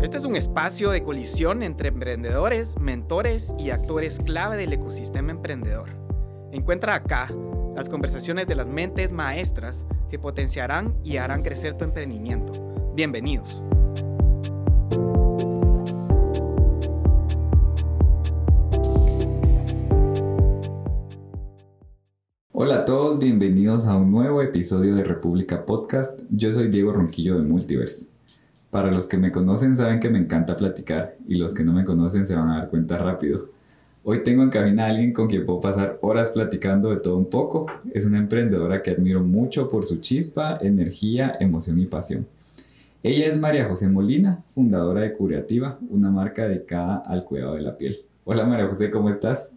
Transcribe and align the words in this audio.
Este 0.00 0.16
es 0.16 0.24
un 0.24 0.36
espacio 0.36 0.90
de 0.90 1.02
colisión 1.02 1.64
entre 1.64 1.88
emprendedores, 1.88 2.78
mentores 2.78 3.52
y 3.58 3.70
actores 3.70 4.20
clave 4.20 4.56
del 4.56 4.72
ecosistema 4.72 5.32
emprendedor. 5.32 5.88
Encuentra 6.52 6.94
acá 6.94 7.28
las 7.74 7.88
conversaciones 7.88 8.46
de 8.46 8.54
las 8.54 8.68
mentes 8.68 9.10
maestras 9.10 9.84
que 10.08 10.20
potenciarán 10.20 10.96
y 11.02 11.16
harán 11.16 11.42
crecer 11.42 11.76
tu 11.76 11.84
emprendimiento. 11.84 12.52
Bienvenidos. 12.94 13.64
Hola 22.52 22.76
a 22.76 22.84
todos, 22.84 23.18
bienvenidos 23.18 23.86
a 23.86 23.96
un 23.96 24.12
nuevo 24.12 24.42
episodio 24.42 24.94
de 24.94 25.02
República 25.02 25.66
Podcast. 25.66 26.20
Yo 26.30 26.52
soy 26.52 26.68
Diego 26.68 26.92
Ronquillo 26.92 27.36
de 27.36 27.42
Multiverse. 27.42 28.17
Para 28.70 28.90
los 28.90 29.06
que 29.06 29.16
me 29.16 29.32
conocen 29.32 29.74
saben 29.74 29.98
que 29.98 30.10
me 30.10 30.18
encanta 30.18 30.54
platicar 30.54 31.16
y 31.26 31.36
los 31.36 31.54
que 31.54 31.64
no 31.64 31.72
me 31.72 31.84
conocen 31.84 32.26
se 32.26 32.34
van 32.34 32.50
a 32.50 32.58
dar 32.58 32.68
cuenta 32.68 32.98
rápido. 32.98 33.48
Hoy 34.04 34.22
tengo 34.22 34.42
en 34.42 34.50
cabina 34.50 34.84
a 34.84 34.88
alguien 34.88 35.12
con 35.14 35.26
quien 35.26 35.46
puedo 35.46 35.58
pasar 35.58 35.98
horas 36.02 36.30
platicando 36.30 36.90
de 36.90 36.96
todo 36.96 37.16
un 37.16 37.30
poco. 37.30 37.66
Es 37.92 38.04
una 38.04 38.18
emprendedora 38.18 38.82
que 38.82 38.90
admiro 38.90 39.22
mucho 39.22 39.68
por 39.68 39.84
su 39.84 39.98
chispa, 39.98 40.58
energía, 40.60 41.36
emoción 41.40 41.80
y 41.80 41.86
pasión. 41.86 42.26
Ella 43.02 43.26
es 43.26 43.38
María 43.38 43.64
José 43.64 43.88
Molina, 43.88 44.42
fundadora 44.48 45.00
de 45.00 45.14
Curativa, 45.14 45.78
una 45.88 46.10
marca 46.10 46.46
dedicada 46.46 46.96
al 47.06 47.24
cuidado 47.24 47.54
de 47.54 47.62
la 47.62 47.76
piel. 47.76 47.96
Hola 48.24 48.44
María 48.44 48.66
José, 48.66 48.90
¿cómo 48.90 49.08
estás? 49.08 49.54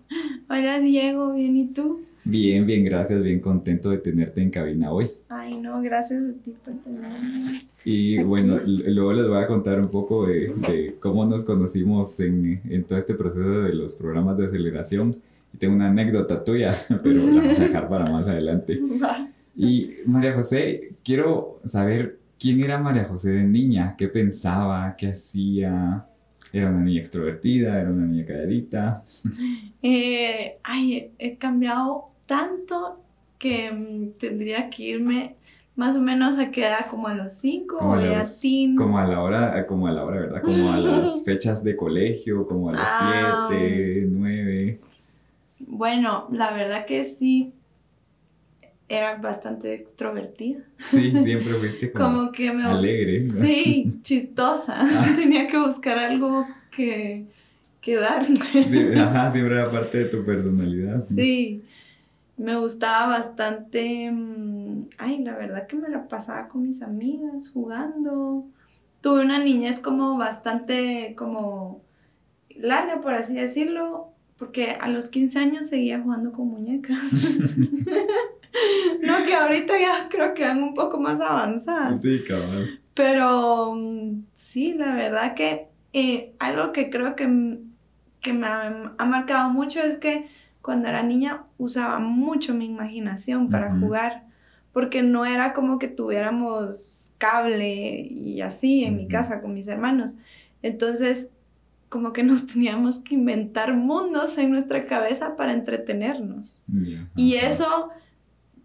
Hola 0.50 0.80
Diego, 0.80 1.34
bien, 1.34 1.58
¿y 1.58 1.67
tú? 1.67 2.02
Bien, 2.31 2.66
bien, 2.66 2.85
gracias, 2.85 3.21
bien 3.21 3.41
contento 3.41 3.90
de 3.90 3.98
tenerte 3.98 4.41
en 4.41 4.49
cabina 4.49 4.89
hoy. 4.94 5.09
Ay, 5.27 5.58
no, 5.58 5.81
gracias 5.81 6.30
a 6.30 6.34
ti 6.41 6.55
por 6.63 6.73
tenerme. 6.76 7.67
Y 7.84 8.23
bueno, 8.23 8.58
luego 8.66 9.12
les 9.12 9.27
voy 9.27 9.44
a 9.44 9.48
contar 9.48 9.80
un 9.80 9.89
poco 9.89 10.26
de, 10.26 10.95
cómo 11.02 11.25
nos 11.25 11.44
conocimos 11.44 12.17
en, 12.22 12.61
en, 12.69 12.86
todo 12.86 12.97
este 12.97 13.16
proceso 13.16 13.64
de 13.64 13.73
los 13.73 13.95
programas 13.95 14.38
de 14.38 14.45
aceleración. 14.45 15.17
Y 15.53 15.58
tengo 15.58 15.75
una 15.75 15.89
anécdota 15.89 16.41
tuya, 16.41 16.73
pero 17.03 17.16
la 17.16 17.41
vamos 17.41 17.59
a 17.59 17.64
dejar 17.64 17.89
para 17.89 18.09
más 18.09 18.28
adelante. 18.28 18.80
Y 19.53 19.95
María 20.06 20.34
José, 20.34 20.94
quiero 21.03 21.59
saber 21.66 22.17
quién 22.39 22.61
era 22.61 22.80
María 22.80 23.03
José 23.03 23.31
de 23.31 23.44
niña, 23.44 23.95
qué 23.97 24.08
pensaba, 24.08 24.95
qué 24.97 25.08
hacía. 25.09 26.06
¿Era 26.53 26.69
una 26.69 26.80
niña 26.80 27.02
extrovertida? 27.02 27.81
¿Era 27.81 27.89
una 27.89 28.06
niña 28.06 28.25
calladita? 28.25 29.03
Eh, 29.84 30.59
ay, 30.63 31.11
he 31.17 31.38
cambiado 31.38 32.11
tanto 32.32 33.02
que 33.38 33.70
mm, 33.70 34.12
tendría 34.18 34.70
que 34.70 34.84
irme 34.84 35.36
más 35.76 35.98
o 35.98 36.00
menos 36.00 36.40
a 36.40 36.50
quedar 36.50 36.88
como 36.88 37.10
a 37.10 37.14
los 37.14 37.34
5 37.34 37.76
o 37.76 37.94
a 37.94 38.26
Como 38.78 38.98
a 38.98 39.06
la 39.06 39.22
hora, 39.22 39.68
como 39.68 39.88
a 39.88 39.92
la 39.92 40.06
hora, 40.06 40.22
¿verdad? 40.22 40.42
Como 40.42 40.72
a 40.72 40.78
las 40.78 41.24
fechas 41.26 41.62
de 41.62 41.76
colegio, 41.76 42.48
como 42.48 42.70
a 42.70 42.74
las 42.74 43.50
7, 43.50 44.08
9. 44.09 44.80
Ah. 44.82 44.88
Bueno, 45.59 46.30
la 46.32 46.52
verdad 46.52 46.86
que 46.86 47.04
sí, 47.04 47.54
era 48.88 49.18
bastante 49.18 49.74
extrovertida. 49.74 50.62
Sí, 50.90 51.12
siempre 51.12 51.54
fuiste 51.56 51.92
como, 51.92 52.32
que 52.32 52.54
me 52.54 52.64
alegre. 52.64 53.28
Sí, 53.30 53.90
chistosa. 54.04 54.76
Ah. 54.78 55.14
Tenía 55.18 55.50
que 55.50 55.58
buscar 55.58 55.98
algo 56.00 56.46
que, 56.74 57.26
que 57.82 57.98
dar. 57.98 58.26
Sí, 58.26 58.94
ajá, 58.98 59.34
siempre 59.34 59.56
era 59.56 59.70
parte 59.70 59.98
de 59.98 60.06
tu 60.06 60.24
personalidad. 60.24 61.04
Sí 61.04 61.64
me 62.38 62.58
gustaba 62.58 63.08
bastante, 63.08 64.10
mm, 64.12 64.90
ay, 64.98 65.20
la 65.20 65.36
verdad 65.36 65.68
que 65.68 65.76
me 65.76 65.90
la 65.90 66.08
pasaba 66.08 66.48
con 66.48 66.64
mis 66.64 66.82
amigas 66.82 67.50
jugando. 67.52 68.46
Tuve 69.02 69.22
una 69.22 69.40
niñez 69.40 69.80
como 69.80 70.18
bastante, 70.18 71.16
como 71.18 71.82
larga, 72.56 73.02
por 73.02 73.14
así 73.14 73.36
decirlo, 73.36 74.09
porque 74.38 74.72
a 74.72 74.88
los 74.88 75.09
15 75.09 75.40
años 75.40 75.70
seguía 75.70 76.02
jugando 76.02 76.31
con 76.31 76.47
muñecas. 76.47 76.97
no, 79.02 79.25
que 79.25 79.36
ahorita 79.36 79.80
ya 79.80 80.09
creo 80.09 80.34
que 80.34 80.44
van 80.44 80.64
un 80.64 80.74
poco 80.74 81.00
más 81.00 81.22
avanzadas. 81.22 82.02
Sí, 82.02 82.24
cabrón. 82.28 82.80
Pero 82.94 83.75
mm, 83.75 84.24
sí, 84.36 84.74
la 84.74 84.96
verdad 84.96 85.36
que 85.36 85.68
eh, 85.94 86.34
algo 86.40 86.72
que 86.72 86.90
creo 86.90 87.16
que, 87.16 87.59
que 88.20 88.34
me 88.34 88.47
ha 88.47 89.06
marcado 89.06 89.50
mucho 89.50 89.81
es 89.81 89.97
que 89.97 90.30
cuando 90.61 90.88
era 90.88 91.03
niña 91.03 91.44
usaba 91.57 91.99
mucho 91.99 92.53
mi 92.53 92.66
imaginación 92.66 93.49
para 93.49 93.75
jugar, 93.79 94.23
porque 94.73 95.01
no 95.01 95.25
era 95.25 95.53
como 95.53 95.79
que 95.79 95.88
tuviéramos 95.88 97.13
cable 97.17 98.01
y 98.01 98.41
así 98.41 98.83
en 98.83 98.97
mi 98.97 99.07
casa 99.07 99.41
con 99.41 99.53
mis 99.53 99.67
hermanos. 99.67 100.17
Entonces, 100.61 101.31
como 101.89 102.13
que 102.13 102.23
nos 102.23 102.47
teníamos 102.53 102.99
que 102.99 103.16
inventar 103.16 103.75
mundos 103.75 104.38
en 104.38 104.51
nuestra 104.51 104.85
cabeza 104.85 105.35
para 105.35 105.53
entretenernos. 105.53 106.59
Y 107.16 107.35
eso 107.35 107.89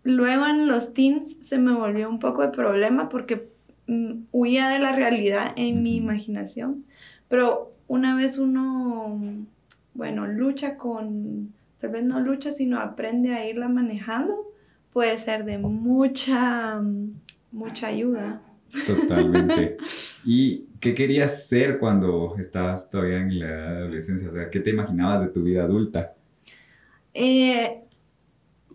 luego 0.05 0.47
en 0.47 0.69
los 0.69 0.95
teens 0.95 1.37
se 1.41 1.59
me 1.59 1.73
volvió 1.73 2.09
un 2.09 2.21
poco 2.21 2.43
de 2.43 2.49
problema 2.49 3.09
porque 3.09 3.49
mm, 3.89 4.13
huía 4.31 4.69
de 4.69 4.79
la 4.79 4.93
realidad 4.93 5.53
en 5.57 5.83
mi 5.83 5.97
imaginación. 5.97 6.85
Pero 7.29 7.73
una 7.89 8.15
vez 8.15 8.39
uno, 8.39 9.21
bueno, 9.95 10.27
lucha 10.27 10.77
con 10.77 11.53
tal 11.87 11.93
vez 11.93 12.05
no 12.05 12.19
lucha, 12.19 12.53
sino 12.53 12.81
aprende 12.81 13.33
a 13.33 13.49
irla 13.49 13.69
manejando, 13.69 14.53
puede 14.93 15.19
ser 15.19 15.45
de 15.45 15.59
mucha, 15.59 16.83
mucha 17.53 17.87
ayuda. 17.87 18.43
Totalmente. 18.87 19.77
¿Y 20.25 20.65
qué 20.81 20.95
querías 20.95 21.47
ser 21.47 21.79
cuando 21.79 22.35
estabas 22.41 22.91
todavía 22.91 23.19
en 23.19 23.39
la 23.39 23.47
edad 23.47 23.71
de 23.71 23.77
adolescencia? 23.79 24.29
O 24.29 24.33
sea, 24.33 24.51
¿qué 24.51 24.59
te 24.59 24.71
imaginabas 24.71 25.21
de 25.21 25.29
tu 25.29 25.45
vida 25.45 25.63
adulta? 25.63 26.15
Eh, 27.15 27.85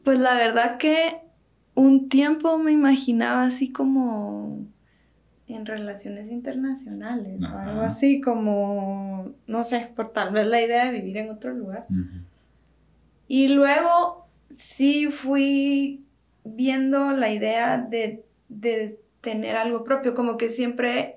pues 0.04 0.18
la 0.18 0.36
verdad 0.36 0.78
que 0.78 1.18
un 1.76 2.08
tiempo 2.08 2.58
me 2.58 2.72
imaginaba 2.72 3.44
así 3.44 3.74
como 3.74 4.66
en 5.50 5.66
relaciones 5.66 6.32
internacionales 6.32 7.44
o 7.44 7.58
algo 7.58 7.82
así 7.82 8.22
como, 8.22 9.34
no 9.48 9.64
sé, 9.66 9.92
por 9.98 10.14
tal 10.14 10.32
vez 10.32 10.48
la 10.48 10.62
idea 10.62 10.86
de 10.86 10.92
vivir 10.94 11.18
en 11.18 11.30
otro 11.30 11.54
lugar. 11.54 11.88
Y 13.34 13.48
luego 13.48 14.28
sí 14.50 15.08
fui 15.10 16.04
viendo 16.44 17.12
la 17.12 17.32
idea 17.32 17.78
de, 17.78 18.26
tener 19.22 19.56
algo 19.56 19.86
propio, 19.86 20.16
como 20.16 20.36
que 20.36 20.50
siempre 20.50 21.16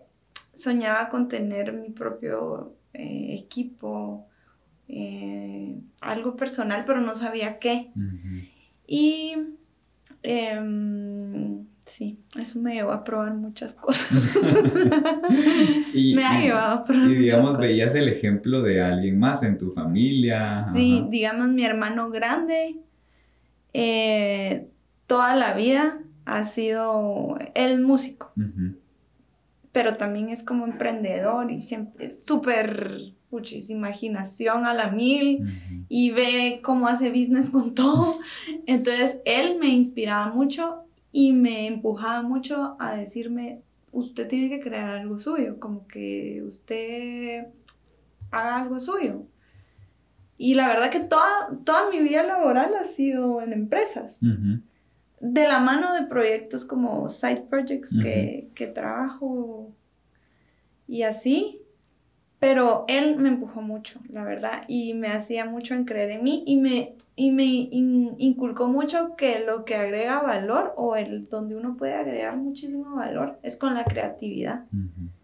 soñaba 0.55 1.09
con 1.09 1.27
tener 1.27 1.73
mi 1.73 1.91
propio 1.91 2.77
eh, 2.93 3.35
equipo, 3.35 4.29
eh, 4.87 5.77
algo 6.01 6.37
personal, 6.37 6.85
pero 6.87 7.01
no 7.01 7.17
sabía 7.17 7.59
qué. 7.59 7.91
Y 8.87 9.35
em, 10.23 11.67
sí, 11.87 12.19
eso 12.39 12.59
me 12.59 12.75
llevó 12.75 12.93
a 12.93 13.05
probar 13.05 13.35
muchas 13.35 13.75
cosas. 13.75 14.37
me 15.95 16.25
ha 16.25 16.41
llevado 16.41 16.75
a 16.75 16.85
probar. 16.85 17.11
Y 17.11 17.15
digamos, 17.15 17.59
veías 17.59 17.95
el 17.95 18.09
ejemplo 18.09 18.63
de 18.63 18.83
alguien 18.83 19.19
más 19.19 19.43
en 19.43 19.59
tu 19.59 19.73
familia. 19.73 20.65
Sí, 20.73 21.07
digamos, 21.11 21.49
mi 21.49 21.65
hermano 21.65 22.11
grande, 22.11 22.77
eh, 23.73 24.69
toda 25.07 25.35
la 25.37 25.55
vida 25.55 25.99
ha 26.25 26.45
sido 26.47 27.39
el 27.55 27.81
músico. 27.81 28.33
Pero 29.73 29.97
también 29.97 30.29
es 30.29 30.45
como 30.45 30.67
emprendedor 30.67 31.51
y 31.51 31.61
siempre 31.61 32.07
es 32.07 32.25
súper 32.25 33.15
imaginación 33.69 34.65
a 34.67 34.75
la 34.75 34.91
mil 34.91 35.87
y 35.89 36.11
ve 36.11 36.61
cómo 36.63 36.87
hace 36.89 37.11
business 37.11 37.51
con 37.51 37.75
todo. 37.75 38.15
Entonces 38.67 39.19
él 39.25 39.59
me 39.59 39.69
inspiraba 39.69 40.33
mucho 40.33 40.85
y 41.17 41.33
me 41.33 41.69
empujaba 41.69 42.23
mucho 42.23 42.77
a 42.81 42.97
decirme, 42.97 43.63
usted 43.93 44.27
tiene 44.27 44.49
que 44.49 44.61
crear 44.61 44.97
algo 44.97 45.21
suyo, 45.21 45.61
como 45.61 45.87
que 45.87 46.43
usted 46.43 47.47
haga 48.33 48.63
algo 48.63 48.81
suyo. 48.81 49.23
Y 50.37 50.55
la 50.55 50.67
verdad 50.67 50.91
que 50.91 50.99
toda, 50.99 51.57
toda 51.63 51.89
mi 51.89 52.01
vida 52.01 52.25
laboral 52.25 52.75
ha 52.75 52.83
sido 52.83 53.41
en 53.43 53.53
empresas. 53.53 54.23
De 55.21 55.47
la 55.47 55.61
mano 55.61 55.95
de 55.95 56.03
proyectos 56.03 56.65
como 56.65 57.09
side 57.09 57.47
projects 57.49 57.97
que, 58.03 58.51
que 58.57 58.67
trabajo 58.67 59.71
y 60.89 61.05
así. 61.05 61.61
Pero 62.45 62.85
él 62.89 63.17
me 63.17 63.31
empujó 63.31 63.63
mucho, 63.63 63.99
la 64.11 64.23
verdad, 64.23 64.65
y 64.69 64.93
me 64.93 65.09
hacía 65.09 65.47
mucho 65.47 65.75
en 65.75 65.87
creer 65.87 66.11
en 66.11 66.23
mí 66.23 66.45
y 66.47 66.59
me, 66.59 66.93
y 67.17 67.31
me 67.31 67.47
inculcó 67.47 68.69
mucho 68.69 69.17
que 69.17 69.39
lo 69.39 69.65
que 69.65 69.77
agrega 69.77 70.21
valor 70.21 70.75
o 70.77 70.95
el 70.95 71.27
donde 71.31 71.57
uno 71.57 71.79
puede 71.79 71.95
agregar 71.95 72.37
muchísimo 72.37 72.97
valor 72.97 73.39
es 73.43 73.57
con 73.57 73.73
la 73.73 73.85
creatividad. 73.85 74.65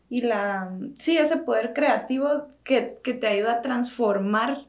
Y 0.08 0.22
la, 0.22 0.70
sí, 0.98 1.18
ese 1.18 1.36
poder 1.36 1.74
creativo 1.74 2.46
que, 2.64 2.96
que 3.04 3.12
te 3.12 3.26
ayuda 3.26 3.56
a 3.56 3.60
transformar 3.60 4.64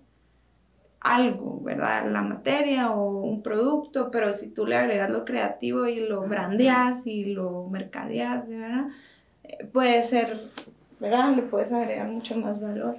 algo, 1.00 1.62
¿verdad? 1.64 2.12
La 2.12 2.22
materia 2.22 2.92
o 2.92 3.22
un 3.22 3.42
producto, 3.44 4.12
pero 4.12 4.34
si 4.34 4.50
tú 4.50 4.66
le 4.66 4.76
agregas 4.76 5.10
lo 5.10 5.24
creativo 5.24 5.88
y 5.88 6.02
lo 6.02 6.24
brandeas 6.24 7.08
y 7.08 7.24
lo 7.24 7.70
mercadeas, 7.70 8.50
¿verdad? 8.50 8.88
Eh, 9.46 9.70
puede 9.72 10.04
ser 10.04 10.50
¿verdad? 11.02 11.36
Le 11.36 11.42
puedes 11.42 11.74
agregar 11.74 12.08
mucho 12.08 12.38
más 12.38 12.62
valor 12.62 12.96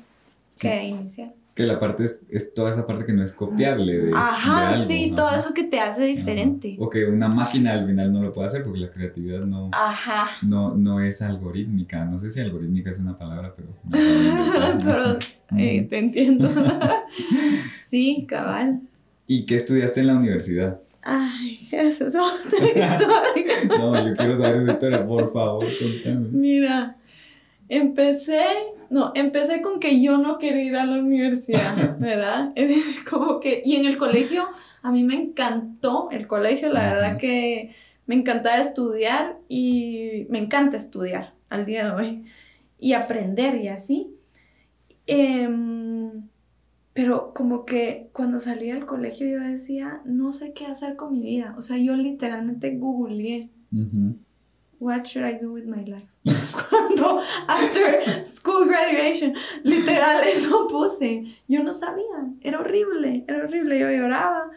que 0.59 0.85
inicial. 0.85 1.33
Que 1.55 1.65
la 1.65 1.79
parte 1.79 2.05
es, 2.05 2.21
es, 2.31 2.55
toda 2.55 2.73
esa 2.73 2.87
parte 2.87 3.05
que 3.05 3.13
no 3.13 3.23
es 3.23 3.33
copiable 3.35 3.99
de. 3.99 4.13
Ajá, 4.15 4.61
de 4.61 4.67
algo, 4.69 4.87
sí, 4.87 5.13
todo 5.15 5.31
eso 5.37 5.53
que 5.53 5.65
te 5.65 5.79
hace 5.79 6.05
diferente. 6.05 6.77
O 6.79 6.89
que 6.89 7.05
una 7.05 7.29
máquina 7.29 7.75
al 7.75 7.87
final 7.87 8.11
no 8.11 8.23
lo 8.23 8.33
puede 8.33 8.49
hacer 8.49 8.65
porque 8.65 8.81
la 8.81 8.91
creatividad 8.91 9.41
no, 9.41 9.69
Ajá. 9.73 10.31
no, 10.41 10.75
no 10.75 11.01
es 11.01 11.21
algorítmica. 11.21 12.07
No 12.07 12.19
sé 12.19 12.31
si 12.31 12.41
algorítmica 12.41 12.91
es 12.91 12.99
una 12.99 13.19
palabra, 13.19 13.55
pero. 13.55 13.69
pero 14.83 15.19
eh, 15.59 15.87
te 15.89 15.99
entiendo. 15.99 16.49
sí, 17.87 18.25
cabal. 18.27 18.81
¿Y 19.27 19.45
qué 19.45 19.57
estudiaste 19.57 20.01
en 20.01 20.07
la 20.07 20.15
universidad? 20.15 20.81
Ay, 21.03 21.69
eso 21.71 22.07
es 22.07 22.15
otra 22.15 22.67
historia. 22.67 22.99
no, 23.79 24.09
yo 24.09 24.17
quiero 24.17 24.39
saber 24.39 24.63
esa 24.63 24.73
historia, 24.73 25.07
por 25.07 25.31
favor, 25.31 25.67
contame. 25.67 26.29
Mira, 26.31 26.97
empecé, 27.73 28.45
no, 28.91 29.13
empecé 29.15 29.63
con 29.63 29.81
que 29.81 30.03
yo 30.03 30.19
no 30.19 30.39
quería 30.39 30.63
ir 30.63 30.77
a 30.77 30.85
la 30.85 30.99
universidad, 30.99 31.97
¿verdad? 31.99 32.53
Como 33.11 33.41
que, 33.41 33.63
y 33.65 33.77
en 33.77 33.87
el 33.87 33.97
colegio, 33.97 34.45
a 34.83 34.93
mí 34.93 35.05
me 35.05 35.15
encantó 35.15 36.09
el 36.11 36.27
colegio, 36.27 36.71
la 36.71 36.93
verdad 36.93 37.17
que 37.17 37.75
me 38.07 38.15
encantaba 38.15 38.59
estudiar 38.59 39.39
y 39.49 40.27
me 40.29 40.39
encanta 40.39 40.77
estudiar 40.77 41.33
al 41.49 41.65
día 41.65 41.85
de 41.87 41.91
hoy 41.93 42.25
y 42.79 42.93
aprender 42.93 43.57
y 43.57 43.69
así. 43.69 44.15
Eh, 45.07 45.49
pero 46.93 47.33
como 47.33 47.65
que 47.65 48.11
cuando 48.13 48.39
salí 48.39 48.71
del 48.71 48.85
colegio 48.85 49.27
yo 49.27 49.41
decía, 49.41 50.03
no 50.05 50.33
sé 50.33 50.53
qué 50.53 50.67
hacer 50.67 50.97
con 50.97 51.13
mi 51.13 51.23
vida. 51.23 51.55
O 51.57 51.63
sea, 51.63 51.79
yo 51.79 51.97
literalmente 51.97 52.77
googleé. 52.77 53.49
What 54.79 55.05
should 55.05 55.27
I 55.27 55.39
do 55.43 55.53
with 55.53 55.65
my 55.65 55.85
life? 55.87 56.12
Cuando, 56.69 57.21
after 57.49 58.27
school 58.27 58.69
graduation, 58.69 59.35
literal 59.65 60.23
eso 60.27 60.69
puse. 60.69 61.25
Yo 61.49 61.63
no 61.63 61.73
sabía, 61.73 62.05
era 62.43 62.61
horrible, 62.61 63.25
era 63.27 63.45
horrible, 63.45 63.79
yo 63.79 63.91
lloraba. 63.91 64.51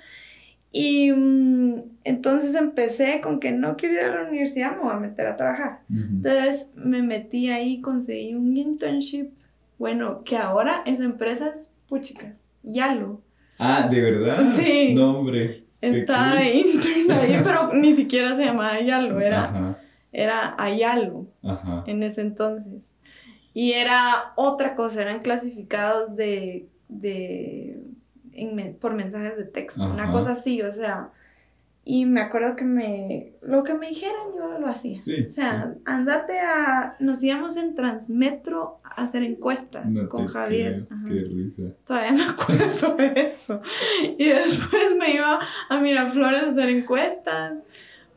Y 0.72 1.10
um, 1.12 1.84
entonces 2.04 2.54
empecé 2.54 3.22
con 3.22 3.40
que 3.40 3.52
no 3.52 3.78
quiero 3.78 3.96
ir 3.96 4.02
a 4.02 4.24
la 4.24 4.28
universidad, 4.30 4.76
me 4.76 4.84
voy 4.84 4.92
a 4.94 5.00
meter 5.00 5.26
a 5.28 5.38
trabajar. 5.38 5.80
Uh 5.90 5.94
-huh. 5.96 6.10
Entonces 6.18 6.72
me 6.76 7.02
metí 7.02 7.50
ahí, 7.50 7.82
conseguí 7.82 8.36
un 8.36 8.56
internship, 8.58 9.30
bueno, 9.80 10.24
que 10.24 10.38
ahora 10.38 10.84
es 10.86 11.00
empresas 11.00 11.72
puchicas, 11.88 12.36
Yalo. 12.62 13.22
Ah, 13.58 13.88
¿de 13.90 14.02
verdad? 14.02 14.44
Sí. 14.58 14.94
No, 14.94 15.20
hombre. 15.20 15.64
Estaba 15.82 16.36
de 16.36 16.56
intern 16.56 17.12
ahí, 17.12 17.42
pero 17.44 17.74
ni 17.74 17.94
siquiera 17.94 18.36
se 18.36 18.46
llamaba 18.46 18.82
Yalo, 18.82 19.22
era, 19.22 19.46
Ajá. 19.46 19.78
era 20.12 20.56
Ayalo 20.58 21.28
Ajá. 21.46 21.84
en 21.88 22.04
ese 22.04 22.22
entonces. 22.22 22.94
Y 23.54 23.72
era 23.72 24.34
otra 24.36 24.76
cosa, 24.76 25.02
eran 25.02 25.22
clasificados 25.22 26.16
de, 26.16 26.68
de 26.90 27.82
en, 28.34 28.76
por 28.76 28.94
mensajes 28.94 29.38
de 29.38 29.46
texto, 29.46 29.84
Ajá. 29.84 29.94
una 29.94 30.12
cosa 30.12 30.34
así, 30.34 30.62
o 30.62 30.72
sea, 30.72 31.12
y 31.88 32.06
me 32.08 32.20
acuerdo 32.20 32.56
que 32.56 32.66
me, 32.66 33.34
lo 33.44 33.64
que 33.64 33.76
me 33.76 33.90
dijeran 33.90 34.34
yo 34.36 34.58
lo 34.58 34.68
hacía. 34.68 34.98
Sí, 34.98 35.26
o 35.28 35.30
sea, 35.30 35.72
sí. 35.72 35.82
andate 35.86 36.40
a, 36.40 36.96
nos 37.00 37.24
íbamos 37.24 37.58
en 37.58 37.76
Transmetro 37.76 38.78
a 38.84 39.04
hacer 39.04 39.22
encuestas 39.22 39.94
no 39.94 40.10
con 40.10 40.26
Javier. 40.26 40.88
Creo, 41.06 41.06
qué 41.08 41.30
risa. 41.30 41.76
Todavía 41.86 42.12
me 42.14 42.24
acuerdo 42.24 42.96
de 42.96 43.30
eso. 43.30 43.62
Y 44.18 44.30
después 44.30 44.96
me 44.98 45.14
iba 45.14 45.40
a 45.70 45.80
Miraflores 45.80 46.44
a 46.44 46.50
hacer 46.50 46.70
encuestas, 46.70 47.60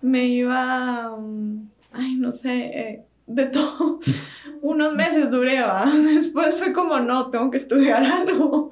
me 0.01 0.25
iba, 0.29 1.15
um, 1.15 1.69
ay, 1.93 2.15
no 2.15 2.33
sé, 2.33 2.57
eh, 2.57 3.05
de 3.29 3.47
todo. 3.47 4.01
Unos 4.61 4.95
meses 4.95 5.31
duré, 5.31 5.61
¿va? 5.61 5.87
Después 6.15 6.57
fue 6.57 6.73
como, 6.73 6.99
no, 6.99 7.31
tengo 7.31 7.51
que 7.51 7.59
estudiar 7.59 8.03
algo. 8.05 8.71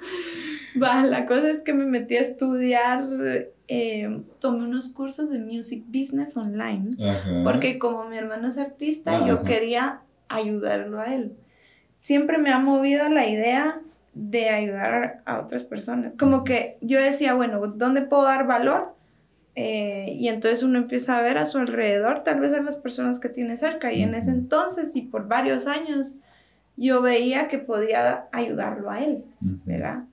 Va, 0.82 1.04
la 1.04 1.26
cosa 1.26 1.50
es 1.50 1.62
que 1.62 1.72
me 1.72 1.86
metí 1.86 2.16
a 2.16 2.22
estudiar, 2.22 3.04
eh, 3.68 4.20
tomé 4.40 4.64
unos 4.64 4.88
cursos 4.92 5.30
de 5.30 5.38
music 5.38 5.84
business 5.86 6.36
online, 6.36 6.90
Ajá. 7.02 7.42
porque 7.44 7.78
como 7.78 8.08
mi 8.08 8.18
hermano 8.18 8.48
es 8.48 8.58
artista, 8.58 9.16
Ajá. 9.16 9.26
yo 9.26 9.42
quería 9.42 10.00
ayudarlo 10.28 11.00
a 11.00 11.14
él. 11.14 11.32
Siempre 11.98 12.38
me 12.38 12.50
ha 12.50 12.58
movido 12.58 13.08
la 13.08 13.26
idea 13.26 13.80
de 14.12 14.48
ayudar 14.48 15.22
a 15.24 15.40
otras 15.40 15.64
personas. 15.64 16.12
Como 16.18 16.44
que 16.44 16.78
yo 16.80 17.00
decía, 17.00 17.34
bueno, 17.34 17.66
¿dónde 17.68 18.02
puedo 18.02 18.24
dar 18.24 18.46
valor? 18.46 18.95
Eh, 19.58 20.14
y 20.18 20.28
entonces 20.28 20.62
uno 20.62 20.78
empieza 20.78 21.18
a 21.18 21.22
ver 21.22 21.38
a 21.38 21.46
su 21.46 21.56
alrededor, 21.56 22.22
tal 22.22 22.40
vez 22.40 22.52
a 22.52 22.62
las 22.62 22.76
personas 22.76 23.18
que 23.18 23.30
tiene 23.30 23.56
cerca. 23.56 23.92
Y 23.92 24.02
en 24.02 24.14
ese 24.14 24.30
entonces 24.30 24.94
y 24.94 25.02
por 25.02 25.28
varios 25.28 25.66
años, 25.66 26.18
yo 26.76 27.00
veía 27.00 27.48
que 27.48 27.58
podía 27.58 28.28
ayudarlo 28.32 28.90
a 28.90 29.00
él, 29.00 29.24
¿verdad? 29.40 30.04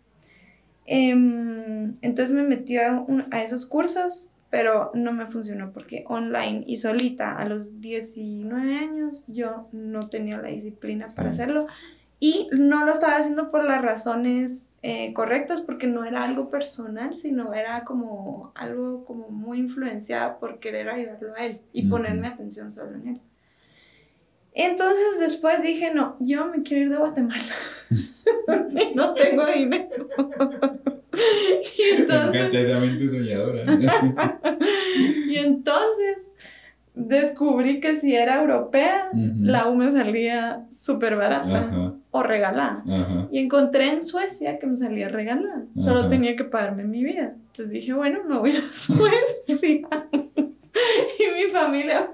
Eh, 0.85 1.11
entonces 1.11 2.31
me 2.31 2.43
metí 2.43 2.77
a, 2.77 2.93
un, 2.93 3.25
a, 3.31 3.43
esos 3.43 3.65
cursos, 3.65 4.31
pero 4.49 4.91
no 4.93 5.11
me 5.11 5.27
funcionó 5.27 5.71
porque 5.73 6.05
online 6.07 6.63
y 6.65 6.77
solita 6.77 7.35
a 7.37 7.45
los 7.45 7.81
19 7.81 8.77
años 8.77 9.23
yo 9.27 9.67
no 9.73 10.09
tenía 10.09 10.37
la 10.37 10.49
disciplina 10.49 11.07
para 11.15 11.31
hacerlo 11.31 11.67
y 12.23 12.47
no 12.53 12.85
lo 12.85 12.93
estaba 12.93 13.17
haciendo 13.17 13.51
por 13.51 13.65
las 13.65 13.81
razones 13.81 14.71
eh, 14.81 15.11
correctas 15.11 15.59
porque 15.59 15.87
no 15.87 16.05
era 16.05 16.23
algo 16.23 16.49
personal, 16.49 17.17
sino 17.17 17.53
era 17.53 17.83
como 17.83 18.53
algo 18.55 19.03
como 19.03 19.27
muy 19.27 19.59
influenciado 19.59 20.39
por 20.39 20.59
querer 20.59 20.87
ayudarlo 20.87 21.35
a 21.35 21.45
él 21.45 21.59
y 21.73 21.83
-huh. 21.83 21.89
ponerme 21.89 22.29
atención 22.29 22.71
solo 22.71 22.95
en 22.95 23.07
él. 23.09 23.21
Entonces 24.53 25.19
después 25.19 25.61
dije, 25.61 25.93
no, 25.93 26.15
yo 26.21 26.45
me 26.45 26.63
quiero 26.63 26.83
ir 26.83 26.91
de 26.91 26.97
Guatemala. 26.97 27.43
no 28.95 29.13
tengo 29.15 29.45
dinero. 29.47 30.07
y 31.77 31.99
entonces, 31.99 33.11
soñadora. 33.11 33.65
y 35.27 35.35
entonces 35.35 36.17
descubrí 36.95 37.79
que 37.79 37.95
si 37.95 38.15
era 38.15 38.41
europea, 38.41 39.09
uh 39.11 39.17
-huh. 39.17 39.45
la 39.45 39.67
U 39.67 39.75
me 39.75 39.89
salía 39.91 40.65
súper 40.71 41.15
barata 41.15 41.67
uh 41.71 41.75
-huh. 41.75 41.99
o 42.11 42.23
regalada. 42.23 42.83
Uh 42.85 42.91
-huh. 42.91 43.27
Y 43.31 43.39
encontré 43.39 43.91
en 43.91 44.03
Suecia 44.03 44.59
que 44.59 44.67
me 44.67 44.77
salía 44.77 45.09
regalada. 45.09 45.65
Solo 45.77 46.07
tenía 46.09 46.35
que 46.35 46.43
pagarme 46.43 46.83
mi 46.83 47.03
vida. 47.03 47.33
Entonces 47.47 47.69
dije, 47.69 47.93
bueno, 47.93 48.19
me 48.27 48.37
voy 48.37 48.51
a 48.51 48.61
Suecia. 48.73 49.87
y 51.19 51.25
mi 51.35 51.51
familia, 51.51 52.09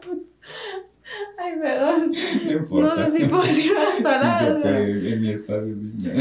Ay, 1.37 1.53
perdón. 1.59 2.11
No, 2.71 2.81
no, 2.81 2.95
sé 2.95 3.11
si 3.11 3.25
puedo 3.25 3.43
decir 3.43 3.71
las 3.73 4.01
palabras. 4.01 4.65
en 4.65 5.21
mi 5.21 5.29
espacio, 5.29 5.75
sí. 5.97 6.11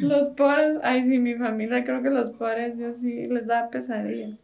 los 0.02 0.28
pobres, 0.28 0.78
ay, 0.82 1.04
sí, 1.04 1.18
mi 1.18 1.34
familia, 1.34 1.84
creo 1.84 2.02
que 2.02 2.10
los 2.10 2.30
pobres, 2.30 2.78
yo 2.78 2.92
sí 2.92 3.26
les 3.26 3.46
da 3.46 3.68
pesadillas. 3.68 4.38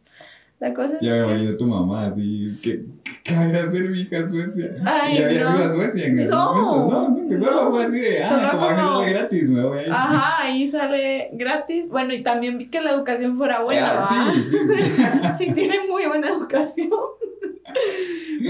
La 0.59 0.73
cosa 0.73 0.95
es 0.97 1.01
ya 1.01 1.23
que... 1.23 1.29
imagino 1.31 1.55
tu 1.57 1.65
mamá, 1.67 2.07
así, 2.07 2.59
¿qué, 2.61 2.83
qué 3.23 3.33
va 3.35 3.41
a 3.43 3.63
hacer 3.63 3.83
mi 3.89 4.01
hija 4.01 4.27
Suecia? 4.29 4.71
Ay, 4.85 5.17
¿Y 5.17 5.23
había 5.23 5.43
no. 5.49 5.55
ido 5.55 5.65
a 5.65 5.69
Suecia 5.69 6.05
en 6.05 6.19
algún 6.19 6.29
No, 6.31 6.53
momento? 6.53 6.91
No, 6.91 7.09
no, 7.09 7.29
que 7.29 7.37
solo 7.37 7.63
no. 7.63 7.71
fue 7.71 7.83
así 7.85 7.99
de, 7.99 8.23
ah, 8.25 8.49
como, 8.51 8.67
como- 8.67 9.01
gratis, 9.09 9.49
me 9.49 9.63
voy 9.63 9.77
a 9.79 9.83
ir. 9.83 9.89
Ajá, 9.91 10.43
ahí 10.43 10.67
sale 10.67 11.29
gratis. 11.33 11.87
Bueno, 11.87 12.13
y 12.13 12.23
también 12.23 12.57
vi 12.57 12.67
que 12.69 12.81
la 12.81 12.91
educación 12.91 13.37
fuera 13.37 13.61
buena. 13.61 14.03
Ah, 14.03 14.33
sí, 14.35 14.41
sí, 14.41 14.57
sí. 14.67 15.03
sí 15.45 15.51
tiene 15.53 15.75
muy 15.89 16.05
buena 16.07 16.27
educación. 16.29 16.89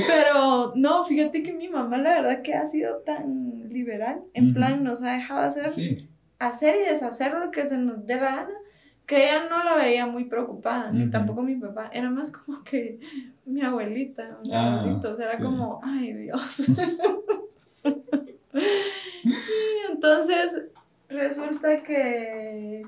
Pero 0.07 0.73
no, 0.75 1.05
fíjate 1.05 1.43
que 1.43 1.53
mi 1.53 1.67
mamá 1.67 1.97
la 1.97 2.21
verdad 2.21 2.41
que 2.41 2.53
ha 2.53 2.65
sido 2.67 2.97
tan 3.05 3.69
liberal, 3.69 4.21
en 4.33 4.45
Ujú. 4.45 4.53
plan 4.55 4.83
nos 4.83 5.03
ha 5.03 5.13
dejado 5.13 5.41
hacer, 5.41 5.73
Sí, 5.73 6.09
hacer 6.39 6.75
y 6.75 6.89
deshacer 6.91 7.33
lo 7.33 7.51
que 7.51 7.65
se 7.65 7.77
nos 7.77 8.05
dé 8.05 8.15
la 8.15 8.21
gana, 8.21 8.49
que 9.09 9.23
ella 9.23 9.49
no 9.49 9.63
la 9.63 9.75
veía 9.75 10.05
muy 10.05 10.25
preocupada, 10.25 10.91
ni 10.91 11.09
tampoco 11.09 11.41
mi 11.41 11.55
papá, 11.55 11.89
era 11.91 12.11
más 12.11 12.31
como 12.31 12.63
que 12.63 12.99
mi 13.43 13.59
abuelita, 13.63 14.37
mi 14.45 14.53
Ah, 14.53 14.81
abuelito, 14.81 15.11
o 15.11 15.15
sea, 15.15 15.25
era 15.29 15.37
sí. 15.37 15.43
como, 15.43 15.81
ay 15.83 16.13
Dios. 16.13 16.69
y 19.23 19.91
entonces 19.91 20.63
resulta 21.09 21.81
que 21.83 22.83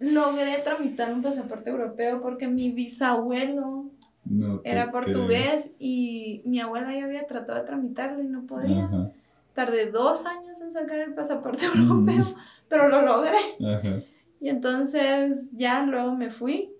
logré 0.00 0.58
tramitar 0.58 1.12
un 1.12 1.22
pasaporte 1.22 1.70
europeo 1.70 2.20
porque 2.20 2.46
mi 2.46 2.70
bisabuelo 2.70 3.86
no 4.26 4.60
era 4.64 4.90
creo. 4.90 4.92
portugués 4.92 5.72
y 5.78 6.42
mi 6.44 6.60
abuela 6.60 6.94
ya 6.94 7.04
había 7.04 7.26
tratado 7.26 7.60
de 7.60 7.64
tramitarlo 7.66 8.22
y 8.22 8.26
no 8.26 8.42
podía. 8.42 8.84
Ajá, 8.84 9.10
Tardé 9.54 9.86
dos 9.90 10.24
años 10.26 10.60
en 10.60 10.70
sacar 10.70 10.98
el 11.00 11.14
pasaporte 11.14 11.64
europeo, 11.64 12.24
pero 12.68 12.88
lo 12.88 13.02
logré. 13.02 13.38
ajá. 13.74 14.02
Y 14.40 14.48
entonces 14.48 15.50
ya 15.52 15.82
luego 15.82 16.14
me 16.14 16.30
fui. 16.30 16.72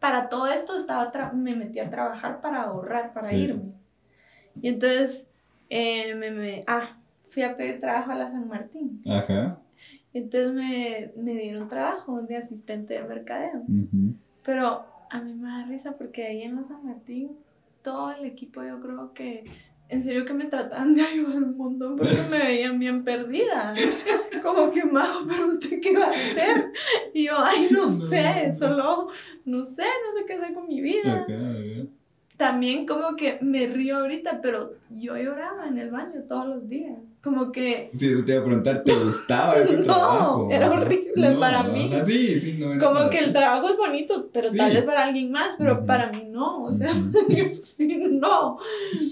Para 0.00 0.28
todo 0.28 0.48
esto 0.48 0.76
estaba 0.76 1.32
me 1.32 1.54
metí 1.54 1.78
a 1.78 1.88
trabajar 1.90 2.40
para 2.40 2.62
ahorrar, 2.62 3.12
para 3.12 3.28
Sí. 3.28 3.36
irme. 3.44 3.72
Y 4.60 4.68
entonces 4.68 5.28
eh, 5.70 6.14
me, 6.14 6.30
me- 6.30 6.64
ah, 6.66 6.98
fui 7.28 7.42
a 7.42 7.56
pedir 7.56 7.80
trabajo 7.80 8.10
a 8.10 8.16
la 8.16 8.28
San 8.28 8.48
Martín. 8.48 9.00
Ajá. 9.08 9.60
Entonces 10.12 10.52
me, 10.52 11.12
me 11.16 11.32
dieron 11.40 11.68
trabajo 11.68 12.20
de 12.22 12.36
asistente 12.36 12.94
de 12.94 13.04
mercadeo. 13.04 13.62
Pero 14.44 14.84
a 15.10 15.20
mí 15.20 15.34
me 15.34 15.48
da 15.48 15.64
risa 15.66 15.96
porque 15.96 16.26
ahí 16.26 16.42
en 16.42 16.56
la 16.56 16.64
San 16.64 16.84
Martín 16.84 17.36
todo 17.82 18.12
el 18.12 18.24
equipo 18.26 18.62
yo 18.62 18.80
creo 18.80 19.12
que 19.14 19.44
en 19.92 20.02
serio 20.02 20.24
que 20.24 20.32
me 20.32 20.46
trataban 20.46 20.94
de 20.94 21.02
ayudar 21.02 21.42
un 21.42 21.56
montón 21.56 21.96
porque 21.96 22.16
me 22.30 22.38
veían 22.38 22.78
bien 22.78 23.04
perdida. 23.04 23.74
Como 24.42 24.72
que, 24.72 24.84
majo, 24.84 25.26
pero 25.28 25.48
usted 25.48 25.80
qué 25.80 25.92
va 25.96 26.06
a 26.06 26.10
hacer? 26.10 26.72
Y 27.12 27.26
yo, 27.26 27.34
ay, 27.36 27.68
no, 27.70 27.88
sé, 28.10 28.54
solo, 28.58 29.08
no 29.44 29.64
sé, 29.66 29.84
no 29.84 30.18
sé 30.18 30.24
qué 30.26 30.32
hacer 30.32 30.54
con 30.54 30.66
mi 30.66 30.80
vida 30.80 31.26
también 32.42 32.86
como 32.86 33.14
que 33.14 33.38
me 33.40 33.68
río 33.68 33.98
ahorita, 33.98 34.40
pero 34.42 34.72
yo 34.90 35.16
lloraba 35.16 35.68
en 35.68 35.78
el 35.78 35.92
baño 35.92 36.24
todos 36.28 36.48
los 36.48 36.68
días. 36.68 37.16
Como 37.22 37.52
que... 37.52 37.92
Sí, 37.94 38.10
eso 38.10 38.24
te 38.24 38.32
iba 38.32 38.40
a 38.40 38.44
preguntar, 38.44 38.82
¿te 38.82 38.92
gustaba 38.92 39.58
ese 39.58 39.76
no, 39.76 39.84
trabajo? 39.84 40.48
era 40.50 40.68
horrible 40.68 41.36
para 41.38 41.62
mí. 41.62 41.92
Sí, 42.04 42.40
sí, 42.40 42.54
no 42.58 42.84
como 42.84 43.08
que 43.10 43.20
el 43.20 43.32
trabajo 43.32 43.68
es 43.68 43.76
bonito, 43.76 44.28
pero 44.32 44.48
tal 44.50 44.72
vez 44.72 44.82
para 44.82 45.04
alguien 45.04 45.30
más, 45.30 45.54
pero 45.56 45.86
para 45.86 46.10
mí 46.10 46.24
no. 46.28 46.64
O 46.64 46.72
sea, 46.72 46.92
sí, 47.62 48.08
no, 48.10 48.58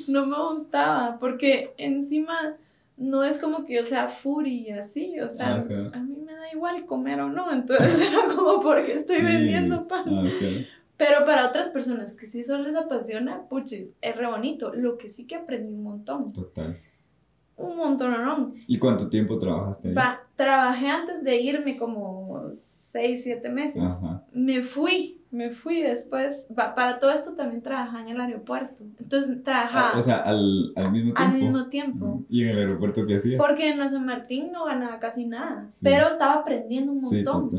no 0.08 0.26
me 0.26 0.36
gustaba, 0.52 1.16
porque 1.20 1.72
encima 1.78 2.56
no 2.96 3.22
es 3.22 3.38
como 3.38 3.64
que 3.64 3.76
yo 3.76 3.84
sea 3.84 4.08
fury 4.08 4.70
así, 4.70 5.20
o 5.20 5.28
sea, 5.28 5.54
a 5.54 6.00
mí 6.00 6.16
me 6.26 6.34
da 6.34 6.52
igual 6.52 6.84
comer 6.84 7.20
o 7.20 7.28
no, 7.28 7.52
entonces 7.52 8.10
era 8.12 8.34
como 8.34 8.60
porque 8.60 8.94
estoy 8.94 9.22
vendiendo 9.22 9.86
pan. 9.86 10.04
Pero 11.00 11.24
para 11.24 11.48
otras 11.48 11.68
personas 11.70 12.14
que 12.14 12.26
sí 12.26 12.44
solo 12.44 12.64
les 12.64 12.76
apasiona, 12.76 13.48
puchis, 13.48 13.96
es 14.02 14.16
re 14.16 14.26
bonito. 14.26 14.74
Lo 14.74 14.98
que 14.98 15.08
sí 15.08 15.26
que 15.26 15.34
aprendí 15.34 15.72
un 15.72 15.82
montón. 15.82 16.30
Total. 16.30 16.76
Un 17.56 17.78
montón. 17.78 18.54
¿Y 18.66 18.78
cuánto 18.78 19.08
tiempo 19.08 19.38
trabajaste 19.38 19.88
ahí? 19.88 19.94
trabajé 20.36 20.88
antes 20.88 21.24
de 21.24 21.40
irme 21.40 21.78
como 21.78 22.50
seis, 22.52 23.22
siete 23.24 23.48
meses. 23.48 23.82
Me 24.34 24.62
fui, 24.62 25.22
me 25.30 25.52
fui 25.52 25.80
después. 25.80 26.48
para 26.54 27.00
todo 27.00 27.12
esto 27.12 27.32
también 27.32 27.62
trabajaba 27.62 28.02
en 28.02 28.08
el 28.08 28.20
aeropuerto. 28.20 28.84
Entonces 28.98 29.42
trabajaba. 29.42 29.92
Ah, 29.94 29.98
o 29.98 30.02
sea, 30.02 30.16
al, 30.16 30.74
al, 30.76 30.92
mismo 30.92 31.14
tiempo. 31.14 31.22
Al 31.22 31.40
mismo 31.40 31.66
tiempo. 31.68 32.22
¿Y 32.28 32.42
en 32.42 32.48
el 32.50 32.58
aeropuerto 32.58 33.06
qué 33.06 33.16
hacías? 33.16 33.38
Porque 33.38 33.70
en 33.70 33.78
la 33.78 33.88
San 33.88 34.04
Martín 34.04 34.52
no 34.52 34.66
ganaba 34.66 34.98
casi 34.98 35.24
nada. 35.24 35.70
Pero 35.80 36.08
estaba 36.08 36.34
aprendiendo 36.34 36.92
un 36.92 37.00
montón. 37.00 37.50
Sí, 37.50 37.56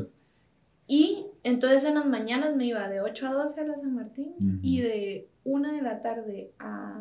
y 0.92 1.26
entonces 1.44 1.86
en 1.86 1.96
las 1.96 2.06
mañanas 2.06 2.54
me 2.54 2.66
iba 2.66 2.90
de 2.90 3.00
8 3.00 3.28
a 3.28 3.32
12 3.32 3.62
a 3.62 3.64
la 3.64 3.78
San 3.78 3.96
Martín 3.96 4.34
y 4.62 4.82
de 4.82 5.30
1 5.46 5.72
de 5.72 5.82
la 5.82 6.02
tarde 6.02 6.52
a 6.60 7.00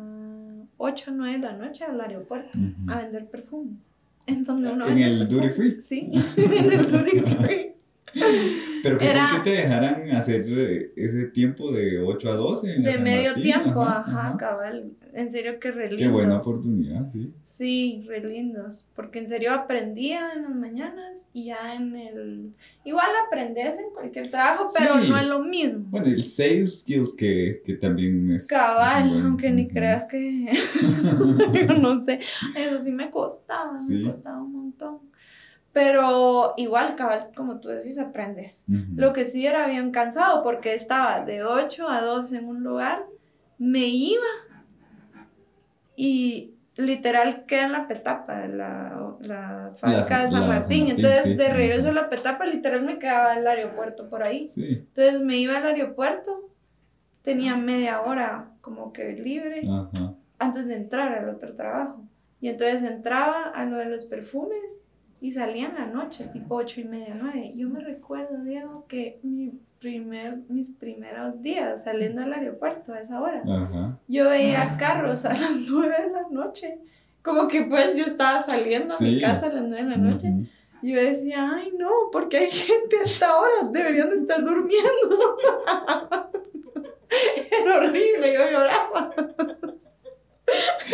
8 0.77 1.11
o 1.11 1.13
9 1.13 1.33
de 1.33 1.39
la 1.39 1.57
noche 1.57 1.83
al 1.83 1.99
aeropuerto 1.99 2.57
a 2.87 2.99
vender 2.99 3.25
perfumes. 3.25 3.81
¿En, 4.27 4.45
¿En 4.49 4.97
el 4.97 5.27
Duty 5.27 5.49
Free? 5.49 5.81
Sí, 5.81 6.09
en 6.37 6.71
el 6.71 6.89
Duty 6.89 7.19
Free. 7.19 7.73
¿Pero 8.13 8.97
por 8.97 9.07
qué 9.07 9.39
te 9.43 9.49
dejaran 9.51 10.09
hacer 10.11 10.45
eh, 10.47 10.91
ese 10.95 11.25
tiempo 11.25 11.71
de 11.71 11.99
8 11.99 12.31
a 12.31 12.35
12? 12.35 12.79
de 12.79 12.97
medio 12.97 13.33
tiempo, 13.35 13.81
ajá, 13.81 14.35
cabal. 14.37 14.91
En 15.13 15.31
serio 15.31 15.59
que 15.59 15.71
re 15.71 15.89
lindos. 15.89 15.99
Qué 15.99 16.07
buena 16.07 16.37
oportunidad, 16.37 17.09
sí. 17.11 17.33
Sí, 17.41 18.05
re 18.07 18.21
lindos. 18.21 18.85
Porque 18.95 19.19
en 19.19 19.27
serio 19.27 19.53
aprendía 19.53 20.33
en 20.33 20.43
las 20.43 20.55
mañanas 20.55 21.27
y 21.33 21.45
ya 21.45 21.75
en 21.75 21.95
el... 21.95 22.53
Igual 22.85 23.09
aprendes 23.27 23.77
en 23.77 23.91
cualquier 23.93 24.29
trabajo, 24.29 24.65
pero 24.77 24.95
no 24.95 25.17
es 25.17 25.27
lo 25.27 25.39
mismo. 25.43 25.85
Bueno, 25.89 26.07
el 26.07 26.23
sales 26.23 26.79
skills 26.79 27.13
que, 27.13 27.61
que 27.65 27.73
también 27.73 28.31
es... 28.31 28.47
Cabal, 28.47 29.21
aunque 29.21 29.51
ni 29.51 29.67
creas 29.67 30.05
que... 30.05 30.51
no 31.81 31.99
sé, 31.99 32.19
eso 32.55 32.79
sí 32.79 32.91
me 32.91 33.11
costaba, 33.11 33.73
me 33.87 34.03
costaba 34.03 34.41
un 34.41 34.51
montón. 34.53 35.10
Pero 35.73 36.53
igual, 36.57 36.95
cabal, 36.95 37.29
como 37.35 37.59
tú 37.59 37.69
decís, 37.69 37.97
aprendes. 37.97 38.65
Lo 38.95 39.13
que 39.13 39.25
sí 39.25 39.47
era 39.47 39.67
bien 39.67 39.91
cansado 39.91 40.43
porque 40.43 40.73
estaba 40.73 41.23
de 41.23 41.43
8 41.43 41.87
a 41.89 42.01
2 42.01 42.33
en 42.33 42.45
un 42.45 42.63
lugar, 42.63 43.05
me 43.57 43.87
iba 43.87 44.25
y 45.95 46.55
literal 46.75 47.45
queda 47.45 47.65
en 47.65 47.71
la 47.71 47.87
petapa, 47.87 48.47
la, 48.47 49.15
la 49.21 49.71
fábrica 49.75 50.23
de 50.23 50.29
San 50.29 50.47
Martín. 50.47 50.89
Entonces, 50.89 51.37
de 51.37 51.53
regreso 51.53 51.89
a 51.89 51.93
la 51.93 52.09
petapa, 52.09 52.45
literal 52.45 52.81
me 52.81 52.99
quedaba 52.99 53.35
el 53.37 53.47
aeropuerto 53.47 54.09
por 54.09 54.23
ahí. 54.23 54.47
Entonces, 54.57 55.21
me 55.21 55.37
iba 55.37 55.57
al 55.57 55.65
aeropuerto, 55.67 56.49
tenía 57.21 57.55
media 57.55 58.01
hora 58.01 58.49
como 58.61 58.91
que 58.91 59.13
libre 59.13 59.61
antes 60.37 60.67
de 60.67 60.75
entrar 60.75 61.13
al 61.13 61.29
otro 61.29 61.55
trabajo. 61.55 62.01
Y 62.41 62.49
entonces 62.49 62.83
entraba 62.83 63.43
a 63.43 63.65
lo 63.65 63.77
de 63.77 63.85
los 63.85 64.05
perfumes 64.05 64.83
y 65.21 65.31
salía 65.31 65.67
en 65.67 65.75
la 65.75 65.85
noche, 65.85 66.27
tipo 66.33 66.55
ocho 66.55 66.81
y 66.81 66.83
media, 66.83 67.15
nueve. 67.17 67.53
Yo 67.55 67.69
me 67.69 67.79
recuerdo, 67.79 68.43
Diego, 68.43 68.85
que 68.87 69.19
mi 69.21 69.53
primer, 69.79 70.39
mis 70.49 70.71
primeros 70.71 71.41
días 71.43 71.83
saliendo 71.83 72.21
del 72.21 72.33
aeropuerto 72.33 72.91
a 72.91 72.99
esa 72.99 73.21
hora, 73.21 73.43
yo 74.07 74.29
veía 74.29 74.77
carros 74.79 75.23
a 75.25 75.33
las 75.33 75.67
nueve 75.69 75.95
de 76.05 76.09
la 76.09 76.23
noche. 76.31 76.79
Como 77.21 77.47
que 77.47 77.63
pues 77.65 77.95
yo 77.95 78.05
estaba 78.05 78.41
saliendo 78.41 78.95
a 78.95 78.97
mi 78.99 79.21
casa 79.21 79.45
a 79.45 79.53
las 79.53 79.63
nueve 79.63 79.83
de 79.83 79.89
la 79.91 79.97
noche. 79.97 80.27
Y 80.81 80.93
yo 80.93 80.99
decía, 80.99 81.51
ay 81.53 81.71
no, 81.77 81.89
porque 82.11 82.37
hay 82.37 82.49
gente 82.49 82.97
a 82.97 83.03
esta 83.03 83.39
hora, 83.39 83.69
deberían 83.71 84.09
de 84.09 84.15
estar 84.15 84.43
durmiendo. 84.43 85.37
Era 87.51 87.77
horrible, 87.77 88.33
yo 88.33 88.51
lloraba. 88.51 89.13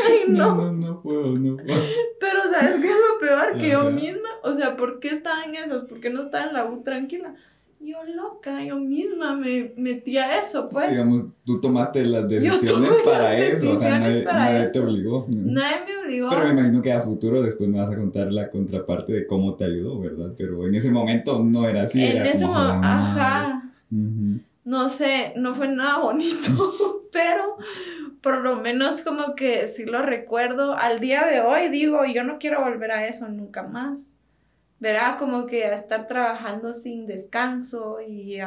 Ay, 0.08 0.24
no. 0.28 0.56
no. 0.56 0.72
No, 0.72 1.02
puedo, 1.02 1.38
no 1.38 1.58
puedo. 1.58 1.80
Pero 2.20 2.40
¿sabes 2.52 2.82
qué 2.82 2.88
es 2.88 2.96
lo 2.96 3.20
peor? 3.20 3.58
Que 3.58 3.70
yo 3.70 3.90
misma, 3.92 4.30
o 4.44 4.54
sea, 4.54 4.76
¿por 4.76 5.00
qué 5.00 5.10
estaba 5.10 5.44
en 5.44 5.56
esos? 5.56 5.86
¿Por 5.86 6.00
qué 6.00 6.10
no 6.10 6.22
estaba 6.22 6.46
en 6.48 6.54
la 6.54 6.66
U 6.66 6.84
tranquila? 6.84 7.36
Yo 7.80 7.98
loca, 8.16 8.64
yo 8.64 8.78
misma 8.78 9.36
me 9.36 9.72
metí 9.78 10.18
a 10.18 10.42
eso, 10.42 10.68
pues. 10.68 10.90
Digamos, 10.90 11.28
tú 11.46 11.62
tomaste 11.62 12.06
las 12.06 12.28
decisiones 12.28 12.98
para 13.06 13.38
eso, 13.38 13.72
o 13.72 13.80
sea, 13.80 14.00
nadie, 14.00 14.68
te 14.72 14.80
obligó. 14.80 15.28
Nadie 15.30 15.78
me 15.86 16.06
obligó. 16.06 16.30
Pero 16.30 16.44
me 16.46 16.50
imagino 16.52 16.82
que 16.82 16.92
a 16.92 17.00
futuro 17.00 17.42
después 17.42 17.70
me 17.70 17.78
vas 17.78 17.92
a 17.92 17.96
contar 17.96 18.34
la 18.34 18.50
contraparte 18.50 19.14
de 19.14 19.28
cómo 19.28 19.56
te 19.56 19.66
ayudó, 19.66 20.00
¿verdad? 20.00 20.34
Pero 20.36 20.66
en 20.66 20.74
ese 20.74 20.90
momento 20.90 21.44
no 21.44 21.68
era 21.68 21.84
así. 21.84 22.04
En 22.04 22.26
ese 22.26 22.46
momento, 22.46 22.80
ajá. 22.82 23.72
No 24.68 24.90
sé, 24.90 25.32
no 25.38 25.56
fue 25.56 25.70
nada 25.70 26.00
bonito, 26.00 26.50
pero 27.14 27.56
por 28.22 28.40
lo 28.40 28.58
menos 28.58 29.00
como 29.00 29.34
que 29.34 29.70
sí 29.70 29.86
lo 29.86 30.02
recuerdo. 30.02 30.74
Al 30.74 31.00
día 31.00 31.26
de 31.26 31.40
hoy 31.40 31.70
digo, 31.70 32.04
yo 32.04 32.26
no 32.26 32.38
quiero 32.38 32.62
volver 32.62 32.92
a 32.92 33.08
eso 33.08 33.30
nunca 33.30 33.64
más. 33.64 34.14
Verá 34.82 35.16
como 35.20 35.48
que 35.48 35.64
a 35.64 35.74
estar 35.74 36.06
trabajando 36.08 36.74
sin 36.74 37.08
descanso 37.08 38.02
y 38.02 38.40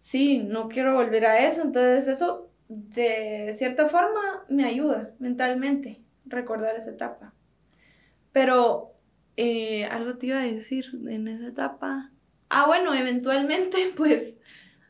sí, 0.00 0.38
no 0.38 0.68
quiero 0.68 0.94
volver 0.94 1.24
a 1.26 1.46
eso. 1.46 1.62
Entonces 1.62 2.08
eso 2.08 2.50
de 2.68 3.54
cierta 3.56 3.88
forma 3.88 4.44
me 4.48 4.64
ayuda 4.64 5.12
mentalmente 5.20 6.00
recordar 6.26 6.74
esa 6.74 6.90
etapa. 6.90 7.32
Pero 8.32 8.90
eh, 9.36 9.84
algo 9.84 10.16
te 10.16 10.26
iba 10.26 10.40
a 10.40 10.42
decir 10.42 10.86
en 11.06 11.28
esa 11.28 11.46
etapa. 11.46 12.10
Ah, 12.52 12.66
bueno, 12.66 12.94
eventualmente 12.94 13.92
pues 13.96 14.40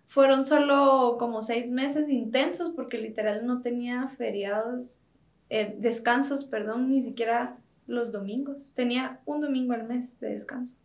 fueron 0.09 0.45
solo 0.45 1.16
como 1.19 1.42
seis 1.42 1.71
meses 1.71 2.11
intensos 2.11 2.73
porque 2.75 2.99
literal 2.99 3.47
no 3.47 3.62
tenía 3.62 4.09
feriados, 4.09 5.00
eh, 5.49 5.75
descansos, 5.78 6.45
perdón, 6.45 6.90
ni 6.90 7.02
siquiera 7.02 7.57
los 7.87 8.12
domingos. 8.12 8.57
Tenía 8.75 9.21
un 9.25 9.40
domingo 9.40 9.73
al 9.73 9.85
mes 9.85 10.19
de 10.21 10.31
descanso 10.31 10.78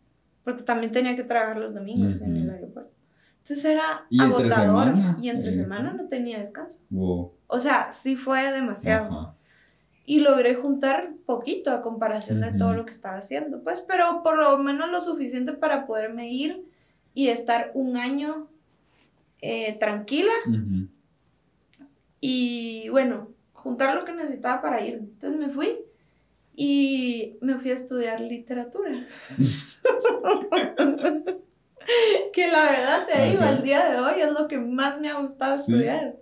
porque 0.44 0.62
también 0.62 0.92
tenía 0.92 1.14
que 1.14 1.24
trabajar 1.24 1.58
los 1.58 1.74
domingos 1.74 2.22
en 2.22 2.36
el 2.36 2.48
aeropuerto. 2.48 2.90
Entonces 3.42 3.64
era 3.66 4.06
agotador 4.18 4.94
y 5.20 5.28
entre 5.28 5.52
semana 5.52 5.92
no 5.92 6.08
tenía 6.08 6.38
descanso. 6.38 6.78
O 7.46 7.58
sea, 7.58 7.92
sí 7.92 8.16
fue 8.16 8.50
demasiado. 8.52 9.34
Y 10.10 10.20
logré 10.20 10.54
juntar 10.54 11.12
poquito 11.26 11.70
a 11.70 11.82
comparación 11.82 12.40
de 12.40 12.52
todo 12.52 12.72
lo 12.72 12.86
que 12.86 12.92
estaba 12.92 13.18
haciendo, 13.18 13.62
pues, 13.62 13.82
pero 13.82 14.22
por 14.22 14.38
lo 14.38 14.56
menos 14.56 14.88
lo 14.88 15.02
suficiente 15.02 15.52
para 15.52 15.86
poderme 15.86 16.32
ir 16.32 16.64
y 17.12 17.28
estar 17.28 17.72
un 17.74 17.98
año 17.98 18.48
eh, 19.42 19.76
tranquila. 19.78 20.32
Y 22.20 22.88
bueno, 22.88 23.28
juntar 23.52 23.96
lo 23.96 24.06
que 24.06 24.14
necesitaba 24.14 24.62
para 24.62 24.82
ir. 24.82 24.94
Entonces 24.94 25.38
me 25.38 25.50
fui 25.50 25.76
y 26.56 27.36
me 27.42 27.58
fui 27.58 27.70
a 27.70 27.74
estudiar 27.74 28.22
literatura. 28.22 29.06
que 32.32 32.48
la 32.48 32.64
verdad 32.64 33.06
te 33.06 33.30
digo, 33.30 33.42
al 33.42 33.62
día 33.62 33.90
de 33.90 34.00
hoy 34.00 34.22
es 34.22 34.32
lo 34.32 34.48
que 34.48 34.58
más 34.58 35.00
me 35.00 35.10
ha 35.10 35.20
gustado 35.20 35.54
estudiar. 35.54 36.16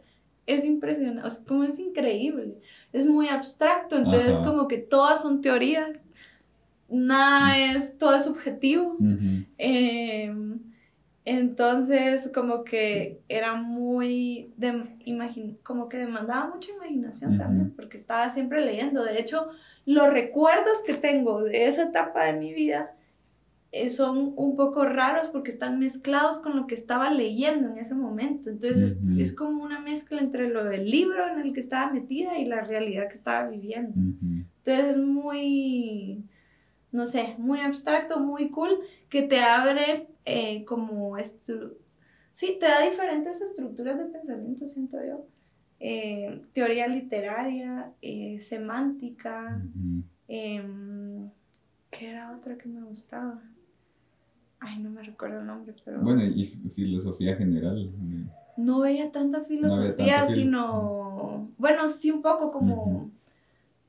Es 0.47 0.64
impresionante, 0.64 1.28
como 1.47 1.64
es 1.64 1.78
increíble. 1.78 2.57
Es 2.97 3.07
muy 3.07 3.29
abstracto, 3.29 3.97
entonces 3.97 4.38
como 4.38 4.69
que 4.69 4.79
todas 4.79 5.21
son 5.23 5.43
teorías. 5.43 6.00
Nada 6.88 7.59
es, 7.59 7.99
todo 7.99 8.15
es 8.15 8.25
subjetivo. 8.25 8.97
Entonces, 11.26 12.31
como 12.33 12.62
que 12.62 13.21
era 13.29 13.55
muy, 13.55 14.53
de, 14.57 15.57
como 15.65 15.88
que 15.88 15.99
demandaba 15.99 16.55
mucha 16.55 16.71
imaginación 16.71 17.37
también, 17.37 17.73
porque 17.75 17.97
estaba 17.97 18.31
siempre 18.31 18.65
leyendo. 18.65 19.03
De 19.05 19.21
hecho, 19.21 19.49
los 19.85 20.09
recuerdos 20.09 20.85
que 20.87 20.95
tengo 20.95 21.43
de 21.43 21.67
esa 21.67 21.83
etapa 21.83 22.25
de 22.25 22.35
mi 22.35 22.55
vida 22.55 22.96
son 23.90 24.33
un 24.37 24.56
poco 24.56 24.85
raros 24.85 25.28
porque 25.28 25.50
están 25.50 25.78
mezclados 25.78 26.38
con 26.38 26.56
lo 26.56 26.66
que 26.66 26.75
estaba 26.75 27.11
leyendo 27.11 27.68
en 27.68 27.78
ese 27.78 27.95
momento. 27.95 28.50
Entonces 28.50 28.99
es, 29.18 29.35
como 29.35 29.62
una 29.62 29.80
mezcla 29.80 30.21
entre 30.21 30.49
lo 30.49 30.64
del 30.64 30.90
libro 30.90 31.28
en 31.28 31.40
el 31.40 31.52
que 31.52 31.61
estaba 31.61 31.92
metida 31.92 32.38
y 32.38 32.45
la 32.45 32.62
realidad 32.62 33.09
que 33.09 33.14
estaba 33.14 33.49
viviendo. 33.49 33.92
Entonces 33.97 34.97
es 34.97 34.99
muy, 34.99 36.25
no 36.92 37.06
sé, 37.06 37.35
muy 37.38 37.61
abstracto, 37.61 38.21
muy 38.21 38.50
cool, 38.50 38.78
que 39.09 39.23
te 39.23 39.40
abre 39.40 40.09
eh, 40.25 40.64
como. 40.64 41.16
Sí, 42.33 42.56
te 42.61 42.66
da 42.66 42.83
diferentes 42.83 43.40
estructuras 43.40 43.99
de 43.99 44.04
pensamiento, 44.06 44.66
siento 44.66 44.99
yo. 45.04 45.26
Eh, 45.78 46.42
teoría 46.52 46.88
literaria, 46.88 47.92
semántica, 48.40 49.62
em, 50.28 51.30
¿qué 51.90 52.09
era 52.11 52.35
otra 52.37 52.56
que 52.56 52.68
me 52.68 52.83
gustaba? 52.83 53.42
Ay, 54.66 54.80
no 54.80 54.90
me 54.90 55.00
recuerdo 55.00 55.38
el 55.38 55.46
nombre, 55.46 55.73
pero... 55.85 56.00
Bueno, 56.00 56.25
y 56.25 56.44
filosofía 56.44 57.37
general. 57.37 57.88
No 58.56 58.80
veía 58.80 59.12
tanta 59.12 59.44
filosofía, 59.44 60.26
sino... 60.26 61.49
Bueno, 61.56 61.88
sí, 61.88 62.11
un 62.11 62.20
poco 62.20 62.50
como... 62.50 63.12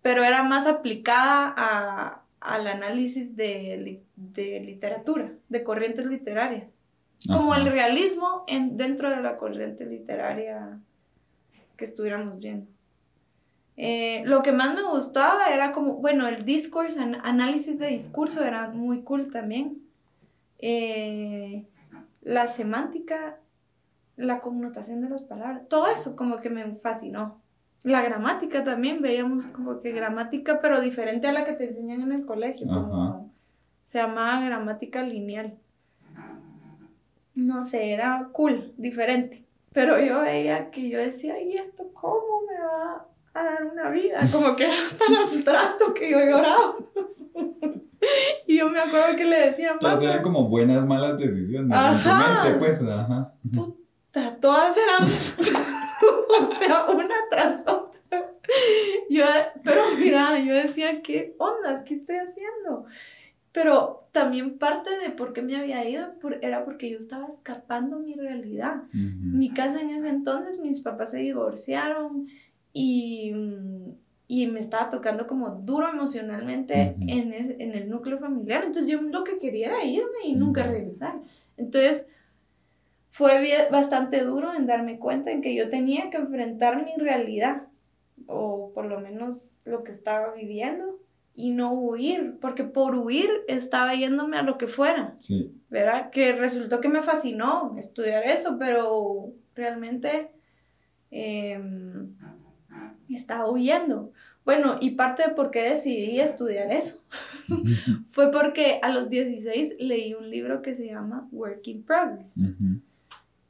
Pero 0.04 0.24
era 0.24 0.44
más 0.44 0.68
aplicada 0.68 1.52
a, 1.58 2.22
al 2.42 2.68
análisis 2.68 3.36
de, 3.36 4.04
de, 4.16 4.60
literatura, 4.60 5.34
de 5.50 5.64
corrientes 5.64 6.06
literarias. 6.06 6.68
Como 7.26 7.56
el 7.56 7.72
realismo 7.72 8.44
en, 8.46 8.78
dentro 8.78 9.10
de 9.10 9.20
la 9.24 9.38
corriente 9.38 9.84
literaria 9.84 10.80
que 11.76 11.86
estuviéramos 11.86 12.38
viendo. 12.38 12.68
Eh, 13.78 14.22
lo 14.26 14.44
que 14.44 14.52
más 14.52 14.76
me 14.76 14.84
gustaba 14.84 15.48
era 15.48 15.72
como, 15.72 15.96
bueno, 15.96 16.28
el 16.28 16.46
discourse, 16.46 17.00
análisis 17.00 17.80
de 17.80 17.88
discurso 17.88 18.44
era 18.44 18.70
muy 18.70 19.02
cool 19.02 19.32
también. 19.32 19.87
Eh, 20.60 21.66
la 22.22 22.48
semántica, 22.48 23.40
la 24.16 24.42
connotación 24.42 25.02
de 25.02 25.10
las 25.10 25.24
palabras, 25.24 25.68
todo 25.70 25.88
eso 25.88 26.16
como 26.16 26.38
que 26.38 26.50
me 26.50 26.76
fascinó. 26.76 27.42
La 27.84 28.02
gramática 28.02 28.64
también, 28.64 29.02
veíamos 29.02 29.46
como 29.48 29.80
que 29.82 29.92
gramática, 29.92 30.60
pero 30.62 30.82
diferente 30.82 31.28
a 31.28 31.32
la 31.32 31.46
que 31.46 31.54
te 31.54 31.66
enseñan 31.66 32.02
en 32.02 32.12
el 32.12 32.26
colegio, 32.26 32.68
como 32.68 33.32
se 33.86 34.00
llamaba 34.00 34.44
gramática 34.44 35.04
lineal. 35.04 35.58
No 37.36 37.64
sé, 37.64 37.92
era 37.92 38.30
cool, 38.34 38.74
diferente. 38.78 39.46
Pero 39.72 40.02
yo 40.02 40.22
veía 40.22 40.72
que 40.72 40.90
yo 40.90 40.98
decía, 40.98 41.40
¿y 41.42 41.56
esto 41.56 41.92
cómo 41.94 42.42
me 42.50 42.60
va 42.60 43.06
a 43.36 43.44
dar 43.44 43.64
una 43.66 43.90
vida? 43.92 44.22
Como 44.32 44.56
que 44.56 44.66
era 44.66 44.76
tan 44.98 45.16
abstracto 45.16 45.94
que 45.94 46.10
yo 46.12 46.20
lloraba. 46.20 46.76
Y 48.48 48.58
yo 48.58 48.70
me 48.70 48.80
acuerdo 48.80 49.18
que 49.18 49.26
le 49.26 49.48
decía 49.48 49.76
Todas 49.80 50.02
eran 50.02 50.22
como 50.22 50.48
buenas, 50.48 50.86
malas 50.86 51.18
decisiones. 51.18 51.78
Ajá. 51.78 52.44
En 52.44 52.50
mente, 52.52 52.60
pues, 52.60 52.82
ajá. 52.82 53.34
Puta, 53.54 54.38
todas 54.40 54.78
eran. 54.78 55.04
o 56.42 56.46
sea, 56.46 56.86
una 56.86 57.16
tras 57.30 57.68
otra. 57.68 58.00
Yo, 59.10 59.26
pero 59.64 59.82
mira, 60.00 60.40
yo 60.40 60.54
decía, 60.54 61.02
¿qué 61.02 61.36
ondas? 61.38 61.84
¿Qué 61.84 61.96
estoy 61.96 62.16
haciendo? 62.16 62.86
Pero 63.52 64.08
también 64.12 64.58
parte 64.58 64.98
de 65.00 65.10
por 65.10 65.34
qué 65.34 65.42
me 65.42 65.58
había 65.58 65.88
ido 65.90 66.14
era 66.42 66.64
porque 66.64 66.90
yo 66.90 66.98
estaba 66.98 67.28
escapando 67.28 68.00
mi 68.00 68.14
realidad. 68.14 68.84
Mi 68.94 69.52
casa 69.52 69.82
en 69.82 69.90
ese 69.90 70.10
entonces, 70.10 70.60
mis 70.60 70.82
papás 70.82 71.12
se 71.12 71.18
divorciaron 71.18 72.28
y 72.72 73.34
y 74.28 74.48
me 74.48 74.60
estaba 74.60 74.90
tocando 74.90 75.26
como 75.26 75.50
duro 75.52 75.88
emocionalmente 75.88 76.96
en, 77.00 77.34
en, 77.34 77.76
el 77.76 77.90
núcleo 77.90 78.20
familiar. 78.20 78.64
Entonces 78.66 78.92
yo 78.92 79.02
lo 79.02 79.24
que 79.24 79.40
quería 79.40 79.68
era 79.68 79.86
irme 79.86 80.26
y 80.26 80.36
nunca 80.36 80.64
regresar. 80.64 81.16
Entonces 81.56 82.10
fue 83.12 83.70
bastante 83.72 84.24
duro 84.24 84.54
en 84.54 84.68
darme 84.68 85.00
cuenta 85.00 85.32
en 85.32 85.42
que 85.42 85.56
yo 85.56 85.70
tenía 85.70 86.10
que 86.10 86.18
enfrentar 86.18 86.84
mi 86.84 86.96
realidad, 86.98 87.64
o 88.26 88.72
por 88.74 88.86
lo 88.86 89.00
menos 89.00 89.62
lo 89.66 89.84
que 89.84 89.92
estaba 89.92 90.34
viviendo, 90.34 91.00
y 91.34 91.52
no 91.52 91.72
huir, 91.72 92.38
porque 92.42 92.66
por 92.66 92.96
huir 92.96 93.30
estaba 93.48 93.96
yéndome 93.96 94.38
a 94.38 94.42
lo 94.42 94.58
que 94.58 94.68
fuera. 94.68 95.16
Sí. 95.20 95.54
¿Verdad? 95.70 96.10
Que 96.10 96.34
resultó 96.34 96.82
que 96.82 96.90
me 96.90 97.02
fascinó 97.02 97.76
estudiar 97.78 98.26
eso, 98.26 98.58
pero 98.60 99.32
realmente... 99.56 100.32
Eh, 101.10 101.58
estaba 103.16 103.50
huyendo. 103.50 104.12
Bueno, 104.46 104.78
y 104.80 104.92
parte 104.92 105.24
de 105.24 105.36
por 105.36 105.52
qué 105.52 105.64
decidí 105.64 106.20
estudiar 106.22 106.72
eso 106.72 107.02
fue 108.08 108.32
porque 108.32 108.80
a 108.82 108.90
los 108.90 109.10
16 109.10 109.76
leí 109.80 110.14
un 110.14 110.30
libro 110.30 110.62
que 110.62 110.74
se 110.74 110.86
llama 110.86 111.28
Work 111.32 111.68
in 111.68 111.84
Progress, 111.84 112.34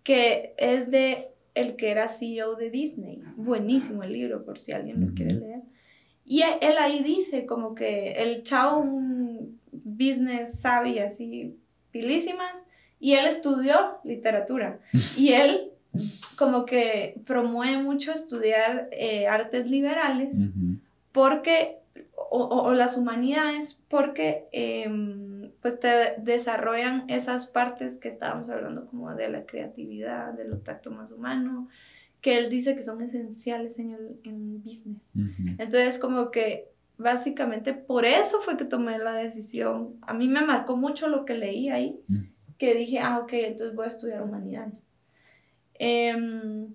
que 0.03 0.55
es 0.57 0.89
de 0.89 1.29
el 1.53 1.75
que 1.75 1.91
era 1.91 2.09
CEO 2.09 2.55
de 2.55 2.69
Disney. 2.69 3.21
Buenísimo 3.35 4.03
el 4.03 4.13
libro, 4.13 4.43
por 4.43 4.59
si 4.59 4.71
alguien 4.71 5.05
lo 5.05 5.13
quiere 5.13 5.33
leer. 5.33 5.61
Y 6.23 6.41
e, 6.41 6.57
él 6.61 6.77
ahí 6.79 7.03
dice 7.03 7.45
como 7.45 7.73
que 7.73 8.13
el 8.13 8.43
chavo, 8.43 8.79
un 8.79 9.59
business 9.71 10.59
savvy 10.59 10.99
así, 10.99 11.57
pilísimas, 11.91 12.67
y 12.99 13.13
él 13.13 13.25
estudió 13.27 13.97
literatura. 14.03 14.79
Y 15.17 15.33
él 15.33 15.71
como 16.37 16.65
que 16.65 17.19
promueve 17.25 17.81
mucho 17.81 18.11
estudiar 18.11 18.89
eh, 18.91 19.27
artes 19.27 19.67
liberales 19.67 20.35
porque, 21.11 21.77
o, 22.29 22.73
las 22.73 22.97
humanidades, 22.97 23.79
porque 23.89 24.47
em, 24.51 25.51
pues 25.61 25.79
te 25.79 26.15
desarrollan 26.19 27.09
esas 27.09 27.47
partes 27.47 27.99
que 27.99 28.09
estábamos 28.09 28.49
hablando 28.49 28.85
como 28.85 29.13
de 29.15 29.29
la 29.29 29.45
creatividad, 29.45 30.33
del 30.33 30.61
tacto 30.61 30.91
más 30.91 31.11
humano, 31.11 31.69
que 32.21 32.37
él 32.37 32.49
dice 32.49 32.75
que 32.75 32.83
son 32.83 33.01
esenciales 33.01 33.79
en 33.79 33.93
el 33.93 34.19
en 34.23 34.63
business. 34.63 35.15
Entonces 35.57 35.99
como 35.99 36.31
que 36.31 36.69
básicamente 36.97 37.73
por 37.73 38.05
eso 38.05 38.41
fue 38.41 38.57
que 38.57 38.65
tomé 38.65 38.97
la 38.97 39.13
decisión. 39.13 39.95
A 40.01 40.13
mí 40.13 40.27
me 40.27 40.41
marcó 40.41 40.75
mucho 40.75 41.07
lo 41.07 41.25
que 41.25 41.35
leí 41.35 41.69
ahí, 41.69 41.99
que 42.57 42.75
dije, 42.75 42.99
ah, 42.99 43.19
ok, 43.19 43.33
entonces 43.33 43.75
voy 43.75 43.85
a 43.85 43.89
estudiar 43.89 44.21
humanidades. 44.21 44.87
Em, 45.79 46.73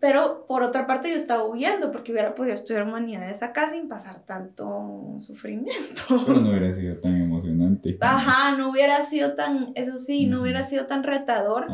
pero 0.00 0.46
por 0.46 0.62
otra 0.62 0.86
parte 0.86 1.10
yo 1.10 1.16
estaba 1.16 1.44
huyendo 1.44 1.90
porque 1.90 2.12
hubiera 2.12 2.34
podido 2.36 2.54
estudiar 2.54 2.86
humanidades 2.86 3.42
acá 3.42 3.68
sin 3.68 3.88
pasar 3.88 4.20
tanto 4.20 5.16
sufrimiento. 5.18 6.02
Pero 6.26 6.40
no 6.40 6.50
hubiera 6.50 6.72
sido 6.72 6.98
tan 6.98 7.20
emocionante. 7.20 7.98
Ajá, 8.00 8.56
no 8.56 8.70
hubiera 8.70 9.04
sido 9.04 9.34
tan, 9.34 9.72
eso 9.74 9.98
sí, 9.98 10.26
no 10.26 10.42
hubiera 10.42 10.64
sido 10.64 10.86
tan 10.86 11.02
retador 11.02 11.66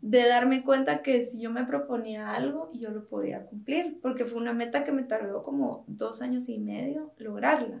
de 0.00 0.26
darme 0.26 0.64
cuenta 0.64 1.02
que 1.02 1.24
si 1.24 1.38
yo 1.40 1.50
me 1.50 1.64
proponía 1.66 2.32
algo, 2.32 2.70
yo 2.72 2.90
lo 2.90 3.06
podía 3.08 3.44
cumplir, 3.44 3.98
porque 4.00 4.24
fue 4.24 4.40
una 4.40 4.54
meta 4.54 4.84
que 4.84 4.92
me 4.92 5.02
tardó 5.02 5.42
como 5.42 5.84
dos 5.86 6.22
años 6.22 6.48
y 6.48 6.58
medio 6.58 7.12
lograrla. 7.18 7.80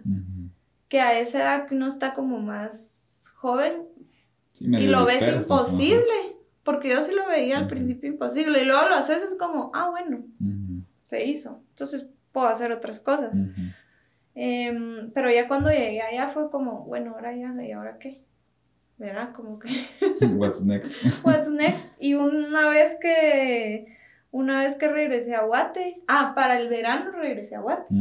Que 0.88 1.00
a 1.00 1.18
esa 1.18 1.38
edad 1.38 1.66
que 1.66 1.74
uno 1.74 1.88
está 1.88 2.12
como 2.12 2.38
más 2.38 3.32
joven 3.36 3.84
y 4.60 4.86
lo 4.86 5.06
ves 5.06 5.42
imposible 5.42 6.35
porque 6.66 6.90
yo 6.90 7.00
sí 7.02 7.12
lo 7.14 7.26
veía 7.28 7.58
al 7.58 7.68
principio 7.68 8.10
imposible 8.10 8.60
y 8.60 8.64
luego 8.64 8.88
lo 8.88 8.96
haces 8.96 9.22
es 9.22 9.36
como, 9.36 9.70
ah, 9.72 9.88
bueno, 9.88 10.24
se 11.04 11.24
hizo, 11.24 11.62
entonces 11.70 12.10
puedo 12.32 12.48
hacer 12.48 12.72
otras 12.72 12.98
cosas. 12.98 13.38
Em, 14.34 15.12
pero 15.12 15.30
ya 15.30 15.46
cuando 15.46 15.70
llegué 15.70 16.02
allá 16.02 16.28
fue 16.28 16.50
como, 16.50 16.84
bueno, 16.84 17.12
ahora 17.12 17.34
ya, 17.34 17.54
¿y 17.64 17.70
ahora 17.70 17.98
qué? 17.98 18.20
¿Verdad? 18.98 19.32
Como 19.32 19.60
que... 19.60 19.68
What's 20.34 20.64
next? 20.64 20.92
What's 21.24 21.48
next? 21.48 21.86
Y 22.00 22.14
una 22.14 22.68
vez 22.68 22.98
que, 23.00 23.96
una 24.32 24.62
vez 24.62 24.74
que 24.76 24.88
regresé 24.88 25.36
a 25.36 25.44
Guate, 25.44 26.02
ah, 26.08 26.32
para 26.34 26.58
el 26.58 26.68
verano 26.68 27.12
regresé 27.12 27.54
a 27.54 27.60
Guate. 27.60 27.94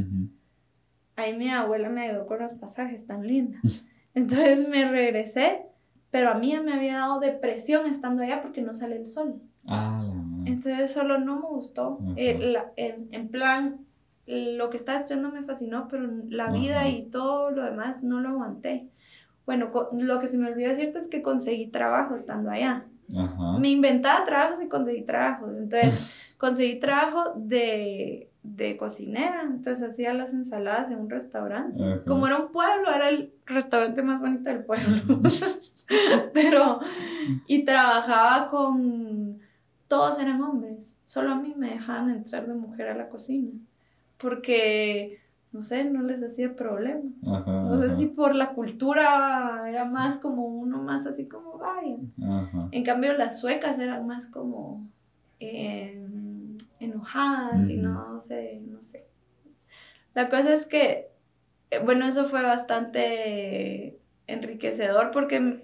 Ahí 1.16 1.38
mi 1.38 1.52
abuela 1.52 1.90
me 1.90 2.10
ayudó 2.10 2.26
con 2.26 2.40
los 2.40 2.54
pasajes 2.54 3.06
tan 3.06 3.28
lindos. 3.28 3.86
Entonces 4.16 4.68
me 4.68 4.90
regresé 4.90 5.68
pero 6.16 6.30
a 6.30 6.36
mí 6.36 6.58
me 6.64 6.72
había 6.72 7.00
dado 7.00 7.20
depresión 7.20 7.88
estando 7.88 8.24
allá 8.24 8.42
porque 8.42 8.62
no 8.62 8.74
sale 8.74 8.96
el 8.96 9.10
sol. 9.10 9.42
Ah, 9.68 10.02
Entonces 10.46 10.94
solo 10.94 11.20
no 11.20 11.42
me 11.42 11.48
gustó. 11.48 12.00
Eh, 12.16 12.56
en, 12.78 13.28
plan, 13.28 13.82
lo 14.26 14.70
que 14.70 14.78
estaba 14.78 14.98
estudiando 14.98 15.30
me 15.30 15.44
fascinó, 15.44 15.90
pero 15.90 16.08
la 16.30 16.52
vida 16.52 16.88
y 16.88 17.08
todo 17.08 17.52
lo 17.52 17.66
demás 17.66 18.02
no 18.02 18.22
lo 18.22 18.30
aguanté. 18.30 18.88
Bueno, 19.46 19.70
lo 19.92 20.20
que 20.22 20.28
se 20.28 20.38
me 20.38 20.48
olvidó 20.48 20.70
decirte 20.70 21.00
es 21.00 21.10
que 21.10 21.22
conseguí 21.22 21.68
trabajo 21.68 22.16
estando 22.16 22.50
allá. 22.50 22.86
Me 23.60 23.72
inventaba 23.72 24.24
trabajos 24.24 24.64
y 24.64 24.70
conseguí 24.70 25.02
trabajos. 25.02 25.50
Entonces, 25.58 26.34
conseguí 26.40 26.80
trabajo 26.80 27.34
de 27.36 28.30
de 28.46 28.78
cocinera, 28.78 29.42
entonces 29.44 29.90
hacía 29.90 30.14
las 30.14 30.34
ensaladas 30.34 30.92
en 30.92 31.00
un 31.00 31.10
restaurante. 31.10 32.02
Como 32.06 32.28
era 32.28 32.38
un 32.38 32.52
pueblo, 32.52 32.94
era 32.94 33.10
el 33.10 33.34
restaurante 33.46 34.04
más 34.04 34.20
bonito 34.20 34.50
del 34.50 34.64
pueblo. 34.64 35.20
Pero, 36.34 36.80
y 37.48 37.64
trabajaba 37.64 38.50
con, 38.50 39.40
todos 39.88 40.20
eran 40.20 40.42
hombres, 40.42 40.96
solo 41.06 41.32
a 41.32 41.36
mí 41.36 41.54
me 41.58 41.72
dejaban 41.72 42.12
entrar 42.12 42.48
de 42.48 42.54
mujer 42.54 42.90
a 42.90 42.96
la 42.96 43.10
cocina, 43.10 43.50
porque 44.18 45.20
no 45.56 45.64
sé, 45.64 45.86
no 45.86 46.04
les 46.04 46.22
hacía 46.22 46.54
problema. 46.54 47.02
no 47.22 47.78
sé 47.78 47.96
si 47.96 48.08
por 48.08 48.36
la 48.36 48.50
cultura 48.50 49.64
era 49.68 49.86
más 49.86 50.18
como 50.18 50.46
uno 50.46 50.84
más 50.84 51.08
así 51.08 51.28
como 51.28 51.58
vaya. 51.58 51.96
En 52.72 52.84
cambio 52.84 53.14
las 53.14 53.40
suecas 53.40 53.80
eran 53.80 54.06
más 54.06 54.28
como 54.28 54.86
em, 55.40 56.45
enojadas 56.80 57.70
y 57.70 57.78
no 57.78 58.22
sé, 58.22 58.62
no 58.68 58.82
sé. 58.82 59.06
La 60.14 60.30
cosa 60.30 60.54
es 60.54 60.66
que, 60.66 61.10
eh, 61.72 61.80
bueno, 61.80 62.06
eso 62.06 62.30
fue 62.30 62.42
bastante 62.42 64.00
enriquecedor 64.28 65.12
porque 65.12 65.64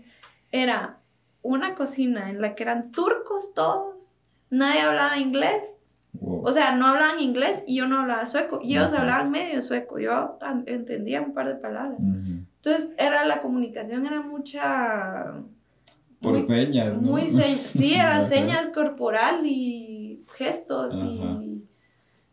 era 0.52 0.98
una 1.42 1.76
cocina 1.76 2.30
en 2.30 2.42
la 2.42 2.56
que 2.56 2.64
eran 2.64 2.92
turcos 2.92 3.54
todos, 3.54 4.16
nadie 4.50 4.82
hablaba 4.82 5.18
inglés 5.18 5.82
o 6.20 6.52
sea, 6.52 6.76
no 6.76 6.88
hablaban 6.88 7.20
inglés 7.20 7.64
y 7.66 7.78
yo 7.78 7.88
no 7.88 8.02
hablaba 8.02 8.28
sueco. 8.28 8.60
Y 8.62 8.74
ellos 8.74 8.94
hablaban 8.94 9.32
medio 9.32 9.62
sueco. 9.62 10.00
Yo 10.00 10.38
entendía 10.66 11.22
un 11.22 11.34
par 11.34 11.48
de 11.48 11.56
palabras. 11.56 12.00
Entonces, 12.00 12.94
era 12.98 13.26
la 13.26 13.42
comunicación, 13.42 14.06
era 14.06 14.22
mucha... 14.22 15.34
Por 16.20 16.46
señas, 16.46 17.02
¿no? 17.02 17.12
Muy 17.12 17.32
sí, 17.32 17.94
eran 17.96 18.26
señas 18.26 18.70
corporal 18.70 19.42
y 19.44 20.01
gestos. 20.42 20.96
Y... 20.96 21.64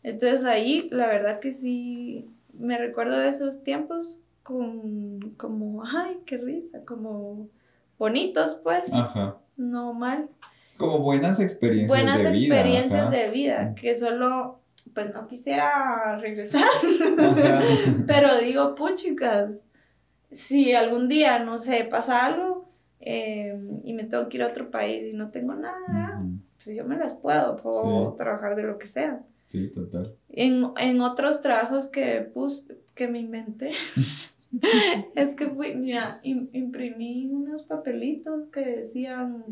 Entonces 0.03 0.45
ahí, 0.45 0.89
la 0.91 1.07
verdad 1.07 1.41
que 1.41 1.53
sí, 1.53 2.27
me 2.53 2.79
recuerdo 2.79 3.19
de 3.19 3.29
esos 3.29 3.63
tiempos 3.63 4.21
con, 4.43 5.35
como, 5.37 5.83
ay, 5.85 6.19
qué 6.25 6.39
risa, 6.39 6.85
como 6.85 7.49
bonitos, 7.99 8.61
pues. 8.63 8.93
Ajá. 8.93 9.37
No 9.57 9.93
mal. 9.93 10.29
Como 10.79 11.01
buenas 11.01 11.41
experiencias 11.41 11.91
de 11.91 12.05
vida. 12.05 12.15
Buenas 12.15 12.35
experiencias 12.35 13.11
de 13.11 13.31
vida, 13.31 13.75
que 13.75 13.97
solo, 13.97 14.61
pues 14.95 15.13
no 15.13 15.27
quisiera 15.27 16.17
regresar. 16.21 16.63
Pero 18.07 18.39
digo, 18.39 18.75
puchicas, 18.75 19.65
si 20.31 20.73
algún 20.75 21.09
día, 21.09 21.41
no 21.41 21.59
sé, 21.59 21.85
pasa 21.85 22.25
algo 22.25 22.71
em, 23.01 23.81
y 23.85 23.93
me 23.93 24.05
tengo 24.05 24.29
que 24.29 24.37
ir 24.37 24.43
a 24.45 24.49
otro 24.49 24.71
país 24.71 25.13
y 25.13 25.17
no 25.17 25.31
tengo 25.31 25.55
nada, 25.55 26.08
pues 26.63 26.77
yo 26.77 26.85
me 26.85 26.97
las 26.97 27.15
puedo, 27.15 27.57
puedo 27.57 28.15
trabajar 28.15 28.57
de 28.57 28.65
lo 28.65 28.79
que 28.79 28.87
sea. 28.87 29.23
Sí, 29.45 29.69
total. 29.69 30.15
En, 30.29 30.73
en 30.79 31.01
otros 31.01 31.41
trabajos 31.41 31.89
que 31.89 32.21
puse, 32.21 32.77
que 32.95 33.09
me 33.09 33.21
inventé. 33.21 33.71
es 35.15 35.35
que 35.35 35.47
fui, 35.47 35.75
mira, 35.75 36.21
imprimí 36.23 37.27
unos 37.31 37.63
papelitos 37.63 38.49
que 38.53 38.61
decían 38.61 39.45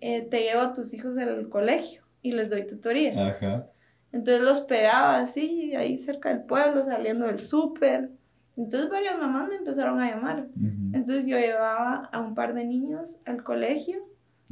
eh, 0.00 0.22
te 0.22 0.40
llevo 0.42 0.62
a 0.62 0.74
tus 0.74 0.92
hijos 0.94 1.16
al 1.16 1.48
colegio 1.48 2.02
y 2.22 2.32
les 2.32 2.50
doy 2.50 2.66
tutorías. 2.66 3.16
Ajá. 3.16 3.68
Entonces 4.10 4.42
los 4.42 4.60
pegaba 4.62 5.20
así, 5.20 5.76
ahí 5.76 5.96
cerca 5.96 6.28
del 6.28 6.42
pueblo, 6.42 6.84
saliendo 6.84 7.26
del 7.26 7.38
súper. 7.38 8.10
Entonces 8.56 8.90
varias 8.90 9.16
mamás 9.16 9.48
me 9.48 9.56
empezaron 9.56 10.00
a 10.00 10.10
llamar. 10.10 10.48
Entonces 10.92 11.24
yo 11.24 11.38
llevaba 11.38 12.10
a 12.12 12.20
un 12.20 12.34
par 12.34 12.52
de 12.52 12.64
niños 12.64 13.20
al 13.24 13.44
colegio. 13.44 14.04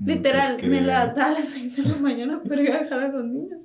Literal, 0.04 0.56
me 0.62 0.80
levantaba 0.80 1.28
a 1.28 1.32
las 1.32 1.48
6 1.48 1.76
de 1.76 1.82
la 1.82 1.96
mañana 2.00 2.42
para 2.42 2.62
ir 2.62 2.72
a 2.72 2.82
dejar 2.82 3.00
a 3.00 3.08
los 3.08 3.24
niños. 3.24 3.60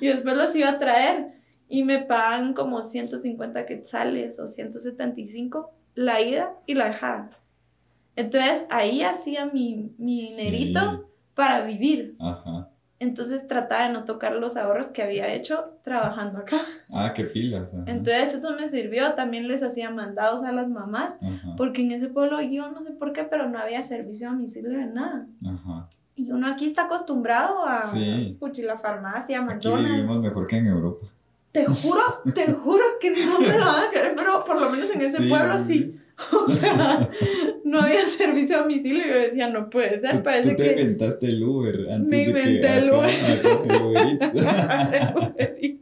Y 0.00 0.08
después 0.08 0.36
los 0.36 0.54
iba 0.54 0.68
a 0.70 0.78
traer. 0.78 1.38
Y 1.68 1.84
me 1.84 1.98
pagan 1.98 2.54
como 2.54 2.82
150 2.82 3.66
quetzales 3.66 4.40
o 4.40 4.48
175 4.48 5.70
la 5.94 6.20
ida 6.20 6.54
y 6.66 6.74
la 6.74 6.86
dejada. 6.86 7.30
Entonces 8.16 8.64
ahí 8.70 9.02
hacía 9.02 9.46
mi, 9.46 9.92
mi 9.98 10.22
dinerito 10.22 11.10
para 11.34 11.64
vivir. 11.64 12.16
Ajá. 12.18 12.67
Entonces 13.00 13.46
trataba 13.46 13.86
de 13.86 13.92
no 13.92 14.04
tocar 14.04 14.32
los 14.34 14.56
ahorros 14.56 14.88
que 14.88 15.02
había 15.02 15.32
hecho 15.32 15.70
trabajando 15.82 16.38
acá. 16.38 16.58
Ah, 16.90 17.12
qué 17.14 17.24
pilas. 17.24 17.70
Entonces 17.86 18.34
eso 18.34 18.56
me 18.56 18.68
sirvió. 18.68 19.14
También 19.14 19.46
les 19.46 19.62
hacía 19.62 19.90
mandados 19.90 20.42
a 20.42 20.50
las 20.50 20.68
mamás, 20.68 21.20
porque 21.56 21.82
en 21.82 21.92
ese 21.92 22.08
pueblo 22.08 22.40
yo 22.42 22.70
no 22.70 22.82
sé 22.82 22.90
por 22.90 23.12
qué, 23.12 23.22
pero 23.22 23.48
no 23.48 23.58
había 23.58 23.82
servicio 23.84 24.28
a 24.28 24.32
domicilio 24.32 24.70
de 24.70 24.86
nada. 24.86 25.26
Ajá. 25.46 25.88
Y 26.16 26.32
uno 26.32 26.48
aquí 26.48 26.66
está 26.66 26.86
acostumbrado 26.86 27.64
a 27.64 27.84
sí. 27.84 28.36
la 28.64 28.78
farmacia, 28.78 29.40
McDonald's. 29.40 29.84
Aquí 29.84 29.94
vivimos 29.94 30.20
mejor 30.20 30.48
que 30.48 30.56
en 30.56 30.66
Europa. 30.66 31.06
Te 31.52 31.66
juro, 31.66 32.02
te 32.34 32.52
juro 32.52 32.84
que 33.00 33.10
no 33.10 33.40
me 33.40 33.56
lo 33.56 33.64
van 33.64 33.86
a 33.86 33.90
creer, 33.90 34.14
pero 34.16 34.44
por 34.44 34.60
lo 34.60 34.68
menos 34.68 34.90
en 34.90 35.02
ese 35.02 35.28
pueblo 35.28 35.56
sí. 35.60 35.96
O 36.32 36.48
sea, 36.50 37.08
no 37.64 37.80
había 37.80 38.04
servicio 38.06 38.56
a 38.56 38.60
domicilio 38.62 39.06
y 39.06 39.08
yo 39.08 39.14
decía, 39.14 39.48
no 39.48 39.70
puede 39.70 40.00
ser, 40.00 40.22
parece 40.22 40.50
tú 40.50 40.56
te 40.56 40.72
inventaste 40.72 41.26
el 41.26 41.42
Uber 41.42 41.90
antes 41.90 42.10
Me 42.10 42.24
inventé 42.24 42.50
de 42.50 42.78
el 42.78 42.90
Uber. 42.90 43.10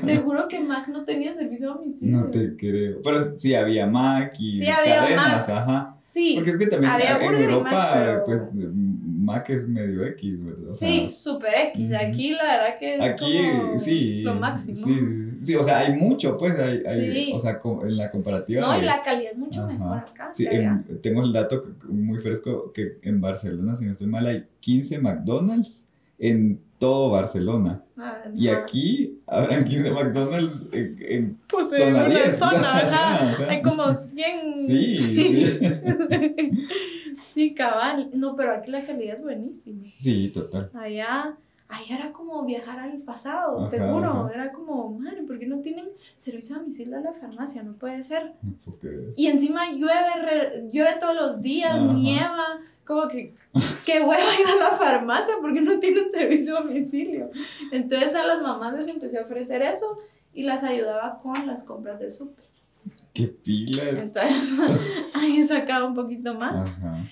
te 0.06 0.16
juro 0.18 0.48
que 0.48 0.60
Mac 0.60 0.88
no 0.88 1.04
tenía 1.04 1.34
servicio 1.34 1.72
a 1.72 1.76
domicilio. 1.76 2.18
No 2.18 2.30
te 2.30 2.56
creo. 2.56 3.00
Pero 3.02 3.38
sí 3.38 3.54
había 3.54 3.86
Mac 3.86 4.34
y 4.38 4.58
sí, 4.58 4.68
había 4.68 4.96
cadenas, 4.96 5.48
Mac. 5.48 5.56
ajá. 5.56 5.96
Sí. 6.04 6.32
Porque 6.34 6.50
es 6.50 6.58
que 6.58 6.66
también 6.66 6.92
en 7.00 7.34
Europa, 7.34 8.22
pues 8.26 8.50
Mac 9.20 9.50
es 9.50 9.68
medio 9.68 10.04
X, 10.06 10.44
¿verdad? 10.44 10.72
sí, 10.72 11.08
super 11.10 11.52
X. 11.74 11.92
Aquí 11.94 12.32
la 12.32 12.44
verdad 12.44 12.78
que 12.78 12.94
es 12.96 13.02
Aquí, 13.02 13.38
como 13.58 13.78
sí, 13.78 14.22
lo 14.22 14.34
máximo. 14.34 14.76
Sí, 14.76 15.30
Sí, 15.42 15.54
o 15.54 15.62
sea, 15.62 15.78
hay 15.78 15.94
mucho, 15.94 16.36
pues, 16.36 16.58
hay, 16.58 16.82
hay 16.86 17.32
o 17.32 17.38
sea, 17.38 17.58
en 17.82 17.96
la 17.96 18.10
comparativa. 18.10 18.60
No, 18.60 18.78
y 18.78 18.84
la 18.84 19.02
calidad 19.02 19.32
es 19.32 19.38
mucho 19.38 19.66
mejor 19.66 19.98
acá. 19.98 20.32
Sí, 20.34 20.46
tengo 21.02 21.22
el 21.22 21.32
dato 21.32 21.62
muy 21.88 22.18
fresco 22.18 22.72
que 22.72 22.98
en 23.02 23.20
Barcelona, 23.20 23.74
si 23.74 23.84
no 23.84 23.92
estoy 23.92 24.06
mal, 24.06 24.26
hay 24.26 24.44
15 24.60 24.98
McDonald's 24.98 25.86
en 26.18 26.60
todo 26.78 27.10
Barcelona. 27.10 27.82
y 28.34 28.48
aquí 28.48 29.18
habrán 29.26 29.64
15 29.64 29.90
McDonald's 29.90 30.62
en, 30.72 30.96
en 31.00 31.38
pues 31.48 31.70
zona 31.70 32.04
en 32.04 32.10
10. 32.10 32.38
Zona, 32.38 33.36
Hay 33.48 33.62
como 33.62 33.92
100. 33.92 34.60
Sí, 34.60 34.98
sí. 34.98 35.60
sí, 37.32 37.54
cabal. 37.54 38.10
No, 38.14 38.36
pero 38.36 38.52
aquí 38.52 38.70
la 38.70 38.84
calidad 38.84 39.16
es 39.16 39.22
buenísima. 39.22 39.84
Sí, 39.98 40.28
total. 40.28 40.70
Allá 40.74 41.36
ahí 41.70 41.86
era 41.88 42.12
como 42.12 42.44
viajar 42.44 42.80
al 42.80 42.98
pasado, 42.98 43.68
te 43.68 43.78
juro. 43.78 44.28
Era 44.32 44.52
como, 44.52 44.90
madre, 44.90 45.22
¿por 45.22 45.38
qué 45.38 45.46
no 45.46 45.60
tienen 45.60 45.88
servicio 46.18 46.56
a 46.56 46.58
domicilio 46.58 46.98
a 46.98 47.00
la 47.00 47.12
farmacia? 47.12 47.62
No 47.62 47.74
puede 47.74 48.02
ser. 48.02 48.34
Y 49.16 49.28
encima 49.28 49.70
llueve, 49.72 50.68
llueve 50.72 50.98
todos 51.00 51.14
los 51.14 51.40
días, 51.40 51.80
nieva. 51.94 52.60
Como 52.84 53.06
que, 53.06 53.34
qué 53.86 54.00
hueva 54.00 54.40
ir 54.40 54.46
a 54.48 54.56
la 54.56 54.76
farmacia 54.76 55.34
porque 55.40 55.60
no 55.60 55.78
tienen 55.78 56.10
servicio 56.10 56.58
a 56.58 56.62
domicilio. 56.62 57.30
Entonces 57.70 58.14
a 58.16 58.26
las 58.26 58.42
mamás 58.42 58.74
les 58.74 58.88
empecé 58.88 59.18
a 59.18 59.22
ofrecer 59.22 59.62
eso 59.62 59.98
y 60.34 60.42
las 60.42 60.64
ayudaba 60.64 61.20
con 61.20 61.46
las 61.46 61.62
compras 61.62 62.00
del 62.00 62.12
súper. 62.12 62.49
¡Qué 63.12 63.26
pilas! 63.28 64.02
Entonces 64.02 64.90
ahí 65.14 65.44
sacaba 65.44 65.86
un 65.86 65.94
poquito 65.94 66.34
más. 66.34 66.60
Ajá. 66.60 67.04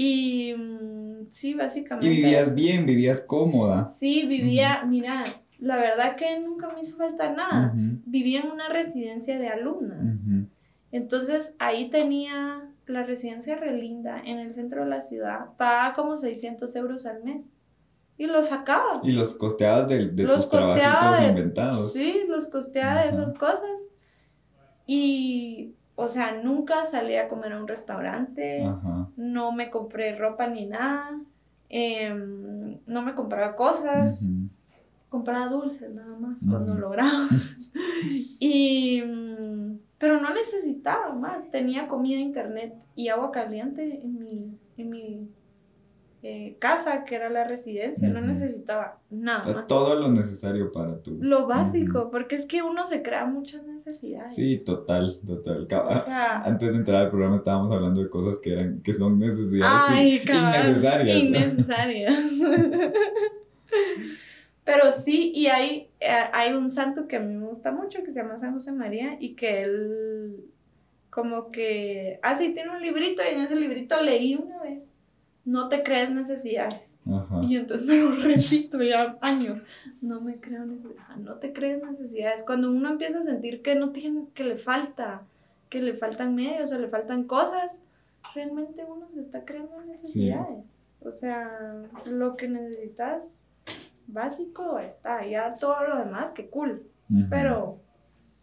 Y 0.00 0.54
mm, 0.56 1.26
sí, 1.28 1.54
básicamente. 1.54 2.06
Y 2.06 2.22
vivías 2.22 2.54
bien, 2.54 2.86
vivías 2.86 3.20
cómoda. 3.20 3.88
Sí, 3.98 4.26
vivía, 4.26 4.84
mira, 4.86 5.24
la 5.58 5.76
verdad 5.76 6.14
que 6.14 6.38
nunca 6.38 6.68
me 6.72 6.78
hizo 6.78 6.96
falta 6.96 7.32
nada. 7.32 7.72
Vivía 8.06 8.42
en 8.42 8.52
una 8.52 8.68
residencia 8.68 9.40
de 9.40 9.48
alumnas. 9.48 10.30
Entonces 10.92 11.56
ahí 11.58 11.90
tenía 11.90 12.62
la 12.86 13.02
residencia 13.02 13.56
relinda 13.56 14.22
en 14.24 14.38
el 14.38 14.54
centro 14.54 14.84
de 14.84 14.90
la 14.90 15.02
ciudad. 15.02 15.46
Pagaba 15.56 15.94
como 15.94 16.16
600 16.16 16.76
euros 16.76 17.04
al 17.04 17.24
mes. 17.24 17.54
Y 18.16 18.26
los 18.26 18.50
sacaba. 18.50 19.00
Y 19.02 19.10
los 19.10 19.34
costeabas 19.34 19.88
de, 19.88 20.06
de 20.10 20.26
tus 20.26 20.48
trabajitos 20.48 21.28
inventados. 21.28 21.92
Sí, 21.92 22.20
los 22.28 22.46
costeaba 22.46 23.02
de 23.02 23.10
esas 23.10 23.34
cosas. 23.34 23.82
Y 24.88 25.74
o 26.00 26.08
sea, 26.08 26.40
nunca 26.40 26.86
salí 26.86 27.16
a 27.16 27.28
comer 27.28 27.52
a 27.52 27.60
un 27.60 27.68
restaurante, 27.68 28.64
no 29.16 29.52
me 29.52 29.68
compré 29.68 30.16
ropa 30.16 30.46
ni 30.46 30.64
nada, 30.64 31.20
em, 31.68 32.78
no 32.86 33.02
me 33.02 33.14
compraba 33.14 33.56
cosas, 33.56 34.24
compraba 35.08 35.48
dulces 35.48 35.92
nada 35.92 36.16
más 36.16 36.40
cuando 36.48 36.74
lograba. 36.74 37.28
y, 38.40 39.02
mm, 39.02 39.78
pero 39.98 40.20
no 40.20 40.32
necesitaba 40.32 41.12
más, 41.14 41.50
tenía 41.50 41.88
comida, 41.88 42.20
internet 42.20 42.74
y 42.94 43.08
agua 43.08 43.32
caliente 43.32 44.00
en 44.00 44.18
mi, 44.22 44.58
en 44.76 44.90
mi 44.90 45.28
eh, 46.20 46.56
casa, 46.58 47.04
que 47.04 47.14
era 47.14 47.30
la 47.30 47.44
residencia, 47.44 48.08
no 48.08 48.20
necesitaba 48.20 48.98
nada 49.08 49.52
más. 49.52 49.66
Todo 49.68 49.94
lo 49.94 50.08
necesario 50.08 50.72
para 50.72 51.00
tu... 51.00 51.16
Lo 51.20 51.46
básico, 51.46 52.10
porque 52.10 52.34
es 52.34 52.46
que 52.46 52.60
uno 52.62 52.86
se 52.86 53.02
crea 53.02 53.24
muchas 53.24 53.64
necesidades. 53.64 54.34
Sí, 54.34 54.64
total, 54.64 55.20
total. 55.24 55.68
Antes 56.44 56.72
de 56.72 56.76
entrar 56.76 57.02
al 57.02 57.10
programa 57.10 57.36
estábamos 57.36 57.70
hablando 57.70 58.02
de 58.02 58.10
cosas 58.10 58.40
que 58.40 58.52
eran 58.52 58.82
que 58.82 58.92
son 58.92 59.16
necesidades 59.20 60.16
innecesarias. 60.26 61.22
Innecesarias. 61.22 62.40
Pero 64.64 64.90
sí, 64.90 65.30
y 65.34 65.46
hay, 65.46 65.88
eh, 66.00 66.24
hay 66.32 66.52
un 66.52 66.72
santo 66.72 67.06
que 67.06 67.16
a 67.16 67.20
mí 67.20 67.32
me 67.32 67.46
gusta 67.46 67.70
mucho, 67.70 68.02
que 68.02 68.12
se 68.12 68.20
llama 68.20 68.38
San 68.38 68.54
José 68.54 68.72
María, 68.72 69.16
y 69.20 69.36
que 69.36 69.62
él 69.62 70.44
como 71.10 71.52
que, 71.52 72.18
ah, 72.22 72.36
sí, 72.36 72.52
tiene 72.52 72.70
un 72.70 72.82
librito, 72.82 73.22
y 73.22 73.34
en 73.34 73.42
ese 73.42 73.54
librito 73.54 74.00
leí 74.02 74.34
una 74.34 74.60
vez 74.62 74.94
no 75.48 75.68
te 75.68 75.82
crees 75.82 76.10
necesidades. 76.10 76.98
Y 77.48 77.56
entonces 77.56 78.02
lo 78.02 78.16
repito 78.22 78.82
ya 78.82 79.16
años, 79.22 79.64
no 80.02 80.20
me 80.20 80.38
creo 80.40 80.66
necesidades, 80.66 81.18
no 81.18 81.36
te 81.36 81.52
crees 81.52 81.82
necesidades. 81.82 82.44
Cuando 82.44 82.70
uno 82.70 82.90
empieza 82.90 83.20
a 83.20 83.22
sentir 83.22 83.62
que 83.62 83.74
no 83.74 83.90
tiene, 83.90 84.26
que 84.34 84.44
le 84.44 84.58
falta, 84.58 85.22
que 85.70 85.80
le 85.80 85.94
faltan 85.94 86.34
medios 86.34 86.70
o 86.72 86.78
le 86.78 86.88
faltan 86.88 87.24
cosas, 87.24 87.82
realmente 88.34 88.84
uno 88.84 89.08
se 89.08 89.20
está 89.20 89.46
creando 89.46 89.80
necesidades. 89.84 90.64
O 91.00 91.10
sea, 91.10 91.50
lo 92.10 92.36
que 92.36 92.48
necesitas 92.48 93.42
básico 94.06 94.78
está, 94.78 95.26
ya 95.26 95.54
todo 95.54 95.82
lo 95.88 95.98
demás, 95.98 96.32
que 96.32 96.48
cool. 96.50 96.82
Pero 97.30 97.80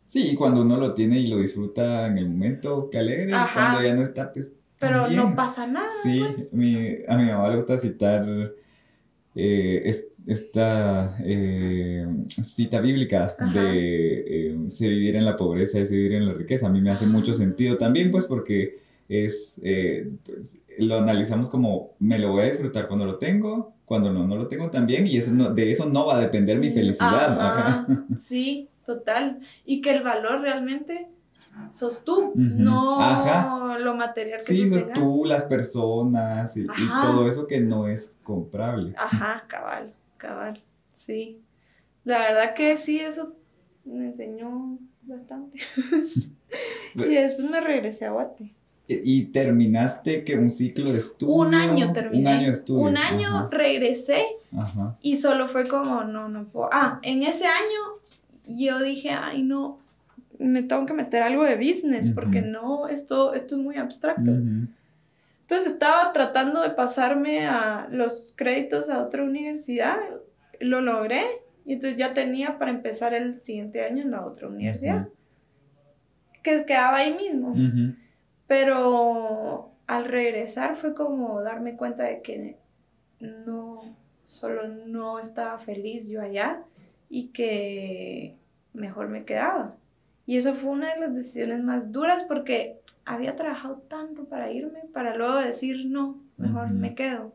Sí, 0.08 0.30
y 0.32 0.36
cuando 0.36 0.62
uno 0.62 0.78
lo 0.78 0.94
tiene 0.94 1.20
y 1.20 1.28
lo 1.28 1.38
disfruta 1.38 2.08
en 2.08 2.18
el 2.18 2.30
momento, 2.30 2.90
que 2.90 2.98
alegre, 2.98 3.32
cuando 3.54 3.84
ya 3.84 3.94
no 3.94 4.02
está, 4.02 4.32
pues. 4.32 4.56
Pero 4.80 5.08
no 5.10 5.36
pasa 5.36 5.68
nada. 5.68 5.90
Sí, 6.04 6.24
pues. 6.34 6.54
a 6.54 7.18
mi 7.18 7.26
mamá 7.26 7.50
le 7.50 7.56
gusta 7.56 7.78
citar 7.78 8.26
eh, 9.36 9.94
esta 10.28 11.18
eh, 11.24 12.06
cita 12.44 12.82
bíblica 12.82 13.36
de 13.54 14.50
eh, 14.50 14.58
se 14.70 14.90
vivir 14.90 15.16
en 15.16 15.26
la 15.26 15.36
pobreza 15.36 15.80
es 15.80 15.92
vivir 15.92 16.14
en 16.14 16.28
la 16.28 16.34
riqueza. 16.34 16.68
A 16.68 16.70
mí 16.70 16.82
me 16.82 16.92
hace 16.92 17.06
mucho 17.06 17.34
sentido 17.34 17.78
también, 17.78 18.12
pues, 18.12 18.26
porque 18.26 18.80
es. 19.08 19.62
Pues, 19.62 20.58
lo 20.78 20.98
analizamos 20.98 21.48
como 21.48 21.96
me 22.00 22.20
lo 22.20 22.32
voy 22.32 22.42
a 22.42 22.48
disfrutar 22.48 22.90
cuando 22.90 23.06
lo 23.06 23.18
tengo, 23.18 23.76
cuando 23.86 24.12
no, 24.12 24.28
no 24.28 24.36
lo 24.36 24.48
tengo 24.48 24.70
también, 24.70 25.08
y 25.08 25.16
eso 25.16 25.32
de 25.32 25.72
eso 25.72 25.90
no 25.90 26.08
va 26.08 26.18
a 26.18 26.20
depender 26.20 26.58
mi 26.58 26.70
felicidad. 26.70 27.86
Sí, 28.18 28.70
Total. 28.86 29.40
Y 29.66 29.82
que 29.82 29.92
el 29.92 30.04
valor 30.04 30.42
realmente 30.42 31.08
sos 31.74 32.04
tú, 32.04 32.34
no 32.36 33.78
lo 33.80 33.96
material 33.96 34.40
que 34.40 34.46
Sí, 34.46 34.68
sos 34.68 34.92
tú, 34.92 35.24
las 35.26 35.46
personas 35.46 36.56
y, 36.58 36.66
todo 37.02 37.28
eso 37.28 37.48
que 37.48 37.60
no 37.60 37.88
es 37.88 38.14
comprable. 38.24 38.94
Ajá, 38.98 39.44
cabal, 39.48 39.94
cabal, 40.18 40.62
sí. 40.94 41.42
La 42.04 42.20
verdad 42.20 42.54
que 42.54 42.78
sí, 42.78 43.00
eso 43.00 43.34
me 43.84 44.08
enseñó 44.08 44.78
bastante. 45.04 45.60
y 46.96 47.16
después 47.16 47.50
me 47.50 47.62
regresé 47.62 48.06
a 48.06 48.12
Guate. 48.12 48.54
¿Y 48.88 49.26
terminaste 49.26 50.24
que 50.24 50.38
un 50.38 50.52
ciclo 50.52 50.92
de 50.92 51.00
estudio? 51.00 51.34
Un 51.34 51.56
año 51.56 51.92
terminé. 51.92 52.22
Un 52.22 52.28
año 52.28 52.46
de 52.46 52.52
estudio. 52.52 52.82
Un 52.82 52.98
año 52.98 53.50
regresé 53.50 54.28
Ajá. 54.56 54.96
y 55.02 55.18
solo 55.18 55.48
fue 55.48 55.68
como, 55.68 56.04
no, 56.04 56.30
no 56.30 56.46
puedo. 56.46 56.70
Ah, 56.72 57.00
en 57.02 57.24
ese 57.24 57.46
año 57.46 58.00
yo 58.46 58.80
dije, 58.84 59.10
ay, 59.10 59.42
no, 59.42 59.80
me 60.40 60.64
tengo 60.64 60.86
que 60.86 60.94
meter 60.94 61.24
algo 61.24 61.44
de 61.44 61.56
business 61.56 62.10
porque 62.10 62.42
no, 62.42 62.88
esto, 62.88 63.34
esto 63.34 63.56
es 63.56 63.62
muy 63.62 63.78
abstracto. 63.78 64.32
Entonces 65.42 65.74
estaba 65.74 66.12
tratando 66.14 66.62
de 66.62 66.72
pasarme 66.72 67.48
a 67.48 67.88
los 67.92 68.34
créditos 68.36 68.90
a 68.90 69.02
otra 69.02 69.24
universidad, 69.24 69.98
lo 70.60 70.82
logré 70.82 71.24
y 71.66 71.74
entonces 71.74 71.98
ya 71.98 72.14
tenía 72.14 72.58
para 72.58 72.72
empezar 72.72 73.14
el 73.14 73.42
siguiente 73.42 73.84
año 73.84 74.04
en 74.04 74.12
la 74.12 74.26
otra 74.26 74.48
universidad, 74.48 75.08
que 76.44 76.66
quedaba 76.66 76.98
ahí 76.98 77.14
mismo. 77.14 77.56
Pero 78.48 79.72
al 79.88 80.06
regresar 80.06 80.78
fue 80.78 80.94
como 80.94 81.42
darme 81.42 81.76
cuenta 81.76 82.04
de 82.04 82.22
que 82.22 82.58
no, 83.20 83.82
solo 84.24 84.68
no 84.68 85.20
estaba 85.20 85.58
feliz 85.60 86.10
yo 86.10 86.22
allá, 86.22 86.62
y 87.10 87.28
que 87.28 88.36
mejor 88.74 89.10
me 89.10 89.26
quedaba. 89.26 89.76
Y 90.26 90.38
eso 90.38 90.56
fue 90.56 90.72
una 90.72 90.94
de 90.94 91.00
las 91.00 91.16
decisiones 91.16 91.64
más 91.64 91.92
duras 91.92 92.24
porque 92.24 92.80
había 93.06 93.36
trabajado 93.36 93.78
tanto 93.88 94.26
para 94.26 94.52
irme, 94.52 94.82
para 94.92 95.16
luego 95.16 95.38
decir, 95.40 95.86
no, 95.86 96.20
mejor 96.38 96.72
me 96.72 96.96
quedo. 96.96 97.34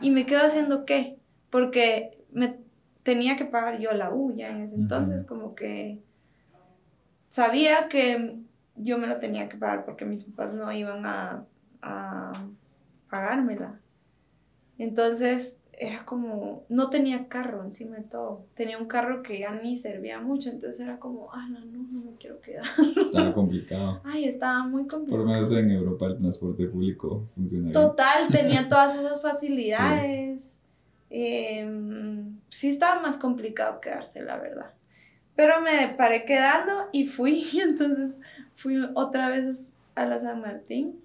¿Y 0.00 0.10
me 0.10 0.26
quedo 0.26 0.46
haciendo 0.46 0.84
qué? 0.84 1.18
Porque 1.50 2.24
me 2.30 2.56
tenía 3.02 3.36
que 3.36 3.44
pagar 3.44 3.78
yo 3.78 3.92
la 3.92 4.12
U 4.12 4.32
ya 4.34 4.50
en 4.50 4.62
ese 4.62 4.76
entonces, 4.76 5.24
como 5.24 5.54
que 5.54 5.98
sabía 7.30 7.88
que 7.88 8.36
yo 8.76 8.98
me 8.98 9.08
la 9.08 9.18
tenía 9.18 9.48
que 9.48 9.56
pagar 9.56 9.84
porque 9.84 10.04
mis 10.04 10.24
papás 10.24 10.54
no 10.54 10.70
iban 10.72 11.04
a, 11.06 11.44
a 11.82 12.32
pagármela. 13.10 13.80
Entonces 14.78 15.60
era 15.80 16.04
como, 16.04 16.64
no 16.68 16.90
tenía 16.90 17.28
carro 17.28 17.64
encima 17.64 17.96
de 17.96 18.02
todo. 18.02 18.44
Tenía 18.54 18.78
un 18.78 18.86
carro 18.86 19.22
que 19.22 19.38
ya 19.38 19.54
ni 19.54 19.76
servía 19.76 20.20
mucho, 20.20 20.50
entonces 20.50 20.80
era 20.80 20.98
como, 20.98 21.32
ah, 21.32 21.46
no, 21.48 21.60
no, 21.60 21.86
no 21.92 22.00
me 22.00 22.16
quiero 22.16 22.40
quedar. 22.40 22.64
Estaba 22.96 23.32
complicado. 23.34 24.00
Ay, 24.04 24.24
estaba 24.24 24.66
muy 24.66 24.88
complicado. 24.88 25.24
Por 25.24 25.32
menos 25.32 25.52
en 25.52 25.70
Europa 25.70 26.06
el 26.06 26.18
transporte 26.18 26.66
público 26.66 27.28
funciona 27.34 27.72
Total, 27.72 28.28
tenía 28.28 28.68
todas 28.68 28.96
esas 28.96 29.22
facilidades. 29.22 30.42
Sí. 30.42 30.52
Em, 31.10 32.38
sí 32.48 32.70
estaba 32.70 33.00
más 33.00 33.16
complicado 33.16 33.80
quedarse, 33.80 34.20
la 34.22 34.36
verdad. 34.36 34.72
Pero 35.36 35.60
me 35.60 35.94
paré 35.96 36.24
quedando 36.24 36.88
y 36.90 37.06
fui, 37.06 37.46
entonces 37.62 38.20
fui 38.56 38.76
otra 38.94 39.28
vez 39.28 39.78
a 39.94 40.06
la 40.06 40.18
San 40.18 40.40
Martín 40.40 40.96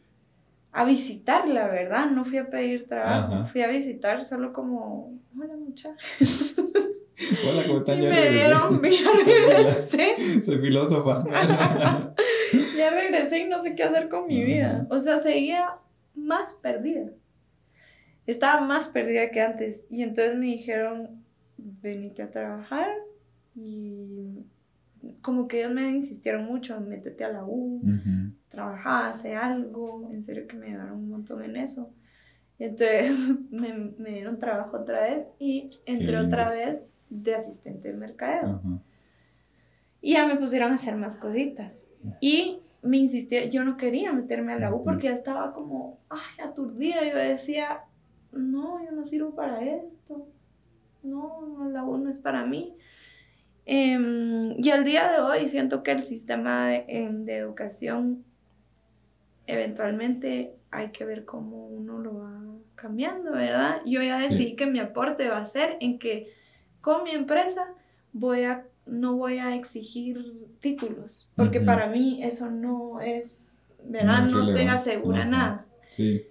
a 0.73 0.85
visitar, 0.85 1.47
la 1.47 1.67
verdad, 1.67 2.09
no 2.09 2.25
fui 2.25 2.39
a 2.39 2.49
pedir 2.49 2.87
trabajo, 2.87 3.45
fui 3.47 3.61
a 3.61 3.67
visitar 3.67 4.25
solo 4.25 4.51
como, 4.51 5.19
hola 5.37 5.55
muchachos. 5.55 6.55
Hola, 7.47 7.63
¿cómo 7.67 7.77
están? 7.77 8.01
Y 8.03 8.07
me 8.07 8.29
dieron, 8.31 8.81
ya 8.83 9.11
regresé. 9.23 10.41
Soy 10.43 10.57
filósofa. 10.57 11.23
ya 12.75 12.89
regresé 12.89 13.39
y 13.39 13.47
no 13.47 13.61
sé 13.61 13.75
qué 13.75 13.83
hacer 13.83 14.09
con 14.09 14.27
mi 14.27 14.43
vida. 14.43 14.87
O 14.89 14.99
sea, 14.99 15.19
seguía 15.19 15.69
más 16.15 16.55
perdida. 16.55 17.11
Estaba 18.25 18.61
más 18.61 18.87
perdida 18.87 19.29
que 19.29 19.41
antes. 19.41 19.85
Y 19.89 20.01
entonces 20.01 20.35
me 20.35 20.47
dijeron, 20.47 21.23
venite 21.57 22.23
a 22.23 22.31
trabajar. 22.31 22.89
Y 23.55 24.45
como 25.21 25.47
que 25.47 25.59
ellos 25.59 25.71
me 25.71 25.89
insistieron 25.89 26.45
mucho, 26.45 26.79
métete 26.81 27.23
a 27.23 27.29
la 27.29 27.45
U, 27.45 27.81
trabajar, 28.53 29.07
hace 29.07 29.35
algo, 29.35 30.09
en 30.11 30.21
serio 30.21 30.47
que 30.47 30.55
me 30.55 30.67
ayudaron 30.67 30.99
un 30.99 31.09
montón 31.09 31.43
en 31.43 31.57
eso. 31.57 31.91
entonces 32.59 33.35
me, 33.51 33.73
me 33.97 34.11
dieron 34.11 34.37
trabajo 34.37 34.77
otra 34.77 35.01
vez 35.01 35.25
y 35.39 35.69
entré 35.85 36.17
otra 36.17 36.51
vez 36.51 36.87
de 37.09 37.33
asistente 37.33 37.89
de 37.89 37.97
mercadeo. 37.97 38.61
Y 40.01 40.13
ya 40.13 40.27
me 40.27 40.35
pusieron 40.35 40.71
a 40.71 40.75
hacer 40.75 40.95
más 40.95 41.17
cositas. 41.17 41.89
Y 42.21 42.59
me 42.83 42.97
insistía, 42.97 43.45
yo 43.45 43.63
no 43.63 43.75
quería 43.77 44.11
meterme 44.11 44.53
a 44.53 44.59
la 44.59 44.73
U 44.73 44.83
porque 44.83 45.07
ya 45.07 45.13
estaba 45.13 45.53
como, 45.53 45.99
ay, 46.09 46.45
aturdida. 46.45 47.03
Yo 47.09 47.17
decía, 47.17 47.81
no, 48.31 48.83
yo 48.85 48.91
no 48.91 49.03
sirvo 49.03 49.33
para 49.33 49.63
esto. 49.63 50.27
No, 51.01 51.67
la 51.71 51.83
U 51.83 51.97
no 51.97 52.11
es 52.11 52.19
para 52.19 52.45
mí. 52.45 52.75
Em, 53.65 54.55
y 54.57 54.69
al 54.69 54.83
día 54.83 55.09
de 55.09 55.21
hoy 55.21 55.47
siento 55.47 55.83
que 55.83 55.91
el 55.91 56.03
sistema 56.03 56.67
de, 56.67 56.85
em, 56.87 57.23
de, 57.23 57.37
educación 57.37 58.25
eventualmente 59.47 60.55
hay 60.71 60.89
que 60.89 61.05
ver 61.05 61.25
cómo 61.25 61.67
uno 61.67 61.99
lo 61.99 62.19
va 62.19 62.41
cambiando, 62.75 63.31
¿verdad? 63.31 63.81
Yo 63.85 64.01
ya 64.01 64.17
decidí 64.17 64.55
que 64.55 64.65
mi 64.65 64.79
aporte 64.79 65.27
va 65.29 65.37
a 65.37 65.45
ser 65.45 65.77
en 65.79 65.99
que 65.99 66.33
con 66.81 67.03
mi 67.03 67.11
empresa 67.11 67.65
voy 68.11 68.43
a, 68.43 68.65
no 68.85 69.15
voy 69.15 69.39
a 69.39 69.55
exigir 69.55 70.33
títulos, 70.59 71.29
porque 71.35 71.61
para 71.61 71.87
mí 71.87 72.21
eso 72.23 72.49
no 72.49 72.99
es, 73.01 73.61
¿verdad? 73.83 74.23
No, 74.23 74.53
te 74.53 74.67
asegura 74.67 75.25
nada. 75.25 75.65
Sí. 75.89 76.25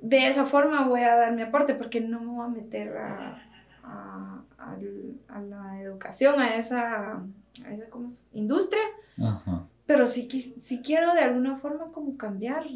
De 0.00 0.28
esa 0.28 0.46
forma 0.46 0.86
voy 0.86 1.02
a 1.02 1.16
dar 1.16 1.34
mi 1.34 1.42
aporte 1.42 1.74
porque 1.74 2.00
no 2.00 2.20
me 2.20 2.26
voy 2.26 2.44
a 2.44 2.48
meter 2.48 2.96
a 2.96 3.44
a 5.28 5.40
la 5.40 5.80
educación, 5.82 6.40
a 6.40 6.56
esa, 6.56 7.12
a 7.64 7.72
esa 7.72 7.90
¿cómo 7.90 8.08
industria, 8.32 8.82
pero 9.88 10.06
si, 10.06 10.28
si 10.28 10.82
quiero 10.82 11.14
de 11.14 11.22
alguna 11.22 11.56
forma 11.56 11.92
como 11.92 12.18
cambiar 12.18 12.66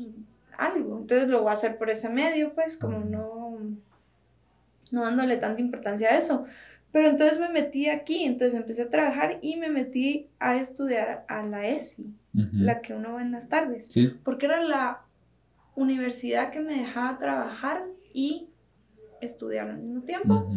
algo, 0.57 0.99
entonces 0.99 1.29
lo 1.29 1.43
voy 1.43 1.51
a 1.51 1.53
hacer 1.53 1.77
por 1.77 1.91
ese 1.91 2.09
medio, 2.09 2.55
pues 2.55 2.79
como 2.79 3.01
no, 3.01 3.59
no 4.91 5.03
dándole 5.03 5.37
tanta 5.37 5.61
importancia 5.61 6.09
a 6.09 6.19
eso. 6.19 6.47
Pero 6.91 7.11
entonces 7.11 7.39
me 7.39 7.51
metí 7.51 7.91
aquí, 7.91 8.25
entonces 8.25 8.59
empecé 8.59 8.85
a 8.85 8.91
trabajar 8.91 9.39
y 9.43 9.57
me 9.57 9.69
metí 9.69 10.31
a 10.39 10.57
estudiar 10.57 11.27
a 11.29 11.43
la 11.43 11.69
ESI, 11.69 12.15
la 12.33 12.81
que 12.81 12.95
uno 12.95 13.13
va 13.13 13.21
en 13.21 13.33
las 13.33 13.51
tardes, 13.51 13.95
porque 14.25 14.47
era 14.47 14.63
la 14.63 15.03
universidad 15.75 16.51
que 16.51 16.61
me 16.61 16.79
dejaba 16.79 17.19
trabajar 17.19 17.85
y 18.15 18.49
estudiar 19.21 19.69
al 19.69 19.83
mismo 19.83 20.01
tiempo. 20.01 20.51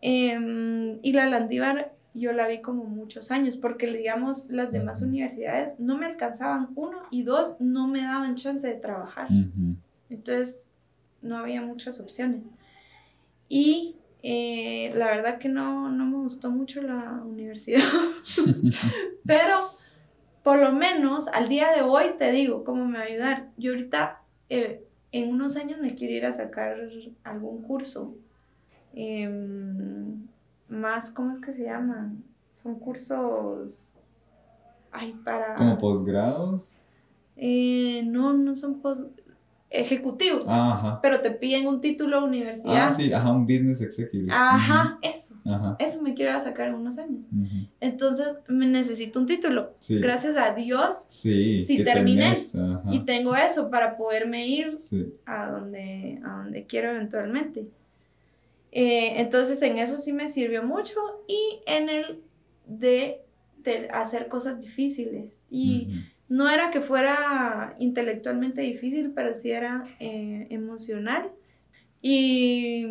Em, 0.00 1.00
y 1.02 1.12
la 1.12 1.26
Landívar 1.26 1.92
yo 2.14 2.32
la 2.32 2.48
vi 2.48 2.60
como 2.60 2.84
muchos 2.84 3.30
años, 3.30 3.56
porque 3.56 3.86
digamos 3.86 4.48
las 4.50 4.72
demás 4.72 5.02
universidades 5.02 5.78
no 5.78 5.96
me 5.96 6.06
alcanzaban, 6.06 6.68
uno, 6.74 7.02
y 7.10 7.22
dos, 7.22 7.60
no 7.60 7.86
me 7.86 8.02
daban 8.02 8.34
chance 8.36 8.66
de 8.66 8.74
trabajar. 8.74 9.28
Entonces, 10.08 10.72
no 11.22 11.38
había 11.38 11.62
muchas 11.62 12.00
opciones. 12.00 12.42
Y 13.48 13.96
eh, 14.22 14.92
la 14.96 15.06
verdad 15.06 15.38
que 15.38 15.48
no, 15.48 15.90
no 15.90 16.06
me 16.06 16.16
gustó 16.16 16.50
mucho 16.50 16.82
la 16.82 17.22
universidad, 17.24 17.80
pero 19.24 19.70
por 20.42 20.58
lo 20.58 20.72
menos 20.72 21.28
al 21.28 21.48
día 21.48 21.70
de 21.72 21.82
hoy 21.82 22.14
te 22.18 22.30
digo 22.32 22.64
cómo 22.64 22.86
me 22.86 22.98
va 22.98 23.04
a 23.04 23.06
ayudar. 23.06 23.48
Yo 23.56 23.72
ahorita 23.72 24.20
eh, 24.48 24.84
en 25.12 25.30
unos 25.30 25.56
años 25.56 25.80
me 25.80 25.94
quiero 25.94 26.14
ir 26.14 26.26
a 26.26 26.32
sacar 26.32 26.76
algún 27.24 27.62
curso. 27.62 28.14
em, 28.94 30.26
más, 30.70 31.10
¿cómo 31.12 31.32
es 31.34 31.40
que 31.40 31.52
se 31.52 31.64
llaman? 31.64 32.22
Son 32.54 32.78
cursos... 32.78 34.06
Ay, 34.92 35.14
para... 35.24 35.54
¿Como 35.54 35.78
posgrados? 35.78 36.82
Eh, 37.36 38.02
no, 38.06 38.32
no 38.32 38.56
son 38.56 38.80
post... 38.80 39.04
ejecutivos. 39.70 40.44
Ajá. 40.48 41.00
Pero 41.00 41.20
te 41.20 41.30
piden 41.30 41.68
un 41.68 41.80
título 41.80 42.20
de 42.20 42.26
universidad. 42.26 42.88
Ah, 42.88 42.94
sí, 42.94 43.12
ajá, 43.12 43.32
un 43.32 43.44
business 43.46 43.80
executive. 43.80 44.28
Ajá, 44.32 44.98
eso. 45.00 45.36
Ajá. 45.46 45.76
Eso 45.78 46.02
me 46.02 46.14
quiero 46.14 46.38
sacar 46.40 46.68
en 46.68 46.74
unos 46.74 46.98
años. 46.98 47.22
Entonces, 47.80 48.40
me 48.48 48.66
necesito 48.66 49.20
un 49.20 49.26
título. 49.26 49.74
Sí. 49.78 49.98
Gracias 50.00 50.36
a 50.36 50.54
Dios. 50.54 50.98
Sí, 51.08 51.64
que 51.68 51.84
terminé. 51.84 52.36
Y 52.90 53.00
tengo 53.00 53.36
eso 53.36 53.70
para 53.70 53.96
poderme 53.96 54.48
ir 54.48 54.76
Sí. 54.78 55.14
a 55.24 55.50
donde, 55.52 56.20
a 56.24 56.38
donde 56.38 56.66
quiero 56.66 56.90
eventualmente. 56.90 57.68
Eh, 58.72 59.20
entonces 59.20 59.60
en 59.62 59.78
eso 59.78 59.98
sí 59.98 60.12
me 60.12 60.28
sirvió 60.28 60.62
mucho 60.62 60.94
y 61.26 61.60
en 61.66 61.88
el 61.88 62.22
de, 62.66 63.22
de 63.58 63.88
hacer 63.90 64.28
cosas 64.28 64.60
difíciles. 64.60 65.46
Y 65.50 65.88
no 66.28 66.48
era 66.48 66.70
que 66.70 66.80
fuera 66.80 67.74
intelectualmente 67.80 68.60
difícil, 68.62 69.12
pero 69.14 69.34
sí 69.34 69.50
era 69.50 69.84
eh, 69.98 70.46
emocional. 70.50 71.30
Y, 72.02 72.86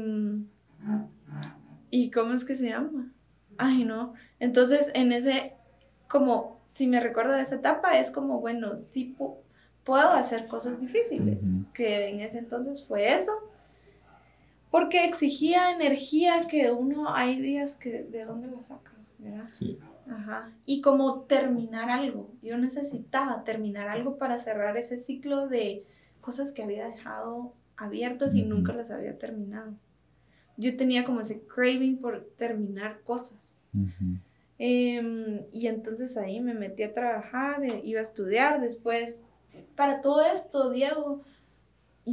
¿Y 1.90 2.12
cómo 2.12 2.34
es 2.34 2.46
que 2.46 2.56
se 2.56 2.70
llama? 2.70 3.12
Ay, 3.58 3.84
no. 3.84 4.14
Entonces 4.40 4.92
en 4.94 5.12
ese, 5.12 5.54
como, 6.08 6.62
si 6.70 6.88
me 6.88 7.00
recuerdo 7.00 7.34
de 7.34 7.42
esa 7.42 7.56
etapa, 7.56 7.98
es 8.00 8.12
como, 8.12 8.40
bueno, 8.40 8.80
sí 8.80 9.16
pu- 9.18 9.38
puedo 9.84 10.10
hacer 10.12 10.48
cosas 10.48 10.80
difíciles, 10.80 11.40
que 11.74 12.08
en 12.10 12.20
ese 12.20 12.40
entonces 12.40 12.86
fue 12.88 13.14
eso. 13.18 13.32
Porque 14.72 15.06
exigía 15.06 15.72
energía 15.72 16.48
que 16.48 16.72
uno, 16.72 17.14
hay 17.14 17.40
días 17.42 17.76
que 17.76 18.04
de 18.04 18.26
dónde 18.26 18.50
la 18.52 18.62
saca, 18.62 18.92
¿verdad? 19.18 19.50
Sí. 19.52 19.80
Ajá. 20.10 20.52
Y 20.66 20.82
como 20.82 21.22
terminar 21.22 21.90
algo. 21.90 22.32
Yo 22.42 22.58
necesitaba 22.58 23.44
terminar 23.44 23.90
algo 23.90 24.18
para 24.18 24.40
cerrar 24.40 24.78
ese 24.78 24.98
ciclo 24.98 25.48
de 25.48 25.86
cosas 26.22 26.54
que 26.54 26.64
había 26.64 26.88
dejado 26.88 27.54
abiertas 27.78 28.36
y 28.36 28.44
nunca 28.44 28.74
las 28.74 28.92
había 28.92 29.18
terminado. 29.18 29.74
Yo 30.58 30.76
tenía 30.76 31.06
como 31.06 31.22
ese 31.22 31.42
craving 31.44 32.00
por 32.00 32.26
terminar 32.38 33.02
cosas. 33.04 33.58
Em, 34.58 35.46
y 35.54 35.68
entonces 35.68 36.18
ahí 36.18 36.42
me 36.42 36.54
metí 36.54 36.84
a 36.84 36.94
trabajar, 36.94 37.64
eh, 37.64 37.82
iba 37.86 38.02
a 38.02 38.04
estudiar. 38.04 38.60
Después, 38.60 39.26
para 39.76 40.02
todo 40.02 40.22
esto, 40.26 40.70
Diego, 40.70 41.22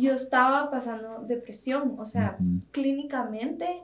yo 0.01 0.15
estaba 0.15 0.71
pasando 0.71 1.23
depresión. 1.27 1.97
O 1.99 2.07
sea, 2.07 2.39
clínicamente 2.73 3.83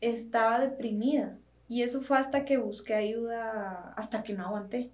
estaba 0.00 0.60
deprimida. 0.60 1.38
Y 1.68 1.82
eso 1.82 2.02
fue 2.02 2.18
hasta 2.18 2.44
que 2.44 2.58
busqué 2.58 2.94
ayuda, 2.94 3.94
hasta 3.96 4.22
que 4.22 4.34
no 4.34 4.44
aguanté. 4.44 4.90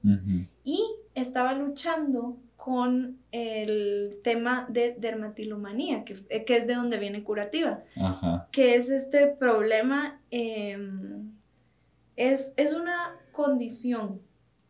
Y 0.64 0.82
estaba 1.14 1.52
luchando 1.54 2.38
con 2.56 3.18
el 3.32 4.18
tema 4.22 4.66
de 4.68 4.94
dermatilomanía, 4.98 6.04
que, 6.04 6.18
eh, 6.28 6.44
que 6.44 6.58
es 6.58 6.66
de 6.66 6.74
donde 6.74 6.98
viene 6.98 7.24
curativa, 7.24 7.82
Ajá. 7.96 8.48
que 8.52 8.76
es 8.76 8.90
este 8.90 9.28
problema, 9.28 10.20
em, 10.30 11.32
es, 12.16 12.52
es 12.58 12.74
una 12.74 13.16
condición, 13.32 14.20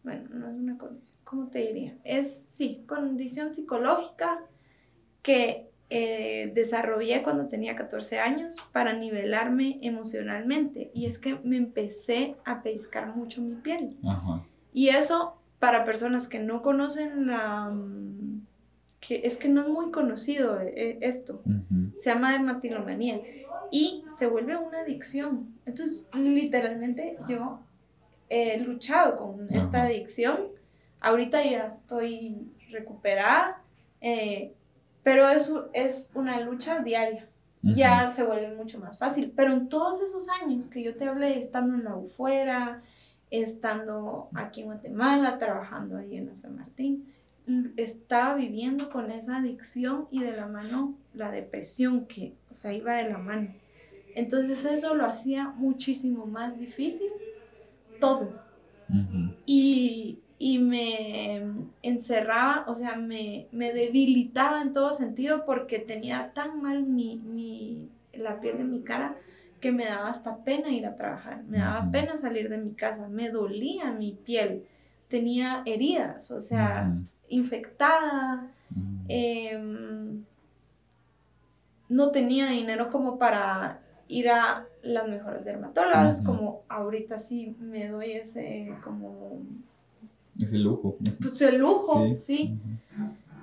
bueno, 0.05 0.29
no 0.33 0.49
es 0.49 0.55
una 0.55 0.79
condición, 0.79 1.19
¿cómo 1.25 1.49
te 1.49 1.59
diría? 1.67 1.97
Es, 2.05 2.47
sí, 2.51 2.85
condición 2.87 3.53
psicológica 3.55 4.41
que 5.23 5.70
eh, 5.91 6.53
desarrollé 6.55 7.23
cuando 7.23 7.47
tenía 7.49 7.75
14 7.77 8.21
años 8.21 8.57
para 8.73 8.93
nivelarme 8.93 9.79
emocionalmente. 9.83 10.91
Y 10.95 11.07
es 11.07 11.19
que 11.19 11.35
me 11.43 11.57
empecé 11.57 12.37
a 12.45 12.63
pescar 12.63 13.15
mucho 13.17 13.43
mi 13.43 13.57
piel. 13.57 13.97
Ajá. 14.07 14.45
Y 14.73 14.89
eso, 14.91 15.37
para 15.59 15.85
personas 15.85 16.29
que 16.29 16.39
no 16.39 16.63
conocen 16.63 17.27
la... 17.27 17.71
mm, 17.71 18.47
que 19.01 19.23
es 19.25 19.37
que 19.39 19.49
no 19.49 19.63
es 19.63 19.69
muy 19.69 19.91
conocido 19.91 20.61
eh, 20.61 20.99
esto. 21.01 21.43
Se 21.97 22.11
llama 22.11 22.33
dermatilomanía. 22.33 23.21
Y 23.73 24.05
se 24.19 24.27
vuelve 24.27 24.57
una 24.57 24.81
adicción. 24.81 25.49
Entonces, 25.67 26.09
literalmente 26.15 27.17
yo 27.29 27.61
he 28.29 28.59
luchado 28.59 29.17
con 29.17 29.43
esta 29.45 29.79
Ajá. 29.79 29.87
adicción. 29.87 30.39
Ahorita 31.01 31.43
ya 31.45 31.67
estoy 31.69 32.37
recuperada. 32.71 33.61
eh, 34.01 34.53
pero 35.03 35.29
es, 35.29 35.49
u- 35.51 35.65
es 35.73 36.13
una 36.15 36.41
lucha 36.41 36.81
diaria 36.81 37.27
ya 37.63 38.11
se 38.11 38.23
vuelve 38.25 38.55
mucho 38.55 38.79
más 38.79 38.99
fácil. 38.99 39.33
Pero 39.37 39.53
en 39.53 39.69
todos 39.69 40.01
esos 40.01 40.29
años 40.43 40.69
que 40.71 40.83
yo 40.83 40.97
te 40.97 41.07
hablé, 41.07 41.39
estando 41.39 41.75
en 41.75 41.85
la 41.85 41.95
UFUERA, 41.95 42.83
estando 43.31 44.29
aquí 44.35 44.61
en 44.63 44.67
Guatemala, 44.69 45.39
trabajando 45.39 45.97
ahí 45.99 46.17
en 46.17 46.27
la 46.29 46.37
San 46.37 46.57
Martín, 46.57 47.13
l- 47.47 47.73
estaba 47.77 48.35
viviendo 48.35 48.89
con 48.91 49.11
esa 49.11 49.37
adicción 49.39 50.09
y 50.11 50.23
de 50.23 50.35
la 50.37 50.47
mano 50.47 50.95
la 51.15 51.31
depresión 51.31 52.07
que, 52.07 52.35
o 52.51 52.55
sea, 52.55 52.73
iba 52.73 52.95
de 52.95 53.11
la 53.11 53.19
mano. 53.19 53.53
Entonces 54.15 54.65
eso 54.65 54.95
lo 54.95 55.05
hacía 55.07 55.49
muchísimo 55.49 56.27
más 56.27 56.59
difícil 56.59 57.11
todo 58.01 58.33
y, 59.47 60.19
y 60.43 60.59
me 60.59 61.43
encerraba, 61.83 62.65
o 62.67 62.75
sea, 62.75 62.97
me, 62.97 63.47
me 63.53 63.75
debilitaba 63.75 64.63
en 64.63 64.73
todo 64.73 64.95
sentido 64.95 65.45
porque 65.45 65.81
tenía 65.81 66.33
tan 66.33 66.63
mal 66.63 66.83
mi, 66.85 67.19
mi, 67.19 67.91
la 68.15 68.41
piel 68.41 68.57
de 68.57 68.65
mi 68.65 68.81
cara 68.81 69.17
que 69.61 69.71
me 69.71 69.85
daba 69.85 70.09
hasta 70.09 70.39
pena 70.39 70.71
ir 70.71 70.87
a 70.87 70.97
trabajar, 70.97 71.45
me 71.45 71.59
daba 71.59 71.91
pena 71.91 72.17
salir 72.17 72.49
de 72.49 72.57
mi 72.57 72.73
casa, 72.73 73.07
me 73.07 73.29
dolía 73.29 73.93
mi 73.93 74.13
piel, 74.13 74.65
tenía 75.09 75.63
heridas, 75.67 76.31
o 76.31 76.41
sea, 76.41 76.91
infectada, 77.29 78.51
em, 79.09 80.25
no 81.91 82.13
tenía 82.13 82.47
dinero 82.47 82.89
como 82.89 83.19
para 83.19 83.81
ir 84.09 84.31
a 84.31 84.65
las 84.81 85.07
mejores 85.07 85.45
dermatólogas, 85.45 86.23
como 86.23 86.63
ahorita 86.71 87.19
sí 87.19 87.55
me 87.61 87.89
doy 87.89 88.13
ese 88.13 88.75
como 88.83 89.43
Ese 90.41 90.59
lujo. 90.59 90.99
pues 91.21 91.43
el 91.43 91.59
lujo, 91.59 92.17
sí. 92.17 92.59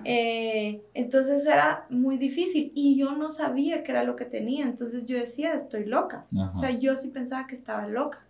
Eh, 0.04 0.82
entonces 0.94 1.46
era 1.46 1.86
muy 1.90 2.18
difícil 2.18 2.72
y 2.74 2.98
yo 2.98 3.12
no 3.12 3.30
sabía 3.30 3.84
qué 3.84 3.92
era 3.92 4.04
lo 4.04 4.16
que 4.16 4.26
tenía, 4.26 4.66
entonces 4.66 5.06
yo 5.06 5.18
decía, 5.18 5.54
estoy 5.54 5.86
loca. 5.86 6.26
O 6.54 6.58
sea, 6.58 6.72
yo 6.72 6.96
sí 6.96 7.10
pensaba 7.10 7.48
que 7.48 7.56
estaba 7.56 7.88
loca. 7.88 8.24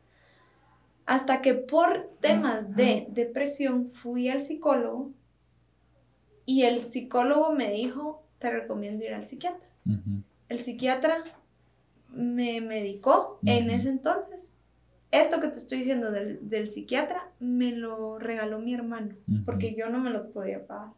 Hasta 1.06 1.42
que 1.42 1.54
por 1.54 2.10
temas 2.20 2.76
de 2.76 3.08
depresión 3.12 3.92
fui 3.92 4.28
al 4.28 4.44
psicólogo 4.44 5.12
y 6.46 6.64
el 6.64 6.80
psicólogo 6.80 7.54
me 7.54 7.72
dijo, 7.72 8.24
te 8.40 8.50
recomiendo 8.50 9.06
ir 9.06 9.14
al 9.14 9.28
psiquiatra. 9.28 9.68
Ujú. 9.86 10.24
El 10.50 10.60
psiquiatra 10.60 11.24
me 12.10 12.62
medicó 12.62 13.40
en 13.46 13.70
ese 13.70 13.90
entonces. 13.90 14.58
Esto 15.12 15.40
que 15.40 15.48
te 15.48 15.58
estoy 15.58 15.80
diciendo 15.80 16.12
del, 16.12 16.50
del 16.50 16.70
psiquiatra 16.72 17.30
me 17.40 17.72
lo 17.72 18.20
regaló 18.20 18.60
mi 18.60 18.74
hermano, 18.74 19.16
porque 19.46 19.74
yo 19.76 19.90
no 19.90 20.00
me 20.00 20.10
lo 20.10 20.30
podía 20.32 20.66
pagar. 20.66 20.90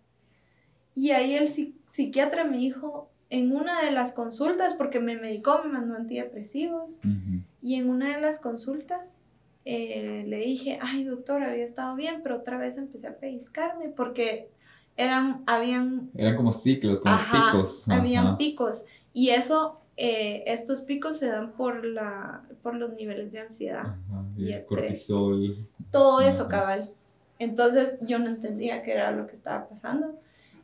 Y 0.95 1.11
ahí 1.11 1.35
el 1.35 1.47
psi- 1.47 1.75
psiquiatra 1.87 2.43
me 2.43 2.57
dijo, 2.57 3.09
en 3.29 3.55
una 3.55 3.83
de 3.83 3.91
las 3.91 4.13
consultas, 4.13 4.73
porque 4.73 4.99
me 4.99 5.15
medicó, 5.17 5.61
me 5.63 5.69
mandó 5.73 5.95
antidepresivos, 5.95 6.97
Ujú. 6.97 7.43
y 7.61 7.75
en 7.75 7.89
una 7.89 8.15
de 8.15 8.21
las 8.21 8.39
consultas 8.39 9.17
eh, 9.65 10.23
le 10.27 10.37
dije, 10.39 10.79
ay 10.81 11.03
doctor, 11.03 11.43
había 11.43 11.63
estado 11.65 11.95
bien, 11.95 12.21
pero 12.23 12.37
otra 12.37 12.57
vez 12.57 12.77
empecé 12.77 13.07
a 13.07 13.15
pellizcarme 13.17 13.89
porque 13.89 14.49
eran, 14.97 15.43
habían 15.45 16.09
Eran 16.15 16.35
como 16.35 16.51
ciclos, 16.51 16.99
como 16.99 17.13
Ajá, 17.13 17.51
picos. 17.51 17.87
habían 17.89 18.27
Ajá. 18.27 18.37
picos. 18.37 18.85
Y 19.13 19.29
eso, 19.29 19.79
eh, 20.01 20.43
estos 20.47 20.81
picos 20.83 21.17
se 21.19 21.27
dan 21.27 21.51
por, 21.53 21.83
la, 21.85 22.43
por 22.63 22.73
los 22.75 22.93
niveles 22.93 23.31
de 23.33 23.41
ansiedad. 23.41 23.81
Ajá, 23.81 24.23
y 24.37 24.49
estrés. 24.53 24.67
cortisol. 24.67 25.67
Todo 25.91 26.21
eso, 26.21 26.43
Ajá. 26.43 26.49
cabal. 26.51 26.91
Entonces 27.37 27.99
yo 28.07 28.17
no 28.19 28.27
entendía 28.27 28.81
qué 28.83 28.93
era 28.93 29.11
lo 29.11 29.27
que 29.27 29.33
estaba 29.33 29.67
pasando. 29.67 30.19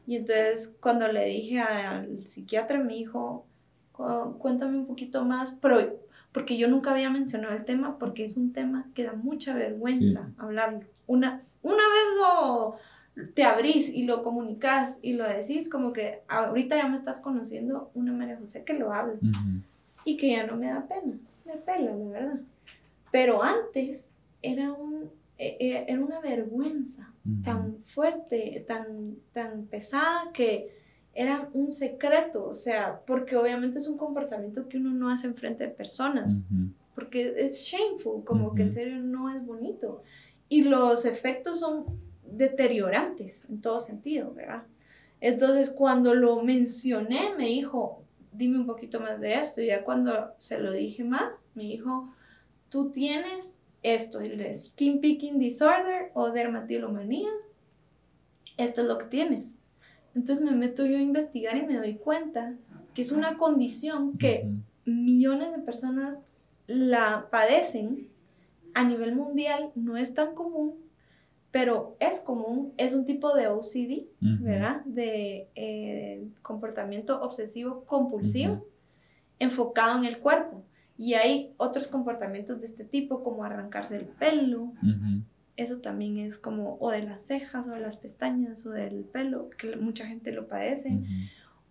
Y 0.07 0.15
entonces 0.17 0.75
cuando 0.81 1.07
le 1.07 1.25
dije 1.25 1.59
al 1.59 2.27
psiquiatra, 2.27 2.79
me 2.79 2.93
dijo, 2.93 3.45
"Cu- 3.91 4.37
cuéntame 4.39 4.77
un 4.77 4.85
poquito 4.87 5.25
más, 5.25 5.51
pero 5.61 5.99
porque 6.31 6.57
yo 6.57 6.67
nunca 6.67 6.91
había 6.91 7.09
mencionado 7.09 7.55
el 7.55 7.65
tema, 7.65 7.97
porque 7.97 8.25
es 8.25 8.37
un 8.37 8.51
tema 8.53 8.87
que 8.93 9.03
da 9.05 9.13
mucha 9.13 9.53
vergüenza 9.55 10.31
hablarlo. 10.37 10.81
Una, 11.07 11.37
una 11.61 11.83
vez 11.83 12.07
lo 12.17 12.75
te 13.33 13.43
abrís 13.43 13.89
y 13.89 14.03
lo 14.03 14.23
comunicas 14.23 14.99
y 15.01 15.13
lo 15.13 15.23
decís, 15.27 15.69
como 15.69 15.93
que 15.93 16.19
ahorita 16.27 16.75
ya 16.75 16.87
me 16.87 16.95
estás 16.97 17.19
conociendo 17.21 17.89
una 17.93 18.11
María 18.11 18.37
José 18.37 18.63
que 18.63 18.73
lo 18.73 18.91
habla. 18.93 19.15
Y 20.03 20.17
que 20.17 20.31
ya 20.31 20.45
no 20.45 20.55
me 20.57 20.67
da 20.67 20.85
pena, 20.87 21.17
me 21.45 21.53
pela, 21.53 21.95
la 21.95 22.05
verdad. 22.05 22.39
Pero 23.11 23.41
antes 23.41 24.17
era, 24.41 24.71
un, 24.73 25.09
e- 25.37 25.57
e- 25.59 25.85
era 25.87 26.01
una 26.03 26.19
vergüenza 26.19 27.11
tan 27.43 27.77
fuerte, 27.85 28.63
tan, 28.67 29.15
tan 29.33 29.63
pesada 29.65 30.31
que 30.33 30.75
era 31.13 31.49
un 31.53 31.71
secreto, 31.71 32.45
o 32.49 32.55
sea, 32.55 32.99
porque 33.07 33.35
obviamente 33.37 33.77
es 33.79 33.87
un 33.87 33.97
comportamiento 33.97 34.67
que 34.67 34.77
uno 34.77 34.91
no 34.91 35.09
hace 35.09 35.27
en 35.27 35.35
frente 35.35 35.63
de 35.63 35.69
personas, 35.71 36.45
porque 36.93 37.33
es 37.37 37.63
shameful, 37.63 38.23
como 38.25 38.53
que 38.53 38.63
en 38.63 38.73
serio 38.73 38.97
no 38.99 39.29
es 39.33 39.43
bonito. 39.45 40.03
Y 40.49 40.63
los 40.63 41.05
efectos 41.05 41.61
son 41.61 41.85
deteriorantes 42.37 43.45
en 43.49 43.61
todo 43.61 43.79
sentido, 43.79 44.33
¿verdad? 44.33 44.63
Entonces, 45.21 45.71
cuando 45.71 46.13
lo 46.13 46.41
mencioné, 46.43 47.33
me 47.37 47.45
dijo, 47.45 48.03
dime 48.31 48.59
un 48.59 48.65
poquito 48.65 48.99
más 48.99 49.19
de 49.19 49.35
esto. 49.35 49.61
Y 49.61 49.67
ya 49.67 49.83
cuando 49.83 50.33
se 50.37 50.59
lo 50.59 50.71
dije 50.71 51.03
más, 51.03 51.45
me 51.55 51.63
dijo, 51.63 52.13
tú 52.69 52.91
tienes 52.91 53.59
esto, 53.81 54.19
el 54.19 54.53
skin 54.53 54.99
picking 54.99 55.39
disorder 55.39 56.11
o 56.13 56.31
dermatilomanía. 56.31 57.29
Esto 58.57 58.81
es 58.81 58.87
lo 58.87 58.97
que 58.97 59.05
tienes. 59.05 59.57
Entonces 60.15 60.43
me 60.43 60.51
meto 60.51 60.85
yo 60.85 60.97
a 60.97 61.01
investigar 61.01 61.57
y 61.57 61.65
me 61.65 61.77
doy 61.77 61.95
cuenta 61.95 62.55
que 62.93 63.01
es 63.01 63.11
una 63.11 63.37
condición 63.37 64.17
que 64.17 64.47
millones 64.85 65.51
de 65.51 65.59
personas 65.59 66.23
la 66.67 67.27
padecen 67.29 68.07
a 68.73 68.83
nivel 68.83 69.15
mundial, 69.15 69.71
no 69.75 69.97
es 69.97 70.13
tan 70.13 70.33
común, 70.35 70.75
pero 71.55 71.95
es 72.01 72.19
común, 72.19 72.73
es 72.75 72.93
un 72.93 73.05
tipo 73.05 73.33
de 73.33 73.47
OCD, 73.47 74.07
¿verdad? 74.19 74.83
De 74.83 75.47
eh, 75.55 76.27
comportamiento 76.41 77.21
obsesivo 77.21 77.85
compulsivo 77.85 78.67
enfocado 79.39 79.99
en 79.99 80.03
el 80.03 80.19
cuerpo. 80.19 80.65
Y 80.97 81.13
hay 81.13 81.53
otros 81.55 81.87
comportamientos 81.87 82.59
de 82.59 82.65
este 82.65 82.83
tipo, 82.83 83.23
como 83.23 83.45
arrancarse 83.45 83.95
el 83.95 84.03
pelo. 84.03 84.73
Eso 85.55 85.77
también 85.77 86.17
es 86.17 86.37
como, 86.37 86.75
o 86.81 86.91
de 86.91 87.03
las 87.03 87.25
cejas, 87.25 87.65
o 87.65 87.69
de 87.69 87.79
las 87.79 87.95
pestañas, 87.95 88.65
o 88.65 88.71
del 88.71 89.05
pelo, 89.05 89.49
que 89.51 89.77
mucha 89.77 90.05
gente 90.07 90.33
lo 90.33 90.49
padece. 90.49 90.99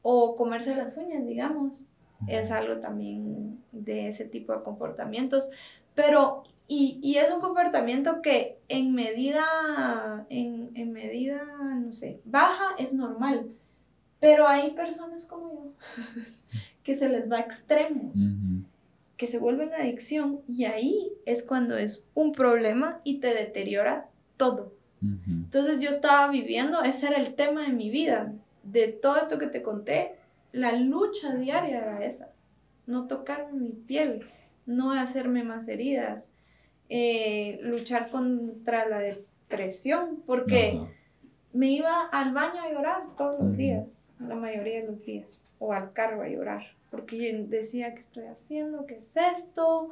O 0.01 0.35
comerse 0.35 0.75
las 0.75 0.97
uñas, 0.97 1.27
digamos. 1.27 1.91
Es 2.27 2.51
algo 2.51 2.81
también 2.81 3.63
de 3.71 4.09
ese 4.09 4.25
tipo 4.25 4.55
de 4.55 4.63
comportamientos. 4.63 5.51
Pero 5.95 6.45
y, 6.67 6.99
y, 7.03 7.19
es 7.19 7.31
un 7.31 7.41
comportamiento 7.41 8.23
que 8.23 8.59
en 8.69 8.95
medida, 8.95 10.27
en, 10.31 10.71
en, 10.75 10.93
medida, 10.93 11.45
no 11.77 11.93
sé, 11.93 12.21
baja 12.25 12.75
es 12.79 12.95
normal. 12.95 13.51
Pero 14.19 14.49
hay 14.49 14.71
personas 14.71 15.27
como 15.27 15.53
yo 15.53 15.73
que 16.83 16.95
se 16.95 17.09
les 17.09 17.31
va 17.31 17.39
a 17.39 17.41
extremos, 17.41 18.19
que 19.17 19.27
se 19.27 19.39
vuelven 19.39 19.75
adicción 19.75 20.41
y 20.49 20.65
ahí 20.65 21.13
es 21.27 21.43
cuando 21.43 21.77
es 21.77 22.07
un 22.15 22.33
problema 22.33 23.01
y 23.05 23.19
te 23.19 23.35
deteriora 23.35 24.09
todo. 24.37 24.73
Entonces 25.27 25.81
yo 25.81 25.91
estaba 25.91 26.31
viviendo, 26.31 26.83
ese 26.83 27.09
era 27.09 27.19
el 27.19 27.35
tema 27.35 27.67
de 27.67 27.73
mi 27.73 27.91
vida, 27.91 28.33
de 28.63 28.89
todo 28.89 29.19
esto 29.19 29.39
que 29.39 29.49
te 29.49 29.63
conté, 29.63 30.15
la 30.53 30.73
lucha 30.73 31.35
diaria 31.35 31.79
era 31.79 32.05
esa, 32.07 32.31
no 32.87 33.07
tocarme 33.07 33.53
mi 33.53 33.73
piel, 33.73 34.25
no 34.65 34.93
hacerme 34.93 35.45
más 35.45 35.69
heridas, 35.69 36.31
eh, 36.89 37.59
luchar 37.63 38.11
contra 38.11 38.89
la 38.89 38.99
depresión, 38.99 40.23
porque 40.27 40.81
me 41.53 41.71
iba 41.71 42.07
al 42.09 42.33
baño 42.33 42.63
a 42.63 42.71
llorar 42.71 43.03
todos 43.17 43.41
los 43.41 43.57
días, 43.57 44.11
la 44.19 44.35
mayoría 44.35 44.83
de 44.83 44.89
los 44.89 45.05
días, 45.05 45.41
o 45.59 45.73
al 45.73 45.93
carro 45.93 46.23
a 46.23 46.29
llorar, 46.29 46.65
porque 46.91 47.45
decía, 47.49 47.95
¿qué 47.95 48.01
estoy 48.01 48.25
haciendo? 48.25 48.87
¿Qué 48.87 48.99
es 48.99 49.17
esto? 49.17 49.91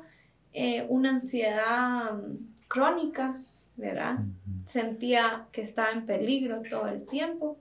Eh, 0.52 0.86
una 0.88 1.10
ansiedad 1.10 2.20
crónica, 2.68 3.40
¿verdad? 3.76 4.18
Sentía 4.66 5.46
que 5.52 5.62
estaba 5.62 5.92
en 5.92 6.04
peligro 6.04 6.62
todo 6.68 6.88
el 6.88 7.06
tiempo. 7.06 7.56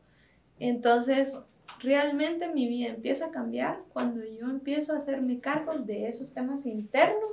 Entonces, 0.59 1.45
realmente 1.79 2.47
mi 2.49 2.67
vida 2.67 2.89
empieza 2.89 3.27
a 3.27 3.31
cambiar 3.31 3.79
cuando 3.93 4.23
yo 4.23 4.49
empiezo 4.49 4.93
a 4.93 4.97
hacerme 4.97 5.39
cargo 5.39 5.73
de 5.79 6.07
esos 6.07 6.33
temas 6.33 6.65
internos 6.65 7.30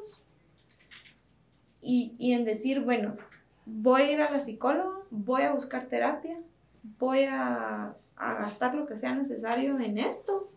y, 1.82 2.14
y 2.18 2.32
en 2.32 2.44
decir, 2.44 2.80
bueno, 2.80 3.16
voy 3.66 4.02
a 4.02 4.12
ir 4.12 4.20
a 4.20 4.30
la 4.30 4.40
psicóloga, 4.40 4.98
voy 5.10 5.42
a 5.42 5.52
buscar 5.52 5.86
terapia, 5.86 6.38
voy 6.98 7.24
a, 7.24 7.94
a 8.16 8.34
gastar 8.34 8.74
lo 8.74 8.86
que 8.86 8.96
sea 8.96 9.14
necesario 9.14 9.78
en 9.78 9.98
esto 9.98 10.50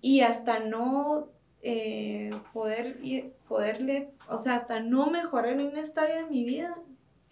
y 0.00 0.20
hasta 0.20 0.58
no 0.60 1.28
eh, 1.62 2.30
poder 2.52 2.98
ir, 3.02 3.32
poderle, 3.48 4.10
o 4.28 4.38
sea, 4.40 4.56
hasta 4.56 4.80
no 4.80 5.10
mejorar 5.10 5.60
en 5.60 5.76
esta 5.76 6.02
área 6.02 6.24
de 6.24 6.30
mi 6.30 6.44
vida, 6.44 6.76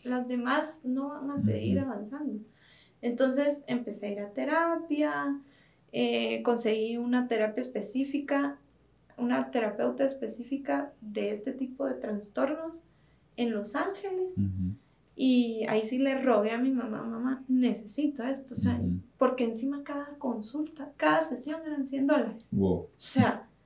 las 0.05 0.29
demás 0.29 0.85
no 0.85 1.09
van 1.09 1.31
a 1.33 1.39
seguir 1.39 1.81
avanzando. 1.81 2.41
Entonces 3.03 3.65
empecé 3.67 4.07
a 4.07 4.11
ir 4.11 4.21
a 4.21 4.31
terapia, 4.31 5.41
eh, 5.93 6.43
conseguí 6.45 6.97
una 6.97 7.27
terapia 7.27 7.61
específica 7.61 8.59
una 9.21 9.51
terapeuta 9.51 10.05
específica 10.05 10.93
de 11.01 11.33
este 11.33 11.53
tipo 11.53 11.87
de 11.87 11.95
trastornos 11.95 12.83
en 13.37 13.53
Los 13.53 13.77
Ángeles. 13.77 14.37
Y 15.17 15.67
ahí 15.69 15.85
sí 15.85 15.99
le 15.99 16.23
rogué 16.23 16.53
a 16.53 16.59
mi 16.59 16.71
mamá, 16.71 17.03
mamá, 17.03 17.43
necesito 17.47 18.23
esto, 18.23 18.55
o 18.55 18.57
sea, 18.57 18.81
porque 19.19 19.45
encima 19.45 19.83
cada 19.85 20.15
consulta, 20.19 20.93
cada 20.97 21.23
sesión 21.23 21.61
eran 21.67 21.87
100 21.87 22.07
dólares. 22.07 22.47
Wow. 22.51 22.73
O 22.75 22.91
sea... 22.97 23.47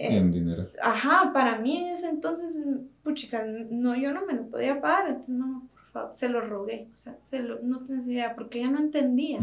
Eh, 0.00 0.22
dinero. 0.30 0.68
Ajá, 0.80 1.32
para 1.32 1.58
mí 1.58 1.78
en 1.78 1.88
ese 1.88 2.08
entonces, 2.08 2.64
puchica, 3.02 3.44
no, 3.68 3.96
yo 3.96 4.14
no 4.14 4.24
me 4.26 4.32
lo 4.34 4.46
podía 4.46 4.80
pagar, 4.80 5.08
entonces 5.08 5.34
no, 5.34 5.66
por 5.72 5.82
favor, 5.90 6.14
se 6.14 6.28
lo 6.28 6.40
rogué, 6.40 6.86
o 6.94 6.96
sea, 6.96 7.18
se 7.24 7.40
lo, 7.40 7.58
no 7.62 7.80
tienes 7.80 8.06
idea, 8.06 8.36
porque 8.36 8.60
ella 8.60 8.70
no 8.70 8.78
entendía. 8.78 9.40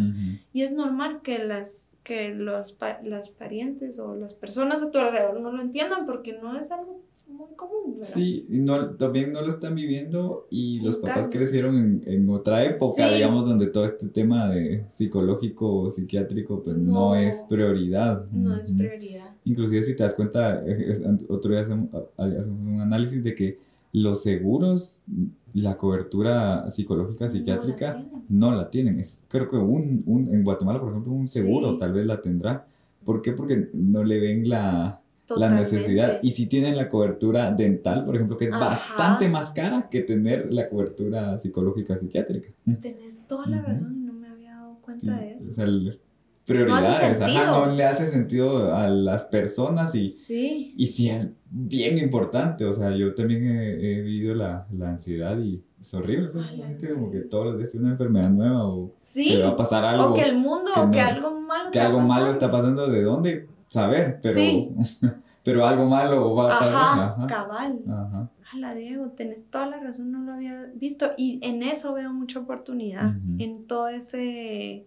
Y 0.53 0.61
es 0.61 0.71
normal 0.71 1.19
que 1.23 1.39
las 1.39 1.91
que 2.06 2.30
los 2.30 2.78
las 3.03 3.30
parientes 3.32 3.99
o 3.99 4.16
las 4.16 4.36
personas 4.36 4.82
a 4.84 4.91
tu 4.91 4.99
alrededor 4.99 5.41
no 5.41 5.51
lo 5.51 5.62
entiendan 5.62 6.06
porque 6.06 6.34
no 6.34 6.58
es 6.58 6.72
algo 6.72 7.01
muy 7.28 7.56
común. 7.56 7.95
¿verdad? 7.95 8.14
Sí, 8.14 8.45
y 8.47 8.60
no, 8.60 8.91
también 8.91 9.34
no 9.34 9.41
lo 9.41 9.47
están 9.47 9.74
viviendo 9.74 10.45
y 10.51 10.80
los 10.82 10.97
papás 10.97 11.28
crecieron 11.30 11.76
en, 11.78 12.01
en 12.06 12.30
otra 12.30 12.64
época, 12.64 13.12
digamos, 13.12 13.47
donde 13.47 13.68
todo 13.68 13.86
este 13.86 14.08
tema 14.08 14.47
de 14.49 14.86
psicológico 14.91 15.82
o 15.82 15.91
psiquiátrico 15.91 16.62
pues 16.62 16.78
no, 16.78 17.16
es 17.16 17.41
prioridad. 17.49 18.24
No 18.32 18.56
es 18.56 18.72
prioridad. 18.72 19.34
Inclusive 19.43 19.82
si 19.82 19.95
te 19.95 20.03
das 20.03 20.14
cuenta, 20.14 20.64
otro 21.28 21.51
día 21.51 21.62
hacemos, 21.62 21.89
hacemos 22.18 22.68
un 22.68 22.82
análisis 22.82 23.24
de 23.24 23.34
que 23.34 23.64
los 23.96 24.24
seguros, 24.24 25.00
la 25.54 25.78
cobertura 25.78 26.70
psicológica 26.70 27.30
psiquiátrica 27.30 28.06
no 28.28 28.54
la 28.54 28.70
tienen. 28.70 29.00
Es, 29.00 29.24
creo 29.30 29.48
que 29.48 29.56
un, 29.56 30.04
un, 30.06 30.28
en 30.30 30.43
Guatemala, 30.43 30.82
por 30.82 30.89
ejemplo, 30.89 31.14
un 31.14 31.28
seguro 31.28 31.78
tal 31.78 31.93
vez 31.93 32.06
la 32.06 32.20
tendrá. 32.20 32.68
¿Por 33.06 33.22
qué? 33.22 33.32
Porque 33.32 33.70
no 33.74 34.04
le 34.04 34.20
ven 34.20 34.50
la, 34.50 35.02
la 35.38 35.50
necesidad. 35.50 36.20
Y 36.22 36.32
si 36.32 36.46
tienen 36.46 36.76
la 36.76 36.89
cobertura 36.89 37.52
dental, 37.52 38.04
por 38.04 38.16
ejemplo, 38.16 38.36
que 38.36 38.46
es 38.46 38.52
bastante 38.52 39.30
más 39.30 39.54
cara 39.54 39.88
que 39.89 40.02
tener 40.02 40.52
la 40.54 40.68
cobertura 40.68 41.38
psicológica 41.38 41.96
psiquiátrica. 41.96 42.50
Tenés 42.82 43.26
toda 43.28 43.48
la 43.48 43.62
razón, 43.62 44.06
no 44.06 44.12
me 44.12 44.28
había 44.28 44.56
dado 44.56 44.78
cuenta 44.82 45.18
de 45.18 45.36
eso. 45.36 45.50
O 45.50 45.54
sea, 45.54 45.68
prioridades, 46.46 47.20
no 47.20 47.26
ajá, 47.26 47.52
no 47.52 47.74
le 47.74 47.84
hace 47.84 48.06
sentido 48.06 48.74
a 48.74 48.88
las 48.88 49.26
personas 49.26 49.96
y 49.96 50.10
sí. 50.10 50.74
y 50.78 50.86
sí 50.86 51.10
es 51.10 51.32
bien 51.50 51.98
importante, 51.98 52.66
o 52.66 52.74
sea, 52.74 52.91
yo 52.91 53.14
también 53.16 53.48
he, 53.48 54.02
vivido 54.02 54.36
la, 54.36 54.68
la, 54.72 54.89
ansiedad 54.91 55.38
y 55.39 55.64
es 55.80 55.93
horrible, 55.93 56.30
pues, 56.30 56.48
como 56.93 57.10
que 57.10 57.22
todos 57.22 57.46
los 57.46 57.58
días 57.58 57.72
tiene 57.72 57.86
una 57.86 57.93
enfermedad 57.93 58.30
nueva 58.30 58.68
o 58.68 58.93
que 59.14 59.41
va 59.41 59.50
a 59.50 59.56
pasar 59.56 59.86
algo. 59.86 60.12
O 60.12 60.14
que 60.14 60.22
el 60.22 60.38
mundo, 60.38 60.72
o 60.76 60.91
que 60.91 61.00
algo 61.00 61.39
malo 61.41 61.72
Que 61.72 61.80
algo 61.80 62.00
malo 62.02 62.30
está 62.30 62.50
pasando, 62.50 62.88
¿de 62.88 63.02
dónde? 63.02 63.48
Saber, 63.70 64.20
pero, 64.22 64.39
pero 65.43 65.66
algo 65.66 65.86
malo 65.86 66.36
va 66.36 66.56
a 66.56 66.60
pasar. 66.60 66.74
Ajá, 66.74 67.28
cabal. 67.28 67.80
Ajá. 67.88 68.30
la 68.58 68.76
Diego, 68.76 69.10
tenés 69.18 69.50
toda 69.50 69.66
la 69.66 69.80
razón, 69.80 70.12
no 70.12 70.20
lo 70.20 70.34
había 70.34 70.70
visto 70.76 71.12
y 71.18 71.39
en 71.41 71.64
eso 71.64 71.93
veo 71.93 72.14
mucha 72.14 72.39
oportunidad, 72.39 73.16
en 73.39 73.66
todo 73.66 73.88
ese 73.88 74.86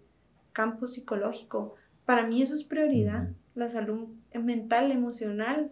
campo 0.52 0.86
psicológico. 0.86 1.74
Para 2.04 2.26
mí 2.26 2.42
eso 2.42 2.54
es 2.54 2.64
prioridad, 2.64 3.28
la 3.54 3.68
salud 3.68 4.08
mental, 4.32 4.92
emocional. 4.92 5.70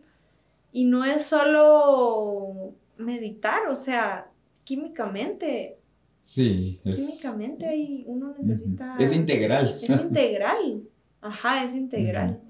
Y 0.72 0.84
no 0.84 1.04
es 1.04 1.24
solo 1.24 2.74
meditar, 2.98 3.68
o 3.68 3.76
sea, 3.76 4.30
químicamente. 4.64 5.78
Sí, 6.22 6.80
es... 6.84 6.96
Químicamente 6.96 7.66
ahí 7.66 8.04
uno 8.06 8.34
necesita... 8.38 8.96
Es 8.98 9.14
integral. 9.14 9.64
Es 9.64 9.88
integral. 9.88 10.82
Ajá, 11.20 11.64
es 11.64 11.74
integral. 11.74 12.40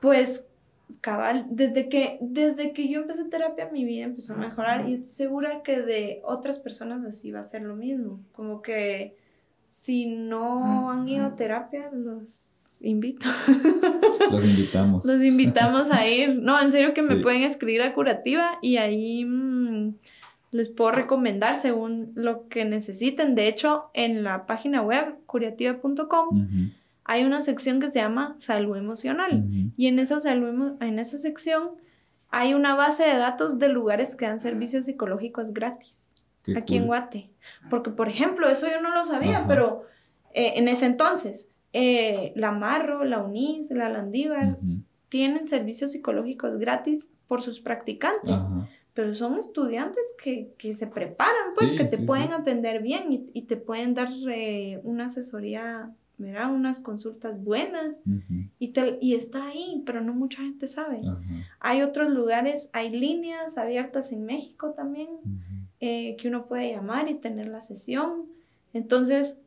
Pues, 0.00 0.46
cabal, 1.00 1.46
desde 1.50 1.88
que, 1.88 2.18
desde 2.20 2.72
que 2.72 2.88
yo 2.88 3.00
empecé 3.00 3.24
terapia 3.24 3.70
mi 3.70 3.84
vida 3.84 4.04
empezó 4.04 4.34
a 4.34 4.38
mejorar 4.38 4.88
y 4.88 4.94
estoy 4.94 5.08
segura 5.08 5.62
que 5.62 5.80
de 5.80 6.20
otras 6.24 6.58
personas 6.58 7.04
así 7.04 7.30
va 7.30 7.40
a 7.40 7.44
ser 7.44 7.62
lo 7.62 7.76
mismo. 7.76 8.20
Como 8.32 8.62
que 8.62 9.16
si 9.72 10.06
no 10.06 10.90
han 10.90 11.08
ido 11.08 11.24
a 11.24 11.34
terapia, 11.34 11.90
los 11.92 12.76
invito. 12.82 13.26
Los 14.30 14.44
invitamos. 14.44 15.04
los 15.04 15.22
invitamos 15.22 15.90
a 15.90 16.08
ir. 16.08 16.36
No, 16.36 16.60
en 16.60 16.72
serio 16.72 16.94
que 16.94 17.02
me 17.02 17.16
pueden 17.16 17.42
escribir 17.42 17.82
a 17.82 17.92
Curativa 17.92 18.58
y 18.62 18.76
ahí 18.76 19.24
mm, 19.24 19.94
les 20.52 20.68
puedo 20.68 20.92
recomendar 20.92 21.54
según 21.54 22.12
lo 22.14 22.48
que 22.48 22.64
necesiten. 22.64 23.34
De 23.34 23.48
hecho, 23.48 23.90
en 23.94 24.22
la 24.22 24.46
página 24.46 24.82
web 24.82 25.16
curativa.com 25.26 26.48
hay 27.04 27.24
una 27.24 27.42
sección 27.42 27.80
que 27.80 27.88
se 27.88 27.98
llama 27.98 28.34
salud 28.38 28.76
emocional. 28.76 29.44
Y 29.76 29.86
en 29.86 29.98
esa, 29.98 30.20
salud, 30.20 30.76
en 30.80 30.98
esa 30.98 31.18
sección 31.18 31.70
hay 32.30 32.54
una 32.54 32.74
base 32.74 33.04
de 33.04 33.16
datos 33.16 33.58
de 33.58 33.68
lugares 33.68 34.16
que 34.16 34.26
dan 34.26 34.40
servicios 34.40 34.86
psicológicos 34.86 35.52
gratis. 35.52 36.11
Aquí 36.56 36.76
en 36.76 36.86
Guate. 36.86 37.30
Porque, 37.70 37.90
por 37.90 38.08
ejemplo, 38.08 38.48
eso 38.48 38.66
yo 38.68 38.80
no 38.80 38.94
lo 38.94 39.04
sabía, 39.04 39.46
pero 39.46 39.84
eh, 40.34 40.54
en 40.56 40.68
ese 40.68 40.86
entonces, 40.86 41.50
eh, 41.72 42.32
la 42.36 42.52
Marro, 42.52 43.04
la 43.04 43.22
UNIS, 43.22 43.70
la 43.70 43.88
Landívar, 43.88 44.58
tienen 45.08 45.46
servicios 45.46 45.92
psicológicos 45.92 46.58
gratis 46.58 47.10
por 47.28 47.42
sus 47.42 47.60
practicantes. 47.60 48.42
Pero 48.94 49.14
son 49.14 49.38
estudiantes 49.38 50.14
que, 50.22 50.74
se 50.74 50.86
preparan, 50.86 51.54
pues, 51.56 51.70
que 51.70 51.84
te 51.84 51.98
pueden 51.98 52.32
atender 52.32 52.82
bien 52.82 53.30
y, 53.32 53.42
te 53.42 53.56
pueden 53.56 53.94
dar 53.94 54.08
eh, 54.30 54.80
una 54.84 55.06
asesoría 55.06 55.90
mira, 56.18 56.48
unas 56.48 56.80
consultas 56.80 57.42
buenas 57.42 58.00
y, 58.58 58.72
y 59.00 59.14
está 59.14 59.48
ahí, 59.48 59.82
pero 59.84 60.00
no 60.00 60.14
mucha 60.14 60.42
gente 60.42 60.68
sabe. 60.68 61.00
Hay 61.58 61.82
otros 61.82 62.10
lugares, 62.10 62.70
hay 62.72 62.90
líneas 62.90 63.58
abiertas 63.58 64.12
en 64.12 64.24
México 64.24 64.72
también 64.72 65.08
eh, 65.82 66.16
que 66.16 66.28
uno 66.28 66.46
puede 66.46 66.72
llamar 66.72 67.10
y 67.10 67.16
tener 67.16 67.48
la 67.48 67.60
sesión. 67.60 68.24
Entonces, 68.72 69.42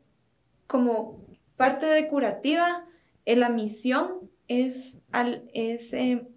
como 0.68 1.20
parte 1.56 1.86
de 1.86 2.06
curativa, 2.06 2.84
eh, 3.24 3.34
la 3.34 3.48
misión 3.48 4.30
es, 4.46 5.02
al, 5.10 5.50
es 5.52 5.92
eh, 5.92 6.28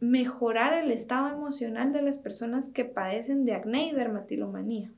mejorar 0.00 0.72
el 0.74 0.90
estado 0.90 1.28
emocional 1.28 1.92
de 1.92 2.02
las 2.02 2.18
personas 2.18 2.68
que 2.70 2.84
padecen 2.84 3.44
de 3.44 3.54
acné 3.54 3.86
y 3.86 3.92
dermatilomanía. 3.92 4.90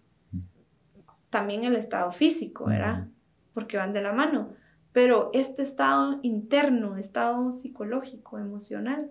También 1.29 1.65
el 1.65 1.77
estado 1.77 2.13
físico, 2.13 2.65
¿verdad? 2.65 3.09
Porque 3.53 3.77
van 3.77 3.93
de 3.93 4.01
la 4.01 4.13
mano 4.13 4.55
pero 4.95 5.31
este 5.33 5.63
estado 5.63 6.21
interno, 6.23 6.97
estado 6.97 7.51
psicológico, 7.51 8.39
emocional, 8.39 9.11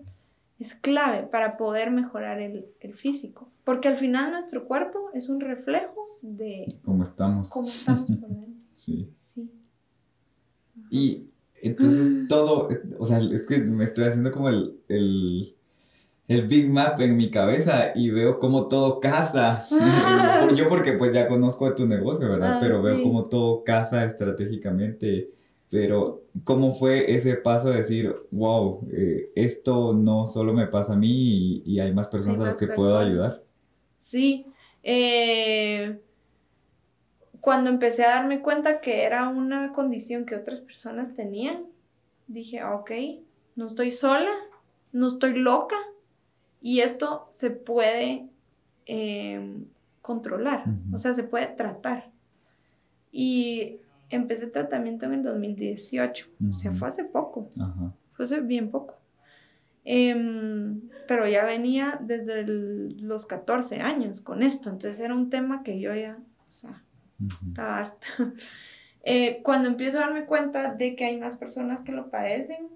es 0.58 0.74
clave 0.74 1.24
para 1.24 1.58
poder 1.58 1.90
mejorar 1.90 2.40
el, 2.40 2.94
físico. 2.94 3.50
Porque 3.64 3.88
al 3.88 3.96
final 3.96 4.32
nuestro 4.32 4.66
cuerpo 4.66 5.10
es 5.14 5.28
un 5.28 5.40
reflejo 5.40 6.18
de 6.20 6.64
cómo 6.84 7.02
estamos. 7.02 7.50
Cómo 7.50 7.68
estamos 7.68 8.06
por 8.06 8.28
dentro. 8.28 8.28
Sí. 8.74 9.14
Sí. 9.16 9.48
Y 10.90 11.28
entonces 11.62 12.26
todo, 12.26 12.68
o 12.98 13.04
sea, 13.04 13.18
es 13.18 13.46
que 13.46 13.58
me 13.58 13.84
estoy 13.84 14.06
haciendo 14.06 14.32
como 14.32 14.48
el, 14.48 14.80
el, 14.88 15.54
el 16.26 16.48
Big 16.48 16.68
Map 16.68 17.00
en 17.00 17.16
mi 17.16 17.30
cabeza 17.30 17.92
y 17.94 18.10
veo 18.10 18.40
como 18.40 18.66
todo 18.66 18.98
casa. 18.98 19.64
Yo 20.56 20.68
porque 20.68 20.94
pues 20.94 21.14
ya 21.14 21.28
conozco 21.28 21.66
de 21.66 21.76
tu 21.76 21.86
negocio, 21.86 22.28
¿verdad? 22.28 22.54
Ah, 22.54 22.58
Pero 22.60 22.82
veo 22.82 23.00
como 23.04 23.28
todo 23.28 23.62
casa 23.62 24.04
estratégicamente 24.04 25.30
pero, 25.74 26.22
¿cómo 26.44 26.72
fue 26.72 27.12
ese 27.12 27.34
paso 27.34 27.70
de 27.70 27.78
decir, 27.78 28.14
wow, 28.30 28.86
eh, 28.92 29.32
esto 29.34 29.92
no 29.92 30.28
solo 30.28 30.52
me 30.52 30.68
pasa 30.68 30.92
a 30.92 30.96
mí 30.96 31.62
y, 31.64 31.80
hay 31.80 31.92
más 31.92 32.06
personas 32.06 32.40
a 32.40 32.44
las 32.44 32.56
que 32.56 32.68
puedo 32.68 32.96
ayudar? 32.96 33.42
Sí. 34.04 34.44
Eh, 34.82 35.98
cuando 37.40 37.70
empecé 37.70 38.04
a 38.04 38.16
darme 38.16 38.42
cuenta 38.42 38.82
que 38.82 39.04
era 39.04 39.28
una 39.30 39.72
condición 39.72 40.26
que 40.26 40.36
otras 40.36 40.60
personas 40.60 41.14
tenían, 41.14 41.64
dije, 42.26 42.60
ah, 42.60 42.74
ok, 42.74 42.90
no 43.56 43.68
estoy 43.68 43.92
sola, 43.92 44.30
no 44.92 45.08
estoy 45.08 45.32
loca 45.34 45.76
y 46.60 46.80
esto 46.80 47.28
se 47.30 47.50
puede 47.50 48.28
em, 48.84 49.64
controlar, 50.02 50.64
o 50.92 50.98
sea, 50.98 51.14
se 51.14 51.24
puede 51.24 51.46
tratar. 51.46 52.10
Y 53.10 53.78
empecé 54.10 54.48
tratamiento 54.48 55.06
en 55.06 55.14
el 55.14 55.22
2018, 55.22 56.26
o 56.50 56.52
sea, 56.52 56.72
fue 56.72 56.88
hace 56.88 57.04
poco, 57.04 57.48
fue 58.12 58.26
hace 58.26 58.40
bien 58.40 58.70
poco. 58.70 58.96
Em, 59.84 60.88
pero 61.06 61.28
ya 61.28 61.44
venía 61.44 61.98
desde 62.00 62.44
los 62.46 63.26
14 63.26 63.80
años 63.80 64.22
con 64.22 64.42
esto, 64.42 64.70
entonces 64.70 65.00
era 65.00 65.14
un 65.14 65.28
tema 65.28 65.62
que 65.62 65.78
yo 65.78 65.94
ya, 65.94 66.18
o 66.48 66.52
sea, 66.52 66.82
estaba 67.48 67.78
harta. 67.78 68.06
Eh, 69.06 69.42
cuando 69.42 69.68
empiezo 69.68 69.98
a 69.98 70.06
darme 70.06 70.24
cuenta 70.24 70.72
de 70.72 70.96
que 70.96 71.04
hay 71.04 71.18
más 71.20 71.36
personas 71.36 71.82
que 71.82 71.92
lo 71.92 72.08
padecen, 72.08 72.68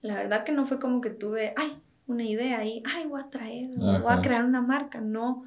la 0.00 0.14
verdad 0.14 0.44
que 0.44 0.52
no 0.52 0.64
fue 0.64 0.78
como 0.78 1.00
que 1.00 1.10
tuve, 1.10 1.54
ay, 1.56 1.82
una 2.06 2.24
idea 2.24 2.58
ahí, 2.60 2.82
ay, 2.86 3.06
voy 3.06 3.20
a 3.20 3.28
traer, 3.28 3.68
voy 3.76 4.12
a 4.12 4.22
crear 4.22 4.44
una 4.44 4.62
marca, 4.62 5.00
no. 5.00 5.44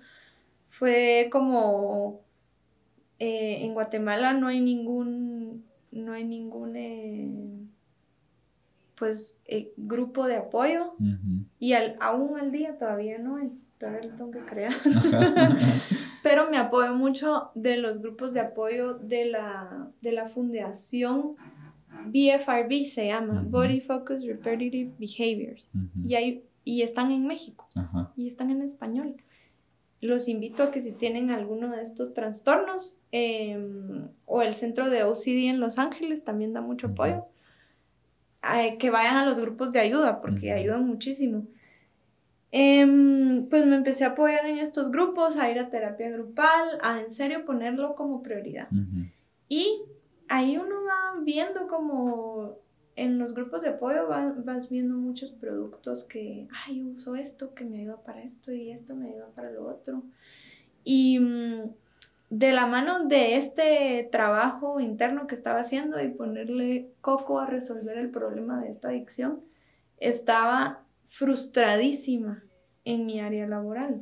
Fue 0.69 1.29
como, 1.31 2.21
eh, 3.17 3.59
en 3.63 3.73
Guatemala 3.73 4.33
no 4.33 4.47
hay 4.47 4.59
ningún, 4.59 5.65
no 5.91 6.13
hay 6.13 6.25
ningún, 6.25 6.75
eh, 6.75 7.29
pues, 9.01 9.41
eh, 9.47 9.73
grupo 9.77 10.27
de 10.27 10.35
apoyo 10.35 10.93
y 11.57 11.73
aún 11.73 12.39
al 12.39 12.51
día 12.51 12.77
todavía 12.77 13.17
no 13.17 13.37
hay, 13.37 13.49
todavía 13.79 14.11
lo 14.11 14.15
tengo 14.15 14.29
que 14.29 14.41
crear. 14.41 14.71
Pero 16.21 16.51
me 16.51 16.57
apoyo 16.57 16.93
mucho 16.93 17.49
de 17.55 17.77
los 17.77 17.99
grupos 17.99 18.31
de 18.31 18.41
apoyo 18.41 18.93
de 18.93 19.25
la, 19.25 19.87
de 20.01 20.11
la 20.11 20.29
fundación 20.29 21.35
BFRB, 22.05 22.85
se 22.85 23.07
llama, 23.07 23.43
Body 23.43 23.81
Focus 23.81 24.23
Repetitive 24.23 24.91
Behaviors, 24.99 25.71
y, 26.05 26.13
hay, 26.13 26.43
y 26.63 26.83
están 26.83 27.11
en 27.11 27.25
México, 27.25 27.67
y 28.15 28.27
están 28.27 28.51
en 28.51 28.61
español. 28.61 29.15
Los 29.99 30.27
invito 30.27 30.61
a 30.61 30.69
que 30.69 30.79
si 30.79 30.91
tienen 30.91 31.31
alguno 31.31 31.71
de 31.71 31.81
estos 31.81 32.13
trastornos 32.13 33.01
em, 33.11 34.09
o 34.27 34.43
el 34.43 34.53
centro 34.53 34.91
de 34.91 35.03
OCD 35.03 35.49
en 35.49 35.59
Los 35.59 35.79
Ángeles 35.79 36.23
también 36.23 36.53
da 36.53 36.61
mucho 36.61 36.87
apoyo, 36.87 37.25
que 38.79 38.89
vayan 38.89 39.17
a 39.17 39.25
los 39.25 39.39
grupos 39.39 39.71
de 39.71 39.79
ayuda 39.79 40.21
porque 40.21 40.51
ayudan 40.51 40.85
muchísimo. 40.85 41.45
Em, 42.51 43.47
pues 43.49 43.65
me 43.65 43.77
empecé 43.77 44.03
a 44.03 44.09
apoyar 44.09 44.45
en 44.45 44.57
estos 44.57 44.91
grupos, 44.91 45.37
a 45.37 45.49
ir 45.49 45.59
a 45.59 45.69
terapia 45.69 46.09
grupal, 46.09 46.79
a 46.81 46.99
en 46.99 47.11
serio 47.11 47.45
ponerlo 47.45 47.95
como 47.95 48.21
prioridad. 48.21 48.67
Y 49.47 49.83
ahí 50.27 50.57
uno 50.57 50.83
va 50.83 51.21
viendo 51.23 51.67
como 51.67 52.57
en 52.95 53.17
los 53.17 53.33
grupos 53.33 53.61
de 53.61 53.69
apoyo 53.69 54.07
vas, 54.07 54.69
viendo 54.69 54.95
muchos 54.95 55.31
productos 55.31 56.03
que, 56.03 56.47
ay, 56.65 56.83
uso 56.83 57.15
esto 57.15 57.53
que 57.53 57.63
me 57.63 57.79
ayuda 57.79 58.03
para 58.03 58.21
esto 58.21 58.51
y 58.51 58.71
esto 58.71 58.95
me 58.95 59.09
ayuda 59.09 59.27
para 59.33 59.51
lo 59.51 59.67
otro. 59.67 60.03
Y 60.83 61.19
mm, 61.19 61.69
de 62.31 62.53
la 62.53 62.65
mano 62.65 63.07
de 63.07 63.35
este 63.35 64.07
trabajo 64.09 64.79
interno 64.79 65.27
que 65.27 65.35
estaba 65.35 65.59
haciendo 65.59 66.01
y 66.01 66.07
ponerle 66.07 66.89
coco 67.01 67.39
a 67.39 67.45
resolver 67.45 67.97
el 67.97 68.09
problema 68.09 68.61
de 68.61 68.69
esta 68.69 68.87
adicción, 68.87 69.41
estaba 69.97 70.85
frustradísima 71.07 72.41
en 72.85 73.05
mi 73.05 73.19
área 73.19 73.45
laboral. 73.47 74.01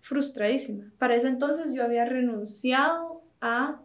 Frustradísima. 0.00 0.90
Para 0.98 1.14
ese 1.14 1.28
entonces 1.28 1.74
yo 1.74 1.84
había 1.84 2.06
renunciado 2.06 3.20
a 3.42 3.82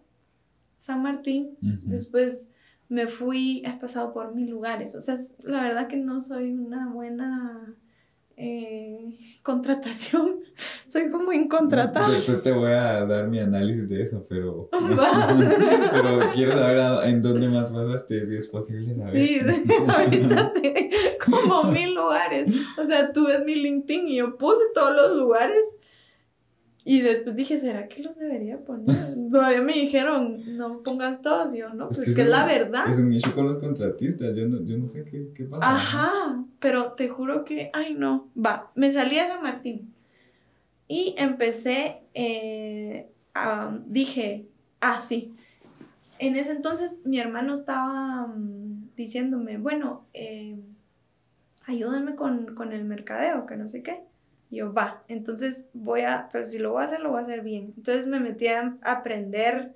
San 0.80 1.04
Martín. 1.04 1.58
Después 1.60 2.50
me 2.88 3.08
fui, 3.08 3.64
he 3.66 3.74
pasado 3.74 4.14
por 4.14 4.34
mil 4.34 4.50
lugares. 4.50 4.96
O 4.96 5.02
sea, 5.02 5.18
la 5.44 5.62
verdad 5.62 5.90
que 5.90 5.98
no 5.98 6.22
soy 6.22 6.54
una 6.54 6.88
buena 6.90 7.76
eh, 8.38 9.16
contratación. 9.42 10.40
Soy 10.88 11.10
como 11.10 11.34
incontratable. 11.34 12.16
Después 12.16 12.44
te 12.44 12.52
voy 12.52 12.72
a 12.72 13.06
dar 13.06 13.28
mi 13.28 13.40
análisis 13.40 13.88
de 13.90 14.02
eso, 14.02 14.26
pero, 14.30 14.70
pero 15.92 16.20
quiero 16.34 16.52
saber 16.52 17.08
en 17.10 17.22
dónde 17.22 17.50
más 17.50 17.72
pasaste, 17.72 18.28
si 18.28 18.36
es 18.36 18.48
posible 18.48 18.96
saber. 18.96 19.28
Sí, 19.28 19.40
ahorita 19.88 20.54
te, 20.54 20.92
como 21.26 21.64
mil 21.66 21.94
lugares. 21.94 22.52
O 22.78 22.86
sea, 22.86 23.12
tú 23.12 23.28
ves 23.28 23.44
mi 23.44 23.56
LinkedIn 23.56 24.08
y 24.08 24.18
yo 24.18 24.38
puse 24.38 24.64
todos 24.74 24.96
los 24.96 25.18
lugares 25.18 25.78
y 26.86 27.02
después 27.02 27.36
dije, 27.36 27.60
¿será 27.60 27.88
que 27.88 28.04
los 28.04 28.18
debería 28.18 28.60
poner? 28.60 28.96
Todavía 29.32 29.62
me 29.62 29.74
dijeron, 29.74 30.36
no 30.58 30.84
pongas 30.84 31.22
todos. 31.22 31.56
Y 31.56 31.60
yo, 31.60 31.74
no, 31.74 31.88
pues 31.88 32.00
es 32.00 32.16
que 32.16 32.24
es 32.24 32.28
la 32.28 32.46
verdad. 32.46 32.90
Es 32.90 32.98
un 32.98 33.14
issue 33.14 33.34
con 33.34 33.46
los 33.46 33.58
contratistas. 33.60 34.36
Yo 34.36 34.48
no, 34.50 34.62
yo 34.66 34.78
no 34.78 34.88
sé 34.90 35.06
qué, 35.06 35.30
qué, 35.34 35.46
pasa. 35.46 35.64
Ajá, 35.64 36.44
pero 36.60 36.92
te 36.92 37.08
juro 37.08 37.46
que, 37.46 37.70
ay, 37.72 37.94
no. 37.94 38.28
Va, 38.38 38.72
me 38.76 38.92
salí 38.92 39.18
a 39.18 39.28
San 39.28 39.42
Martín. 39.42 39.94
Y 40.90 41.16
empecé, 41.18 42.02
eh, 42.14 43.08
dije, 43.86 44.46
ah, 44.82 45.02
sí. 45.02 45.34
En 46.20 46.36
ese 46.36 46.52
entonces 46.52 47.02
mi 47.06 47.18
hermano 47.18 47.54
estaba 47.54 48.28
mm, 48.28 48.90
diciéndome, 48.98 49.58
bueno, 49.58 50.06
eh, 50.14 50.60
ayúdame 51.66 52.16
con, 52.16 52.56
con 52.56 52.74
el 52.74 52.84
mercadeo, 52.84 53.46
que 53.46 53.56
no 53.56 53.70
sé 53.70 53.84
qué. 53.84 54.02
Y 54.54 54.58
yo, 54.58 54.72
va, 54.72 55.04
entonces 55.08 55.68
voy 55.74 56.02
a, 56.02 56.30
pero 56.32 56.44
si 56.44 56.60
lo 56.60 56.74
voy 56.74 56.84
a 56.84 56.86
hacer, 56.86 57.00
lo 57.00 57.10
voy 57.10 57.22
a 57.22 57.24
hacer 57.24 57.42
bien. 57.42 57.74
Entonces 57.76 58.06
me 58.06 58.20
metí 58.20 58.48
a 58.48 58.78
aprender 58.84 59.74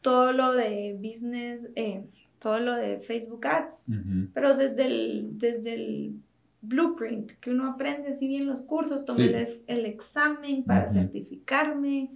todo 0.00 0.32
lo 0.32 0.52
de 0.52 0.96
business, 0.98 1.68
eh, 1.74 2.02
todo 2.38 2.58
lo 2.60 2.74
de 2.76 3.00
Facebook 3.00 3.46
Ads, 3.46 3.86
pero 4.32 4.56
desde 4.56 4.86
el, 4.86 5.30
desde 5.32 5.74
el 5.74 6.14
blueprint, 6.62 7.32
que 7.40 7.50
uno 7.50 7.68
aprende 7.68 8.08
así 8.08 8.26
bien 8.26 8.46
los 8.46 8.62
cursos, 8.62 9.04
tomé 9.04 9.26
el, 9.66 9.84
examen 9.84 10.64
para 10.64 10.88
certificarme, 10.88 12.10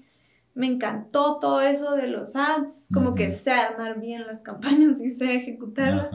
me 0.54 0.68
encantó 0.68 1.38
todo 1.38 1.60
eso 1.60 1.96
de 1.96 2.06
los 2.06 2.34
ads, 2.34 2.88
como 2.94 3.14
que 3.14 3.34
sé 3.34 3.50
armar 3.50 4.00
bien 4.00 4.26
las 4.26 4.40
campañas 4.42 5.02
y 5.02 5.10
sé 5.10 5.34
ejecutarlas. 5.34 6.08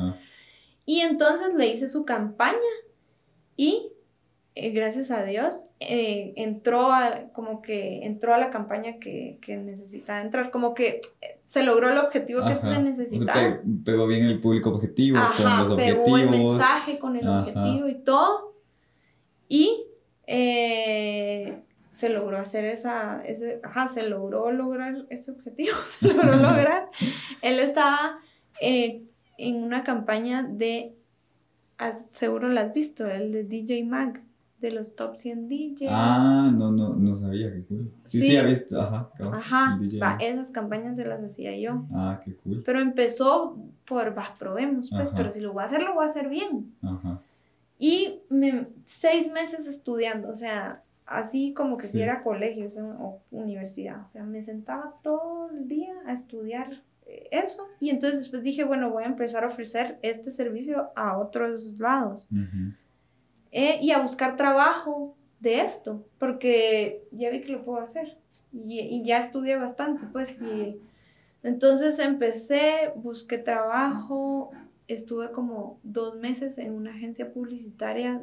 Y 0.85 1.01
entonces 1.01 1.53
le 1.55 1.67
hice 1.67 1.87
su 1.87 2.05
campaña 2.05 2.57
y 3.55 3.91
eh, 4.55 4.71
gracias 4.71 5.11
a 5.11 5.23
Dios 5.23 5.65
eh, 5.79 6.33
entró 6.37 6.91
a, 6.91 7.29
como 7.33 7.61
que 7.61 8.05
entró 8.05 8.33
a 8.33 8.37
la 8.37 8.51
campaña 8.51 8.99
que, 8.99 9.37
que, 9.41 9.57
necesitaba 9.57 10.21
entrar, 10.21 10.49
como 10.49 10.73
que 10.73 11.01
eh, 11.21 11.39
se 11.45 11.63
logró 11.63 11.91
el 11.91 11.97
objetivo 11.97 12.41
que 12.45 12.55
se 12.57 12.79
necesitaba. 12.79 13.59
pegó 13.83 14.07
bien 14.07 14.25
el 14.25 14.39
público 14.39 14.69
objetivo, 14.71 15.19
con 15.37 15.45
los 15.59 15.71
objetivos. 15.71 16.03
Pegó 16.05 16.17
el 16.17 16.29
mensaje 16.29 16.97
con 16.99 17.15
el 17.17 17.27
objetivo 17.27 17.87
y 17.87 17.95
todo. 17.95 18.55
Y 19.47 19.85
se 21.95 22.09
logró 22.09 22.37
hacer 22.37 22.65
esa, 22.65 23.23
ese, 23.25 23.61
ajá, 23.63 23.87
se 23.87 24.03
logró 24.03 24.51
lograr 24.51 25.05
ese 25.09 25.31
objetivo, 25.31 25.77
se 25.99 26.13
logró 26.13 26.35
lograr. 26.35 26.89
Él 27.41 27.57
estaba 27.59 28.19
eh, 28.59 29.03
en 29.37 29.63
una 29.63 29.85
campaña 29.85 30.43
de, 30.43 30.93
ah, 31.77 31.97
seguro 32.11 32.49
la 32.49 32.61
has 32.61 32.73
visto, 32.73 33.07
el 33.07 33.31
de 33.31 33.45
DJ 33.45 33.85
Mag, 33.85 34.21
de 34.65 34.71
los 34.71 34.95
top 34.95 35.17
100 35.17 35.47
DJs. 35.47 35.87
Ah, 35.89 36.51
no, 36.53 36.71
no, 36.71 36.95
no 36.95 37.15
sabía, 37.15 37.53
qué 37.53 37.63
cool. 37.65 37.91
Sí, 38.05 38.21
sí, 38.21 38.31
sí 38.31 38.41
visto, 38.45 38.81
ajá. 38.81 39.09
Ajá, 39.31 39.79
va, 40.01 40.17
esas 40.19 40.51
campañas 40.51 40.95
se 40.95 41.05
las 41.05 41.23
hacía 41.23 41.57
yo. 41.57 41.85
Ah, 41.93 42.19
qué 42.23 42.35
cool. 42.37 42.63
Pero 42.65 42.79
empezó 42.79 43.57
por, 43.87 44.17
va, 44.17 44.35
probemos, 44.39 44.89
pues, 44.89 45.11
pero 45.15 45.31
si 45.31 45.39
lo 45.39 45.53
voy 45.53 45.63
a 45.63 45.67
hacer, 45.67 45.83
lo 45.83 45.93
voy 45.93 46.03
a 46.03 46.07
hacer 46.07 46.29
bien. 46.29 46.73
Ajá. 46.81 47.21
Y 47.77 48.21
me, 48.29 48.67
seis 48.85 49.31
meses 49.31 49.67
estudiando, 49.67 50.29
o 50.29 50.35
sea, 50.35 50.81
así 51.05 51.53
como 51.53 51.77
que 51.77 51.87
si 51.87 52.01
era 52.01 52.23
colegio 52.23 52.67
o 52.99 53.21
universidad. 53.31 54.03
O 54.03 54.07
sea, 54.07 54.23
me 54.23 54.41
sentaba 54.41 54.95
todo 55.03 55.49
el 55.51 55.67
día 55.67 55.93
a 56.07 56.13
estudiar 56.13 56.81
eh, 57.05 57.27
eso 57.31 57.67
y 57.79 57.91
entonces 57.91 58.21
después 58.21 58.41
dije, 58.41 58.63
bueno, 58.63 58.89
voy 58.89 59.03
a 59.03 59.07
empezar 59.07 59.43
a 59.43 59.47
ofrecer 59.47 59.99
este 60.01 60.31
servicio 60.31 60.89
a 60.95 61.17
otros 61.17 61.79
lados 61.79 62.27
eh, 63.57 63.79
y 63.81 63.91
a 63.91 64.01
buscar 64.01 64.35
trabajo 64.35 65.15
de 65.39 65.61
esto, 65.61 66.05
porque 66.19 67.07
ya 67.11 67.29
vi 67.29 67.39
que 67.39 67.53
lo 67.53 67.63
puedo 67.63 67.79
hacer 67.79 68.17
y, 68.51 68.81
y 68.81 69.05
ya 69.05 69.19
estudié 69.19 69.55
bastante, 69.55 70.05
pues, 70.11 70.41
y 70.41 70.77
entonces 71.41 71.99
empecé, 71.99 72.91
busqué 72.97 73.37
trabajo, 73.37 74.51
estuve 74.89 75.31
como 75.31 75.79
dos 75.83 76.17
meses 76.17 76.57
en 76.57 76.73
una 76.73 76.91
agencia 76.91 77.31
publicitaria 77.31 78.21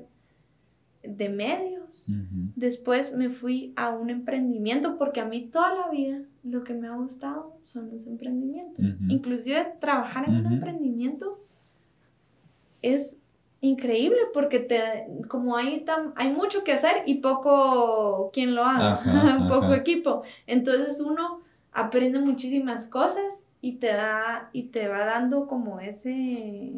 de 1.02 1.28
medios. 1.30 2.10
Después 2.54 3.16
me 3.16 3.30
fui 3.30 3.72
a 3.74 3.88
un 3.88 4.10
emprendimiento 4.10 4.98
porque 4.98 5.20
a 5.20 5.24
mí 5.24 5.48
toda 5.50 5.74
la 5.74 5.88
vida 5.88 6.20
lo 6.44 6.62
que 6.62 6.74
me 6.74 6.88
ha 6.88 6.94
gustado 6.94 7.56
son 7.62 7.90
los 7.90 8.06
emprendimientos. 8.06 8.98
Inclusive 9.08 9.76
trabajar 9.80 10.28
en 10.28 10.44
un 10.44 10.52
emprendimiento 10.52 11.40
es 12.82 13.18
increíble 13.62 14.18
porque 14.34 14.58
te, 14.58 15.06
como 15.28 15.56
hay, 15.56 15.80
tan, 15.80 16.12
hay 16.16 16.30
mucho 16.30 16.64
que 16.64 16.72
hacer 16.72 17.04
y 17.06 17.16
poco 17.16 18.30
quien 18.32 18.54
lo 18.54 18.64
haga, 18.64 19.00
poco 19.48 19.72
equipo. 19.72 20.24
Entonces 20.46 21.00
uno 21.00 21.40
aprende 21.72 22.18
muchísimas 22.18 22.88
cosas 22.88 23.46
y 23.60 23.76
te 23.76 23.86
da 23.86 24.50
y 24.52 24.64
te 24.64 24.88
va 24.88 25.06
dando 25.06 25.46
como 25.46 25.80
ese 25.80 26.72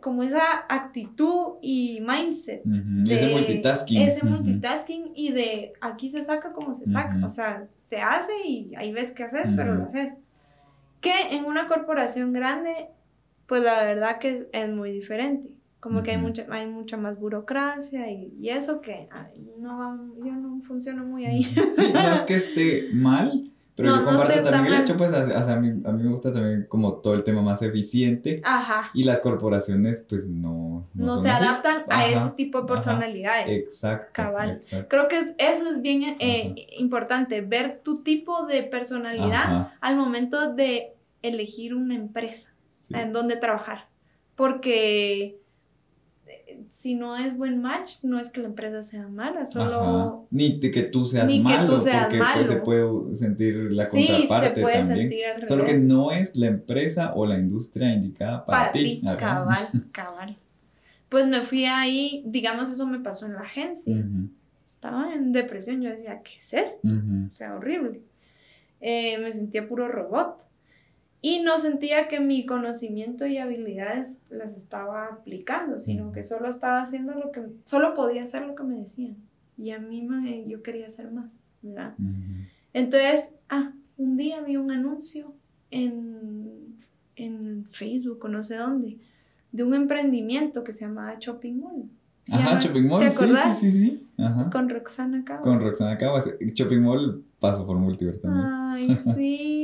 como 0.00 0.22
esa 0.22 0.66
actitud 0.68 1.54
y 1.60 2.00
mindset. 2.00 2.62
ese 3.08 3.28
multitasking. 3.28 4.02
Ese 4.02 4.24
multitasking 4.24 5.12
y 5.14 5.32
de 5.32 5.72
aquí 5.80 6.08
se 6.08 6.24
saca 6.24 6.52
como 6.52 6.74
se 6.74 6.88
saca. 6.88 7.18
O 7.24 7.28
sea, 7.28 7.66
se 7.88 7.98
hace 7.98 8.32
y 8.44 8.74
ahí 8.76 8.92
ves 8.92 9.12
qué 9.12 9.24
haces, 9.24 9.52
pero 9.56 9.74
lo 9.74 9.84
haces. 9.84 10.20
Que 11.00 11.36
en 11.36 11.44
una 11.44 11.68
corporación 11.68 12.32
grande, 12.32 12.88
pues 13.46 13.62
la 13.62 13.84
verdad 13.84 14.18
que 14.18 14.48
es, 14.52 14.68
muy 14.70 14.92
diferente. 14.92 15.50
Como 15.80 16.02
que 16.02 16.12
hay 16.12 16.18
mucha, 16.18 16.46
hay 16.50 16.66
mucha 16.66 16.96
más 16.96 17.18
burocracia 17.18 18.10
y, 18.10 18.32
y 18.40 18.48
eso 18.48 18.80
que 18.80 19.06
no 19.58 20.14
yo 20.24 20.32
no 20.32 20.62
funciono 20.66 21.04
muy 21.04 21.26
ahí. 21.26 21.42
Sí, 21.42 21.92
no 21.92 22.14
es 22.14 22.22
que 22.22 22.36
esté 22.36 22.88
mal, 22.92 23.52
pero 23.76 23.96
yo 23.96 24.04
comparto 24.04 24.50
también 24.50 24.74
el 24.74 24.82
hecho, 24.82 24.96
pues, 24.96 25.12
a, 25.12 25.56
mí, 25.56 25.82
a 25.84 25.92
mí 25.92 26.02
me 26.02 26.10
gusta 26.10 26.30
también 26.30 26.66
como 26.68 26.94
todo 26.94 27.14
el 27.14 27.24
tema 27.24 27.42
más 27.42 27.60
eficiente. 27.60 28.40
Ajá. 28.44 28.90
Y 28.94 29.02
las 29.02 29.18
corporaciones, 29.18 30.06
pues, 30.08 30.28
no... 30.28 30.86
No, 30.94 31.18
se 31.18 31.28
adaptan 31.28 31.82
a 31.88 32.06
ese 32.06 32.30
tipo 32.36 32.60
de 32.62 32.68
personalidades. 32.68 33.64
Exacto. 33.64 34.10
Cabal. 34.12 34.60
Creo 34.88 35.08
que 35.08 35.18
eso 35.38 35.70
es 35.70 35.82
bien 35.82 36.16
eh, 36.20 36.54
importante, 36.78 37.40
ver 37.40 37.80
tu 37.82 38.02
tipo 38.02 38.46
de 38.46 38.62
personalidad 38.62 39.72
al 39.80 39.96
momento 39.96 40.54
de 40.54 40.94
elegir 41.22 41.74
una 41.74 41.96
empresa 41.96 42.53
en 42.90 43.12
donde 43.12 43.36
trabajar. 43.36 43.88
Porque 44.34 45.38
si 46.70 46.94
no 46.94 47.16
es 47.16 47.36
buen 47.36 47.60
match, 47.60 48.02
no 48.02 48.18
es 48.18 48.30
que 48.30 48.40
la 48.40 48.48
empresa 48.48 48.82
sea 48.82 49.08
mala, 49.08 49.46
solo... 49.46 50.26
Ni 50.30 50.58
que 50.60 50.82
tú 50.82 51.04
seas 51.04 51.32
malo, 51.36 51.78
porque 51.78 52.18
Pues, 52.18 52.46
se 52.48 52.56
puede 52.56 53.16
sentir 53.16 53.54
la 53.72 53.88
contraparte 53.88 54.62
también. 54.62 55.12
solo 55.46 55.64
que 55.64 55.74
no 55.74 56.10
es 56.10 56.34
la 56.36 56.46
empresa 56.46 57.12
o 57.14 57.26
la 57.26 57.38
industria 57.38 57.92
indicada 57.92 58.44
para, 58.44 58.72
ti. 58.72 59.00
Cabal, 59.18 59.68
cabal. 59.92 60.36
Pues 61.08 61.26
me 61.26 61.42
fui 61.42 61.64
ahí, 61.64 62.24
digamos, 62.26 62.70
eso 62.70 62.86
me 62.86 62.98
pasó 62.98 63.26
en 63.26 63.34
la 63.34 63.42
agencia. 63.42 64.04
Estaba 64.66 65.14
en 65.14 65.32
depresión, 65.32 65.80
yo 65.80 65.90
decía, 65.90 66.22
¿qué 66.22 66.32
es 66.38 66.54
esto? 66.54 66.88
O 66.88 67.34
sea, 67.34 67.54
horrible. 67.54 68.00
Eh, 68.80 69.18
me 69.18 69.32
sentía 69.32 69.66
puro 69.66 69.88
robot 69.88 70.44
y 71.24 71.40
no 71.40 71.58
sentía 71.58 72.06
que 72.06 72.20
mi 72.20 72.44
conocimiento 72.44 73.24
y 73.24 73.38
habilidades 73.38 74.26
las 74.28 74.54
estaba 74.58 75.06
aplicando, 75.06 75.78
sino 75.78 76.12
que 76.12 76.22
solo 76.22 76.50
estaba 76.50 76.82
haciendo 76.82 77.14
lo 77.14 77.32
que, 77.32 77.40
solo 77.64 77.94
podía 77.94 78.24
hacer 78.24 78.42
lo 78.42 78.54
que 78.54 78.62
me 78.62 78.76
decían. 78.76 79.16
Y 79.56 79.70
a 79.70 79.78
mí 79.78 80.02
me, 80.02 80.46
yo 80.46 80.62
quería 80.62 80.86
hacer 80.86 81.10
más, 81.10 81.46
¿verdad? 81.62 81.94
Entonces, 82.74 83.32
ah, 83.48 83.72
un 83.96 84.18
día 84.18 84.42
vi 84.42 84.58
un 84.58 84.70
anuncio 84.70 85.32
en, 85.70 86.76
en 87.16 87.68
Facebook 87.70 88.22
o 88.22 88.28
no 88.28 88.44
sé 88.44 88.56
dónde, 88.56 88.98
de 89.50 89.64
un 89.64 89.72
emprendimiento 89.72 90.62
que 90.62 90.74
se 90.74 90.84
llamaba 90.84 91.16
Shopping 91.18 91.58
Mall. 91.58 91.88
Ajá, 92.30 92.58
Shopping 92.58 92.86
Mall, 92.86 93.10
sí, 93.10 93.26
sí, 93.60 93.70
sí, 93.70 94.06
Ajá. 94.18 94.50
Con 94.50 94.68
Roxana 94.68 95.24
Cabas. 95.24 95.42
Con 95.42 95.58
Roxana 95.58 95.96
Cabas. 95.96 96.28
Shopping 96.38 96.82
Mall 96.82 97.24
pasó 97.38 97.66
por 97.66 97.78
Multiverse 97.78 98.20
también. 98.20 98.46
Ay, 98.46 98.98
sí. 99.14 99.63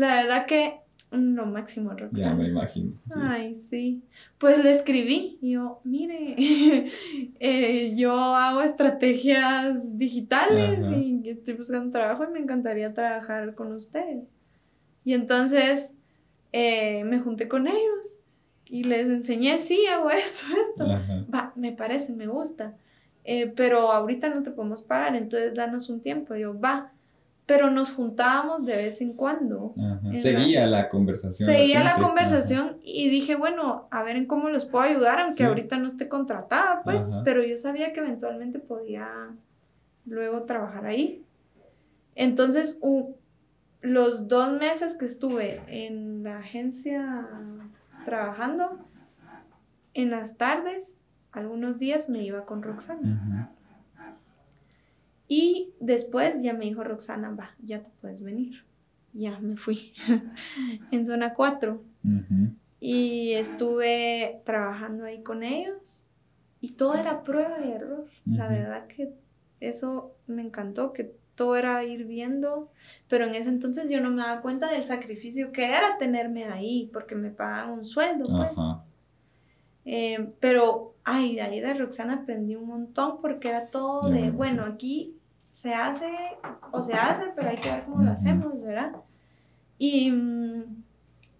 La 0.00 0.22
verdad 0.22 0.46
que 0.46 0.80
lo 1.10 1.44
máximo, 1.44 1.90
Roxana. 1.90 2.30
Ya 2.30 2.34
me 2.34 2.48
imagino. 2.48 2.92
Ay, 3.14 3.54
sí. 3.54 4.02
Pues 4.38 4.64
le 4.64 4.72
escribí, 4.72 5.36
y 5.42 5.50
yo, 5.50 5.82
mire, 5.84 6.36
eh, 7.38 7.94
yo 7.94 8.14
hago 8.14 8.62
estrategias 8.62 9.98
digitales 9.98 10.90
y 10.90 11.28
estoy 11.28 11.52
buscando 11.52 11.92
trabajo 11.92 12.24
y 12.24 12.32
me 12.32 12.38
encantaría 12.38 12.94
trabajar 12.94 13.54
con 13.54 13.74
ustedes. 13.74 14.24
Y 15.04 15.12
entonces 15.12 15.92
eh, 16.52 17.04
me 17.04 17.20
junté 17.20 17.46
con 17.46 17.68
ellos 17.68 18.20
y 18.64 18.84
les 18.84 19.04
enseñé, 19.04 19.58
sí, 19.58 19.84
hago 19.84 20.10
esto, 20.10 20.46
esto. 20.62 20.86
Va, 21.30 21.52
me 21.56 21.72
parece, 21.72 22.14
me 22.14 22.26
gusta. 22.26 22.74
Eh, 23.24 23.52
pero 23.54 23.92
ahorita 23.92 24.30
no 24.30 24.42
te 24.42 24.50
podemos 24.50 24.80
pagar, 24.80 25.14
entonces 25.14 25.54
danos 25.54 25.90
un 25.90 26.00
tiempo. 26.00 26.36
yo, 26.36 26.58
va 26.58 26.90
pero 27.50 27.68
nos 27.68 27.90
juntábamos 27.90 28.64
de 28.64 28.76
vez 28.76 29.00
en 29.00 29.12
cuando. 29.12 29.74
Seguía 30.16 30.68
la, 30.68 30.88
conversación. 30.88 31.48
Seguía 31.48 31.82
la 31.82 31.96
conversación 31.96 32.76
y 32.84 33.08
dije, 33.08 33.34
bueno, 33.34 33.88
a 33.90 34.04
ver 34.04 34.14
en 34.14 34.26
cómo 34.26 34.50
les 34.50 34.66
puedo 34.66 34.84
ayudar, 34.84 35.18
aunque 35.18 35.42
ahorita 35.42 35.76
no 35.78 35.88
esté 35.88 36.08
contratada, 36.08 36.82
pues, 36.84 37.02
pero 37.24 37.44
yo 37.44 37.58
sabía 37.58 37.92
que 37.92 37.98
eventualmente 37.98 38.60
podía 38.60 39.08
luego 40.06 40.44
trabajar 40.44 40.86
ahí. 40.86 41.24
Entonces, 42.14 42.78
los 43.80 44.28
dos 44.28 44.52
meses 44.52 44.96
que 44.96 45.06
estuve 45.06 45.60
en 45.66 46.22
la 46.22 46.38
agencia 46.38 47.26
trabajando, 48.04 48.78
en 49.92 50.10
las 50.10 50.36
tardes, 50.36 51.00
algunos 51.32 51.80
días 51.80 52.08
me 52.08 52.22
iba 52.22 52.44
con 52.44 52.62
Roxana. 52.62 53.50
Y 55.32 55.74
después 55.78 56.42
ya 56.42 56.54
me 56.54 56.64
dijo 56.64 56.82
Roxana, 56.82 57.30
va, 57.30 57.52
ya 57.62 57.84
te 57.84 57.90
puedes 58.00 58.20
venir. 58.20 58.64
Ya 59.12 59.38
me 59.38 59.56
fui 59.56 59.92
en 60.90 61.06
zona 61.06 61.34
4. 61.34 61.80
Y 62.80 63.34
estuve 63.34 64.42
trabajando 64.44 65.04
ahí 65.04 65.22
con 65.22 65.44
ellos. 65.44 66.04
Y 66.60 66.72
todo 66.72 66.96
era 66.96 67.22
prueba 67.22 67.64
y 67.64 67.70
error. 67.70 68.08
La 68.26 68.48
verdad 68.48 68.88
que 68.88 69.12
eso 69.60 70.16
me 70.26 70.42
encantó, 70.42 70.92
que 70.92 71.14
todo 71.36 71.54
era 71.54 71.84
ir 71.84 72.06
viendo. 72.06 72.72
Pero 73.08 73.26
en 73.26 73.36
ese 73.36 73.50
entonces 73.50 73.88
yo 73.88 74.00
no 74.00 74.10
me 74.10 74.22
daba 74.22 74.42
cuenta 74.42 74.68
del 74.72 74.82
sacrificio 74.82 75.52
que 75.52 75.64
era 75.64 75.96
tenerme 75.96 76.46
ahí, 76.46 76.90
porque 76.92 77.14
me 77.14 77.30
pagaban 77.30 77.70
un 77.70 77.84
sueldo, 77.84 78.24
pues. 78.26 78.78
Eh, 79.84 80.32
pero, 80.40 80.96
ay, 81.04 81.36
de 81.36 81.42
ahí 81.42 81.60
de 81.60 81.74
Roxana 81.74 82.14
aprendí 82.14 82.56
un 82.56 82.66
montón 82.66 83.20
porque 83.20 83.48
era 83.48 83.68
todo 83.68 84.10
de, 84.10 84.32
bueno, 84.32 84.64
aquí 84.64 85.16
se 85.60 85.74
hace 85.74 86.10
o 86.70 86.80
se 86.80 86.94
hace, 86.94 87.32
pero 87.36 87.50
hay 87.50 87.56
que 87.56 87.70
ver 87.70 87.84
cómo 87.84 88.02
lo 88.02 88.12
hacemos, 88.12 88.62
¿verdad? 88.62 88.92
Y, 89.76 90.10
mm, 90.10 90.84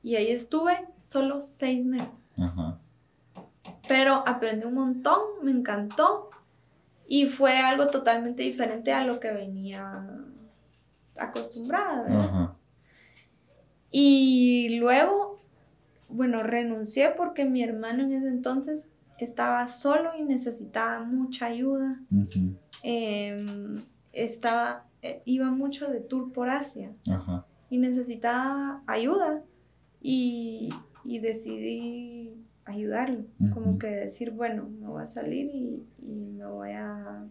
y 0.03 0.17
ahí 0.17 0.31
estuve 0.31 0.73
solo 1.01 1.41
seis 1.41 1.83
meses. 1.87 2.31
Ajá. 2.39 2.79
Pero 3.89 4.23
aprendí 4.29 4.67
un 4.67 4.75
montón, 4.75 5.21
me 5.43 5.51
encantó 5.51 6.29
y 7.09 7.29
fue 7.29 7.57
algo 7.57 7.89
totalmente 7.89 8.43
diferente 8.43 8.93
a 8.93 9.05
lo 9.05 9.21
que 9.21 9.33
venía 9.33 10.07
acostumbrada, 11.19 12.03
¿verdad? 12.03 12.51
Y 13.91 14.77
luego, 14.81 15.41
bueno, 16.11 16.43
renuncié 16.43 17.09
porque 17.17 17.47
mi 17.47 17.63
hermano 17.63 18.03
en 18.03 18.13
ese 18.13 18.29
entonces 18.29 18.93
estaba 19.17 19.67
solo 19.71 20.11
y 20.19 20.25
necesitaba 20.25 21.01
mucha 21.05 21.47
ayuda. 21.47 21.99
Eh, 22.83 23.83
iba 25.25 25.51
mucho 25.51 25.89
de 25.89 26.01
tour 26.01 26.33
por 26.33 26.51
Asia 26.51 26.93
y 27.71 27.79
necesitaba 27.79 28.83
ayuda 28.87 29.43
y, 30.03 30.71
y 31.05 31.19
decidí 31.21 32.35
ayudarlo, 32.65 33.25
como 33.53 33.79
que 33.79 33.89
decir, 33.89 34.31
bueno, 34.31 34.69
me 34.81 34.87
voy 34.87 35.03
a 35.03 35.07
salir 35.07 35.51
y, 35.53 35.83
y, 36.03 36.13
me 36.37 36.47
voy 36.47 36.73
a 36.73 37.25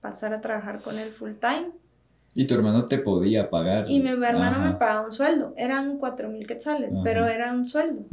pasar 0.00 0.32
a 0.32 0.40
trabajar 0.40 0.82
con 0.82 0.98
él 0.98 1.10
full 1.10 1.32
time. 1.40 1.70
Y 2.34 2.46
tu 2.46 2.54
hermano 2.54 2.84
te 2.84 2.98
podía 2.98 3.50
pagar. 3.50 3.90
Y 3.90 4.00
mi 4.00 4.10
hermano 4.10 4.60
me 4.60 4.74
pagaba 4.74 5.06
un 5.06 5.12
sueldo, 5.12 5.54
eran 5.56 5.98
cuatro 5.98 6.28
mil 6.28 6.46
quetzales, 6.46 6.94
pero 7.02 7.26
era 7.26 7.52
un 7.52 7.66
sueldo. 7.66 8.04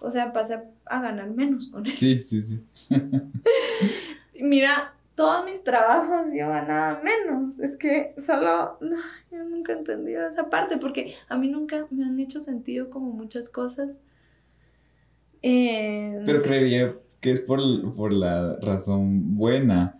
O 0.00 0.10
sea, 0.10 0.32
pasé 0.32 0.62
a 0.86 1.00
ganar 1.02 1.30
menos 1.30 1.68
con 1.68 1.84
él. 1.84 1.96
Sí, 1.96 2.18
sí, 2.20 2.42
sí. 2.42 2.64
Mira, 4.40 4.94
todos 5.18 5.44
mis 5.44 5.64
trabajos 5.64 6.28
yo 6.32 6.48
ganaba 6.48 7.02
menos. 7.02 7.58
Es 7.58 7.76
que 7.76 8.14
solo, 8.24 8.78
no, 8.80 8.96
yo 9.32 9.42
nunca 9.42 9.72
he 9.72 9.76
entendido 9.76 10.26
esa 10.26 10.48
parte 10.48 10.76
porque 10.76 11.14
a 11.28 11.36
mí 11.36 11.48
nunca 11.48 11.86
me 11.90 12.04
han 12.04 12.20
hecho 12.20 12.40
sentido 12.40 12.88
como 12.88 13.10
muchas 13.10 13.50
cosas 13.50 13.90
pero 15.40 16.42
creería 16.42 16.94
que 17.20 17.30
es 17.30 17.40
por, 17.40 17.60
por, 17.94 18.12
la 18.12 18.56
razón 18.60 19.36
buena, 19.36 19.96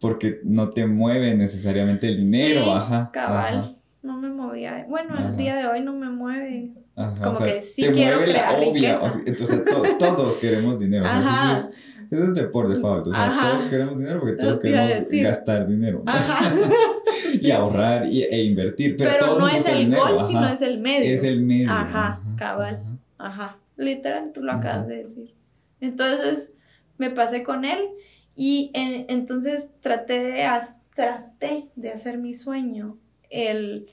porque 0.00 0.40
no 0.44 0.70
te 0.70 0.86
mueve 0.86 1.34
necesariamente 1.34 2.06
el 2.06 2.18
dinero, 2.18 2.72
ajá. 2.72 3.10
Cabal, 3.12 3.78
no 4.02 4.18
me 4.18 4.30
movía. 4.30 4.84
Bueno, 4.88 5.18
el 5.18 5.36
día 5.36 5.56
de 5.56 5.66
hoy 5.66 5.80
no 5.80 5.94
me 5.94 6.10
mueve. 6.10 6.72
Como 6.94 7.38
que 7.38 7.62
sí 7.62 7.82
quiero 7.82 8.18
mueve 8.18 8.32
crear 8.32 8.58
la 8.58 8.68
obvia. 8.68 9.00
entonces 9.26 9.62
todos 9.98 10.36
queremos 10.36 10.78
dinero. 10.78 11.06
Ajá. 11.06 11.68
Eso 12.10 12.24
es, 12.24 12.34
de 12.34 12.44
por 12.44 12.68
default. 12.68 13.06
O 13.06 13.14
sea, 13.14 13.38
todos 13.40 13.62
queremos 13.70 13.98
dinero 13.98 14.20
porque 14.20 14.36
todos 14.36 14.58
queremos 14.58 15.08
gastar 15.10 15.66
dinero. 15.66 16.02
Ajá. 16.06 16.52
y 17.40 17.50
ahorrar 17.50 18.12
y, 18.12 18.22
e 18.22 18.44
invertir. 18.44 18.96
Pero, 18.96 19.38
no 19.38 19.48
es 19.48 19.66
el 19.66 19.94
gol, 19.94 20.26
sino 20.26 20.48
es 20.48 20.60
el 20.60 20.80
medio. 20.80 21.14
Es 21.14 21.22
el 21.22 21.42
medio. 21.42 21.70
Ajá, 21.70 22.20
cabal. 22.36 22.82
Ajá. 23.18 23.58
Literal, 23.76 24.32
tú 24.32 24.42
lo 24.42 24.52
acabas 24.52 24.88
de 24.88 25.04
decir. 25.04 25.34
Entonces 25.80 26.52
me 26.98 27.10
pasé 27.10 27.42
con 27.42 27.64
él 27.64 27.88
y 28.36 28.70
entonces 28.74 29.72
traté 29.80 30.22
de, 30.22 30.46
traté 30.94 31.68
de 31.76 31.90
hacer 31.90 32.18
mi 32.18 32.34
sueño, 32.34 32.98
el, 33.30 33.90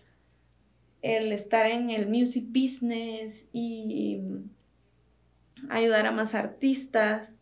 el 1.01 1.31
estar 1.31 1.67
en 1.67 1.89
el 1.89 2.07
music 2.07 2.45
business 2.47 3.47
y 3.53 4.21
ayudar 5.69 6.05
a 6.05 6.11
más 6.11 6.35
artistas, 6.35 7.41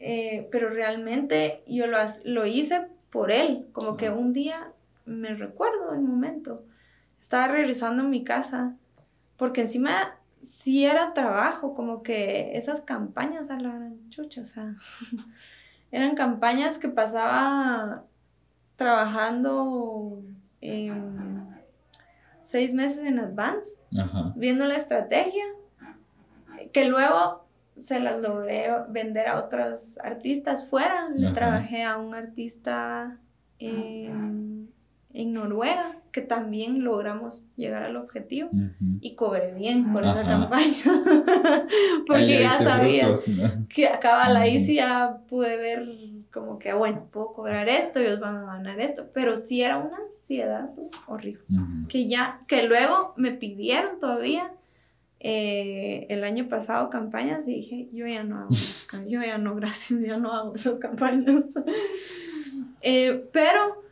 eh, 0.00 0.48
pero 0.50 0.70
realmente 0.70 1.62
yo 1.66 1.86
lo, 1.86 1.98
lo 2.24 2.46
hice 2.46 2.88
por 3.10 3.30
él, 3.30 3.68
como 3.72 3.96
que 3.96 4.10
un 4.10 4.32
día 4.32 4.72
me 5.04 5.34
recuerdo 5.34 5.92
el 5.92 6.00
momento, 6.00 6.56
estaba 7.20 7.48
regresando 7.48 8.02
a 8.02 8.06
mi 8.06 8.24
casa, 8.24 8.76
porque 9.36 9.62
encima 9.62 10.16
sí 10.42 10.86
era 10.86 11.12
trabajo, 11.12 11.74
como 11.74 12.02
que 12.02 12.56
esas 12.56 12.80
campañas 12.80 13.50
a 13.50 13.60
la 13.60 13.90
chucha, 14.08 14.40
o 14.40 14.46
sea, 14.46 14.74
eran 15.92 16.14
campañas 16.14 16.78
que 16.78 16.88
pasaba 16.88 18.04
trabajando 18.76 20.22
seis 22.40 22.72
meses 22.72 23.06
en 23.06 23.18
Advance, 23.18 23.82
viendo 24.34 24.64
la 24.66 24.76
estrategia, 24.76 25.44
que 26.72 26.86
luego 26.86 27.44
se 27.80 28.00
las 28.00 28.20
logré 28.20 28.68
vender 28.88 29.28
a 29.28 29.38
otros 29.38 29.98
artistas 29.98 30.68
fuera. 30.68 31.08
Trabajé 31.34 31.82
a 31.82 31.98
un 31.98 32.14
artista 32.14 33.18
en 33.58 34.68
Noruega 35.12 35.96
que 36.12 36.22
también 36.22 36.82
logramos 36.82 37.46
llegar 37.56 37.84
al 37.84 37.96
objetivo 37.96 38.50
y 39.00 39.14
cobré 39.14 39.54
bien 39.54 39.92
por 39.92 40.02
esa 40.02 40.24
campaña. 40.24 40.82
Porque 42.06 42.40
ya 42.40 42.58
sabía 42.58 43.08
que 43.68 43.88
acaba 43.88 44.28
la 44.28 44.48
ICI, 44.48 44.74
ya 44.74 45.18
pude 45.28 45.56
ver 45.56 45.86
como 46.32 46.58
que, 46.58 46.72
bueno, 46.72 47.06
puedo 47.10 47.32
cobrar 47.32 47.68
esto, 47.68 48.00
ellos 48.00 48.20
van 48.20 48.36
a 48.36 48.46
ganar 48.46 48.80
esto, 48.80 49.08
pero 49.12 49.36
sí 49.36 49.62
era 49.62 49.78
una 49.78 49.96
ansiedad 49.96 50.70
horrible. 51.06 51.44
Que 51.88 52.08
ya, 52.08 52.40
que 52.46 52.64
luego 52.64 53.14
me 53.16 53.32
pidieron 53.32 53.98
todavía 54.00 54.52
eh, 55.22 56.06
el 56.08 56.24
año 56.24 56.48
pasado 56.48 56.88
campañas 56.88 57.46
y 57.46 57.56
dije, 57.56 57.88
yo 57.92 58.06
ya 58.06 58.24
no 58.24 58.38
hago, 58.38 58.50
yo 59.06 59.20
ya 59.20 59.36
no, 59.36 59.54
gracias, 59.56 60.00
ya 60.00 60.16
no 60.16 60.32
hago 60.32 60.54
esas 60.54 60.78
campañas. 60.78 61.44
Eh, 62.82 63.28
pero 63.30 63.82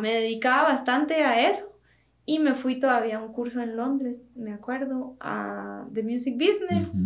me 0.00 0.12
dedicaba 0.12 0.70
bastante 0.70 1.22
a 1.22 1.48
eso 1.48 1.72
y 2.26 2.40
me 2.40 2.56
fui 2.56 2.80
todavía 2.80 3.18
a 3.18 3.22
un 3.22 3.32
curso 3.32 3.60
en 3.60 3.76
Londres, 3.76 4.22
me 4.34 4.52
acuerdo, 4.52 5.14
a 5.20 5.84
The 5.94 6.02
Music 6.02 6.34
Business 6.34 6.96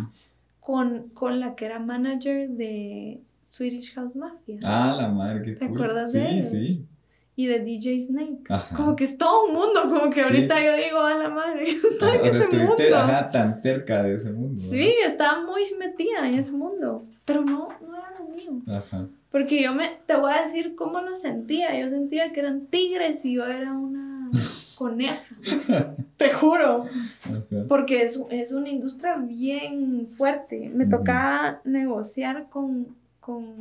con, 0.60 1.10
con 1.10 1.38
la 1.38 1.54
que 1.54 1.66
era 1.66 1.78
manager 1.78 2.48
de 2.48 3.20
Swedish 3.46 3.92
House 3.92 4.16
Mafia. 4.16 4.58
Ah, 4.64 4.96
la 4.98 5.08
madre, 5.08 5.42
qué 5.42 5.52
¿Te 5.52 5.66
acuerdas 5.66 6.14
de 6.14 6.30
ellos? 6.30 6.48
Sí, 6.48 6.86
Y 7.36 7.46
de 7.46 7.58
DJ 7.60 8.00
Snake. 8.00 8.44
Como 8.76 8.94
que 8.94 9.04
es 9.04 9.18
todo 9.18 9.46
un 9.46 9.54
mundo, 9.54 9.82
como 9.82 10.10
que 10.10 10.22
ahorita 10.22 10.64
yo 10.64 10.76
digo, 10.76 11.00
a 11.00 11.14
la 11.14 11.28
madre, 11.28 11.66
estoy 11.90 12.18
en 12.18 12.24
ese 12.24 12.58
mundo. 12.58 12.96
Ajá, 12.96 13.28
tan 13.28 13.60
cerca 13.60 14.02
de 14.02 14.14
ese 14.14 14.30
mundo. 14.30 14.56
Sí, 14.56 14.94
estaba 15.04 15.44
muy 15.44 15.62
metida 15.78 16.28
en 16.28 16.34
ese 16.34 16.52
mundo, 16.52 17.06
pero 17.24 17.42
no, 17.42 17.70
no 17.86 17.96
era 17.96 18.14
lo 18.18 18.24
mío. 18.26 18.62
Ajá. 18.68 19.08
Porque 19.34 19.60
yo 19.60 19.74
me, 19.74 19.90
te 20.06 20.14
voy 20.14 20.32
a 20.32 20.42
decir 20.42 20.76
cómo 20.76 21.00
lo 21.00 21.16
sentía. 21.16 21.76
Yo 21.76 21.90
sentía 21.90 22.32
que 22.32 22.38
eran 22.38 22.66
tigres 22.66 23.24
y 23.24 23.34
yo 23.34 23.44
era 23.44 23.72
una 23.72 24.30
coneja. 24.78 25.24
te 26.16 26.32
juro. 26.32 26.84
Porque 27.68 28.04
es, 28.04 28.20
es, 28.30 28.52
una 28.52 28.68
industria 28.68 29.16
bien 29.16 30.06
fuerte. 30.08 30.70
Me 30.72 30.86
tocaba 30.86 31.60
negociar 31.64 32.48
con, 32.48 32.94
con 33.18 33.56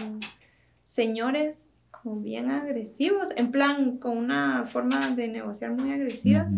señores 0.85 1.72
como 2.03 2.19
bien 2.19 2.51
agresivos, 2.51 3.29
en 3.37 3.51
plan, 3.51 3.97
con 3.97 4.17
una 4.17 4.65
forma 4.65 4.99
de 5.11 5.29
negociar 5.29 5.71
muy 5.71 5.91
agresiva. 5.91 6.49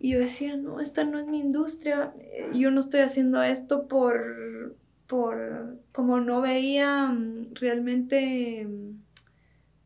Y 0.00 0.10
yo 0.10 0.18
decía, 0.18 0.56
no, 0.56 0.80
esta 0.80 1.04
no 1.04 1.20
es 1.20 1.26
mi 1.28 1.38
industria, 1.38 2.12
yo 2.52 2.72
no 2.72 2.80
estoy 2.80 3.00
haciendo 3.00 3.40
esto 3.40 3.86
por, 3.86 4.74
por 5.06 5.78
como 5.92 6.18
no 6.20 6.40
veía 6.40 7.06
mm, 7.06 7.54
realmente 7.54 8.66
mm, 8.66 9.00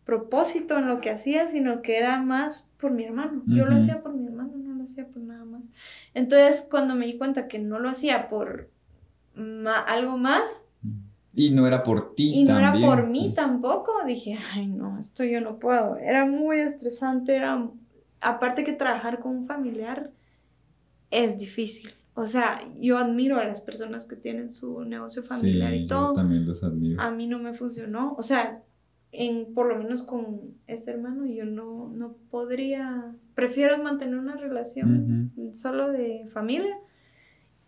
propósito 0.04 0.78
en 0.78 0.88
lo 0.88 1.02
que 1.02 1.10
hacía, 1.10 1.48
sino 1.48 1.82
que 1.82 1.98
era 1.98 2.22
más 2.22 2.70
por 2.78 2.92
mi 2.92 3.04
hermano. 3.04 3.42
Yo 3.46 3.66
lo 3.66 3.76
hacía 3.76 4.02
por 4.02 4.14
mi 4.14 4.24
hermano, 4.24 4.52
no 4.56 4.74
lo 4.74 4.84
hacía 4.84 5.06
por 5.06 5.20
nada 5.20 5.44
más. 5.44 5.64
Entonces, 6.14 6.66
cuando 6.70 6.94
me 6.94 7.04
di 7.04 7.18
cuenta 7.18 7.48
que 7.48 7.58
no 7.58 7.78
lo 7.78 7.90
hacía 7.90 8.30
por 8.30 8.70
algo 9.86 10.16
más. 10.16 10.65
Y 11.36 11.50
no 11.50 11.66
era 11.66 11.82
por 11.82 12.14
ti. 12.14 12.32
Y 12.34 12.44
no 12.44 12.58
era 12.58 12.72
por 12.72 13.06
mí 13.06 13.32
tampoco. 13.36 13.92
Dije, 14.06 14.38
ay, 14.52 14.66
no, 14.66 14.98
esto 14.98 15.22
yo 15.22 15.40
no 15.42 15.58
puedo. 15.58 15.96
Era 15.96 16.24
muy 16.26 16.58
estresante, 16.58 17.36
era... 17.36 17.70
Aparte 18.22 18.64
que 18.64 18.72
trabajar 18.72 19.20
con 19.20 19.36
un 19.36 19.44
familiar 19.44 20.10
es 21.10 21.36
difícil. 21.38 21.90
O 22.14 22.26
sea, 22.26 22.62
yo 22.80 22.96
admiro 22.96 23.38
a 23.38 23.44
las 23.44 23.60
personas 23.60 24.06
que 24.06 24.16
tienen 24.16 24.50
su 24.50 24.80
negocio 24.86 25.22
familiar 25.22 25.74
y 25.74 25.86
todo. 25.86 26.08
Yo 26.08 26.14
también 26.14 26.46
los 26.46 26.64
admiro. 26.64 27.02
A 27.02 27.10
mí 27.10 27.26
no 27.26 27.38
me 27.38 27.52
funcionó. 27.52 28.14
O 28.16 28.22
sea, 28.22 28.62
en, 29.12 29.52
por 29.52 29.68
lo 29.68 29.76
menos 29.76 30.02
con 30.02 30.54
ese 30.66 30.92
hermano, 30.92 31.26
yo 31.26 31.44
no, 31.44 31.90
no 31.94 32.16
podría. 32.30 33.14
Prefiero 33.34 33.82
mantener 33.82 34.16
una 34.16 34.36
relación 34.36 35.30
solo 35.54 35.92
de 35.92 36.26
familia. 36.32 36.74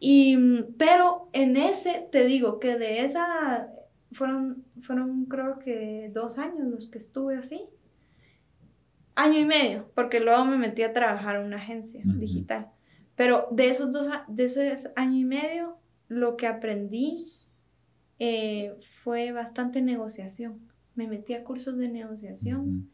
Y, 0.00 0.62
pero 0.76 1.28
en 1.32 1.56
ese, 1.56 2.08
te 2.12 2.24
digo 2.24 2.60
que 2.60 2.76
de 2.76 3.04
esa 3.04 3.68
fueron, 4.12 4.64
fueron 4.82 5.26
creo 5.26 5.58
que 5.58 6.10
dos 6.14 6.38
años 6.38 6.68
los 6.68 6.88
que 6.88 6.98
estuve 6.98 7.36
así. 7.36 7.66
Año 9.14 9.40
y 9.40 9.44
medio, 9.44 9.90
porque 9.94 10.20
luego 10.20 10.44
me 10.44 10.58
metí 10.58 10.82
a 10.82 10.92
trabajar 10.92 11.36
en 11.36 11.46
una 11.46 11.56
agencia 11.56 12.02
digital. 12.04 12.68
Pero 13.16 13.48
de 13.50 13.70
esos 13.70 13.90
dos, 13.90 14.08
de 14.28 14.44
esos 14.44 14.92
año 14.94 15.18
y 15.18 15.24
medio, 15.24 15.76
lo 16.06 16.36
que 16.36 16.46
aprendí 16.46 17.24
eh, 18.20 18.76
fue 19.02 19.32
bastante 19.32 19.82
negociación. 19.82 20.60
me 20.94 21.06
metí 21.06 21.34
a 21.34 21.44
cursos 21.44 21.76
de 21.76 21.88
negociación, 21.88 22.90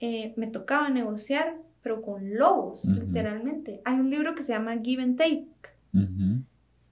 eh, 0.00 0.34
me 0.36 0.46
tocaba 0.48 0.90
negociar, 0.90 1.56
pero 1.82 2.02
con 2.02 2.34
lobos, 2.34 2.84
literalmente. 2.84 3.80
Hay 3.84 3.98
un 3.98 4.10
libro 4.10 4.34
que 4.34 4.42
se 4.42 4.52
llama 4.52 4.76
Give 4.82 5.02
and 5.02 5.16
Take, 5.16 5.46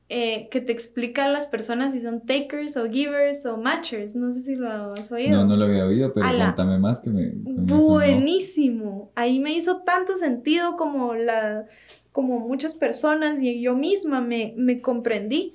eh, 0.09 0.49
que 0.51 0.61
te 0.61 0.71
explica 0.71 1.25
a 1.25 1.29
las 1.29 1.47
personas 1.47 1.93
si 1.93 2.01
son 2.01 2.21
takers 2.21 2.77
o 2.77 2.89
givers 2.89 3.45
o 3.47 3.57
matchers. 3.57 4.15
No 4.15 4.33
sé 4.33 4.41
si 4.41 4.55
lo 4.55 4.93
has 4.93 5.11
oído. 5.11 5.39
No, 5.39 5.45
no 5.47 5.57
lo 5.57 5.65
había 5.65 5.85
oído, 5.85 6.13
pero 6.13 6.27
cuéntame 6.29 6.79
más 6.79 7.01
que 7.01 7.11
me... 7.11 7.31
Buenísimo. 7.35 9.11
Ahí 9.17 9.41
me 9.41 9.53
hizo 9.53 9.79
tanto 9.79 10.17
sentido 10.17 10.77
como, 10.77 11.15
la, 11.15 11.67
como 12.13 12.39
muchas 12.39 12.75
personas 12.75 13.43
y 13.43 13.61
yo 13.61 13.75
misma 13.75 14.21
me, 14.21 14.55
me 14.57 14.81
comprendí. 14.81 15.55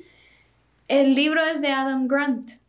El 0.90 1.16
libro 1.16 1.42
es 1.46 1.62
de 1.62 1.70
Adam 1.70 2.08
Grant. 2.10 2.61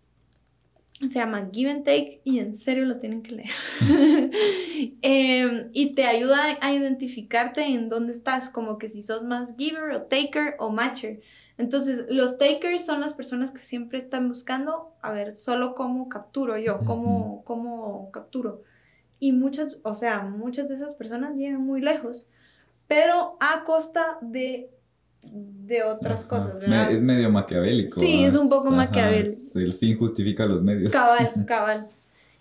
Se 1.03 1.19
llama 1.19 1.49
Give 1.53 1.71
and 1.71 1.85
Take 1.85 2.21
y 2.25 2.39
en 2.39 2.55
serio 2.55 2.85
lo 2.85 2.97
tienen 2.97 3.23
que 3.23 3.37
leer. 3.37 3.51
Em, 5.03 5.71
y 5.73 5.95
te 5.95 6.07
ayuda 6.07 6.59
a 6.61 6.73
identificarte 6.73 7.63
en 7.63 7.89
dónde 7.89 8.13
estás, 8.13 8.51
como 8.51 8.79
que 8.79 8.89
si 8.89 9.03
sos 9.03 9.23
más 9.23 9.57
giver 9.57 9.93
o 9.93 10.03
taker 10.03 10.55
o 10.59 10.71
matcher. 10.71 11.21
Entonces, 11.59 12.07
los 12.09 12.39
takers 12.39 12.85
son 12.85 13.01
las 13.01 13.15
personas 13.15 13.53
que 13.53 13.59
siempre 13.59 13.99
están 13.99 14.29
buscando, 14.29 14.95
a 15.03 15.13
ver, 15.13 15.37
solo 15.37 15.75
cómo 15.75 16.09
capturo 16.09 16.57
yo, 16.59 16.81
cómo, 16.85 17.43
cómo 17.45 18.11
capturo. 18.11 18.63
Y 19.19 19.33
muchas, 19.33 19.79
o 19.83 19.95
sea, 19.95 20.23
muchas 20.23 20.69
de 20.69 20.75
esas 20.75 20.95
personas 20.95 21.37
llegan 21.37 21.65
muy 21.65 21.81
lejos, 21.81 22.29
pero 22.89 23.37
a 23.41 23.65
costa 23.65 24.19
de 24.21 24.71
de 25.23 25.83
otras 25.85 26.25
cosas, 26.25 26.59
¿verdad? 26.59 26.91
Es 26.91 27.01
medio 27.01 27.31
maquiavélico. 27.31 28.01
Sí, 28.01 28.25
es 28.25 28.35
un 28.35 28.49
poco 28.49 28.71
maquiavélico. 28.71 29.59
El 29.59 29.73
fin 29.73 29.97
justifica 29.97 30.45
los 30.47 30.63
medios. 30.63 30.93
Cabal, 30.93 31.33
cabal. 31.47 31.89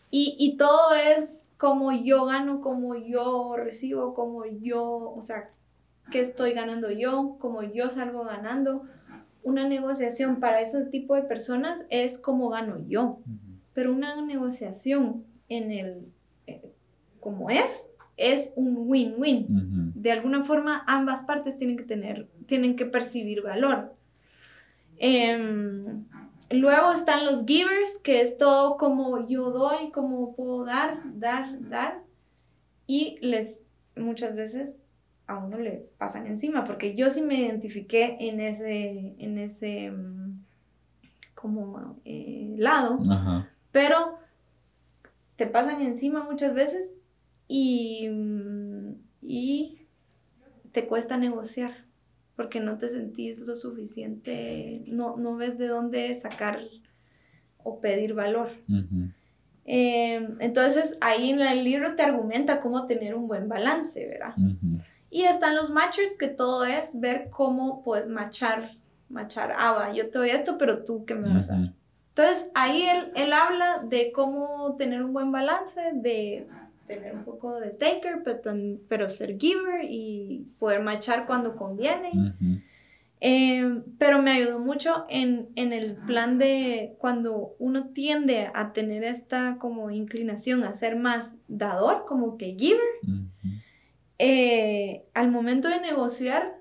Y, 0.10 0.36
y 0.40 0.58
todo 0.58 0.94
es 0.94 1.52
como 1.58 1.92
yo 1.92 2.26
gano, 2.26 2.60
como 2.62 2.96
yo 2.96 3.56
recibo, 3.56 4.14
como 4.14 4.46
yo, 4.46 5.14
o 5.16 5.22
sea, 5.22 5.46
qué 6.12 6.22
estoy 6.22 6.54
ganando 6.54 6.90
yo, 6.90 7.38
como 7.40 7.62
yo 7.64 7.90
salgo 7.90 8.24
ganando. 8.24 8.84
Una 9.44 9.68
negociación 9.68 10.40
para 10.40 10.60
ese 10.62 10.86
tipo 10.86 11.16
de 11.16 11.22
personas 11.22 11.86
es 11.90 12.18
como 12.18 12.50
gano 12.50 12.78
yo. 12.88 13.20
Pero 13.74 13.94
una 13.94 14.20
negociación 14.22 15.24
en 15.50 15.72
el, 15.72 16.06
eh, 16.48 16.62
como 17.20 17.50
es, 17.50 17.91
es 18.22 18.54
un 18.56 18.76
win-win. 18.88 19.94
De 19.96 20.12
alguna 20.12 20.44
forma, 20.44 20.84
ambas 20.88 21.24
partes 21.24 21.58
tienen 21.58 21.78
que 21.78 21.84
tener, 21.84 22.28
tienen 22.46 22.76
que 22.76 22.86
percibir 22.86 23.42
valor. 23.42 23.94
Em, 24.98 26.06
luego 26.50 26.94
están 26.94 27.26
los 27.26 27.46
givers, 27.46 27.98
que 28.04 28.22
es 28.22 28.38
todo 28.38 28.78
como 28.78 29.28
yo 29.28 29.52
doy, 29.52 29.92
como 29.92 30.36
puedo 30.36 30.64
dar, 30.66 31.02
dar, 31.06 31.58
dar. 31.70 32.04
Y 32.88 33.18
les, 33.22 33.62
muchas 33.96 34.36
veces 34.36 34.80
a 35.28 35.38
uno 35.38 35.58
le 35.58 35.88
pasan 35.98 36.28
encima, 36.28 36.66
porque 36.66 36.96
yo 36.96 37.10
sí 37.10 37.22
me 37.22 37.40
identifiqué 37.40 38.18
en 38.20 38.40
ese, 38.40 39.16
en 39.18 39.38
ese, 39.38 39.92
mm, 39.92 40.44
como 41.34 42.00
eh, 42.06 42.56
lado, 42.58 43.00
pero 43.72 44.20
te 45.36 45.48
pasan 45.48 45.82
encima 45.82 46.24
muchas 46.24 46.54
veces 46.54 46.96
y, 47.52 48.08
te 50.72 50.88
cuesta 50.88 51.18
negociar 51.18 51.74
porque 52.38 52.62
no 52.62 52.78
te 52.78 52.90
sentís 52.90 53.40
lo 53.40 53.58
suficiente, 53.58 54.84
no, 54.88 55.18
no 55.18 55.36
ves 55.36 55.58
de 55.58 55.68
dónde 55.68 56.16
sacar 56.16 56.62
o 57.62 57.82
pedir 57.82 58.14
valor. 58.14 58.52
Em, 59.66 60.38
entonces 60.40 60.98
ahí 61.02 61.32
en 61.32 61.42
el 61.42 61.66
libro 61.66 61.96
te 61.96 62.04
argumenta 62.04 62.62
cómo 62.62 62.88
tener 62.88 63.16
un 63.16 63.28
buen 63.28 63.50
balance, 63.50 64.08
¿verdad? 64.08 64.34
Y 65.10 65.24
están 65.24 65.58
los 65.58 65.72
matchers, 65.72 66.18
que 66.18 66.30
todo 66.30 66.64
es 66.64 66.98
ver 67.02 67.30
cómo 67.30 67.84
puedes 67.84 68.08
machar, 68.08 68.72
machar, 69.10 69.54
ah, 69.58 69.74
va, 69.74 69.94
yo 69.94 70.10
te 70.10 70.20
doy 70.20 70.30
esto, 70.30 70.58
pero 70.58 70.86
tú 70.86 71.04
qué 71.04 71.16
me 71.16 71.34
vas 71.34 71.50
a 71.50 71.58
dar. 71.58 71.74
Entonces 72.16 72.50
ahí 72.56 72.84
él, 72.84 73.12
él 73.16 73.34
habla 73.34 73.84
de 73.84 74.14
cómo 74.14 74.76
tener 74.78 75.04
un 75.04 75.12
buen 75.12 75.34
balance, 75.34 75.82
de 75.94 76.48
tener 76.96 77.16
un 77.16 77.24
poco 77.24 77.60
de 77.60 77.72
taker, 77.72 78.22
pero, 78.24 78.42
pero 78.88 79.10
ser 79.10 79.38
giver 79.38 79.86
y 79.90 80.48
poder 80.60 80.82
machar 80.82 81.26
cuando 81.26 81.56
conviene. 81.56 82.12
Eh, 83.24 83.84
pero 84.00 84.22
me 84.24 84.32
ayudó 84.32 84.60
mucho 84.60 85.06
en, 85.08 85.52
el 85.56 85.96
plan 86.08 86.40
de 86.40 86.96
cuando 86.98 87.56
uno 87.60 87.90
tiende 87.90 88.50
a 88.54 88.74
tener 88.74 89.04
esta 89.04 89.58
como 89.60 89.92
inclinación 89.92 90.64
a 90.64 90.74
ser 90.74 90.96
más 90.96 91.38
dador, 91.48 92.06
como 92.08 92.38
que 92.38 92.56
giver, 92.58 92.82
eh, 94.18 95.04
al 95.14 95.30
momento 95.30 95.68
de 95.68 95.80
negociar, 95.80 96.58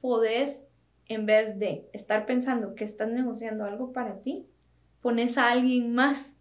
podés, 0.00 0.66
en 1.08 1.26
vez 1.26 1.58
de 1.58 1.86
estar 1.92 2.24
pensando 2.24 2.74
que 2.74 2.84
estás 2.84 3.10
negociando 3.10 3.64
algo 3.64 3.92
para 3.92 4.20
ti, 4.20 4.46
pones 5.02 5.36
a 5.36 5.50
alguien 5.50 5.94
más 5.94 6.38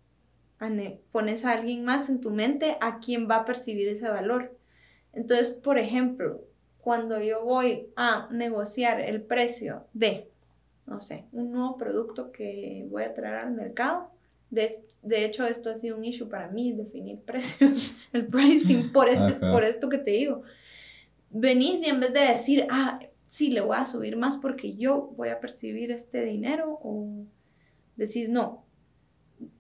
pones 1.12 1.46
a 1.46 1.54
alguien 1.54 1.84
más 1.84 2.10
en 2.10 2.22
tu 2.22 2.30
mente 2.30 2.78
a 2.82 3.00
quien 3.00 3.30
va 3.30 3.38
a 3.38 3.46
percibir 3.46 3.88
ese 3.88 4.10
valor. 4.10 4.56
Entonces, 5.14 5.52
por 5.52 5.78
ejemplo, 5.78 6.42
cuando 6.80 7.22
yo 7.22 7.44
voy 7.44 7.88
a 7.96 8.28
negociar 8.32 9.02
el 9.02 9.22
precio 9.22 9.86
de, 9.94 10.28
no 10.86 11.02
sé, 11.02 11.26
un 11.32 11.52
nuevo 11.52 11.78
producto 11.78 12.32
que 12.32 12.86
voy 12.90 13.04
a 13.04 13.14
traer 13.14 13.36
al 13.36 13.52
mercado, 13.52 14.12
de, 14.50 14.84
hecho 15.04 15.46
esto 15.48 15.70
ha 15.70 15.78
sido 15.78 15.98
un 15.98 16.06
issue 16.06 16.28
para 16.28 16.50
mí, 16.50 16.74
definir 16.74 17.20
precios, 17.26 18.10
el 18.14 18.28
pricing, 18.28 18.92
por, 18.92 19.10
este, 19.10 19.34
por 19.34 19.64
esto 19.64 19.90
que 19.90 19.98
te 19.98 20.12
digo. 20.12 20.44
Venís 21.30 21.86
y 21.86 21.90
en 21.90 22.00
vez 22.02 22.14
de 22.14 22.20
decir, 22.20 22.68
ah, 22.70 23.00
sí, 23.28 23.50
le 23.50 23.62
voy 23.62 23.78
a 23.78 23.86
subir 23.86 24.18
más 24.18 24.38
porque 24.38 24.76
yo 24.76 25.14
voy 25.16 25.30
a 25.30 25.40
percibir 25.40 25.92
este 25.92 26.26
dinero, 26.26 26.80
o 26.84 27.26
decís, 27.96 28.30
no, 28.30 28.66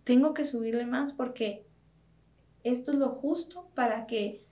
tengo 0.04 0.34
que 0.34 0.46
subirle 0.46 0.86
más 0.86 1.14
porque 1.14 1.66
esto 2.64 2.92
es 2.92 2.98
lo 2.98 3.10
justo 3.10 3.68
para 3.76 4.08
que 4.08 4.44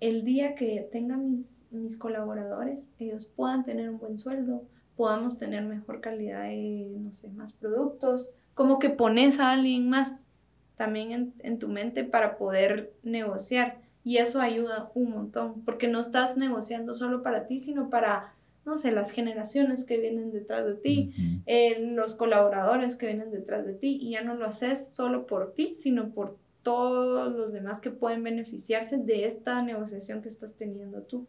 el 0.00 0.24
día 0.24 0.54
que 0.54 0.88
tenga 0.92 1.16
mis, 1.16 1.64
mis 1.70 1.96
colaboradores, 1.96 2.92
ellos 2.98 3.26
puedan 3.26 3.64
tener 3.64 3.88
un 3.88 3.98
buen 3.98 4.18
sueldo, 4.18 4.64
podamos 4.96 5.38
tener 5.38 5.64
mejor 5.64 6.00
calidad 6.00 6.44
de, 6.44 6.96
no 6.98 7.14
sé, 7.14 7.30
más 7.30 7.52
productos, 7.52 8.30
como 8.54 8.78
que 8.78 8.90
pones 8.90 9.40
a 9.40 9.52
alguien 9.52 9.88
más 9.88 10.28
también 10.76 11.12
en, 11.12 11.34
en 11.38 11.58
tu 11.58 11.68
mente 11.68 12.04
para 12.04 12.36
poder 12.36 12.92
negociar. 13.02 13.78
Y 14.04 14.18
eso 14.18 14.40
ayuda 14.40 14.90
un 14.94 15.10
montón, 15.10 15.62
porque 15.62 15.88
no 15.88 16.00
estás 16.00 16.36
negociando 16.36 16.94
solo 16.94 17.22
para 17.22 17.46
ti, 17.46 17.58
sino 17.58 17.90
para 17.90 18.34
no 18.66 18.76
sé, 18.76 18.90
las 18.90 19.12
generaciones 19.12 19.84
que 19.84 19.96
vienen 19.96 20.32
detrás 20.32 20.66
de 20.66 20.74
ti, 20.74 21.14
eh, 21.46 21.78
los 21.94 22.16
colaboradores 22.16 22.96
que 22.96 23.06
vienen 23.06 23.30
detrás 23.30 23.64
de 23.64 23.74
ti, 23.74 23.96
y 24.02 24.10
ya 24.10 24.22
no 24.22 24.34
lo 24.34 24.44
haces 24.44 24.88
solo 24.88 25.26
por 25.26 25.54
ti, 25.54 25.74
sino 25.76 26.10
por 26.10 26.36
todos 26.62 27.32
los 27.32 27.52
demás 27.52 27.80
que 27.80 27.92
pueden 27.92 28.24
beneficiarse 28.24 28.98
de 28.98 29.26
esta 29.26 29.62
negociación 29.62 30.20
que 30.20 30.28
estás 30.28 30.56
teniendo 30.56 31.02
tú. 31.02 31.28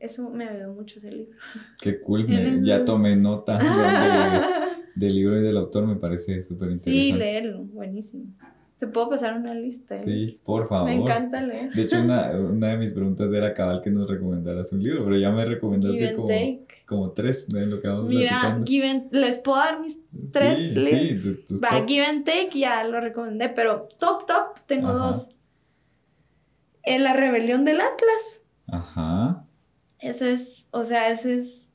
Eso 0.00 0.28
me 0.30 0.48
ayudó 0.48 0.72
mucho 0.72 0.98
ese 0.98 1.12
libro. 1.12 1.38
Qué 1.80 2.00
cool, 2.00 2.26
ya 2.62 2.84
tomé 2.84 3.14
nota 3.14 3.58
del 4.96 5.14
libro 5.14 5.38
y 5.38 5.42
del 5.42 5.56
autor, 5.56 5.86
me 5.86 5.94
parece 5.94 6.42
súper 6.42 6.72
interesante. 6.72 6.90
Sí, 6.90 7.12
leerlo, 7.12 7.62
buenísimo. 7.62 8.34
Te 8.80 8.86
puedo 8.86 9.10
pasar 9.10 9.36
una 9.36 9.52
lista. 9.52 9.94
¿eh? 9.94 10.02
Sí, 10.06 10.40
por 10.42 10.66
favor. 10.66 10.88
Me 10.88 10.94
encanta 10.94 11.42
leer. 11.42 11.70
De 11.70 11.82
hecho, 11.82 12.00
una, 12.00 12.30
una, 12.50 12.68
de 12.68 12.78
mis 12.78 12.94
preguntas 12.94 13.30
era 13.30 13.52
cabal 13.52 13.82
que 13.82 13.90
nos 13.90 14.08
recomendaras 14.08 14.72
un 14.72 14.82
libro, 14.82 15.04
pero 15.04 15.18
ya 15.18 15.30
me 15.30 15.44
recomendaste 15.44 16.14
como, 16.14 16.28
como 16.86 17.10
tres 17.10 17.46
de 17.48 17.66
lo 17.66 17.82
que 17.82 17.88
vamos 17.88 18.06
Mira, 18.06 18.58
give 18.64 19.08
les 19.10 19.38
puedo 19.40 19.58
dar 19.58 19.80
mis 19.80 20.00
tres 20.32 20.74
libros. 20.74 21.40
Sí, 21.44 21.56
Va, 21.62 21.86
Give 21.86 22.06
and 22.06 22.24
Take 22.24 22.58
ya 22.58 22.82
lo 22.84 23.00
recomendé, 23.00 23.50
pero 23.50 23.86
top, 23.98 24.24
top, 24.26 24.60
tengo 24.66 24.94
dos. 24.94 25.28
En 26.82 27.04
La 27.04 27.12
Rebelión 27.12 27.66
del 27.66 27.82
Atlas. 27.82 28.40
Ajá. 28.66 29.44
Ese 29.98 30.32
es, 30.32 30.68
o 30.70 30.84
sea, 30.84 31.10
ese 31.10 31.38
es 31.38 31.68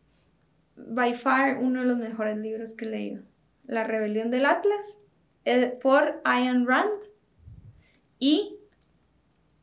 by 0.75 1.13
far 1.13 1.59
uno 1.59 1.81
de 1.81 1.85
los 1.85 1.99
mejores 1.99 2.35
libros 2.39 2.73
que 2.73 2.85
he 2.85 2.89
leído. 2.89 3.21
La 3.67 3.83
Rebelión 3.83 4.31
del 4.31 4.47
Atlas 4.47 5.04
por 5.81 6.21
Ayn 6.23 6.67
Rand 6.67 6.91
y 8.19 8.57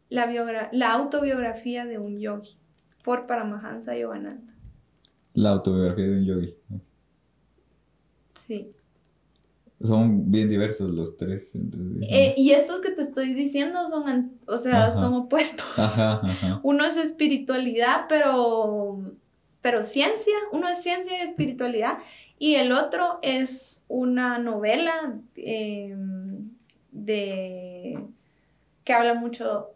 la, 0.08 0.70
la 0.72 0.92
autobiografía 0.92 1.86
de 1.86 1.98
un 1.98 2.18
yogi 2.18 2.58
por 3.02 3.26
Paramahansa 3.26 3.96
Yogananda. 3.96 4.52
La 5.34 5.50
autobiografía 5.50 6.06
de 6.06 6.18
un 6.18 6.24
yogi. 6.24 6.54
Sí. 8.34 8.72
Son 9.82 10.30
bien 10.30 10.48
diversos 10.48 10.90
los 10.90 11.16
tres. 11.16 11.50
Eh, 12.02 12.34
y 12.36 12.52
estos 12.52 12.80
que 12.80 12.90
te 12.90 13.02
estoy 13.02 13.34
diciendo 13.34 13.88
son, 13.88 14.38
o 14.46 14.56
sea, 14.56 14.92
son 14.92 15.14
opuestos. 15.14 15.66
Uno 16.62 16.84
es 16.84 16.96
espiritualidad, 16.96 18.06
pero, 18.08 19.00
pero 19.60 19.82
ciencia. 19.82 20.34
Uno 20.52 20.68
es 20.68 20.82
ciencia 20.82 21.18
y 21.18 21.28
espiritualidad. 21.28 21.98
Y 22.42 22.56
el 22.56 22.72
otro 22.72 23.20
es 23.22 23.84
una 23.86 24.36
novela 24.38 25.14
em, 25.36 26.50
de 26.90 28.00
que 28.82 28.92
habla 28.92 29.14
mucho 29.14 29.70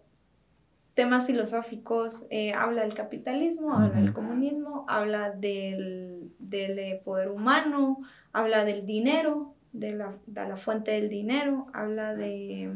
temas 0.94 1.26
filosóficos, 1.26 2.26
eh, 2.28 2.54
habla 2.54 2.82
del 2.82 2.94
capitalismo, 2.94 3.72
habla 3.72 4.00
del 4.00 4.12
comunismo, 4.12 4.84
habla 4.88 5.30
del, 5.30 6.32
del, 6.40 6.98
poder 7.04 7.28
humano, 7.28 8.00
habla 8.32 8.64
del 8.64 8.84
dinero, 8.84 9.54
de 9.72 9.92
la, 9.92 10.16
de 10.26 10.48
la 10.48 10.56
fuente 10.56 10.90
del 10.90 11.08
dinero, 11.08 11.68
habla 11.72 12.16
de 12.16 12.68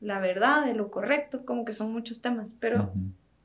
la 0.00 0.18
verdad, 0.18 0.66
de 0.66 0.74
lo 0.74 0.90
correcto, 0.90 1.44
como 1.44 1.64
que 1.64 1.72
son 1.72 1.92
muchos 1.92 2.20
temas, 2.20 2.56
pero 2.58 2.90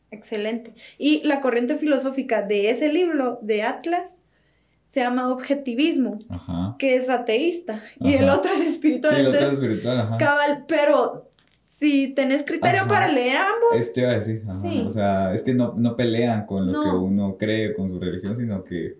excelente. 0.09 0.73
Y 0.97 1.21
la 1.21 1.39
corriente 1.39 1.77
filosófica 1.77 2.41
de 2.41 2.71
ese 2.71 2.91
libro 2.91 3.37
de 3.43 3.61
Atlas 3.61 4.22
se 4.93 4.99
llama 4.99 5.29
objetivismo, 5.29 6.19
que 6.77 6.95
es 6.95 7.09
ateísta, 7.09 7.81
y 7.99 8.13
el 8.13 8.29
otro 8.29 8.53
es 8.53 8.61
espiritual. 8.61 9.15
Sí, 9.15 9.21
el 9.21 9.27
otro 9.27 9.39
es 9.39 9.53
espiritual, 9.53 9.99
ajá. 10.01 10.17
Cabal, 10.19 10.65
pero 10.67 11.31
si 11.49 12.09
tenés 12.09 12.43
criterio 12.43 12.87
para 12.87 13.07
leer 13.07 13.37
ambos. 13.37 13.81
Este 13.81 14.01
iba 14.01 14.11
a 14.11 14.13
decir, 14.13 14.43
ajá. 14.47 14.67
o 14.85 14.91
sea, 14.91 15.33
es 15.33 15.41
que 15.41 15.55
no, 15.55 15.73
no 15.75 15.95
pelean 15.95 16.45
con 16.45 16.71
lo 16.71 16.79
que 16.79 16.89
uno 16.89 17.37
cree, 17.39 17.73
con 17.73 17.89
su 17.89 17.99
religión, 17.99 18.35
sino 18.35 18.63
que 18.63 18.99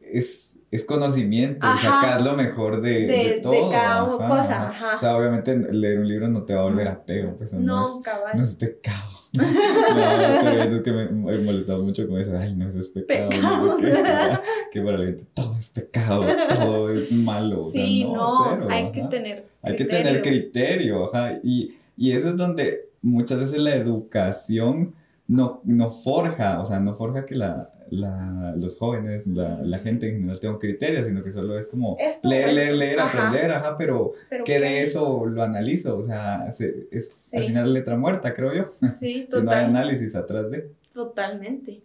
es, 0.00 0.56
es 0.70 0.84
conocimiento, 0.84 1.66
sacar 1.66 2.22
lo 2.22 2.34
mejor 2.34 2.80
de, 2.80 3.06
de, 3.06 3.40
todo. 3.42 3.52
De 3.52 3.70
cada 3.70 4.06
cosa, 4.06 4.70
ajá. 4.70 4.96
O 4.96 5.00
sea, 5.00 5.16
obviamente 5.18 5.54
leer 5.54 5.98
un 5.98 6.08
libro 6.08 6.28
no 6.28 6.44
te 6.44 6.54
va 6.54 6.62
a 6.62 6.64
volver 6.64 6.88
ateo, 6.88 7.36
pues 7.36 7.52
no, 7.52 7.60
no, 7.60 7.82
es, 7.82 8.02
cabal. 8.02 8.38
no 8.38 8.42
es 8.42 8.54
pecado. 8.54 9.19
no, 9.38 10.76
es 10.76 10.82
que 10.82 10.92
me 10.92 11.02
he 11.04 11.38
molestado 11.38 11.82
mucho 11.82 12.08
con 12.08 12.20
eso. 12.20 12.36
Ay, 12.36 12.54
no, 12.56 12.68
eso 12.68 12.80
es 12.80 12.88
pecado. 12.88 13.30
No 13.40 13.78
que 14.72 14.80
para 14.80 14.98
la 14.98 15.04
gente 15.06 15.24
todo 15.34 15.56
es 15.58 15.68
pecado, 15.68 16.24
todo 16.48 16.90
es 16.90 17.12
malo. 17.12 17.70
Sí, 17.72 18.04
o 18.06 18.44
sea, 18.44 18.56
no, 18.56 18.64
no 18.66 18.74
hay 18.74 18.90
que 18.90 19.02
tener 19.02 19.46
Hay 19.62 19.76
que 19.76 19.84
tener 19.84 20.22
criterio, 20.22 21.06
ajá. 21.06 21.38
Y, 21.42 21.76
y 21.96 22.12
eso 22.12 22.30
es 22.30 22.36
donde 22.36 22.88
muchas 23.02 23.38
veces 23.38 23.60
la 23.60 23.74
educación 23.74 24.94
no, 25.28 25.60
no 25.64 25.90
forja, 25.90 26.60
o 26.60 26.66
sea, 26.66 26.80
no 26.80 26.94
forja 26.94 27.24
que 27.24 27.36
la, 27.36 27.70
la, 27.90 28.54
los 28.56 28.76
jóvenes, 28.76 29.26
la, 29.26 29.60
la, 29.62 29.78
gente 29.78 30.08
en 30.08 30.16
general 30.16 30.40
tenga 30.40 30.58
criterios, 30.58 31.06
sino 31.06 31.22
que 31.22 31.30
solo 31.30 31.58
es 31.58 31.66
como 31.66 31.96
leer, 32.22 32.52
leer, 32.52 32.74
leer, 32.74 33.00
aprender, 33.00 33.50
ajá, 33.50 33.76
pero, 33.76 34.12
¿qué 34.44 34.60
de 34.60 34.82
eso 34.82 35.26
lo 35.26 35.42
analizo? 35.42 35.96
O 35.96 36.02
sea, 36.02 36.48
es 36.48 37.34
al 37.34 37.44
final 37.44 37.72
letra 37.72 37.96
muerta, 37.96 38.34
creo 38.34 38.54
yo. 38.54 38.88
Sí, 38.88 39.26
total. 39.28 39.40
si 39.40 39.44
no 39.44 39.50
hay 39.52 39.64
análisis 39.64 40.14
atrás 40.14 40.50
de. 40.50 40.70
Totalmente. 40.92 41.82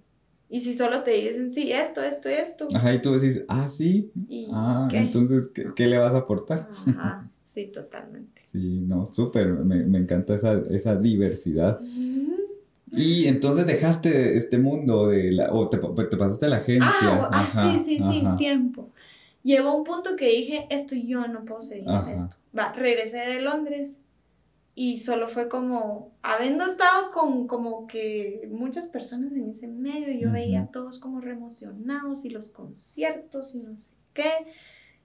Y 0.49 0.59
si 0.59 0.75
solo 0.75 1.03
te 1.03 1.11
dicen, 1.11 1.49
sí, 1.49 1.71
esto, 1.71 2.01
esto, 2.01 2.29
esto. 2.29 2.67
Ajá, 2.73 2.93
y 2.93 3.01
tú 3.01 3.13
decís, 3.13 3.43
ah, 3.47 3.67
sí. 3.67 4.11
ah, 4.51 4.87
entonces, 4.91 5.47
¿qué, 5.47 5.71
¿qué, 5.75 5.87
le 5.87 5.97
vas 5.97 6.13
a 6.13 6.19
aportar? 6.19 6.69
Ajá, 6.87 7.29
sí, 7.43 7.65
totalmente. 7.73 8.43
Sí, 8.51 8.81
no, 8.81 9.07
súper, 9.11 9.47
me, 9.47 9.83
me, 9.85 9.97
encanta 9.97 10.35
esa, 10.35 10.61
esa 10.69 10.95
diversidad. 10.95 11.79
Y 12.91 13.27
entonces 13.27 13.65
dejaste 13.65 14.38
este 14.38 14.57
mundo 14.57 15.07
de 15.07 15.31
la, 15.31 15.51
o 15.51 15.67
te, 15.69 15.77
te 15.77 16.17
pasaste 16.17 16.45
a 16.45 16.49
la 16.49 16.57
agencia. 16.57 16.89
Ah, 17.01 17.29
ah 17.31 17.79
sí, 17.83 17.83
sí, 17.86 17.97
sí, 17.97 18.25
tiempo. 18.38 18.91
Llegó 19.43 19.75
un 19.75 19.83
punto 19.83 20.15
que 20.15 20.27
dije, 20.27 20.67
esto 20.69 20.95
yo 20.95 21.27
no 21.27 21.45
puedo 21.45 21.61
seguir 21.61 21.88
en 21.88 22.09
esto. 22.09 22.36
Va, 22.57 22.73
regresé 22.73 23.17
de 23.17 23.41
Londres 23.41 23.99
y 24.75 24.99
solo 24.99 25.29
fue 25.29 25.47
como, 25.47 26.11
habiendo 26.21 26.65
estado 26.65 27.11
con 27.11 27.47
como 27.47 27.88
que 27.88 28.47
muchas 28.51 28.88
personas 28.88 29.31
en 29.31 29.49
ese 29.49 29.67
medio, 29.67 30.11
yo 30.19 30.31
veía 30.31 30.63
a 30.63 30.67
todos 30.67 30.99
como 30.99 31.21
reemocionados 31.21 32.25
y 32.25 32.29
los 32.29 32.49
conciertos 32.49 33.55
y 33.55 33.59
no 33.59 33.77
sé 33.77 33.91
qué. 34.13 34.31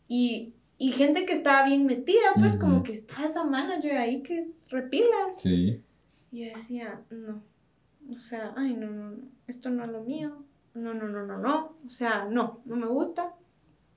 Y, 0.09 0.55
y 0.76 0.91
gente 0.93 1.24
que 1.24 1.35
estaba 1.35 1.66
bien 1.66 1.87
metida, 1.87 2.35
pues 2.37 2.57
como 2.57 2.83
que 2.83 2.93
está 2.93 3.24
esa 3.24 3.45
manager 3.45 3.99
ahí 3.99 4.22
que 4.22 4.41
es 4.41 4.68
repilas. 4.70 5.39
Sí. 5.41 5.81
Y 6.33 6.47
yo 6.47 6.53
decía, 6.53 7.01
no, 7.11 7.43
o 8.17 8.21
sea, 8.21 8.55
ay, 8.57 8.75
no, 8.75 8.91
no, 8.91 9.11
no, 9.11 9.23
esto 9.47 9.71
no 9.71 9.85
es 9.85 9.91
lo 9.91 10.03
mío, 10.03 10.45
no, 10.75 10.95
no, 10.95 11.09
no, 11.09 11.27
no, 11.27 11.39
no, 11.39 11.77
o 11.87 11.91
sea, 11.91 12.25
no, 12.25 12.61
no 12.65 12.77
me 12.77 12.87
gusta, 12.87 13.35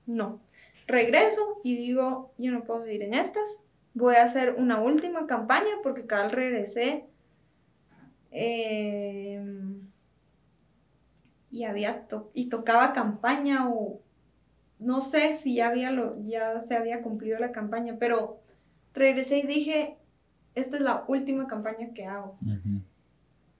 no. 0.06 0.40
Regreso 0.86 1.60
y 1.64 1.76
digo, 1.76 2.34
yo 2.38 2.52
no 2.52 2.64
puedo 2.64 2.84
seguir 2.84 3.02
en 3.02 3.14
estas, 3.14 3.66
voy 3.94 4.16
a 4.16 4.24
hacer 4.24 4.56
una 4.58 4.80
última 4.80 5.26
campaña 5.26 5.70
porque 5.82 6.06
cada 6.06 6.28
regresé 6.28 7.06
em, 8.30 9.88
y 11.50 11.64
había 11.64 12.06
y 12.34 12.48
tocaba 12.48 12.92
campaña 12.92 13.70
o 13.70 14.00
no 14.78 15.00
sé 15.00 15.36
si 15.38 15.54
ya 15.54 15.68
había 15.68 15.90
lo, 15.90 16.20
ya 16.26 16.60
se 16.60 16.76
había 16.76 17.02
cumplido 17.02 17.38
la 17.38 17.52
campaña, 17.52 17.96
pero 17.98 18.40
regresé 18.92 19.38
y 19.38 19.46
dije, 19.46 19.96
esta 20.54 20.76
es 20.76 20.82
la 20.82 21.04
última 21.08 21.46
campaña 21.46 21.94
que 21.94 22.04
hago 22.04 22.36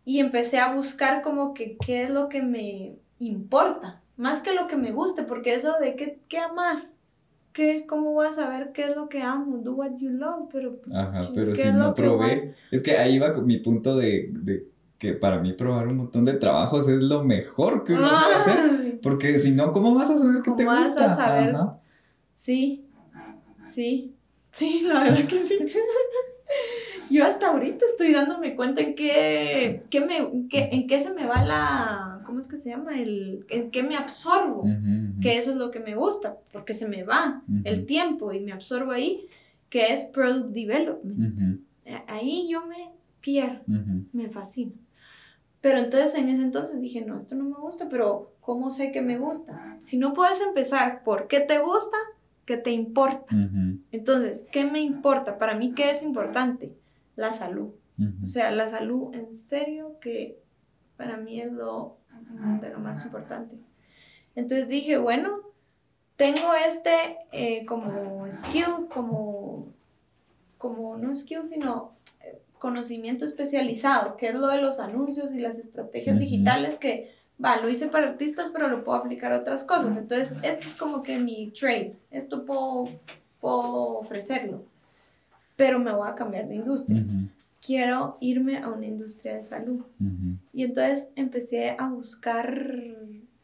y 0.05 0.21
empecé 0.21 0.59
a 0.59 0.75
buscar 0.75 1.23
como 1.23 1.55
que 1.55 1.77
qué 1.85 2.05
es 2.05 2.11
lo 2.11 2.29
que 2.29 2.43
me 2.43 2.97
importa, 3.19 4.03
más 4.17 4.41
que 4.43 4.53
lo 4.53 4.67
que 4.67 4.77
me 4.77 4.93
guste, 4.93 5.23
porque 5.23 5.55
eso 5.55 5.79
de 5.81 5.97
qué, 5.97 6.19
qué 6.29 6.39
amas, 6.39 7.01
¿Qué, 7.55 7.87
¿cómo 7.87 8.11
voy 8.15 8.27
a 8.27 8.33
saber 8.33 8.73
qué 8.73 8.83
es 8.83 8.97
lo 8.97 9.09
que 9.09 9.23
amo? 9.23 9.59
Do 9.59 9.75
what 9.75 9.93
you 9.99 10.11
love, 10.11 10.49
pero... 10.53 10.81
Ajá, 10.93 11.23
pero 11.37 11.55
si 11.55 11.71
no 11.71 11.95
probé, 11.95 12.57
es 12.73 12.83
que 12.83 12.97
ahí 12.97 13.21
va 13.21 13.33
mi 13.43 13.59
punto 13.59 13.97
de, 13.97 14.29
de, 14.33 14.67
que 14.99 15.13
para 15.13 15.39
mí 15.39 15.53
probar 15.53 15.87
un 15.87 15.99
montón 15.99 16.25
de 16.25 16.33
trabajos 16.33 16.89
es 16.89 17.01
lo 17.03 17.23
mejor 17.23 17.85
que 17.85 17.93
uno 17.93 18.09
puede 18.09 18.35
hacer, 18.35 19.01
porque 19.01 19.39
si 19.39 19.53
no, 19.53 19.73
¿cómo 19.73 19.95
vas 19.95 20.11
a 20.11 20.19
saber 20.19 20.43
qué 20.43 20.51
te 20.51 20.65
gusta? 20.65 20.65
¿Cómo 20.65 20.97
vas 20.97 20.99
a 20.99 21.15
saber? 21.15 21.57
Sí, 22.35 22.87
sí, 23.65 24.17
sí, 24.51 24.83
la 24.89 25.05
verdad 25.05 25.25
que 25.29 25.39
sí. 25.39 25.59
yo 27.11 27.25
hasta 27.25 27.49
ahorita 27.49 27.85
estoy 27.87 28.13
dándome 28.13 28.57
cuenta 28.57 28.81
en 28.81 28.95
qué, 28.95 29.83
me, 30.07 30.19
en 30.19 30.87
qué 30.87 31.01
se 31.01 31.13
me 31.13 31.27
va 31.27 31.45
la, 31.45 32.23
¿cómo 32.27 32.41
es 32.41 32.49
que 32.49 32.57
se 32.57 32.71
llama? 32.71 33.01
El, 33.01 33.45
en 33.49 33.71
qué 33.71 33.83
me 33.83 33.97
absorbo, 33.97 34.65
que 35.21 35.39
eso 35.39 35.53
es 35.53 35.57
lo 35.57 35.71
que 35.71 35.81
me 35.81 35.95
gusta, 35.95 36.37
porque 36.53 36.75
se 36.75 36.89
me 36.89 37.03
va 37.03 37.43
el 37.65 37.87
tiempo 37.87 38.33
y 38.33 38.41
me 38.41 38.53
absorbo 38.53 38.93
ahí, 38.93 39.27
que 39.71 39.93
es 39.93 40.03
Product 40.03 40.51
Development. 40.51 41.61
Ahí 42.07 42.49
yo 42.51 42.67
me 42.67 42.91
pierdo, 43.21 43.61
me 44.13 44.29
fascina. 44.29 44.73
Pero 45.61 45.79
entonces 45.79 46.15
en 46.17 46.29
ese 46.29 46.43
entonces 46.43 46.81
dije, 46.81 47.03
no, 47.07 47.19
esto 47.19 47.35
no 47.35 47.45
me 47.45 47.57
gusta, 47.57 47.89
pero 47.89 48.33
¿cómo 48.41 48.71
sé 48.71 48.93
que 48.93 49.01
me 49.01 49.17
gusta? 49.17 49.79
Si 49.81 49.97
no 49.97 50.13
puedes 50.13 50.41
empezar 50.43 51.03
por 51.05 51.27
qué 51.27 51.41
te 51.41 51.59
gusta, 51.59 51.97
¿qué 52.45 52.59
te 52.59 52.71
importa? 52.71 53.35
Entonces, 53.91 54.47
¿qué 54.53 54.65
me 54.65 54.83
importa? 54.83 55.39
Para 55.39 55.55
mí, 55.55 55.73
¿qué 55.73 55.91
es 55.91 56.03
importante? 56.03 56.75
La 57.17 57.33
salud. 57.33 57.71
O 58.23 58.27
sea, 58.27 58.51
la 58.51 58.71
salud 58.71 59.15
en 59.15 59.37
serio 59.37 59.99
que 60.01 60.43
para 60.97 61.17
mí 61.17 61.41
es 61.41 61.53
lo 61.53 61.99
de 62.61 62.71
lo 62.71 62.81
más 62.81 63.05
importante. 63.05 63.57
Entonces 64.35 64.69
dije, 64.69 64.99
bueno, 64.99 65.41
tengo 66.17 66.55
este 66.55 67.19
eh, 67.31 67.65
como 67.67 68.27
skill, 68.33 68.89
como, 68.93 69.73
como 70.59 70.97
no 70.97 71.15
skill, 71.15 71.45
sino 71.45 71.93
eh, 72.21 72.43
conocimiento 72.59 73.25
especializado, 73.25 74.17
que 74.17 74.29
es 74.29 74.35
lo 74.35 74.49
de 74.49 74.61
los 74.61 74.81
anuncios 74.81 75.33
y 75.33 75.39
las 75.39 75.59
estrategias 75.59 76.19
digitales 76.19 76.79
que, 76.79 77.15
va, 77.43 77.61
lo 77.61 77.69
hice 77.69 77.87
para 77.87 78.09
artistas, 78.09 78.51
pero 78.53 78.67
lo 78.69 78.83
puedo 78.83 78.99
aplicar 78.99 79.33
a 79.33 79.39
otras 79.39 79.63
cosas. 79.63 79.97
Entonces, 79.97 80.33
esto 80.43 80.67
es 80.67 80.75
como 80.75 81.01
que 81.01 81.21
mi 81.21 81.53
trade, 81.53 81.97
esto 82.11 82.45
puedo, 82.45 82.89
puedo 83.41 83.99
ofrecerlo 83.99 84.74
pero 85.57 85.79
me 85.79 85.93
voy 85.93 86.09
a 86.09 86.15
cambiar 86.15 86.49
de 86.49 86.57
industria. 86.57 87.05
Quiero 87.61 88.19
irme 88.21 88.59
a 88.59 88.69
una 88.69 88.87
industria 88.87 89.37
de 89.37 89.43
salud. 89.43 89.85
Y 90.53 90.65
entonces 90.65 91.11
empecé 91.17 91.77
a 91.79 91.89
buscar 91.89 92.73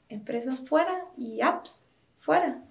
empresas 0.08 0.60
fuera 0.60 1.04
y 1.16 1.40
apps 1.40 1.92
fuera. 2.18 2.62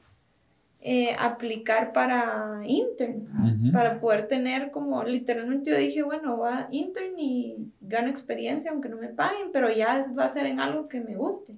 Eh, 0.82 1.14
aplicar 1.20 1.92
para 1.92 2.62
intern, 2.66 3.28
para 3.74 4.00
poder 4.00 4.30
tener 4.30 4.72
como, 4.72 5.04
literalmente 5.04 5.72
yo 5.72 5.78
dije, 5.78 6.04
bueno, 6.04 6.38
va 6.38 6.70
intern 6.72 7.20
y 7.20 7.58
gano 7.82 8.08
experiencia 8.08 8.72
aunque 8.72 8.88
no 8.88 8.96
me 8.96 9.10
paguen, 9.10 9.52
pero 9.52 9.70
ya 9.70 10.08
va 10.18 10.24
a 10.24 10.32
ser 10.32 10.46
en 10.46 10.62
algo 10.62 10.88
que 10.88 11.02
me 11.02 11.18
guste. 11.18 11.54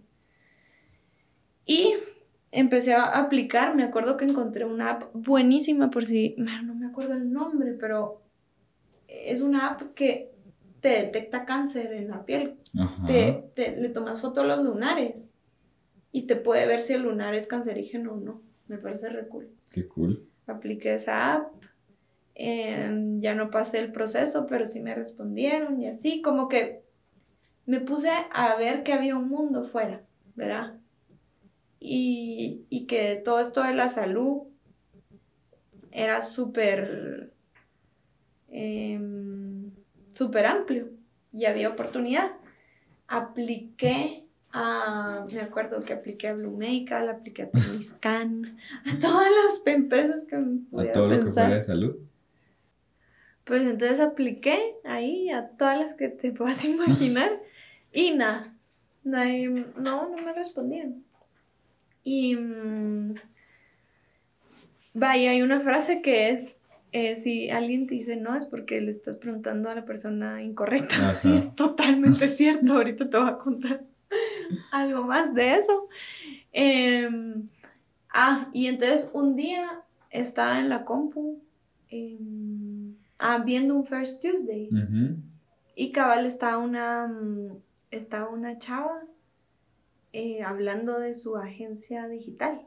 Y 1.67 1.93
empecé 2.51 2.95
a 2.95 3.03
aplicar, 3.03 3.75
me 3.75 3.83
acuerdo 3.83 4.17
que 4.17 4.25
encontré 4.25 4.65
una 4.65 4.89
app 4.89 5.03
buenísima 5.13 5.91
por 5.91 6.03
si, 6.03 6.35
acuerdo 6.91 7.13
el 7.13 7.31
nombre, 7.31 7.73
pero 7.73 8.21
es 9.07 9.41
una 9.41 9.69
app 9.69 9.93
que 9.93 10.31
te 10.79 10.89
detecta 10.89 11.45
cáncer 11.45 11.93
en 11.93 12.09
la 12.09 12.25
piel. 12.25 12.57
Te, 13.07 13.75
le 13.77 13.89
tomas 13.89 14.21
foto 14.21 14.41
a 14.41 14.45
los 14.45 14.63
lunares 14.63 15.35
y 16.11 16.27
te 16.27 16.35
puede 16.35 16.67
ver 16.67 16.81
si 16.81 16.93
el 16.93 17.03
lunar 17.03 17.35
es 17.35 17.47
cancerígeno 17.47 18.13
o 18.13 18.17
no. 18.17 18.41
Me 18.67 18.77
parece 18.77 19.09
re 19.09 19.27
cool. 19.27 19.49
Qué 19.69 19.87
cool. 19.87 20.27
Apliqué 20.47 20.95
esa 20.95 21.35
app. 21.35 21.53
Em, 22.35 23.21
ya 23.21 23.35
no 23.35 23.51
pasé 23.51 23.79
el 23.79 23.91
proceso, 23.91 24.47
pero 24.47 24.65
sí 24.65 24.79
me 24.79 24.95
respondieron 24.95 25.81
y 25.81 25.87
así, 25.87 26.21
como 26.21 26.47
que 26.47 26.83
me 27.65 27.81
puse 27.81 28.09
a 28.31 28.55
ver 28.55 28.83
que 28.83 28.93
había 28.93 29.17
un 29.17 29.27
mundo 29.27 29.65
fuera, 29.65 30.01
¿verdad? 30.35 30.81
y, 31.83 32.67
y 32.69 32.85
que 32.85 33.15
todo 33.15 33.39
esto 33.39 33.63
de 33.63 33.73
la 33.73 33.89
salud 33.89 34.43
era 35.91 36.21
súper 36.21 37.31
súper 40.13 40.45
amplio 40.45 40.89
y 41.33 41.45
había 41.45 41.69
oportunidad. 41.69 42.31
Apliqué 43.07 44.25
a, 44.51 45.25
me 45.31 45.41
acuerdo 45.41 45.81
que 45.81 45.93
apliqué 45.93 46.27
a 46.27 46.33
Blue 46.33 46.55
Medical, 46.55 47.09
apliqué 47.09 47.43
a 47.43 47.49
Temiscan, 47.51 48.57
a 48.85 48.99
todas 48.99 49.27
las 49.31 49.73
empresas 49.73 50.23
que 50.25 50.37
me 50.37 50.89
A 50.89 50.91
todo 50.91 51.07
lo 51.07 51.19
que 51.23 51.31
fuera 51.31 51.55
de 51.55 51.61
salud. 51.61 51.95
Pues 53.45 53.63
entonces 53.63 53.99
apliqué 53.99 54.75
ahí 54.83 55.29
a 55.31 55.49
todas 55.49 55.79
las 55.79 55.93
que 55.93 56.09
te 56.09 56.31
puedas 56.31 56.63
imaginar 56.65 57.41
y 57.91 58.11
nada, 58.11 58.53
no, 59.03 59.29
no 59.75 60.17
me 60.17 60.33
respondían. 60.33 61.03
Y 62.03 62.35
mm, 62.35 63.15
vaya, 64.93 65.31
hay 65.31 65.41
una 65.41 65.59
frase 65.59 66.01
que 66.01 66.29
es, 66.29 66.57
eh, 66.91 67.15
si 67.15 67.49
alguien 67.49 67.87
te 67.87 67.95
dice 67.95 68.15
no 68.15 68.35
es 68.35 68.45
porque 68.45 68.81
le 68.81 68.91
estás 68.91 69.15
preguntando 69.15 69.69
a 69.69 69.75
la 69.75 69.85
persona 69.85 70.43
incorrecta. 70.43 71.19
Y 71.23 71.35
es 71.35 71.55
totalmente 71.55 72.27
cierto, 72.27 72.73
ahorita 72.73 73.09
te 73.09 73.17
voy 73.17 73.29
a 73.29 73.37
contar 73.37 73.83
algo 74.71 75.03
más 75.03 75.33
de 75.33 75.55
eso. 75.55 75.87
Em, 76.51 77.47
ah, 78.13 78.49
y 78.53 78.67
entonces 78.67 79.09
un 79.13 79.35
día 79.35 79.83
estaba 80.09 80.59
en 80.59 80.69
la 80.69 80.83
compu 80.83 81.41
em, 81.89 82.95
ah, 83.19 83.41
viendo 83.45 83.75
un 83.75 83.85
First 83.85 84.21
Tuesday 84.21 84.69
y 85.75 85.91
cabal 85.91 86.25
estaba 86.25 86.57
una, 86.57 87.07
mm, 87.07 87.57
estaba 87.91 88.29
una 88.29 88.57
chava 88.57 89.03
eh, 90.13 90.43
hablando 90.43 90.99
de 90.99 91.15
su 91.15 91.37
agencia 91.37 92.07
digital. 92.07 92.61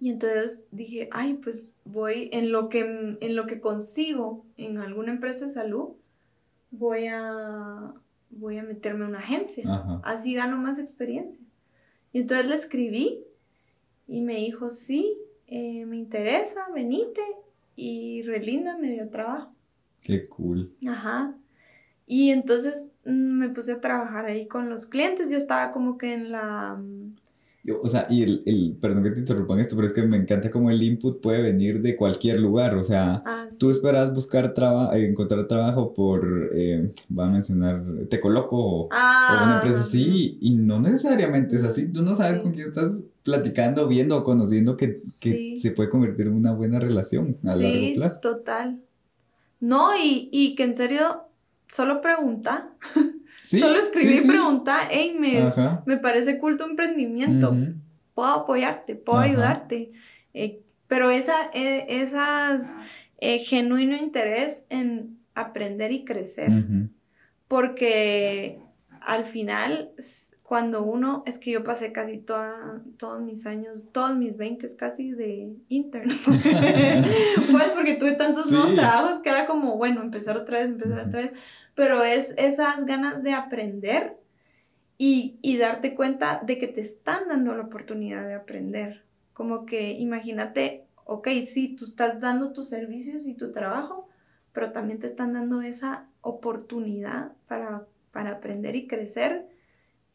Y 0.00 0.10
entonces 0.10 0.64
dije, 0.70 1.08
ay, 1.12 1.34
pues 1.34 1.72
voy 1.84 2.30
en 2.32 2.52
lo 2.52 2.70
que 2.70 2.80
en 3.20 3.36
lo 3.36 3.46
que 3.46 3.60
consigo 3.60 4.46
en 4.56 4.78
alguna 4.78 5.12
empresa 5.12 5.44
de 5.44 5.52
salud, 5.52 5.90
voy 6.70 7.06
a 7.08 7.92
voy 8.30 8.58
a 8.58 8.62
meterme 8.62 9.04
en 9.04 9.10
una 9.10 9.18
agencia. 9.18 9.64
Así 10.02 10.34
gano 10.34 10.56
más 10.56 10.78
experiencia. 10.78 11.44
Y 12.12 12.20
entonces 12.20 12.48
le 12.48 12.56
escribí 12.56 13.24
y 14.08 14.20
me 14.22 14.36
dijo, 14.36 14.70
sí, 14.70 15.16
eh, 15.46 15.84
me 15.86 15.96
interesa, 15.96 16.66
venite. 16.74 17.22
Y 17.76 18.22
Relinda 18.22 18.76
me 18.76 18.92
dio 18.92 19.08
trabajo. 19.08 19.52
Qué 20.02 20.28
cool. 20.28 20.74
Ajá. 20.86 21.36
Y 22.06 22.30
entonces 22.30 22.92
mm, 23.04 23.38
me 23.38 23.48
puse 23.50 23.72
a 23.72 23.80
trabajar 23.80 24.24
ahí 24.24 24.46
con 24.46 24.68
los 24.68 24.86
clientes. 24.86 25.30
Yo 25.30 25.36
estaba 25.36 25.72
como 25.72 25.98
que 25.98 26.12
en 26.12 26.32
la... 26.32 26.82
O 27.82 27.88
sea, 27.88 28.06
y 28.08 28.22
el, 28.22 28.42
el, 28.46 28.76
perdón 28.80 29.02
que 29.02 29.10
te 29.10 29.20
interrumpa 29.20 29.54
en 29.54 29.60
esto, 29.60 29.76
pero 29.76 29.86
es 29.86 29.92
que 29.92 30.02
me 30.02 30.16
encanta 30.16 30.50
cómo 30.50 30.70
el 30.70 30.82
input 30.82 31.20
puede 31.20 31.42
venir 31.42 31.80
de 31.82 31.96
cualquier 31.96 32.40
lugar. 32.40 32.74
O 32.74 32.84
sea, 32.84 33.22
ah, 33.24 33.48
tú 33.58 33.70
esperas 33.70 34.14
buscar 34.14 34.54
trabajo, 34.54 34.92
encontrar 34.94 35.46
trabajo 35.46 35.94
por, 35.94 36.50
eh, 36.54 36.92
va 37.16 37.26
a 37.26 37.30
mencionar, 37.30 37.82
te 38.08 38.20
coloco 38.20 38.56
o, 38.56 38.88
ah, 38.92 39.42
una 39.44 39.54
empresa 39.56 39.80
así, 39.80 40.38
y 40.40 40.56
no 40.56 40.80
necesariamente 40.80 41.56
es 41.56 41.64
así. 41.64 41.86
Tú 41.92 42.02
no 42.02 42.14
sabes 42.14 42.38
con 42.38 42.52
quién 42.52 42.68
estás 42.68 42.94
platicando, 43.22 43.86
viendo 43.86 44.16
o 44.16 44.24
conociendo 44.24 44.76
que, 44.76 45.02
que 45.20 45.56
se 45.58 45.70
puede 45.70 45.90
convertir 45.90 46.26
en 46.26 46.34
una 46.34 46.52
buena 46.52 46.80
relación 46.80 47.36
a 47.44 47.56
largo 47.56 47.94
plazo. 47.94 48.20
Total. 48.20 48.80
No, 49.60 49.96
y, 49.96 50.28
y 50.32 50.54
que 50.54 50.64
en 50.64 50.74
serio 50.74 51.22
solo 51.68 52.00
pregunta. 52.00 52.72
solo 53.58 53.78
escribí 53.78 54.18
y 54.18 54.26
pregunta, 54.26 54.88
hey, 54.90 55.16
me, 55.18 55.52
me, 55.86 55.96
parece 55.98 56.38
culto 56.38 56.64
emprendimiento. 56.64 57.56
Puedo 58.14 58.28
apoyarte, 58.28 58.94
puedo 58.94 59.18
ayudarte. 59.18 59.90
Eh, 60.34 60.60
pero 60.86 61.10
esa, 61.10 61.50
e, 61.54 61.86
esas 62.02 62.74
eh, 63.18 63.38
genuino 63.38 63.96
interés 63.96 64.64
en 64.70 65.18
aprender 65.34 65.92
y 65.92 66.04
crecer. 66.04 66.50
Porque 67.48 68.60
al 69.00 69.24
final, 69.24 69.90
cuando 70.42 70.82
uno, 70.82 71.22
es 71.26 71.38
que 71.38 71.52
yo 71.52 71.64
pasé 71.64 71.92
casi 71.92 72.18
toda, 72.18 72.82
todos 72.96 73.20
mis 73.20 73.46
años, 73.46 73.82
todos 73.92 74.16
mis 74.16 74.36
20 74.36 74.76
casi 74.76 75.12
de 75.12 75.52
intern. 75.68 76.08
pues 76.24 77.68
porque 77.74 77.94
tuve 77.94 78.12
tantos 78.12 78.50
nuevos 78.50 78.74
trabajos 78.74 79.18
que 79.20 79.30
era 79.30 79.46
como, 79.46 79.76
bueno, 79.76 80.02
empezar 80.02 80.36
otra 80.36 80.58
vez, 80.58 80.68
empezar 80.68 81.06
otra 81.06 81.20
vez 81.20 81.32
pero 81.80 82.04
es 82.04 82.34
esas 82.36 82.84
ganas 82.84 83.22
de 83.22 83.32
aprender 83.32 84.18
y, 84.98 85.38
darte 85.58 85.94
cuenta 85.94 86.42
de 86.44 86.58
que 86.58 86.68
te 86.68 86.82
están 86.82 87.28
dando 87.28 87.54
la 87.54 87.62
oportunidad 87.62 88.26
de 88.26 88.34
aprender. 88.34 89.02
Como 89.32 89.64
que 89.64 89.92
imagínate, 89.92 90.84
ok, 91.06 91.28
sí, 91.46 91.74
tú 91.78 91.86
estás 91.86 92.20
dando 92.20 92.52
tus 92.52 92.68
servicios 92.68 93.26
y 93.26 93.32
tu 93.32 93.50
trabajo, 93.50 94.10
pero 94.52 94.72
también 94.72 94.98
te 94.98 95.06
están 95.06 95.32
dando 95.32 95.62
esa 95.62 96.06
oportunidad 96.20 97.32
para, 97.48 97.86
para 98.12 98.32
aprender 98.32 98.76
y 98.76 98.86
crecer 98.86 99.48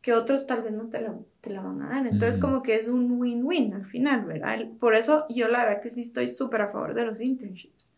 que 0.03 0.13
otros 0.13 0.45
tal 0.45 0.61
vez 0.61 0.73
no 0.73 0.89
te 0.89 1.01
la, 1.01 1.15
te 1.41 1.49
la 1.49 1.61
van 1.61 1.81
a 1.81 1.89
dar. 1.89 2.05
Entonces 2.05 2.37
como 2.37 2.61
que 2.61 2.75
es 2.75 2.87
un 2.87 3.19
win-win 3.19 3.73
al 3.73 3.87
final, 3.87 4.23
¿verdad? 4.23 4.67
Por 4.79 4.93
eso 4.93 5.25
yo 5.29 5.47
la 5.47 5.65
verdad 5.65 5.81
que 5.81 5.89
sí 5.89 6.01
estoy 6.01 6.27
súper 6.27 6.61
a 6.61 6.67
favor 6.69 6.93
de 6.93 7.07
los 7.07 7.21
internships. 7.21 7.97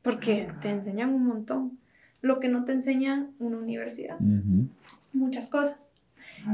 Porque 0.00 0.48
te 0.62 0.70
enseñan 0.70 1.12
un 1.12 1.26
montón 1.26 1.83
lo 2.24 2.40
que 2.40 2.48
no 2.48 2.64
te 2.64 2.72
enseña 2.72 3.28
una 3.38 3.58
universidad. 3.58 4.18
Muchas 5.12 5.46
cosas. 5.48 5.92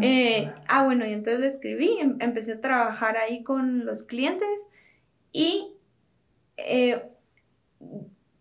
Eh, 0.03 0.53
ah, 0.67 0.85
bueno, 0.85 1.07
y 1.07 1.13
entonces 1.13 1.41
le 1.41 1.47
escribí, 1.47 1.99
em, 2.01 2.17
empecé 2.19 2.55
a 2.55 2.61
trabajar 2.61 3.17
ahí 3.17 3.43
con 3.43 3.87
los 3.87 4.03
clientes 4.03 4.49
y... 5.33 5.69
Eh, 6.57 7.03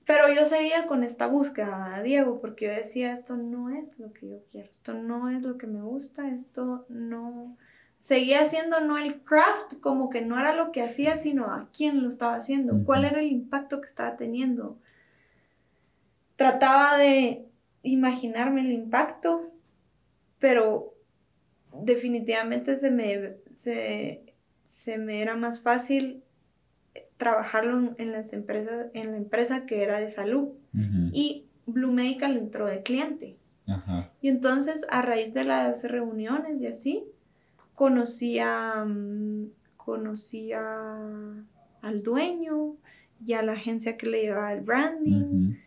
pero 0.06 0.28
yo 0.34 0.44
seguía 0.46 0.88
con 0.88 1.04
esta 1.04 1.28
búsqueda, 1.28 2.02
Diego, 2.02 2.42
porque 2.42 2.66
yo 2.66 2.72
decía, 2.72 3.14
esto 3.14 3.38
no 3.38 3.70
es 3.70 4.00
lo 4.00 4.12
que 4.12 4.28
yo 4.28 4.38
quiero, 4.52 4.68
esto 4.68 4.96
no 4.96 5.30
es 5.30 5.44
lo 5.44 5.60
que 5.60 5.68
me 5.68 5.84
gusta, 5.84 6.30
esto 6.30 6.88
no... 6.90 7.56
Seguía 8.00 8.42
haciendo 8.42 8.80
no 8.82 8.98
el 8.98 9.22
craft, 9.22 9.80
como 9.82 10.10
que 10.10 10.22
no 10.22 10.40
era 10.40 10.56
lo 10.56 10.72
que 10.72 10.82
hacía, 10.82 11.18
sino 11.18 11.46
a 11.46 11.70
quién 11.78 12.02
lo 12.02 12.10
estaba 12.10 12.36
haciendo, 12.36 12.84
cuál 12.86 13.06
era 13.06 13.20
el 13.20 13.28
impacto 13.28 13.82
que 13.82 13.88
estaba 13.88 14.18
teniendo, 14.18 14.80
trataba 16.40 16.98
de 16.98 17.46
imaginarme 17.84 18.62
el 18.62 18.72
impacto, 18.72 19.52
pero 20.40 20.94
definitivamente 21.84 22.80
se 22.80 22.92
me, 22.92 23.36
se, 24.66 24.98
me 24.98 25.22
era 25.22 25.36
más 25.36 25.60
fácil 25.60 26.24
trabajarlo 27.18 27.94
en 27.98 28.14
las 28.14 28.32
empresas, 28.32 28.88
en 28.94 29.12
la 29.12 29.18
empresa 29.18 29.66
que 29.66 29.84
era 29.84 30.00
de 30.00 30.10
salud. 30.10 30.54
Y 31.12 31.44
Blue 31.66 31.92
Medical 31.92 32.38
entró 32.38 32.68
de 32.68 32.84
cliente. 32.84 33.36
Y 34.22 34.30
entonces, 34.30 34.88
a 34.90 35.02
raíz 35.02 35.34
de 35.34 35.44
las 35.44 35.84
reuniones 35.84 36.62
y 36.62 36.68
así, 36.68 37.04
conocí 37.76 38.40
a, 38.40 38.86
mm, 38.86 39.50
al 41.82 42.02
dueño 42.02 42.78
y 43.26 43.34
a 43.34 43.42
la 43.42 43.52
agencia 43.52 43.98
que 43.98 44.08
le 44.08 44.22
llevaba 44.22 44.54
el 44.54 44.62
branding. 44.62 45.58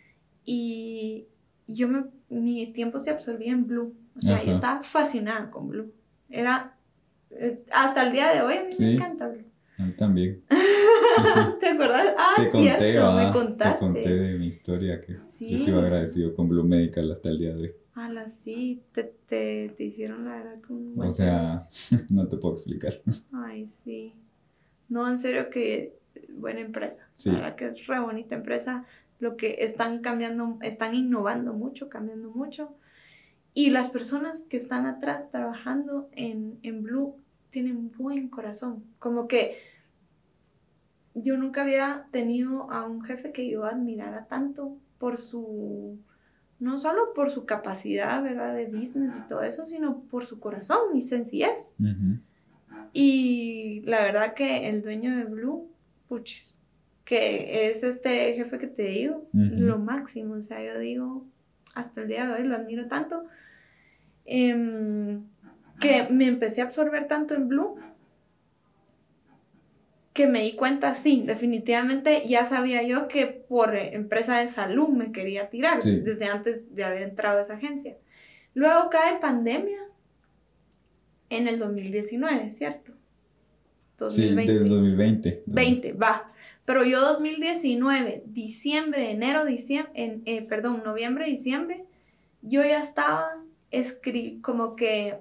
Y 0.45 1.27
yo 1.67 1.89
me, 1.89 2.05
mi 2.29 2.73
tiempo 2.73 2.99
se 2.99 3.11
absorbía 3.11 3.53
en 3.53 3.67
Blue. 3.67 3.95
O 4.17 4.21
sea, 4.21 4.43
yo 4.45 4.53
estaba 4.53 4.83
fascinada 4.83 5.51
con 5.51 5.69
Blue. 5.69 5.93
Era, 6.29 6.77
eh, 7.31 7.65
hasta 7.73 8.07
el 8.07 8.13
día 8.13 8.33
de 8.33 8.43
hoy 8.43 8.57
a 8.57 8.65
mí 8.65 8.71
me 8.79 8.95
encanta 8.95 9.29
Blue. 9.29 9.45
A 9.79 9.85
mí 9.85 9.93
también. 9.93 10.43
¿Te 11.61 11.69
acuerdas? 11.69 12.07
Ah, 12.19 12.35
te 12.37 12.51
cierto, 12.51 13.13
me 13.13 13.31
contaste. 13.31 13.87
Te 13.87 13.93
conté 13.93 14.09
de 14.09 14.39
mi 14.39 14.47
historia 14.47 15.01
que 15.01 15.15
sí. 15.15 15.51
yo 15.51 15.65
sigo 15.65 15.79
agradecido 15.81 16.35
con 16.35 16.49
Blue 16.49 16.65
Medical 16.65 17.11
hasta 17.11 17.29
el 17.29 17.39
día 17.39 17.55
de 17.55 17.63
hoy. 17.63 17.75
la 18.13 18.29
sí, 18.29 18.83
te, 18.93 19.05
te, 19.05 19.73
te 19.77 19.85
hicieron 19.85 20.25
la 20.25 20.37
verdad 20.37 20.61
con 20.67 20.99
O 20.99 21.11
sea, 21.11 21.49
no 22.11 22.29
te 22.29 22.37
puedo 22.37 22.55
explicar. 22.55 23.01
Ay, 23.33 23.67
sí. 23.67 24.15
No, 24.89 25.09
en 25.09 25.19
serio 25.19 25.51
que 25.51 25.99
buena 26.31 26.61
empresa. 26.61 27.09
Sí. 27.17 27.31
La 27.31 27.37
verdad 27.37 27.57
que 27.57 27.67
es 27.67 27.87
re 27.87 28.01
bonita 28.01 28.35
empresa 28.35 28.85
lo 29.23 29.37
que 29.37 29.59
están 29.61 30.01
cambiando, 30.01 30.59
están 30.63 30.97
innovando 30.97 31.53
mucho, 31.53 31.89
cambiando 31.89 32.31
mucho. 32.31 32.75
Y 33.55 33.71
las 33.71 33.89
personas 33.89 34.43
que 34.43 34.57
están 34.57 34.85
atrás 34.85 35.31
trabajando 35.31 36.09
en, 36.11 36.59
en 36.65 36.83
Blue 36.83 37.15
tienen 37.51 37.93
buen 37.97 38.29
corazón. 38.29 38.83
Como 38.99 39.29
que 39.29 39.59
yo 41.15 41.37
nunca 41.37 41.63
había 41.63 42.09
tenido 42.11 42.69
a 42.73 42.85
un 42.85 43.05
jefe 43.05 43.31
que 43.31 43.49
yo 43.49 43.65
admirara 43.65 44.25
tanto 44.25 44.77
por 44.99 45.17
su, 45.17 46.01
no 46.59 46.77
solo 46.79 47.13
por 47.15 47.31
su 47.31 47.47
capacidad, 47.47 48.25
¿verdad? 48.25 48.57
De 48.57 48.67
business 48.67 49.17
y 49.17 49.29
todo 49.29 49.45
eso, 49.45 49.65
sino 49.65 50.01
por 50.01 50.27
su 50.27 50.41
corazón 50.41 50.97
y 50.97 51.01
sencillez. 51.01 51.77
Y 52.93 53.83
la 53.85 54.03
verdad 54.03 54.35
que 54.35 54.69
el 54.69 54.83
dueño 54.83 55.17
de 55.17 55.27
Blue, 55.27 55.71
puchis, 56.09 56.59
que 57.05 57.69
es 57.69 57.83
este 57.83 58.35
jefe 58.35 58.59
que 58.59 58.67
te 58.67 58.85
digo, 58.85 59.29
lo 59.33 59.79
máximo. 59.79 60.35
O 60.35 60.43
sea, 60.43 60.63
yo 60.63 60.79
digo, 60.79 61.27
hasta 61.75 62.03
el 62.03 62.09
día 62.09 62.27
de 62.27 62.33
hoy 62.35 62.49
lo 62.49 62.57
admiro 62.57 62.87
tanto, 62.87 63.25
em, 64.25 65.25
que 65.81 66.07
me 66.11 66.27
empecé 66.29 66.61
a 66.61 66.65
absorber 66.65 67.09
tanto 67.09 67.35
en 67.35 67.49
Blue, 67.49 67.77
que 70.13 70.27
me 70.27 70.43
di 70.43 70.53
cuenta, 70.53 70.95
sí, 70.95 71.25
definitivamente 71.27 72.23
ya 72.27 72.45
sabía 72.45 72.83
yo 72.83 73.09
que 73.09 73.27
por 73.27 73.75
empresa 73.75 74.39
de 74.39 74.49
salud 74.49 74.89
me 74.89 75.11
quería 75.11 75.49
tirar 75.49 75.83
desde 75.83 76.27
antes 76.27 76.75
de 76.75 76.85
haber 76.85 77.03
entrado 77.03 77.39
a 77.39 77.43
esa 77.43 77.55
agencia. 77.55 77.97
Luego 78.55 78.91
cae 78.91 79.19
pandemia 79.21 79.79
en 81.31 81.49
el 81.49 81.59
2019, 81.59 82.51
¿cierto? 82.51 82.93
2020. 83.97 84.53
Sí, 84.53 84.59
del 84.59 84.69
2020. 84.69 85.43
20, 85.47 85.93
va. 85.95 86.32
Pero 86.65 86.85
yo 86.85 87.01
2019, 87.01 88.23
diciembre, 88.27 89.11
enero, 89.11 89.45
diciembre, 89.45 89.93
en, 89.95 90.23
eh, 90.27 90.43
perdón, 90.43 90.83
noviembre, 90.85 91.27
diciembre, 91.27 91.85
yo 92.43 92.63
ya 92.63 92.81
estaba 92.81 93.37
como 94.43 94.77
que 94.77 95.19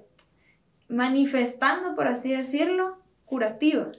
manifestando, 0.88 1.94
por 1.96 2.06
así 2.06 2.32
decirlo, 2.32 2.98
curativa. 3.24 3.90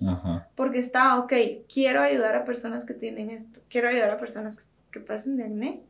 Porque 0.56 0.80
estaba, 0.80 1.20
ok, 1.20 1.34
quiero 1.72 2.02
ayudar 2.02 2.36
a 2.36 2.46
personas 2.46 2.86
que 2.86 2.94
tienen 2.94 3.30
esto, 3.30 3.62
quiero 3.70 3.90
ayudar 3.90 4.12
a 4.12 4.20
personas 4.20 4.58
que, 4.58 4.66
que 4.92 5.00
pasen 5.00 5.38
de 5.38 5.44
acné, 5.44 5.82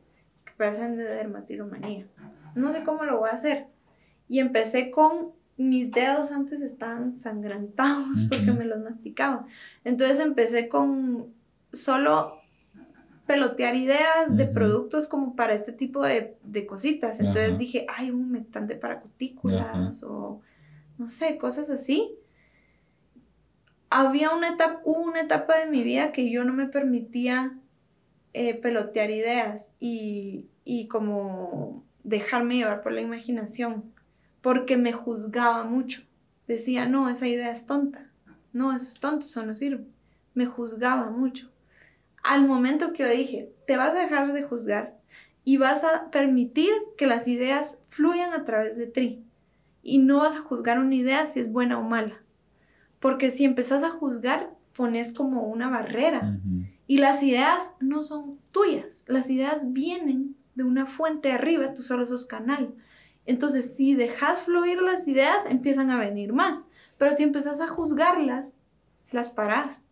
que 0.44 0.52
pasen 0.56 0.96
de 0.96 1.04
dermatiromanía. 1.04 2.06
No 2.54 2.72
sé 2.72 2.84
cómo 2.84 3.04
lo 3.04 3.18
voy 3.18 3.28
a 3.28 3.34
hacer. 3.34 3.66
Y 4.28 4.38
empecé 4.38 4.90
con 4.90 5.32
mis 5.56 5.92
dedos 5.92 6.32
antes 6.32 6.62
estaban 6.62 7.16
sangrantados 7.16 8.26
porque 8.28 8.52
me 8.52 8.64
los 8.64 8.80
masticaba. 8.80 9.46
Entonces 9.84 10.20
empecé 10.20 10.68
con 10.68 11.34
solo 11.74 12.44
pelotear 13.26 13.74
ideas 13.74 14.36
de 14.36 14.46
productos 14.46 15.08
como 15.08 15.34
para 15.34 15.54
este 15.54 15.72
tipo 15.72 16.02
de, 16.02 16.36
cositas. 16.66 17.20
Entonces 17.20 17.58
dije, 17.58 17.86
hay 17.88 18.10
un 18.10 18.22
humectante 18.22 18.76
para 18.76 19.00
cutículas 19.00 20.02
o 20.02 20.40
no 20.98 21.08
sé, 21.08 21.38
cosas 21.38 21.70
así. 21.70 22.14
Había 23.88 24.30
una 24.30 24.50
etapa, 24.50 24.80
hubo 24.84 25.00
una 25.02 25.20
etapa 25.20 25.56
de 25.56 25.66
mi 25.66 25.82
vida 25.82 26.12
que 26.12 26.30
yo 26.30 26.44
no 26.44 26.52
me 26.52 26.66
permitía 26.66 27.56
eh, 28.32 28.54
pelotear 28.54 29.10
ideas 29.10 29.72
y, 29.78 30.48
y 30.64 30.88
como 30.88 31.84
dejarme 32.02 32.56
llevar 32.56 32.82
por 32.82 32.92
la 32.92 33.00
imaginación, 33.00 33.92
porque 34.42 34.76
me 34.76 34.92
juzgaba 34.92 35.64
mucho. 35.64 36.02
Decía, 36.46 36.86
no, 36.86 37.08
esa 37.08 37.26
idea 37.26 37.52
es 37.52 37.64
tonta. 37.64 38.10
No, 38.52 38.74
eso 38.74 38.86
es 38.86 39.00
tonto, 39.00 39.24
eso 39.24 39.46
no 39.46 39.54
sirve. 39.54 39.86
Me 40.34 40.44
juzgaba 40.44 41.08
mucho 41.10 41.53
al 42.24 42.46
momento 42.46 42.92
que 42.92 43.04
yo 43.04 43.08
dije, 43.08 43.52
te 43.66 43.76
vas 43.76 43.94
a 43.94 44.00
dejar 44.00 44.32
de 44.32 44.42
juzgar 44.42 44.98
y 45.44 45.58
vas 45.58 45.84
a 45.84 46.10
permitir 46.10 46.72
que 46.96 47.06
las 47.06 47.28
ideas 47.28 47.82
fluyan 47.88 48.32
a 48.32 48.44
través 48.44 48.76
de 48.76 48.86
ti. 48.86 49.22
Y 49.82 49.98
no 49.98 50.20
vas 50.20 50.34
a 50.34 50.40
juzgar 50.40 50.78
una 50.78 50.94
idea 50.94 51.26
si 51.26 51.38
es 51.40 51.52
buena 51.52 51.78
o 51.78 51.82
mala. 51.82 52.22
Porque 52.98 53.30
si 53.30 53.44
empezás 53.44 53.84
a 53.84 53.90
juzgar, 53.90 54.54
pones 54.74 55.12
como 55.12 55.42
una 55.42 55.68
barrera. 55.68 56.40
Y 56.86 56.98
las 56.98 57.22
ideas 57.22 57.70
no 57.78 58.02
son 58.02 58.38
tuyas. 58.50 59.04
Las 59.06 59.28
ideas 59.28 59.72
vienen 59.72 60.34
de 60.54 60.64
una 60.64 60.86
fuente 60.86 61.30
arriba, 61.30 61.74
tú 61.74 61.82
solo 61.82 62.06
sos 62.06 62.24
canal. 62.24 62.74
Entonces, 63.26 63.76
si 63.76 63.94
dejas 63.94 64.42
fluir 64.42 64.80
las 64.80 65.06
ideas, 65.08 65.44
empiezan 65.44 65.90
a 65.90 65.98
venir 65.98 66.32
más. 66.32 66.68
Pero 66.96 67.14
si 67.14 67.22
empezás 67.22 67.60
a 67.60 67.68
juzgarlas, 67.68 68.58
las 69.10 69.28
parás. 69.28 69.90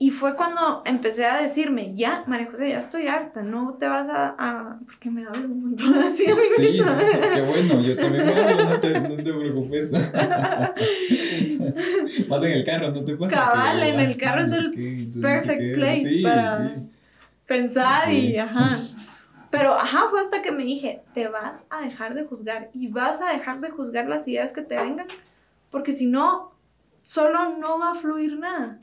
Y 0.00 0.12
fue 0.12 0.36
cuando 0.36 0.82
empecé 0.84 1.26
a 1.26 1.42
decirme, 1.42 1.92
ya, 1.92 2.22
María 2.28 2.46
José, 2.48 2.70
ya 2.70 2.78
estoy 2.78 3.08
harta, 3.08 3.42
no 3.42 3.74
te 3.80 3.88
vas 3.88 4.08
a... 4.08 4.28
a... 4.38 4.78
Porque 4.86 5.10
me 5.10 5.26
hablo 5.26 5.46
un 5.46 5.64
montón 5.64 5.98
así 5.98 6.30
a 6.30 6.36
mí 6.36 6.42
Sí, 6.56 6.80
qué 7.34 7.42
bueno, 7.42 7.80
yo 7.80 7.96
también 7.96 8.26
me 8.26 8.32
hablo, 8.32 8.70
no 8.70 8.78
te, 8.78 9.00
no 9.00 9.16
te 9.16 9.24
preocupes. 9.24 9.90
Más 12.28 12.42
en 12.44 12.50
el 12.50 12.64
carro, 12.64 12.92
no 12.92 13.04
te 13.04 13.16
pasa. 13.16 13.32
Cabal, 13.32 13.82
en 13.82 13.98
el 13.98 14.16
carro 14.16 14.44
es 14.44 14.52
el 14.52 14.70
perfect 15.20 15.74
place 15.74 16.20
para 16.22 16.76
pensar 17.46 18.12
y, 18.12 18.36
ajá. 18.36 18.78
Pero, 19.50 19.74
ajá, 19.74 20.04
fue 20.10 20.20
hasta 20.20 20.42
que 20.42 20.52
me 20.52 20.62
dije, 20.62 21.02
te 21.12 21.26
vas 21.26 21.66
a 21.70 21.80
dejar 21.80 22.14
de 22.14 22.22
juzgar 22.24 22.70
y 22.72 22.86
vas 22.86 23.20
a 23.20 23.32
dejar 23.32 23.60
de 23.60 23.70
juzgar 23.70 24.06
las 24.06 24.28
ideas 24.28 24.52
que 24.52 24.62
te 24.62 24.76
vengan, 24.76 25.08
porque 25.70 25.92
si 25.92 26.06
no, 26.06 26.52
solo 27.02 27.58
no 27.58 27.80
va 27.80 27.90
a 27.92 27.96
fluir 27.96 28.38
nada. 28.38 28.78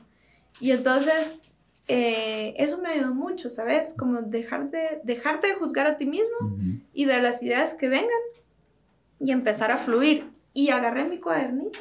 Y 0.60 0.70
entonces, 0.70 1.38
eh, 1.88 2.54
eso 2.58 2.78
me 2.78 2.90
ayudó 2.90 3.14
mucho, 3.14 3.50
¿sabes? 3.50 3.94
Como 3.94 4.22
dejar 4.22 4.70
de, 4.70 5.00
dejarte 5.04 5.48
de 5.48 5.54
juzgar 5.54 5.86
a 5.86 5.96
ti 5.96 6.06
mismo 6.06 6.56
y 6.92 7.04
de 7.04 7.20
las 7.20 7.42
ideas 7.42 7.74
que 7.74 7.88
vengan 7.88 8.10
y 9.20 9.30
empezar 9.30 9.70
a 9.70 9.78
fluir. 9.78 10.30
Y 10.52 10.70
agarré 10.70 11.04
mi 11.04 11.18
cuadernito. 11.18 11.78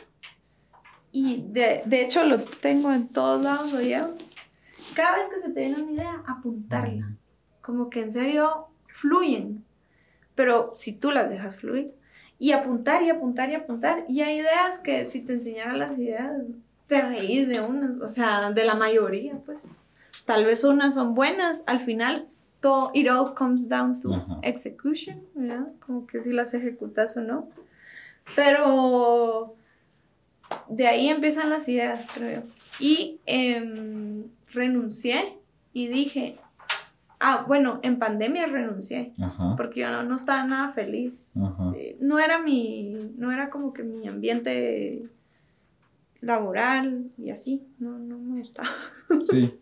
Y 1.12 1.46
de, 1.48 1.82
de 1.86 2.02
hecho 2.02 2.26
lo 2.26 2.40
tengo 2.40 2.92
en 2.92 3.08
todos 3.08 3.42
lados, 3.42 3.74
oye. 3.74 4.02
Cada 4.96 5.18
vez 5.18 5.30
que 5.30 5.42
se 5.42 5.50
te 5.50 5.62
viene 5.62 5.82
una 5.82 5.92
idea, 5.94 6.24
apuntarla. 6.28 7.16
Como 7.62 7.90
que 7.90 8.02
en 8.02 8.12
serio 8.12 8.68
fluyen. 8.86 9.64
Pero 10.36 10.74
si 10.76 10.94
tú 10.94 11.12
las 11.12 11.30
dejas 11.30 11.56
fluir. 11.56 11.94
Y 12.38 12.52
apuntar 12.52 13.02
y 13.02 13.10
apuntar 13.10 13.50
y 13.50 13.56
apuntar. 13.56 14.06
Y 14.10 14.22
hay 14.22 14.40
ideas 14.40 14.80
que 14.80 15.06
si 15.06 15.22
te 15.22 15.34
enseñara 15.34 15.74
las 15.74 15.98
ideas, 15.98 16.34
te 16.88 17.02
reís 17.02 17.48
de 17.48 17.62
unas, 17.62 18.02
o 18.02 18.08
sea, 18.08 18.52
de 18.52 18.64
la 18.66 18.76
mayoría, 18.76 19.38
pues. 19.46 19.64
Tal 20.26 20.46
vez 20.46 20.64
unas 20.64 20.96
son 20.96 21.14
buenas, 21.14 21.64
al 21.68 21.80
final 21.80 22.28
todo, 22.60 22.90
it 22.94 23.08
all 23.10 23.34
comes 23.36 23.70
down 23.70 24.00
to 24.00 24.10
execution, 24.42 25.22
¿verdad? 25.36 25.68
Como 25.86 26.08
que 26.08 26.22
si 26.22 26.32
las 26.32 26.54
ejecutas 26.54 27.16
o 27.18 27.22
no. 27.22 27.48
Pero 28.36 29.56
de 30.70 30.88
ahí 30.88 31.10
empiezan 31.10 31.50
las 31.50 31.68
ideas, 31.68 32.08
creo 32.14 32.42
yo. 32.42 32.48
Y 32.80 33.20
em, 33.26 34.24
renuncié 34.52 35.38
y 35.74 35.88
dije, 35.88 36.38
ah, 37.20 37.46
bueno, 37.48 37.80
en 37.84 38.00
pandemia 38.00 38.48
renuncié, 38.48 39.14
porque 39.58 39.82
yo 39.82 40.04
no, 40.04 40.16
estaba 40.16 40.44
nada 40.46 40.70
feliz. 40.70 41.34
Eh, 41.76 41.98
no 42.00 42.20
era 42.20 42.40
mi, 42.40 42.96
no 43.18 43.32
era 43.32 43.50
como 43.50 43.74
que 43.74 43.84
mi 43.84 44.08
ambiente 44.08 45.04
laboral 46.26 47.12
y 47.18 47.30
así. 47.30 47.66
No, 47.80 47.98
no 47.98 48.18
me 48.18 48.40
gustaba. 48.40 48.70
Sí. 49.26 49.60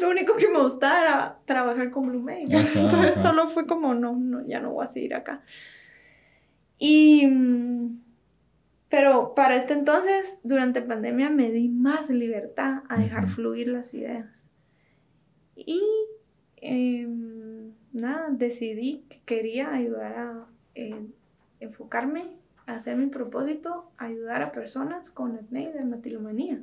Lo 0.00 0.08
único 0.08 0.36
que 0.36 0.48
me 0.48 0.60
gustaba 0.60 1.00
era 1.00 1.38
trabajar 1.44 1.90
con 1.90 2.06
Blue 2.06 2.26
Entonces 2.28 3.20
solo 3.20 3.48
fue 3.48 3.66
como, 3.66 3.94
no, 3.94 4.16
no, 4.16 4.46
ya 4.46 4.60
no 4.60 4.72
voy 4.72 4.84
a 4.84 4.86
seguir 4.86 5.14
acá. 5.14 5.42
Y, 6.78 7.28
pero 8.88 9.34
para 9.34 9.56
este 9.56 9.74
entonces, 9.74 10.40
durante 10.42 10.80
pandemia, 10.80 11.28
me 11.28 11.50
di 11.50 11.68
más 11.68 12.08
libertad 12.08 12.82
a 12.88 12.98
dejar 12.98 13.28
fluir 13.28 13.68
las 13.68 13.92
ideas. 13.92 14.48
Y 15.54 15.82
em, 16.56 17.72
nada, 17.92 18.28
decidí 18.30 19.04
que 19.10 19.20
quería 19.26 19.74
ayudar 19.74 20.16
a 20.16 20.46
eh, 20.74 21.06
enfocarme 21.58 22.39
hacer 22.76 22.96
mi 22.96 23.06
propósito, 23.06 23.90
ayudar 23.96 24.42
a 24.42 24.52
personas 24.52 25.10
con 25.10 25.36
acné 25.36 25.64
y 25.64 25.72
dermatilomanía. 25.72 26.60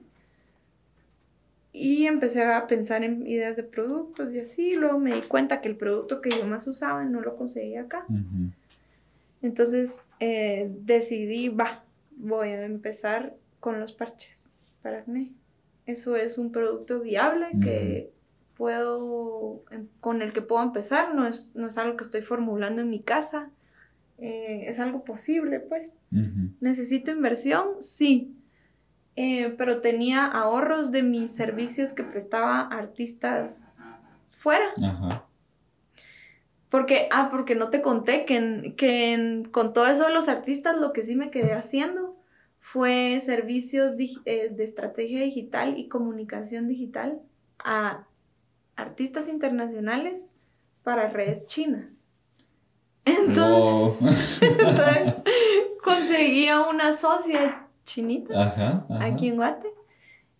Y 1.73 2.05
empecé 2.05 2.43
a 2.43 2.65
pensar 2.65 3.03
en 3.03 3.27
ideas 3.27 3.55
de 3.55 3.63
productos 3.63 4.33
y 4.33 4.39
así, 4.39 4.75
luego 4.75 4.97
me 4.99 5.13
di 5.13 5.21
cuenta 5.21 5.61
que 5.61 5.69
el 5.69 5.75
producto 5.75 6.21
que 6.21 6.31
yo 6.31 6.47
más 6.47 6.65
usaba 6.67 7.03
no 7.03 7.21
lo 7.21 7.35
conseguía 7.35 7.81
acá. 7.81 8.05
Entonces 9.41 10.03
eh, 10.19 10.71
decidí, 10.81 11.49
va, 11.49 11.83
voy 12.15 12.49
a 12.49 12.65
empezar 12.65 13.35
con 13.59 13.79
los 13.79 13.93
parches 13.93 14.51
para 14.81 14.99
acné. 14.99 15.31
Eso 15.85 16.15
es 16.15 16.37
un 16.37 16.51
producto 16.51 16.99
viable 16.99 17.47
que 17.61 18.11
puedo, 18.57 19.63
em, 19.71 19.87
con 20.01 20.21
el 20.21 20.33
que 20.33 20.41
puedo 20.41 20.63
empezar, 20.63 21.13
no 21.13 21.27
es, 21.27 21.55
no 21.55 21.67
es 21.67 21.77
algo 21.77 21.95
que 21.95 22.03
estoy 22.03 22.23
formulando 22.23 22.81
en 22.81 22.89
mi 22.89 23.01
casa, 23.01 23.51
eh, 24.17 24.63
es 24.67 24.79
algo 24.79 25.03
posible, 25.03 25.59
pues. 25.59 25.93
¿Necesito 26.59 27.11
inversión? 27.11 27.81
Sí. 27.81 28.35
Eh, 29.15 29.55
pero 29.57 29.81
tenía 29.81 30.25
ahorros 30.25 30.91
de 30.91 31.03
mis 31.03 31.31
servicios 31.31 31.93
que 31.93 32.03
prestaba 32.03 32.61
a 32.61 32.77
artistas 32.77 33.83
fuera. 34.31 34.73
Porque, 36.69 37.07
ah, 37.11 37.29
porque 37.31 37.55
no 37.55 37.69
te 37.69 37.81
conté 37.81 38.25
que, 38.25 38.75
que 38.77 39.43
con 39.51 39.73
todo 39.73 39.87
eso 39.87 40.05
de 40.07 40.13
los 40.13 40.27
artistas 40.27 40.77
lo 40.77 40.93
que 40.93 41.03
sí 41.03 41.15
me 41.15 41.31
quedé 41.31 41.53
haciendo 41.53 42.17
fue 42.59 43.21
servicios 43.21 43.93
eh, 43.97 44.49
de 44.49 44.63
estrategia 44.63 45.21
digital 45.21 45.77
y 45.77 45.87
comunicación 45.87 46.67
digital 46.67 47.21
a 47.59 48.05
artistas 48.75 49.29
internacionales 49.29 50.29
para 50.83 51.07
redes 51.07 51.45
chinas. 51.45 52.06
Entonces, 53.07 54.41
entonces 54.41 55.15
conseguí 55.83 56.47
a 56.47 56.61
una 56.61 56.93
socia 56.93 57.67
chinita 57.83 58.85
aquí 58.99 59.29
en 59.29 59.35
Guate 59.37 59.69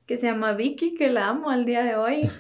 que 0.06 0.18
se 0.18 0.28
llama 0.28 0.54
Vicky, 0.54 0.96
que 0.96 1.10
la 1.10 1.28
amo 1.28 1.50
al 1.50 1.66
día 1.66 1.84
de 1.84 1.96
hoy. 1.96 2.30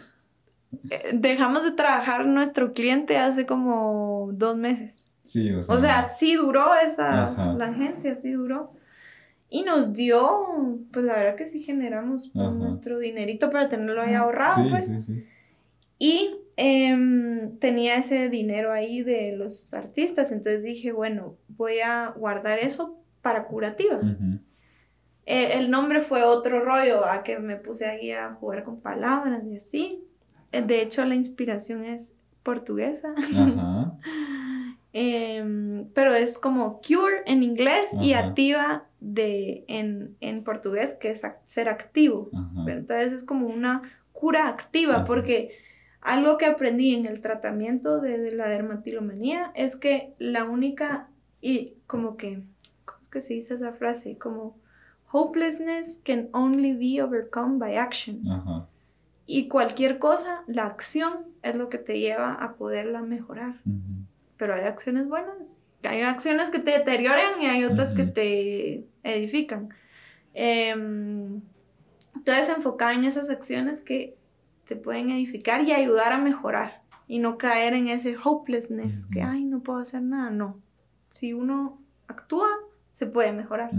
Eh, 0.90 1.12
dejamos 1.14 1.64
de 1.64 1.72
trabajar 1.72 2.26
nuestro 2.26 2.74
cliente 2.74 3.18
hace 3.18 3.46
como 3.46 4.30
dos 4.34 4.58
meses. 4.58 5.06
Sí, 5.24 5.50
o 5.54 5.64
sea. 5.64 5.76
O 5.76 5.80
sea, 5.80 6.04
sí 6.04 6.36
duró 6.36 6.76
esa, 6.76 7.56
la 7.58 7.66
agencia, 7.68 8.16
sí 8.16 8.34
duró. 8.34 8.74
Y 9.50 9.64
nos 9.64 9.94
dio, 9.94 10.78
pues 10.92 11.06
la 11.06 11.16
verdad 11.16 11.36
que 11.36 11.46
sí 11.46 11.64
generamos 11.64 12.36
nuestro 12.36 13.00
dinerito 13.00 13.50
para 13.50 13.70
tenerlo 13.70 14.02
ahí 14.02 14.14
ahorrado, 14.14 14.64
sí, 14.64 14.70
pues. 14.70 14.90
Sí, 14.90 15.02
sí. 15.02 15.26
Y 16.00 16.36
em, 16.58 17.58
tenía 17.60 17.96
ese 17.98 18.30
dinero 18.30 18.74
ahí 18.74 19.04
de 19.04 19.36
los 19.38 19.74
artistas, 19.74 20.32
entonces 20.32 20.64
dije, 20.64 20.92
bueno, 20.92 21.38
voy 21.48 21.80
a 21.80 22.10
guardar 22.10 22.60
eso 22.60 23.00
para 23.22 23.46
curativa. 23.46 24.00
el, 25.26 25.72
nombre 25.72 26.02
fue 26.02 26.24
otro 26.24 26.64
rollo, 26.64 27.06
a 27.06 27.24
que 27.24 27.40
me 27.40 27.56
puse 27.58 27.86
ahí 27.86 28.12
a 28.12 28.34
jugar 28.34 28.64
con 28.64 28.82
palabras 28.82 29.44
y 29.46 29.58
así. 29.58 30.04
De 30.52 30.82
hecho, 30.82 31.06
la 31.06 31.16
inspiración 31.16 31.86
es 31.86 32.14
portuguesa. 32.44 33.14
Em, 35.00 35.90
pero 35.94 36.16
es 36.16 36.40
como 36.40 36.82
cure 36.82 37.22
en 37.28 37.44
inglés 37.44 37.92
y 38.02 38.14
activa 38.14 38.88
de, 39.00 39.64
en, 39.68 40.44
portugués, 40.44 40.96
que 41.00 41.12
es 41.12 41.22
ser 41.46 41.70
activo. 41.70 42.32
entonces 42.66 43.14
es 43.14 43.24
como 43.24 43.46
una 43.46 43.84
cura 44.12 44.48
activa, 44.48 45.04
porque 45.04 45.52
algo 46.02 46.38
que 46.38 46.46
aprendí 46.46 46.96
en 46.96 47.06
el 47.06 47.22
tratamiento 47.22 48.00
de, 48.00 48.32
la 48.32 48.48
dermatilomanía 48.48 49.52
es 49.56 49.76
que 49.76 50.14
la 50.20 50.46
única, 50.46 51.10
y 51.42 51.74
como 51.88 52.18
que, 52.18 52.44
¿cómo 52.86 53.00
es 53.02 53.10
que 53.10 53.22
se 53.22 53.34
dice 53.34 53.56
esa 53.56 53.74
frase? 53.74 54.18
Como 54.18 54.58
hopelessness 55.12 56.02
can 56.04 56.30
only 56.34 56.74
be 56.74 57.02
overcome 57.02 57.58
by 57.58 57.78
action. 57.78 58.22
Y 59.26 59.48
cualquier 59.48 60.00
cosa, 60.00 60.44
la 60.48 60.66
acción 60.66 61.26
es 61.44 61.56
lo 61.56 61.70
que 61.70 61.78
te 61.78 62.00
lleva 62.00 62.34
a 62.34 62.56
poderla 62.56 63.02
mejorar. 63.02 63.56
Pero 64.38 64.54
hay 64.54 64.62
acciones 64.62 65.08
buenas, 65.08 65.60
hay 65.84 66.02
acciones 66.02 66.50
que 66.50 66.60
te 66.60 66.72
deterioran 66.72 67.42
y 67.42 67.46
hay 67.46 67.64
otras 67.66 67.94
que 67.94 68.04
te 68.04 68.86
edifican. 69.04 69.70
Em, 70.34 71.42
entonces, 72.16 72.56
enfocada 72.56 72.94
en 72.94 73.06
esas 73.06 73.30
acciones 73.30 73.82
que 73.82 74.17
te 74.68 74.76
pueden 74.76 75.10
edificar 75.10 75.64
y 75.64 75.72
ayudar 75.72 76.14
a 76.14 76.18
mejorar 76.18 76.84
y 77.08 77.20
no 77.20 77.38
caer 77.38 77.74
en 77.74 77.88
ese 77.88 78.18
hopelessness 78.22 79.06
que, 79.06 79.22
ay, 79.22 79.46
no 79.46 79.62
puedo 79.62 79.80
hacer 79.80 80.02
nada. 80.02 80.30
No. 80.30 80.60
Si 81.10 81.34
uno 81.34 81.82
actúa, 82.08 82.50
se 82.92 83.08
puede 83.08 83.32
mejorar. 83.32 83.72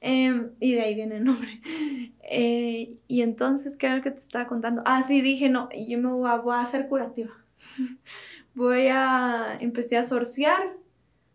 Em, 0.00 0.52
y 0.58 0.72
de 0.72 0.80
ahí 0.80 0.94
viene 0.94 1.18
el 1.18 1.24
nombre. 1.24 1.60
Eh, 2.32 2.96
y 3.08 3.22
entonces, 3.22 3.76
¿qué 3.76 3.86
era 3.86 3.96
lo 3.96 4.02
que 4.04 4.12
te 4.12 4.20
estaba 4.20 4.46
contando? 4.46 4.82
Ah, 4.86 5.02
sí, 5.02 5.20
dije, 5.20 5.48
no, 5.48 5.68
yo 5.72 5.98
me 5.98 6.12
voy 6.12 6.30
a, 6.30 6.36
voy 6.36 6.54
a 6.54 6.60
hacer 6.60 6.86
curativa. 6.86 7.32
voy 8.54 8.86
a, 8.86 9.58
empecé 9.58 9.96
a 9.96 10.04
sorciar. 10.04 10.76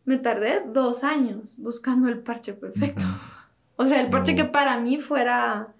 Me 0.06 0.16
tardé 0.16 0.64
dos 0.66 1.04
años 1.04 1.56
buscando 1.58 2.08
el 2.08 2.20
parche 2.20 2.54
perfecto. 2.54 3.04
o 3.76 3.86
sea, 3.86 4.00
el 4.00 4.10
parche 4.10 4.38
que 4.38 4.46
para 4.46 4.80
mí 4.80 4.98
fuera 4.98 5.75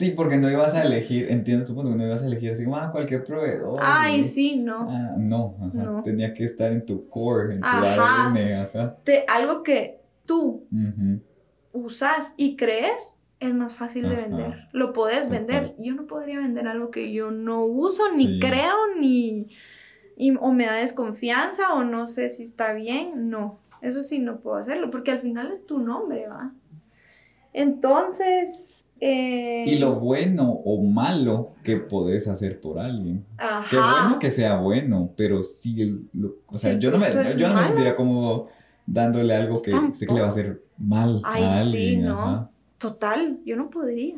Sí, 0.00 0.12
porque 0.12 0.38
no 0.38 0.50
ibas 0.50 0.72
a 0.72 0.82
elegir, 0.82 1.30
entiendo 1.30 1.66
tu 1.66 1.74
punto, 1.74 1.94
no 1.94 2.02
ibas 2.02 2.22
a 2.22 2.26
elegir 2.26 2.52
así 2.52 2.64
como, 2.64 2.78
ah, 2.78 2.90
cualquier 2.90 3.22
proveedor. 3.22 3.78
Ay, 3.82 4.24
sí, 4.24 4.56
no. 4.56 4.88
Ah, 4.88 5.14
no, 5.18 5.58
ajá. 5.60 6.02
Tenía 6.02 6.32
que 6.32 6.44
estar 6.44 6.72
en 6.72 6.86
tu 6.86 7.06
core, 7.10 7.56
en 7.56 7.60
tu 7.60 7.66
ADN, 7.66 8.62
ajá. 8.62 8.96
algo 9.28 9.62
que 9.62 10.00
tú 10.24 10.66
usas 11.72 12.32
y 12.38 12.56
crees 12.56 13.18
es 13.40 13.52
más 13.52 13.74
fácil 13.74 14.08
de 14.08 14.16
vender. 14.16 14.68
Lo 14.72 14.94
puedes 14.94 15.28
vender. 15.28 15.74
Yo 15.78 15.94
no 15.94 16.06
podría 16.06 16.38
vender 16.38 16.66
algo 16.66 16.90
que 16.90 17.12
yo 17.12 17.30
no 17.30 17.66
uso, 17.66 18.04
ni 18.16 18.40
creo, 18.40 18.74
ni... 18.98 19.48
o 20.40 20.52
me 20.52 20.64
da 20.64 20.76
desconfianza, 20.76 21.74
o 21.74 21.84
no 21.84 22.06
sé 22.06 22.30
si 22.30 22.44
está 22.44 22.72
bien. 22.72 23.28
No, 23.28 23.58
eso 23.82 24.02
sí 24.02 24.18
no 24.18 24.40
puedo 24.40 24.56
hacerlo, 24.56 24.90
porque 24.90 25.10
al 25.10 25.20
final 25.20 25.52
es 25.52 25.66
tu 25.66 25.78
nombre, 25.78 26.26
¿va? 26.26 26.54
Entonces, 27.52 28.86
y 29.00 29.78
lo 29.78 29.94
eh, 29.94 29.98
bueno 29.98 30.50
o 30.50 30.82
malo 30.82 31.50
que 31.64 31.76
podés 31.76 32.28
hacer 32.28 32.60
por 32.60 32.78
alguien. 32.78 33.24
Ajá. 33.38 33.66
Qué 33.70 33.76
bueno 33.76 34.18
que 34.18 34.30
sea 34.30 34.58
bueno, 34.58 35.12
pero 35.16 35.42
sí, 35.42 36.06
o 36.46 36.58
sea, 36.58 36.78
yo, 36.78 36.90
no 36.90 36.98
me, 36.98 37.10
yo 37.36 37.48
no 37.48 37.54
me 37.54 37.66
sentiría 37.66 37.96
como 37.96 38.48
dándole 38.86 39.34
algo 39.34 39.60
que 39.62 39.72
sé 39.94 40.06
que 40.06 40.14
le 40.14 40.20
va 40.20 40.26
a 40.26 40.30
hacer 40.30 40.62
mal 40.76 41.20
a 41.24 41.60
alguien. 41.60 42.00
Sí, 42.00 42.06
no. 42.06 42.50
Total, 42.78 43.38
yo 43.44 43.56
no 43.56 43.70
podría. 43.70 44.16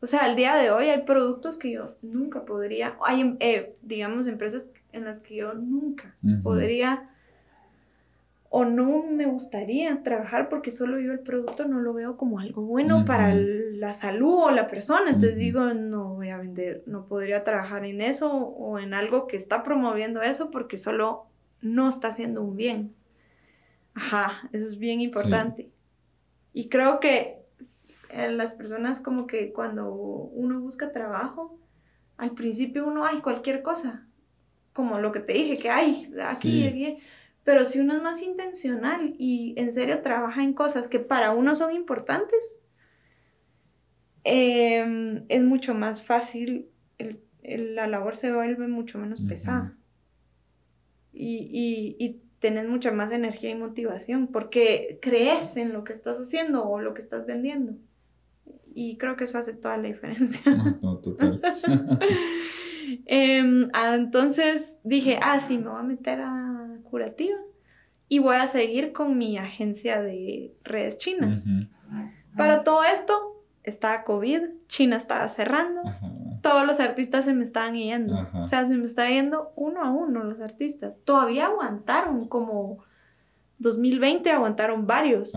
O 0.00 0.06
sea, 0.06 0.24
al 0.24 0.36
día 0.36 0.56
de 0.56 0.70
hoy 0.70 0.88
hay 0.88 1.02
productos 1.02 1.56
que 1.56 1.72
yo 1.72 1.96
nunca 2.02 2.44
podría, 2.44 2.96
hay, 3.04 3.36
eh, 3.40 3.76
digamos, 3.82 4.26
empresas 4.26 4.70
en 4.92 5.04
las 5.04 5.20
que 5.20 5.36
yo 5.36 5.54
nunca 5.54 6.16
podría 6.42 7.10
o 8.58 8.64
no 8.64 9.02
me 9.02 9.26
gustaría 9.26 10.02
trabajar 10.02 10.48
porque 10.48 10.70
solo 10.70 10.98
yo 10.98 11.12
el 11.12 11.20
producto 11.20 11.68
no 11.68 11.78
lo 11.78 11.92
veo 11.92 12.16
como 12.16 12.40
algo 12.40 12.64
bueno 12.64 13.04
para 13.04 13.34
la 13.34 13.92
salud 13.92 14.44
o 14.44 14.50
la 14.50 14.66
persona. 14.66 15.10
Entonces 15.10 15.36
digo, 15.36 15.74
no 15.74 16.14
voy 16.14 16.30
a 16.30 16.38
vender, 16.38 16.82
no 16.86 17.06
podría 17.06 17.44
trabajar 17.44 17.84
en 17.84 18.00
eso 18.00 18.32
o 18.32 18.78
en 18.78 18.94
algo 18.94 19.26
que 19.26 19.36
está 19.36 19.62
promoviendo 19.62 20.22
eso 20.22 20.50
porque 20.50 20.78
solo 20.78 21.26
no 21.60 21.90
está 21.90 22.08
haciendo 22.08 22.40
un 22.40 22.56
bien. 22.56 22.94
Ajá, 23.92 24.48
eso 24.52 24.64
es 24.64 24.78
bien 24.78 25.02
importante. 25.02 25.70
Y 26.54 26.70
creo 26.70 26.98
que 26.98 27.44
eh, 28.08 28.30
las 28.30 28.52
personas 28.52 29.00
como 29.00 29.26
que 29.26 29.52
cuando 29.52 29.92
uno 29.92 30.60
busca 30.60 30.92
trabajo, 30.92 31.58
al 32.16 32.30
principio 32.30 32.86
uno 32.86 33.04
hay 33.04 33.18
cualquier 33.18 33.60
cosa, 33.60 34.06
como 34.72 34.98
lo 34.98 35.12
que 35.12 35.20
te 35.20 35.34
dije, 35.34 35.58
que 35.58 35.68
hay 35.68 36.10
aquí, 36.22 36.66
aquí 36.66 36.98
pero 37.46 37.64
si 37.64 37.78
uno 37.78 37.94
es 37.94 38.02
más 38.02 38.22
intencional 38.22 39.14
y 39.18 39.54
en 39.56 39.72
serio 39.72 40.02
trabaja 40.02 40.42
en 40.42 40.52
cosas 40.52 40.88
que 40.88 40.98
para 40.98 41.30
uno 41.30 41.54
son 41.54 41.72
importantes, 41.72 42.60
em, 44.24 45.24
es 45.28 45.44
mucho 45.44 45.72
más 45.72 46.02
fácil, 46.02 46.68
la 47.44 47.86
labor 47.86 48.16
se 48.16 48.32
vuelve 48.32 48.66
mucho 48.66 48.98
menos 48.98 49.20
pesada. 49.20 49.78
Y, 51.12 51.48
y, 51.52 52.04
y 52.04 52.20
tenés 52.40 52.68
mucha 52.68 52.90
más 52.90 53.12
energía 53.12 53.50
y 53.50 53.54
motivación 53.54 54.26
porque 54.26 54.98
crees 55.00 55.56
en 55.56 55.72
lo 55.72 55.84
que 55.84 55.92
estás 55.92 56.18
haciendo 56.18 56.68
o 56.68 56.80
lo 56.80 56.94
que 56.94 57.00
estás 57.00 57.26
vendiendo. 57.26 57.76
Y 58.74 58.98
creo 58.98 59.14
que 59.14 59.22
eso 59.22 59.38
hace 59.38 59.54
toda 59.54 59.76
la 59.76 59.86
diferencia. 59.86 60.42
No, 60.82 60.98
total. 60.98 61.40
Em, 63.06 63.68
ah, 63.74 63.94
entonces 63.94 64.80
dije, 64.84 65.18
ah, 65.22 65.40
sí, 65.40 65.58
me 65.58 65.68
voy 65.68 65.80
a 65.80 65.82
meter 65.82 66.20
a 66.20 66.68
curativa 66.82 67.36
y 68.08 68.18
voy 68.20 68.36
a 68.36 68.46
seguir 68.46 68.92
con 68.92 69.18
mi 69.18 69.36
agencia 69.38 70.00
de 70.00 70.54
redes 70.64 70.98
chinas. 70.98 71.52
Para 72.36 72.64
todo 72.64 72.84
esto, 72.84 73.42
estaba 73.64 74.04
COVID, 74.04 74.42
China 74.68 74.96
estaba 74.96 75.28
cerrando, 75.28 75.82
todos 76.40 76.66
los 76.66 76.78
artistas 76.80 77.24
se 77.24 77.34
me 77.34 77.42
estaban 77.42 77.74
yendo. 77.74 78.28
O 78.34 78.44
sea, 78.44 78.66
se 78.66 78.76
me 78.76 78.84
está 78.84 79.08
yendo 79.08 79.52
uno 79.56 79.82
a 79.82 79.90
uno 79.90 80.24
los 80.24 80.40
artistas. 80.40 80.98
Todavía 81.04 81.46
aguantaron 81.46 82.28
como 82.28 82.78
2020, 83.58 84.30
aguantaron 84.30 84.86
varios. 84.86 85.32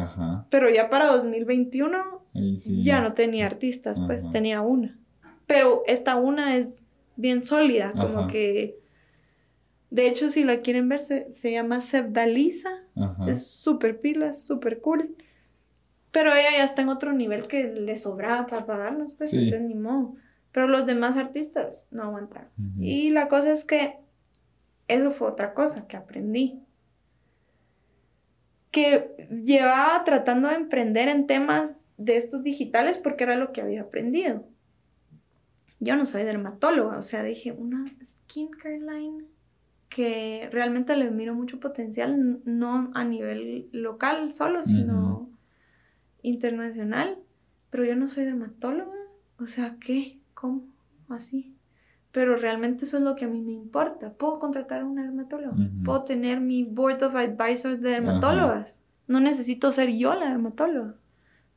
Pero 0.50 0.70
ya 0.70 0.90
para 0.90 1.08
2021 1.08 2.24
ya 2.64 3.02
no 3.02 3.14
tenía 3.14 3.48
artistas, 3.48 4.00
pues 4.00 4.30
tenía 4.32 4.62
una. 4.62 4.98
Pero 5.48 5.82
esta 5.88 6.16
una 6.16 6.58
es 6.58 6.86
bien 7.20 7.42
sólida, 7.42 7.92
como 7.94 8.28
que... 8.28 8.80
De 9.90 10.08
hecho, 10.08 10.30
si 10.30 10.44
la 10.44 10.62
quieren 10.62 10.88
ver, 10.88 11.00
se, 11.00 11.52
llama 11.52 11.82
Sebdalisa. 11.82 12.70
Es 13.28 13.48
súper 13.48 14.00
pila, 14.00 14.34
súper 14.34 14.82
cool. 14.82 15.16
Pero 16.12 16.34
ella 16.34 16.52
ya 16.52 16.64
está 16.64 16.82
en 16.82 16.90
otro 16.90 17.12
nivel 17.12 17.48
que 17.48 17.64
le 17.64 17.96
sobraba 17.98 18.46
para 18.46 18.66
pagarnos, 18.66 19.14
pues, 19.14 19.34
entonces 19.34 19.62
ni 19.62 19.76
modo. 19.76 20.16
Pero 20.52 20.68
los 20.68 20.86
demás 20.86 21.18
artistas 21.18 21.88
no 21.92 22.04
aguantaron. 22.04 22.50
Y 22.80 23.10
la 23.10 23.28
cosa 23.28 23.52
es 23.52 23.66
que 23.66 23.98
eso 24.88 25.12
fue 25.12 25.28
otra 25.28 25.54
cosa 25.54 25.88
que 25.88 25.98
aprendí. 25.98 26.62
Que 28.72 29.28
llevaba 29.44 30.04
tratando 30.04 30.50
de 30.50 30.56
emprender 30.56 31.10
en 31.10 31.26
temas 31.26 31.78
de 31.98 32.18
estos 32.18 32.44
digitales 32.44 32.98
porque 33.00 33.24
era 33.24 33.36
lo 33.36 33.52
que 33.52 33.62
había 33.62 33.82
aprendido 33.82 34.44
yo 35.80 35.96
no 35.96 36.06
soy 36.06 36.24
dermatóloga, 36.24 36.98
o 36.98 37.04
sea, 37.04 37.24
dije, 37.24 37.52
una 37.52 37.86
skincare 38.04 38.80
line 38.80 39.26
que 39.88 40.50
realmente 40.52 40.96
le 40.96 41.10
miro 41.10 41.34
mucho 41.34 41.60
potencial, 41.60 42.42
no 42.46 42.92
a 42.94 43.04
nivel 43.04 43.70
local 43.72 44.34
solo, 44.34 44.62
sino 44.62 45.30
internacional, 46.22 47.18
pero 47.70 47.86
yo 47.86 47.96
no 47.96 48.08
soy 48.08 48.26
dermatóloga, 48.26 48.98
o 49.40 49.46
sea, 49.46 49.78
¿qué? 49.80 50.20
¿Cómo? 50.34 50.64
Así. 51.08 51.56
Pero 52.12 52.36
realmente 52.36 52.86
eso 52.86 52.98
es 52.98 53.04
lo 53.04 53.16
que 53.16 53.26
a 53.26 53.28
mí 53.28 53.40
me 53.40 53.52
importa. 53.54 54.14
Puedo 54.14 54.40
contratar 54.40 54.82
a 54.82 54.86
una 54.86 55.04
dermatóloga, 55.04 55.56
puedo 55.84 56.04
tener 56.04 56.40
mi 56.42 56.64
board 56.64 57.02
of 57.04 57.16
advisors 57.16 57.82
de 57.82 57.90
dermatólogas. 57.90 58.82
No 59.08 59.20
necesito 59.20 59.72
ser 59.72 59.90
yo 59.90 60.14
la 60.14 60.30
dermatóloga, 60.30 60.96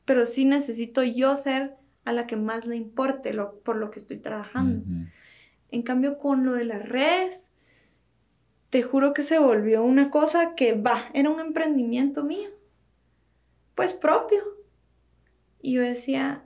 pero 0.05 0.25
sí 0.25 0.45
necesito 0.45 1.03
yo 1.03 1.35
ser 1.37 1.75
a 2.05 2.11
la 2.11 2.27
que 2.27 2.35
más 2.35 2.65
le 2.67 2.75
importe 2.75 3.33
lo, 3.33 3.59
por 3.59 3.77
lo 3.77 3.91
que 3.91 3.99
estoy 3.99 4.17
trabajando. 4.17 4.83
En 5.71 5.81
cambio, 5.81 6.17
con 6.17 6.45
lo 6.45 6.53
de 6.53 6.65
las 6.65 6.87
redes, 6.87 7.51
te 8.69 8.83
juro 8.83 9.13
que 9.13 9.23
se 9.23 9.39
volvió 9.39 9.83
una 9.83 10.09
cosa 10.09 10.55
que 10.55 10.73
va, 10.73 11.09
era 11.13 11.29
un 11.29 11.39
emprendimiento 11.39 12.23
mío. 12.23 12.49
pues 13.75 13.93
propio. 13.93 14.41
Y 15.61 15.73
yo 15.73 15.81
decía, 15.81 16.43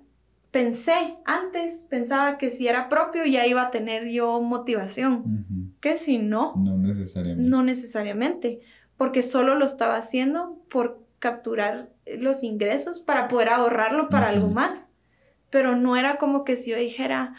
pensé, 0.52 1.18
antes 1.26 1.86
pensaba 1.90 2.38
que 2.38 2.50
si 2.50 2.68
era 2.68 2.90
propio 2.90 3.26
ya 3.26 3.46
iba 3.48 3.64
a 3.64 3.72
tener 3.72 4.08
yo 4.10 4.42
motivación, 4.42 5.76
que 5.82 5.98
si 5.98 6.20
no. 6.20 6.54
No 6.56 6.78
necesariamente. 6.78 7.50
No 7.50 7.64
necesariamente, 7.64 8.60
porque 8.96 9.24
solo 9.24 9.56
lo 9.56 9.66
estaba 9.66 9.96
haciendo 9.96 10.60
por 10.70 11.04
capturar 11.20 11.90
los 12.06 12.44
ingresos 12.44 13.02
para 13.02 13.28
poder 13.28 13.50
ahorrarlo 13.50 14.10
para 14.10 14.30
algo 14.30 14.50
más. 14.50 14.92
Pero 15.50 15.76
no 15.76 15.96
era 15.96 16.18
como 16.18 16.44
que 16.44 16.58
si 16.58 16.72
yo 16.72 16.78
dijera, 16.78 17.36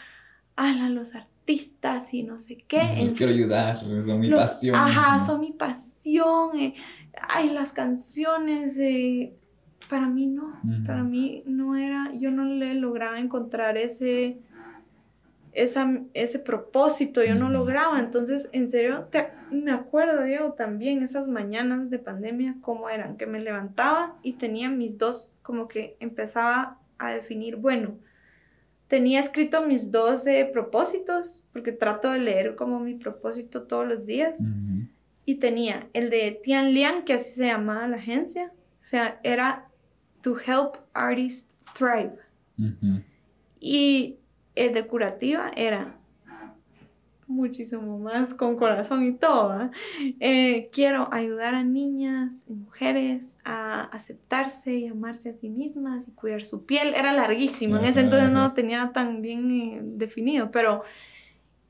ala, 0.55 0.89
los 0.89 1.15
artistas 1.15 2.13
y 2.13 2.23
no 2.23 2.39
sé 2.39 2.63
qué. 2.67 2.97
Los 3.03 3.13
quiero 3.13 3.31
ayudar, 3.31 3.77
son 3.79 4.19
mi 4.19 4.29
pasión. 4.29 4.75
Ajá, 4.75 5.19
son 5.19 5.41
mi 5.41 5.51
pasión. 5.51 6.57
Eh, 6.59 6.75
ay, 7.27 7.49
las 7.49 7.71
canciones. 7.71 8.77
Eh, 8.77 9.33
para 9.89 10.07
mí 10.07 10.27
no, 10.27 10.53
para 10.85 11.03
mí 11.03 11.43
no 11.47 11.75
era, 11.75 12.11
yo 12.13 12.29
no 12.29 12.45
le 12.45 12.75
lograba 12.75 13.19
encontrar 13.19 13.75
ese, 13.75 14.37
esa, 15.51 16.01
ese 16.13 16.37
propósito, 16.37 17.23
yo 17.23 17.33
no 17.33 17.49
lograba. 17.49 17.99
Entonces, 17.99 18.49
en 18.51 18.69
serio, 18.69 19.07
me 19.49 19.71
acuerdo, 19.71 20.23
Diego, 20.23 20.53
también 20.53 21.01
esas 21.01 21.27
mañanas 21.27 21.89
de 21.89 21.97
pandemia, 21.97 22.57
cómo 22.61 22.87
eran, 22.89 23.17
que 23.17 23.25
me 23.25 23.41
levantaba 23.41 24.15
y 24.21 24.33
tenía 24.33 24.69
mis 24.69 24.99
dos, 24.99 25.35
como 25.41 25.67
que 25.67 25.97
empezaba 25.99 26.77
a 26.99 27.11
definir, 27.11 27.55
bueno, 27.55 27.97
tenía 28.87 29.19
escrito 29.19 29.65
mis 29.65 29.91
12 29.91 30.45
propósitos, 30.53 31.43
porque 31.53 31.71
trato 31.71 32.11
de 32.11 32.19
leer 32.19 32.55
como 32.55 32.79
mi 32.79 32.95
propósito 32.95 33.63
todos 33.63 33.87
los 33.87 34.05
días. 34.05 34.39
Y 35.25 35.35
tenía 35.35 35.87
el 35.93 36.09
de 36.09 36.39
Tian 36.43 36.73
Liang, 36.73 37.03
que 37.03 37.13
así 37.13 37.31
se 37.31 37.45
llamaba 37.47 37.87
la 37.87 37.97
agencia. 37.97 38.51
O 38.81 38.83
sea, 38.83 39.19
era 39.23 39.69
To 40.21 40.35
Help 40.39 40.77
Artists 40.93 41.53
Thrive. 41.77 42.15
Y 43.59 44.17
el 44.55 44.73
de 44.73 44.87
curativa 44.87 45.51
era 45.55 45.98
muchísimo 47.29 47.99
más 47.99 48.33
con 48.33 48.57
corazón 48.57 49.03
y 49.03 49.13
todo. 49.13 49.71
Eh, 50.19 50.69
quiero 50.73 51.07
ayudar 51.13 51.55
a 51.55 51.63
niñas 51.63 52.43
y 52.47 52.53
mujeres 52.53 53.37
a 53.45 53.83
aceptarse 53.83 54.75
y 54.75 54.87
amarse 54.87 55.29
a 55.29 55.33
sí 55.33 55.49
mismas 55.49 56.07
y 56.07 56.11
cuidar 56.11 56.43
su 56.43 56.65
piel. 56.65 56.93
Era 56.95 57.13
larguísimo, 57.13 57.77
en 57.77 57.85
ese 57.85 58.01
entonces 58.01 58.31
no 58.31 58.43
lo 58.43 58.53
tenía 58.53 58.91
tan 58.91 59.21
bien 59.21 59.51
eh, 59.51 59.79
definido, 59.81 60.51
pero 60.51 60.83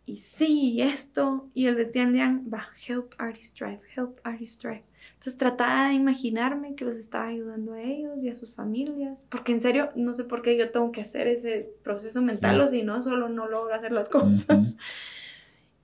y 0.10 0.18
sí, 0.18 0.81
esto, 0.81 1.48
y 1.53 1.68
el 1.68 1.76
de 1.76 1.86
Tian 1.86 2.14
Liang, 2.14 2.52
va, 2.52 2.69
help 2.88 3.14
artist 3.19 3.60
drive, 3.60 3.80
help 3.95 4.19
artist 4.23 4.64
drive. 4.64 4.84
Entonces 5.10 5.38
trataba 5.38 5.90
de 5.90 5.94
imaginarme 5.94 6.73
que 6.73 6.84
los 6.84 6.98
estaba 6.98 7.27
ayudando 7.27 7.73
a 7.73 7.81
ellos 7.84 8.23
y 8.23 8.30
a 8.30 8.34
sus 8.34 8.56
familias, 8.56 9.27
porque 9.30 9.52
en 9.52 9.61
serio, 9.61 9.91
no 9.95 10.15
sé 10.15 10.23
por 10.23 10.41
qué 10.41 10.57
yo 10.57 10.72
tengo 10.72 10.91
que 10.91 11.02
hacer 11.02 11.27
ese 11.27 11.69
proceso 11.84 12.23
mental 12.23 12.60
o 12.60 12.68
si 12.68 12.81
no, 12.81 13.03
solo 13.03 13.30
no 13.30 13.48
logro 13.48 13.76
hacer 13.76 13.91
las 13.91 14.10
cosas. 14.10 14.77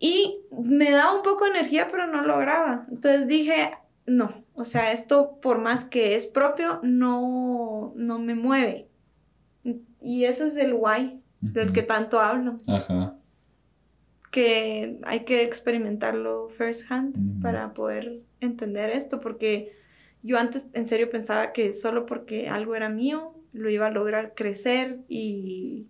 Y 0.06 0.38
me 0.52 0.92
daba 0.92 1.16
un 1.16 1.24
poco 1.24 1.46
de 1.46 1.50
energía, 1.50 1.88
pero 1.90 2.06
no 2.06 2.22
lograba. 2.22 2.86
Entonces 2.92 3.28
dije, 3.28 3.72
no, 4.06 4.46
o 4.54 4.64
sea, 4.64 4.92
esto 4.92 5.40
por 5.42 5.58
más 5.60 5.84
que 5.84 6.16
es 6.16 6.28
propio, 6.28 6.80
no, 6.84 7.92
no 7.96 8.20
me 8.20 8.36
mueve. 8.36 8.88
Y 10.00 10.26
eso 10.26 10.46
es 10.46 10.58
el 10.58 10.74
why 10.74 11.20
del 11.42 11.74
que 11.74 11.82
tanto 11.82 12.20
hablo. 12.20 12.60
Ajá. 12.68 13.18
Que 14.30 15.00
hay 15.06 15.22
que 15.22 15.42
experimentarlo 15.42 16.50
first 16.50 16.92
hand 16.92 17.42
para 17.42 17.74
poder 17.74 18.22
entender 18.42 18.92
esto, 18.92 19.20
porque 19.20 19.76
yo 20.22 20.38
antes 20.38 20.66
en 20.74 20.86
serio 20.86 21.10
pensaba 21.10 21.52
que 21.52 21.74
solo 21.74 22.06
porque 22.06 22.48
algo 22.48 22.76
era 22.76 22.90
mío, 22.90 23.34
lo 23.54 23.72
iba 23.72 23.88
a 23.88 23.92
lograr 23.92 24.36
crecer 24.36 25.00
y, 25.10 25.88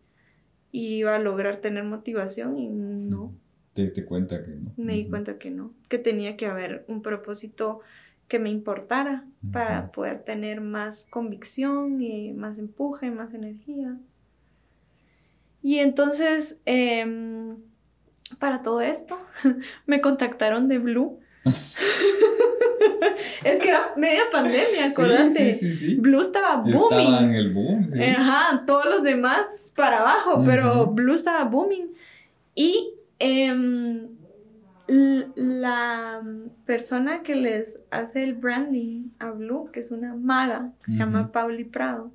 y 0.72 0.96
iba 1.00 1.16
a 1.16 1.20
lograr 1.20 1.58
tener 1.58 1.84
motivación 1.84 2.58
y 2.58 2.70
no. 2.70 3.34
Te 3.76 3.90
di 3.90 4.04
cuenta 4.04 4.42
que 4.42 4.52
no. 4.52 4.72
Me 4.78 4.94
di 4.94 5.10
cuenta 5.10 5.38
que 5.38 5.52
no, 5.52 5.74
que 5.90 5.98
tenía 5.98 6.38
que 6.38 6.46
haber 6.46 6.86
un 6.88 7.02
propósito 7.02 7.82
que 8.30 8.40
me 8.40 8.50
importara 8.50 9.26
para 9.52 9.92
poder 9.92 10.20
tener 10.20 10.62
más 10.62 11.08
convicción 11.10 12.02
y 12.02 12.32
más 12.32 12.58
empuje, 12.58 13.12
más 13.12 13.34
energía. 13.34 13.98
Y 15.62 15.80
entonces, 15.80 16.62
em, 16.66 17.58
para 18.40 18.62
todo 18.62 18.80
esto, 18.80 19.20
me 19.86 20.00
contactaron 20.00 20.70
de 20.70 20.78
Blue. 20.78 21.20
es 23.44 23.60
que 23.60 23.68
era 23.68 23.92
media 23.98 24.24
pandemia, 24.32 24.86
acuérdate. 24.86 25.60
Blue 25.98 26.22
estaba 26.22 26.62
booming. 26.62 27.00
Estaba 27.00 27.24
en 27.26 27.36
el 27.36 27.54
boom, 27.54 27.90
Ajá, 28.18 28.64
todos 28.66 28.86
los 28.86 29.04
demás 29.04 29.74
para 29.76 30.00
abajo, 30.00 30.42
pero 30.46 30.88
Blue 30.88 31.16
estaba 31.16 31.44
booming. 31.44 31.94
Y 32.56 32.95
Em, 33.20 34.10
la 34.88 36.22
persona 36.66 37.24
que 37.24 37.36
les 37.36 37.80
hace 37.90 38.24
el 38.24 38.36
branding 38.36 39.10
a 39.20 39.32
Blue, 39.32 39.72
que 39.72 39.80
es 39.80 39.92
una 39.92 40.16
maga, 40.16 40.74
que 40.84 40.92
se 40.92 40.98
llama 40.98 41.32
Pauli 41.32 41.64
Prado, 41.64 42.12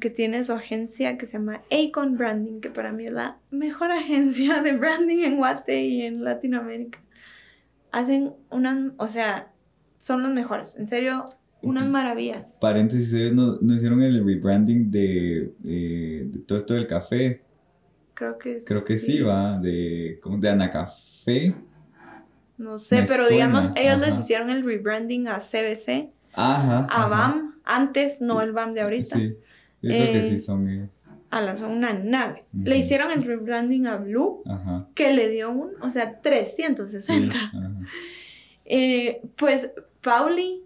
que 0.00 0.10
tiene 0.10 0.42
su 0.44 0.52
agencia 0.52 1.16
que 1.16 1.26
se 1.26 1.34
llama 1.34 1.62
Acon 1.70 2.16
Branding, 2.16 2.60
que 2.60 2.70
para 2.70 2.92
mí 2.92 3.04
es 3.04 3.12
la 3.12 3.38
mejor 3.50 3.92
agencia 3.92 4.62
de 4.62 4.72
branding 4.72 5.18
en 5.24 5.36
Guate 5.36 5.86
y 5.86 6.02
en 6.02 6.24
Latinoamérica. 6.24 7.00
Hacen 7.92 8.32
una, 8.50 8.92
o 8.96 9.06
sea, 9.06 9.52
son 9.98 10.22
los 10.24 10.32
mejores, 10.32 10.76
en 10.76 10.88
serio, 10.88 11.28
unas 11.62 11.88
maravillas. 11.88 12.58
Paréntesis, 12.60 13.12
ellos 13.12 13.62
no, 13.62 13.74
hicieron 13.74 14.02
el 14.02 14.24
rebranding 14.26 14.90
de, 14.90 15.54
eh, 15.64 16.24
de 16.26 16.38
todo 16.40 16.58
esto 16.58 16.74
del 16.74 16.86
café. 16.86 17.43
Creo 18.14 18.38
que 18.38 18.60
Creo 18.64 18.84
que 18.84 18.98
sí, 18.98 19.20
va, 19.20 19.58
de, 19.58 20.18
como 20.22 20.38
de 20.38 20.48
Anacafé. 20.48 21.54
No 22.56 22.78
sé, 22.78 23.04
pero 23.08 23.26
digamos, 23.28 23.72
ellos 23.74 23.98
les 23.98 24.18
hicieron 24.18 24.48
el 24.50 24.64
rebranding 24.64 25.26
a 25.26 25.40
CBC, 25.40 26.10
ajá, 26.34 26.86
a 26.88 27.08
BAM, 27.08 27.56
antes, 27.64 28.20
no 28.20 28.40
el 28.40 28.52
BAM 28.52 28.74
de 28.74 28.82
ahorita. 28.82 29.16
Sí, 29.16 29.36
yo 29.82 29.90
creo 29.90 30.12
que 30.12 30.22
sí 30.28 30.34
eh, 30.36 30.38
son 30.38 30.68
ellos. 30.68 30.88
A 31.30 31.40
la 31.40 31.56
son 31.56 31.72
una 31.72 31.92
nave. 31.92 32.44
Le 32.52 32.78
hicieron 32.78 33.10
el 33.10 33.24
rebranding 33.24 33.88
a 33.88 33.96
Blue, 33.96 34.42
ajá. 34.46 34.86
que 34.94 35.12
le 35.12 35.28
dio 35.30 35.50
un, 35.50 35.72
o 35.82 35.90
sea, 35.90 36.20
360. 36.20 37.34
eh, 38.64 39.20
pues 39.34 39.72
Pauli, 40.00 40.63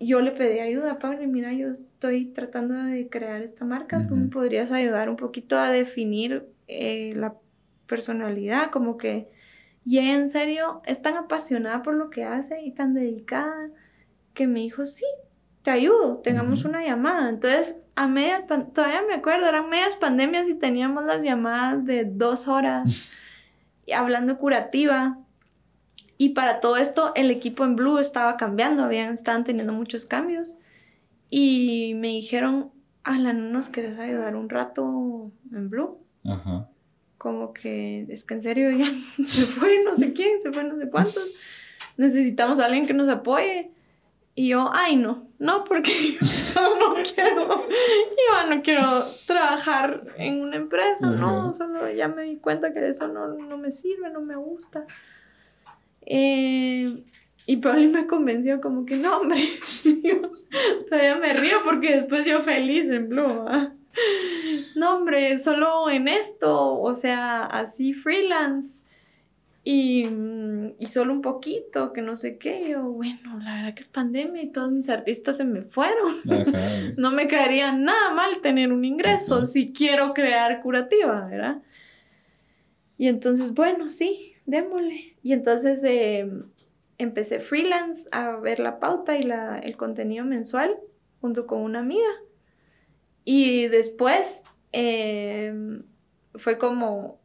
yo 0.00 0.22
le 0.22 0.32
pedí 0.32 0.58
ayuda 0.60 0.92
a 0.92 0.98
Pauli, 0.98 1.26
mira, 1.26 1.52
yo 1.52 1.68
estoy 1.68 2.26
tratando 2.26 2.74
de 2.74 3.08
crear 3.10 3.42
esta 3.42 3.66
marca, 3.66 4.06
tú 4.08 4.16
me 4.16 4.28
podrías 4.28 4.72
ayudar 4.72 5.10
un 5.10 5.16
poquito 5.16 5.58
a 5.58 5.70
definir 5.70 6.48
eh, 6.68 7.12
la 7.16 7.34
personalidad, 7.86 8.70
como 8.70 8.96
que, 8.96 9.28
y 9.84 9.98
en 9.98 10.30
serio 10.30 10.80
es 10.86 11.02
tan 11.02 11.16
apasionada 11.16 11.82
por 11.82 11.94
lo 11.94 12.08
que 12.08 12.24
hace 12.24 12.62
y 12.62 12.72
tan 12.72 12.94
dedicada 12.94 13.68
que 14.32 14.46
me 14.46 14.60
dijo, 14.60 14.86
sí, 14.86 15.04
te 15.62 15.70
ayudo, 15.70 16.18
tengamos 16.18 16.64
una 16.64 16.82
llamada. 16.82 17.28
Entonces, 17.28 17.76
a 17.94 18.06
media, 18.06 18.46
todavía 18.46 19.02
me 19.06 19.14
acuerdo, 19.14 19.46
eran 19.46 19.68
medias 19.68 19.96
pandemias 19.96 20.48
y 20.48 20.54
teníamos 20.54 21.04
las 21.04 21.22
llamadas 21.22 21.84
de 21.84 22.04
dos 22.04 22.48
horas 22.48 23.12
hablando 23.94 24.38
curativa. 24.38 25.18
Y 26.20 26.34
para 26.34 26.60
todo 26.60 26.76
esto, 26.76 27.12
el 27.14 27.30
equipo 27.30 27.64
en 27.64 27.76
Blue 27.76 27.98
estaba 27.98 28.36
cambiando, 28.36 28.84
habían, 28.84 29.14
estaban 29.14 29.42
teniendo 29.42 29.72
muchos 29.72 30.04
cambios. 30.04 30.58
Y 31.30 31.94
me 31.96 32.08
dijeron, 32.08 32.70
Ala, 33.04 33.32
¿no 33.32 33.48
nos 33.48 33.70
querés 33.70 33.98
ayudar 33.98 34.36
un 34.36 34.50
rato 34.50 35.32
en 35.50 35.70
Blue? 35.70 35.96
Ajá. 36.26 36.68
Como 37.16 37.54
que 37.54 38.04
es 38.10 38.24
que 38.24 38.34
en 38.34 38.42
serio 38.42 38.70
ya 38.70 38.90
se 38.92 39.46
fue 39.46 39.82
no 39.82 39.94
sé 39.94 40.12
quién, 40.12 40.42
se 40.42 40.52
fue 40.52 40.62
no 40.62 40.76
sé 40.76 40.90
cuántos. 40.90 41.32
Necesitamos 41.96 42.60
a 42.60 42.66
alguien 42.66 42.86
que 42.86 42.92
nos 42.92 43.08
apoye. 43.08 43.70
Y 44.34 44.48
yo, 44.48 44.68
ay, 44.74 44.96
no, 44.96 45.26
no, 45.38 45.64
porque 45.64 46.18
yo 46.54 46.78
no 46.80 47.02
quiero, 47.14 47.66
yo 47.66 48.54
no 48.54 48.62
quiero 48.62 48.84
trabajar 49.26 50.02
en 50.18 50.42
una 50.42 50.56
empresa, 50.56 51.12
no, 51.12 51.54
solo 51.54 51.90
ya 51.90 52.08
me 52.08 52.24
di 52.24 52.36
cuenta 52.36 52.74
que 52.74 52.86
eso 52.86 53.08
no, 53.08 53.28
no 53.28 53.56
me 53.56 53.70
sirve, 53.70 54.10
no 54.10 54.20
me 54.20 54.36
gusta. 54.36 54.84
Eh, 56.06 57.04
y 57.46 57.56
Pauli 57.56 57.88
me 57.88 58.06
convenció 58.06 58.60
como 58.60 58.86
que 58.86 58.96
no, 58.96 59.18
hombre, 59.18 59.42
todavía 60.88 61.16
me 61.16 61.32
río 61.32 61.58
porque 61.64 61.96
después 61.96 62.24
yo 62.24 62.40
feliz 62.40 62.88
en 62.88 63.08
Blue. 63.08 63.44
No, 64.76 64.96
hombre, 64.96 65.36
solo 65.38 65.90
en 65.90 66.08
esto, 66.08 66.80
o 66.80 66.94
sea, 66.94 67.44
así 67.44 67.92
freelance. 67.92 68.84
Y, 69.62 70.04
y, 70.78 70.86
solo 70.86 71.12
un 71.12 71.20
poquito, 71.20 71.92
que 71.92 72.00
no 72.00 72.16
sé 72.16 72.38
qué. 72.38 72.70
Yo, 72.70 72.82
bueno, 72.82 73.38
la 73.40 73.56
verdad 73.56 73.74
que 73.74 73.82
es 73.82 73.88
pandemia 73.88 74.42
y 74.42 74.52
todos 74.52 74.72
mis 74.72 74.88
artistas 74.88 75.36
se 75.36 75.44
me 75.44 75.62
fueron. 75.62 76.12
no 76.96 77.10
me 77.10 77.28
caería 77.28 77.72
nada 77.72 78.14
mal 78.14 78.40
tener 78.40 78.72
un 78.72 78.84
ingreso 78.84 79.44
si 79.44 79.72
quiero 79.72 80.14
crear 80.14 80.62
curativa, 80.62 81.26
¿verdad? 81.26 81.62
Y 82.96 83.08
entonces, 83.08 83.52
bueno, 83.52 83.88
sí, 83.88 84.29
démosle. 84.46 85.16
Y 85.22 85.32
entonces 85.32 85.82
eh, 85.84 86.30
empecé 86.98 87.40
freelance 87.40 88.08
a 88.12 88.36
ver 88.36 88.58
la 88.58 88.78
pauta 88.78 89.16
y 89.16 89.22
la, 89.22 89.58
el 89.58 89.76
contenido 89.76 90.24
mensual 90.24 90.78
junto 91.20 91.46
con 91.46 91.60
una 91.60 91.80
amiga. 91.80 92.10
Y 93.24 93.68
después 93.68 94.44
em, 94.72 95.84
fue 96.34 96.58
como, 96.58 97.20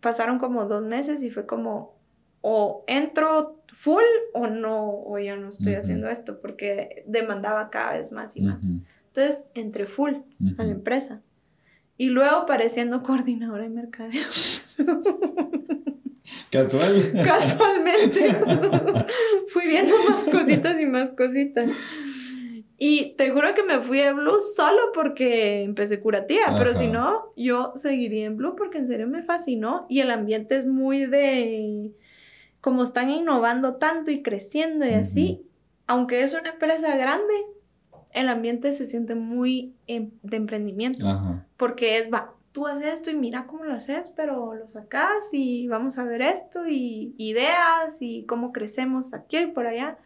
pasaron 0.00 0.38
como 0.38 0.66
dos 0.66 0.82
meses 0.82 1.22
y 1.22 1.30
fue 1.30 1.46
como, 1.46 1.96
o 2.40 2.84
entro 2.86 3.62
full 3.72 4.02
o 4.32 4.46
no, 4.46 5.02
o 5.04 5.18
ya 5.18 5.36
no 5.36 5.50
estoy 5.50 5.74
haciendo 5.74 6.08
esto, 6.08 6.40
porque 6.40 7.04
demandaba 7.06 7.70
cada 7.70 7.98
vez 7.98 8.12
más 8.12 8.36
y 8.36 8.42
más. 8.42 8.62
Entonces, 9.08 9.48
entré 9.54 9.86
full 9.86 10.14
a 10.58 10.64
la 10.64 10.72
empresa. 10.72 11.22
Y 11.96 12.08
luego 12.08 12.46
pareciendo 12.46 13.02
coordinadora 13.02 13.64
de 13.64 13.68
mercadeo. 13.68 14.26
Casual. 16.50 17.12
Casualmente. 17.24 18.34
fui 19.48 19.66
viendo 19.66 19.94
más 20.08 20.24
cositas 20.24 20.80
y 20.80 20.86
más 20.86 21.10
cositas. 21.12 21.70
Y 22.82 23.14
te 23.16 23.30
juro 23.30 23.54
que 23.54 23.62
me 23.62 23.80
fui 23.80 24.00
a 24.00 24.12
Blue 24.12 24.40
solo 24.40 24.92
porque 24.94 25.62
empecé 25.62 26.00
curativa, 26.00 26.54
pero 26.56 26.74
si 26.74 26.86
no, 26.86 27.32
yo 27.36 27.72
seguiría 27.76 28.24
en 28.24 28.38
Blue 28.38 28.56
porque 28.56 28.78
en 28.78 28.86
serio 28.86 29.06
me 29.06 29.22
fascinó 29.22 29.84
y 29.90 30.00
el 30.00 30.10
ambiente 30.10 30.56
es 30.56 30.66
muy 30.66 31.04
de 31.04 31.92
como 32.62 32.82
están 32.82 33.10
innovando 33.10 33.76
tanto 33.76 34.10
y 34.10 34.22
creciendo 34.22 34.86
y 34.86 34.94
así, 34.94 35.42
aunque 35.86 36.22
es 36.22 36.32
una 36.32 36.50
empresa 36.50 36.96
grande, 36.96 37.34
el 38.12 38.28
ambiente 38.28 38.72
se 38.72 38.86
siente 38.86 39.14
muy 39.14 39.74
em, 39.86 40.10
de 40.22 40.36
emprendimiento, 40.36 41.06
porque 41.56 41.98
es, 41.98 42.12
va, 42.12 42.34
tú 42.52 42.66
haces 42.66 42.86
esto 42.86 43.10
y 43.10 43.16
mira 43.16 43.46
cómo 43.46 43.64
lo 43.64 43.74
haces, 43.74 44.12
pero 44.14 44.54
lo 44.54 44.68
sacas 44.68 45.32
y 45.32 45.68
vamos 45.68 45.98
a 45.98 46.04
ver 46.04 46.22
esto 46.22 46.66
y 46.66 47.14
ideas 47.16 48.00
y 48.00 48.24
cómo 48.24 48.52
crecemos 48.52 49.14
aquí 49.14 49.38
y 49.38 49.46
por 49.46 49.66
allá. 49.66 49.98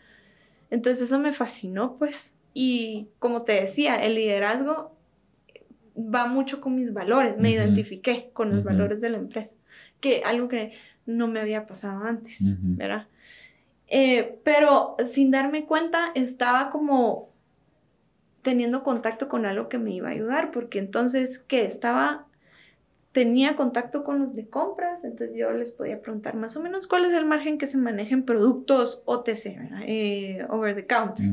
Entonces 0.71 1.05
eso 1.05 1.19
me 1.19 1.33
fascinó, 1.33 1.97
pues. 1.97 2.37
Y 2.53 3.09
como 3.19 3.43
te 3.43 3.53
decía, 3.53 3.97
el 4.05 4.15
liderazgo 4.15 4.95
va 5.97 6.27
mucho 6.27 6.61
con 6.61 6.75
mis 6.77 6.93
valores, 6.93 7.39
me 7.39 7.51
identifiqué 7.51 8.31
con 8.33 8.51
los 8.51 8.65
valores 8.65 9.01
de 9.01 9.11
la 9.11 9.19
empresa, 9.19 9.57
que 10.01 10.23
algo 10.25 10.49
que 10.49 10.73
no 11.07 11.29
me 11.29 11.41
había 11.41 11.67
pasado 11.67 12.05
antes, 12.05 12.57
¿verdad? 12.61 13.07
Eh, 13.87 14.41
pero 14.43 14.97
sin 15.05 15.31
darme 15.31 15.67
cuenta 15.67 16.11
estaba 16.15 16.71
como 16.71 17.29
teniendo 18.43 18.83
contacto 18.83 19.29
con 19.29 19.47
algo 19.47 19.69
que 19.69 19.79
me 19.79 19.93
iba 19.93 20.09
a 20.09 20.13
ayudar, 20.13 20.51
porque 20.51 20.79
entonces, 20.79 21.39
¿qué? 21.39 21.65
Estaba, 21.65 22.27
tenía 23.15 23.55
contacto 23.55 24.03
con 24.03 24.19
los 24.19 24.35
de 24.35 24.49
compras, 24.49 25.05
entonces 25.05 25.37
yo 25.37 25.53
les 25.53 25.71
podía 25.71 26.03
preguntar 26.03 26.35
más 26.35 26.57
o 26.57 26.61
menos 26.61 26.89
cuál 26.89 27.05
es 27.05 27.13
el 27.13 27.25
margen 27.25 27.59
que 27.59 27.69
se 27.69 27.79
maneja 27.79 28.13
en 28.13 28.25
productos 28.25 29.05
OTC, 29.07 29.57
eh, 29.87 30.45
over 30.51 30.75
the 30.75 30.85
counter. 30.85 31.25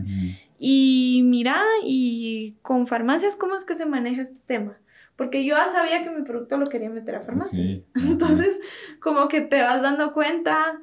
Y 0.60 1.24
mira, 1.26 1.60
y 1.84 2.56
con 2.62 2.86
farmacias, 2.86 3.36
¿cómo 3.36 3.56
es 3.56 3.66
que 3.66 3.74
se 3.74 3.88
maneja 3.88 4.22
este 4.22 4.42
tema? 4.46 4.78
porque 5.18 5.46
yo 5.46 5.56
ya 5.56 5.68
sabía 5.68 6.04
que 6.04 6.10
mi 6.10 6.24
producto 6.24 6.58
lo 6.58 6.68
quería 6.68 6.90
meter 6.90 7.16
a 7.16 7.22
farmacias. 7.22 7.90
Entonces, 7.96 8.60
como 9.00 9.28
que 9.28 9.42
te 9.42 9.62
vas 9.62 9.80
dando 9.84 10.14
cuenta. 10.14 10.80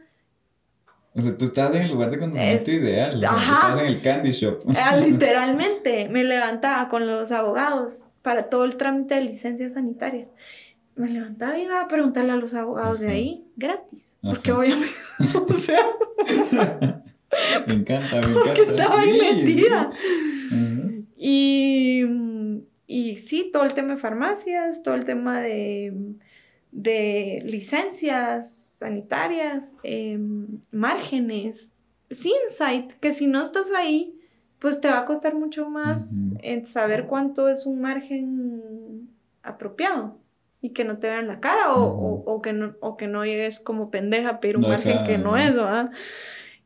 O 1.12 1.20
sea, 1.20 1.36
tú 1.36 1.46
estás 1.46 1.74
en 1.74 1.82
el 1.82 1.90
lugar 1.90 2.12
de 2.12 2.20
conocimiento 2.20 2.70
ideal. 2.70 3.24
Ajá. 3.24 3.66
estás 3.66 3.80
en 3.80 3.86
el 3.86 4.00
candy 4.00 4.30
shop. 4.30 4.60
Ah, 4.76 4.96
literalmente, 4.96 6.08
me 6.10 6.22
levantaba 6.22 6.88
con 6.88 7.08
los 7.08 7.32
abogados 7.32 8.04
para 8.22 8.48
todo 8.48 8.64
el 8.64 8.76
trámite 8.76 9.16
de 9.16 9.22
licencias 9.22 9.72
sanitarias. 9.72 10.32
Me 10.98 11.08
levantaba 11.08 11.58
y 11.58 11.62
iba 11.62 11.80
a 11.80 11.88
preguntarle 11.88 12.32
a 12.32 12.36
los 12.36 12.54
abogados 12.54 13.00
de 13.00 13.08
ahí, 13.08 13.46
gratis. 13.56 14.18
Porque 14.22 14.52
obviamente, 14.52 14.92
o 15.48 15.52
sea... 15.54 15.80
me 17.66 17.74
encanta, 17.74 18.16
me 18.16 18.26
encanta. 18.26 18.42
Porque 18.44 18.60
estaba 18.62 19.00
ahí 19.00 19.20
metida. 19.20 19.90
Y 21.16 22.04
y 22.90 23.16
sí, 23.16 23.50
todo 23.52 23.64
el 23.64 23.74
tema 23.74 23.94
de 23.94 24.00
farmacias, 24.00 24.82
todo 24.82 24.94
el 24.94 25.04
tema 25.04 25.42
de, 25.42 26.14
licencias 27.44 28.50
sanitarias, 28.50 29.76
em, 29.82 30.58
márgenes, 30.72 31.76
sí, 32.10 32.32
insight, 32.44 32.92
que 32.94 33.12
si 33.12 33.26
no 33.26 33.42
estás 33.42 33.70
ahí, 33.76 34.18
pues 34.58 34.80
te 34.80 34.88
va 34.88 35.00
a 35.00 35.04
costar 35.04 35.34
mucho 35.34 35.68
más 35.68 36.22
saber 36.64 37.06
cuánto 37.06 37.50
es 37.50 37.66
un 37.66 37.80
margen 37.82 39.10
apropiado 39.42 40.18
y 40.60 40.70
que 40.70 40.84
no 40.84 40.98
te 40.98 41.08
vean 41.08 41.28
la 41.28 41.40
cara 41.40 41.74
o, 41.74 42.42
que, 42.42 42.52
no, 42.52 42.74
o 42.80 42.96
que 42.96 43.06
no 43.06 43.24
llegues 43.24 43.60
como 43.60 43.90
pendeja 43.90 44.30
a 44.30 44.40
pedir 44.40 44.56
un 44.56 44.68
margen 44.68 45.04
que 45.04 45.18
no 45.18 45.36
es, 45.36 45.54
¿verdad? 45.54 45.90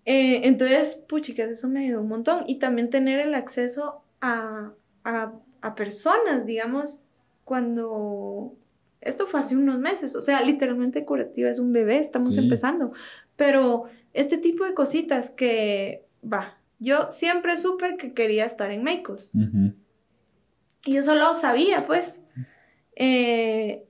Eh, 0.04 0.40
entonces, 0.44 0.94
puchicas, 0.94 1.48
eso 1.48 1.68
me 1.68 1.84
ayudó 1.84 2.00
un 2.00 2.08
montón. 2.08 2.44
Y 2.46 2.58
también 2.58 2.90
tener 2.90 3.20
el 3.20 3.34
acceso 3.34 4.02
a 4.20 4.72
a 5.62 5.74
personas, 5.76 6.44
digamos, 6.44 7.02
cuando 7.44 8.54
esto 9.00 9.26
fue 9.26 9.40
hace 9.40 9.56
unos 9.56 9.78
meses, 9.78 10.14
o 10.14 10.20
sea, 10.20 10.42
literalmente 10.42 11.04
curativa 11.04 11.48
es 11.48 11.58
un 11.58 11.72
bebé, 11.72 11.98
estamos 11.98 12.36
empezando, 12.36 12.92
pero 13.36 13.84
este 14.12 14.38
tipo 14.38 14.64
de 14.64 14.74
cositas 14.74 15.30
que, 15.30 16.04
va, 16.30 16.58
yo 16.78 17.10
siempre 17.10 17.56
supe 17.56 17.96
que 17.96 18.12
quería 18.12 18.44
estar 18.44 18.70
en 18.72 18.82
Meicos. 18.82 19.32
Y 20.84 20.94
yo 20.94 21.02
solo 21.02 21.32
sabía, 21.34 21.86
pues. 21.86 22.20
Eh, 22.96 23.86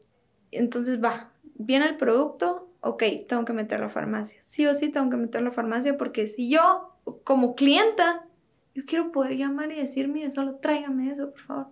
entonces, 0.50 1.02
va, 1.02 1.32
viene 1.54 1.86
el 1.86 1.96
producto, 1.96 2.68
ok, 2.80 3.02
tengo 3.28 3.44
que 3.44 3.52
meter 3.52 3.80
la 3.80 3.88
farmacia. 3.88 4.38
Sí 4.42 4.66
o 4.66 4.74
sí 4.74 4.90
tengo 4.90 5.10
que 5.10 5.16
meter 5.16 5.42
la 5.42 5.50
farmacia 5.50 5.96
porque 5.96 6.26
si 6.26 6.48
yo, 6.50 6.96
como 7.24 7.54
clienta, 7.54 8.26
yo 8.74 8.84
quiero 8.86 9.12
poder 9.12 9.36
llamar 9.36 9.70
y 9.72 9.76
decir, 9.76 10.08
mire, 10.08 10.30
solo 10.30 10.56
tráigame 10.56 11.10
eso, 11.10 11.30
por 11.30 11.40
favor. 11.40 11.66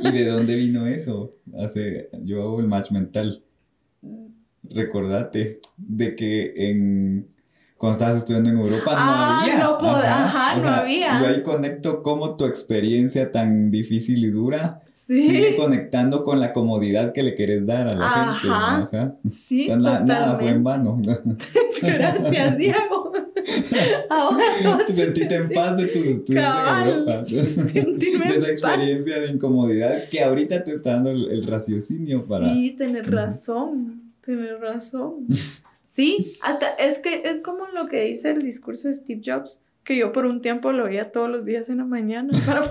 ¿Y 0.00 0.10
de 0.12 0.26
dónde 0.30 0.56
vino 0.56 0.86
eso? 0.86 1.34
Hace, 1.58 2.08
yo 2.24 2.42
hago 2.42 2.60
el 2.60 2.68
match 2.68 2.90
mental. 2.90 3.42
Recordate 4.62 5.60
de 5.76 6.14
que 6.14 6.70
en 6.70 7.28
cuando 7.76 7.92
estabas 7.92 8.16
estudiando 8.18 8.50
en 8.50 8.58
Europa 8.58 8.92
no 8.92 8.98
ah, 8.98 9.40
había. 9.40 9.58
No 9.58 9.76
ajá, 9.78 10.56
no 10.56 10.68
había. 10.68 11.20
Yo 11.20 11.28
ahí 11.28 11.42
conecto 11.42 12.02
cómo 12.02 12.36
tu 12.36 12.44
experiencia 12.44 13.32
tan 13.32 13.70
difícil 13.70 14.22
y 14.22 14.30
dura 14.30 14.82
sigue 15.06 15.56
conectando 15.56 16.24
con 16.24 16.40
la 16.40 16.52
comodidad 16.52 17.12
que 17.12 17.22
le 17.22 17.34
quieres 17.34 17.66
dar 17.66 17.88
a 17.88 17.94
la 17.94 18.10
gente. 18.34 18.48
Ajá. 18.50 19.16
Sí, 19.26 19.68
nada 19.68 20.36
fue 20.38 20.50
en 20.50 20.64
vano. 20.64 21.00
Gracias, 21.82 22.56
Diego. 22.56 23.12
Ahora 24.08 24.44
todo 24.62 24.78
Sentite 24.88 25.34
en 25.34 25.48
paz 25.50 25.76
de 25.76 25.86
tus 25.86 26.04
estudios 26.04 26.44
en 26.44 26.88
Europa. 26.88 27.22
de 27.22 28.36
esa 28.36 28.48
experiencia 28.48 29.20
de 29.20 29.26
incomodidad 29.28 30.08
que 30.08 30.22
ahorita 30.22 30.64
te 30.64 30.74
está 30.74 30.94
dando 30.94 31.10
el, 31.10 31.46
raciocinio 31.46 32.18
para. 32.28 32.52
Sí, 32.52 32.74
tienes 32.76 33.06
razón. 33.08 34.12
Tienes 34.20 34.60
razón. 34.60 35.26
Sí, 35.84 36.36
hasta 36.42 36.68
es 36.74 36.98
que 36.98 37.22
es 37.24 37.40
como 37.40 37.66
lo 37.68 37.88
que 37.88 38.02
dice 38.02 38.30
el 38.30 38.42
discurso 38.42 38.88
de 38.88 38.94
Steve 38.94 39.22
Jobs, 39.24 39.60
que 39.82 39.96
yo 39.96 40.12
por 40.12 40.26
un 40.26 40.40
tiempo 40.40 40.72
lo 40.72 40.84
oía 40.84 41.10
todos 41.10 41.30
los 41.30 41.44
días 41.44 41.68
en 41.68 41.78
la 41.78 41.84
mañana 41.84 42.30
para 42.46 42.62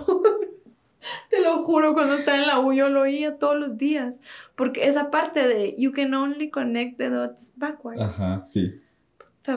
Te 1.30 1.42
lo 1.42 1.60
juro, 1.64 1.94
cuando 1.94 2.16
estaba 2.16 2.40
en 2.40 2.48
la 2.48 2.60
U 2.60 2.74
yo 2.74 2.90
lo 2.90 3.02
oía 3.02 3.38
todos 3.38 3.58
los 3.58 3.78
días, 3.78 4.22
porque 4.56 4.88
esa 4.88 5.12
parte 5.12 5.48
de 5.48 5.76
you 5.78 5.92
can 5.92 6.14
only 6.14 6.50
connect 6.50 6.98
the 6.98 7.10
dots 7.10 7.54
backwards. 7.56 8.02
Ajá, 8.02 8.44
sí 8.46 8.82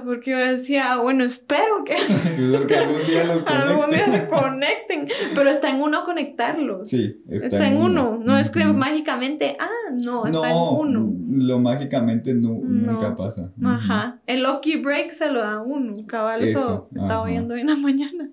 porque 0.00 0.30
yo 0.30 0.38
decía, 0.38 0.96
bueno, 0.98 1.24
espero 1.24 1.84
que, 1.84 1.94
algún 2.76 3.06
día 3.06 3.24
los 3.24 3.42
conecten. 3.42 4.12
se 4.12 4.28
conecten, 4.28 5.08
pero 5.34 5.50
está 5.50 5.70
en 5.70 5.82
uno 5.82 6.04
conectarlos. 6.04 6.88
Sí, 6.88 7.22
está, 7.28 7.68
en, 7.68 7.76
uno. 7.76 8.18
No 8.22 8.38
es 8.38 8.50
que 8.50 8.64
mágicamente, 8.64 9.56
ah, 9.58 9.68
no, 9.92 10.26
está 10.26 10.50
en 10.50 10.56
uno. 10.56 11.12
Lo 11.30 11.58
mágicamente 11.58 12.34
nunca 12.34 13.14
pasa. 13.14 13.52
Ajá. 13.62 14.20
El 14.26 14.42
lucky 14.42 14.76
break 14.76 15.10
se 15.10 15.30
lo 15.30 15.40
da 15.40 15.60
uno. 15.60 15.94
Cabal, 16.06 16.42
eso, 16.44 16.88
estaba 16.94 17.22
oyendo 17.22 17.54
en 17.54 17.66
la 17.66 17.76
mañana. 17.76 18.30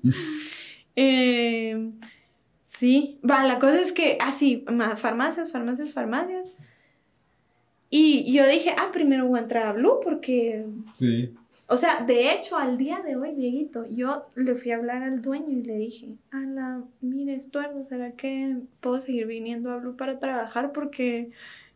eh, 0.95 1.91
sí, 2.79 3.19
va, 3.29 3.43
la 3.43 3.59
cosa 3.59 3.81
es 3.81 3.91
que, 3.91 4.17
así, 4.21 4.63
ah, 4.67 4.95
farmacias, 4.95 5.51
farmacias, 5.51 5.91
farmacias. 5.91 6.53
Y 7.89 8.31
yo 8.31 8.47
dije, 8.47 8.73
ah, 8.77 8.89
primero 8.93 9.27
voy 9.27 9.39
a 9.39 9.43
entrar 9.43 9.67
a 9.67 9.73
Blue 9.73 9.99
porque... 10.01 10.65
Sí. 10.93 11.33
O 11.67 11.75
sea, 11.75 12.03
de 12.05 12.31
hecho, 12.31 12.57
al 12.57 12.77
día 12.77 13.01
de 13.01 13.17
hoy, 13.17 13.35
Dieguito, 13.35 13.85
yo 13.89 14.27
le 14.35 14.55
fui 14.55 14.71
a 14.71 14.77
hablar 14.77 15.03
al 15.03 15.21
dueño 15.21 15.51
y 15.51 15.63
le 15.63 15.75
dije, 15.75 16.15
Ala, 16.31 16.83
mire, 17.01 17.35
Estuardo, 17.35 17.85
¿será 17.87 18.13
que 18.13 18.55
puedo 18.79 19.01
seguir 19.01 19.27
viniendo 19.27 19.71
a 19.71 19.77
Blue 19.77 19.97
para 19.97 20.17
trabajar? 20.17 20.71
Porque 20.71 21.31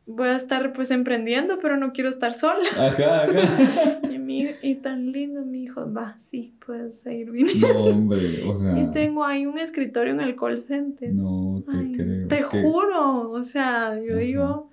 voy 0.06 0.28
a 0.28 0.36
estar 0.36 0.74
pues 0.74 0.92
emprendiendo, 0.92 1.60
pero 1.60 1.78
no 1.78 1.94
quiero 1.94 2.10
estar 2.10 2.34
sola. 2.34 2.68
Ajá, 2.78 3.24
ajá. 3.24 4.00
Y, 4.34 4.50
y 4.64 4.76
tan 4.76 5.12
lindo 5.12 5.46
mi 5.46 5.64
hijo, 5.64 5.92
va, 5.94 6.18
sí, 6.18 6.56
puedes 6.66 7.00
seguir 7.02 7.30
viniendo. 7.30 7.68
No, 7.68 7.80
hombre, 7.86 8.44
o 8.48 8.56
sea. 8.56 8.80
Y 8.80 8.90
tengo 8.90 9.24
ahí 9.24 9.46
un 9.46 9.60
escritorio 9.60 10.12
en 10.12 10.22
el 10.22 10.36
call 10.36 10.58
center. 10.58 11.14
No, 11.14 11.64
te 11.68 11.92
creo. 11.92 12.28
Te 12.28 12.42
juro, 12.42 13.30
o 13.30 13.44
sea, 13.44 14.00
yo 14.02 14.18
digo 14.18 14.72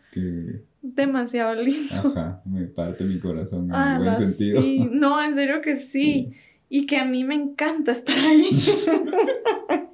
demasiado 0.81 1.55
lindo. 1.55 1.94
Ajá, 1.94 2.43
me 2.47 2.65
parte 2.66 3.05
mi 3.05 3.19
corazón 3.19 3.66
en 3.66 3.74
ah, 3.74 3.98
buen 3.98 4.15
sentido. 4.15 4.62
Sí, 4.62 4.89
no, 4.90 5.23
en 5.23 5.35
serio 5.35 5.61
que 5.61 5.77
sí. 5.77 6.32
Y 6.69 6.86
que 6.86 6.98
a 6.98 7.05
mí 7.05 7.24
me 7.24 7.35
encanta 7.35 7.93
estar 7.93 8.16
ahí. 8.16 8.48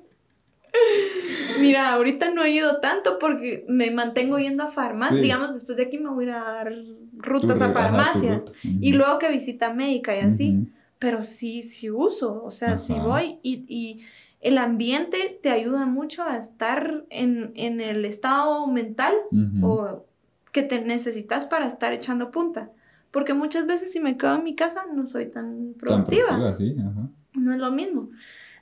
mira, 1.61 1.93
ahorita 1.93 2.31
no 2.31 2.45
he 2.45 2.51
ido 2.51 2.81
tanto 2.81 3.19
porque 3.19 3.65
me 3.69 3.91
mantengo 3.91 4.39
yendo 4.39 4.65
a 4.65 4.69
farmacias. 4.69 5.21
Digamos, 5.21 5.53
después 5.53 5.77
de 5.77 5.85
aquí 5.85 5.99
me 5.99 6.11
voy 6.11 6.29
a 6.29 6.43
dar 6.43 6.73
rutas 7.17 7.61
a 7.61 7.73
farmacias. 7.73 8.53
Y 8.63 8.93
luego 8.93 9.19
que 9.19 9.31
visita 9.31 9.73
médica 9.73 10.17
y 10.17 10.21
así. 10.21 10.69
Pero 10.99 11.25
sí, 11.25 11.63
sí 11.63 11.91
uso. 11.91 12.43
O 12.45 12.51
sea, 12.51 12.77
sí 12.79 12.95
voy 12.95 13.39
y, 13.43 14.05
el 14.41 14.59
ambiente 14.59 15.41
te 15.43 15.51
ayuda 15.51 15.87
mucho 15.87 16.23
a 16.23 16.37
estar 16.37 17.05
en, 17.11 17.53
el 17.57 18.05
estado 18.05 18.67
mental 18.67 19.15
o 19.63 20.05
que 20.53 20.63
te 20.63 20.81
necesitas 20.81 21.45
para 21.45 21.67
estar 21.67 21.93
echando 21.93 22.31
punta. 22.31 22.71
Porque 23.11 23.35
muchas 23.35 23.67
veces 23.67 23.93
si 23.93 23.99
me 23.99 24.19
quedo 24.19 24.37
en 24.37 24.45
mi 24.45 24.55
casa 24.55 24.85
no 24.95 25.07
soy 25.07 25.27
tan 25.27 25.75
productiva. 25.79 26.29
Tan 26.29 26.41
productiva 26.41 26.55
sí, 26.55 26.77
Ajá. 26.79 27.09
No 27.37 27.53
es 27.53 27.59
lo 27.59 27.71
mismo. 27.71 28.11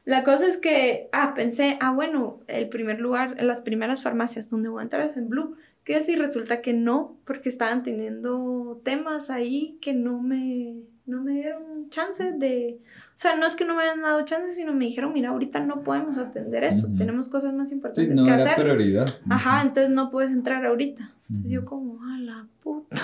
La 0.05 0.22
cosa 0.22 0.47
es 0.47 0.59
que, 0.59 1.09
ah, 1.12 1.32
pensé, 1.35 1.78
ah, 1.81 1.93
bueno, 1.93 2.40
el 2.47 2.68
primer 2.68 3.01
lugar, 3.01 3.43
las 3.43 3.62
primeras 3.62 4.02
farmacias 4.02 4.51
donde 4.51 4.68
voy 4.68 4.81
a 4.81 4.82
entrar 4.85 5.09
es 5.09 5.16
en 5.16 5.28
Blue. 5.28 5.56
¿Qué 5.85 6.02
si 6.02 6.16
resulta 6.16 6.60
que 6.60 6.74
no? 6.74 7.16
Porque 7.24 7.48
estaban 7.48 7.82
teniendo 7.82 8.81
temas 8.85 9.31
ahí 9.31 9.78
que 9.81 9.94
no 9.94 10.20
me, 10.20 10.76
no 11.06 11.22
me 11.22 11.32
dieron 11.32 11.89
chance 11.89 12.32
de... 12.32 12.81
O 13.09 13.16
sea, 13.16 13.36
no 13.36 13.47
es 13.47 13.56
que 13.56 13.64
no 13.64 13.76
me 13.76 13.82
hayan 13.82 14.02
dado 14.02 14.24
chance, 14.24 14.52
sino 14.52 14.74
me 14.74 14.86
dijeron, 14.86 15.12
mira, 15.12 15.31
ahorita 15.31 15.60
no 15.60 15.82
podemos 15.82 16.18
atender 16.18 16.64
esto, 16.64 16.89
tenemos 16.98 17.28
cosas 17.28 17.55
más 17.55 17.70
importantes 17.70 18.18
sí, 18.18 18.24
no 18.24 18.35
era 18.35 18.56
prioridad. 18.56 19.09
Ajá, 19.31 19.62
entonces 19.62 19.90
no 19.90 20.10
puedes 20.10 20.32
entrar 20.32 20.66
ahorita. 20.66 21.12
Entonces 21.28 21.51
yo 21.51 21.64
como, 21.64 22.02
a 22.06 22.18
la 22.18 22.47
puta. 22.62 22.97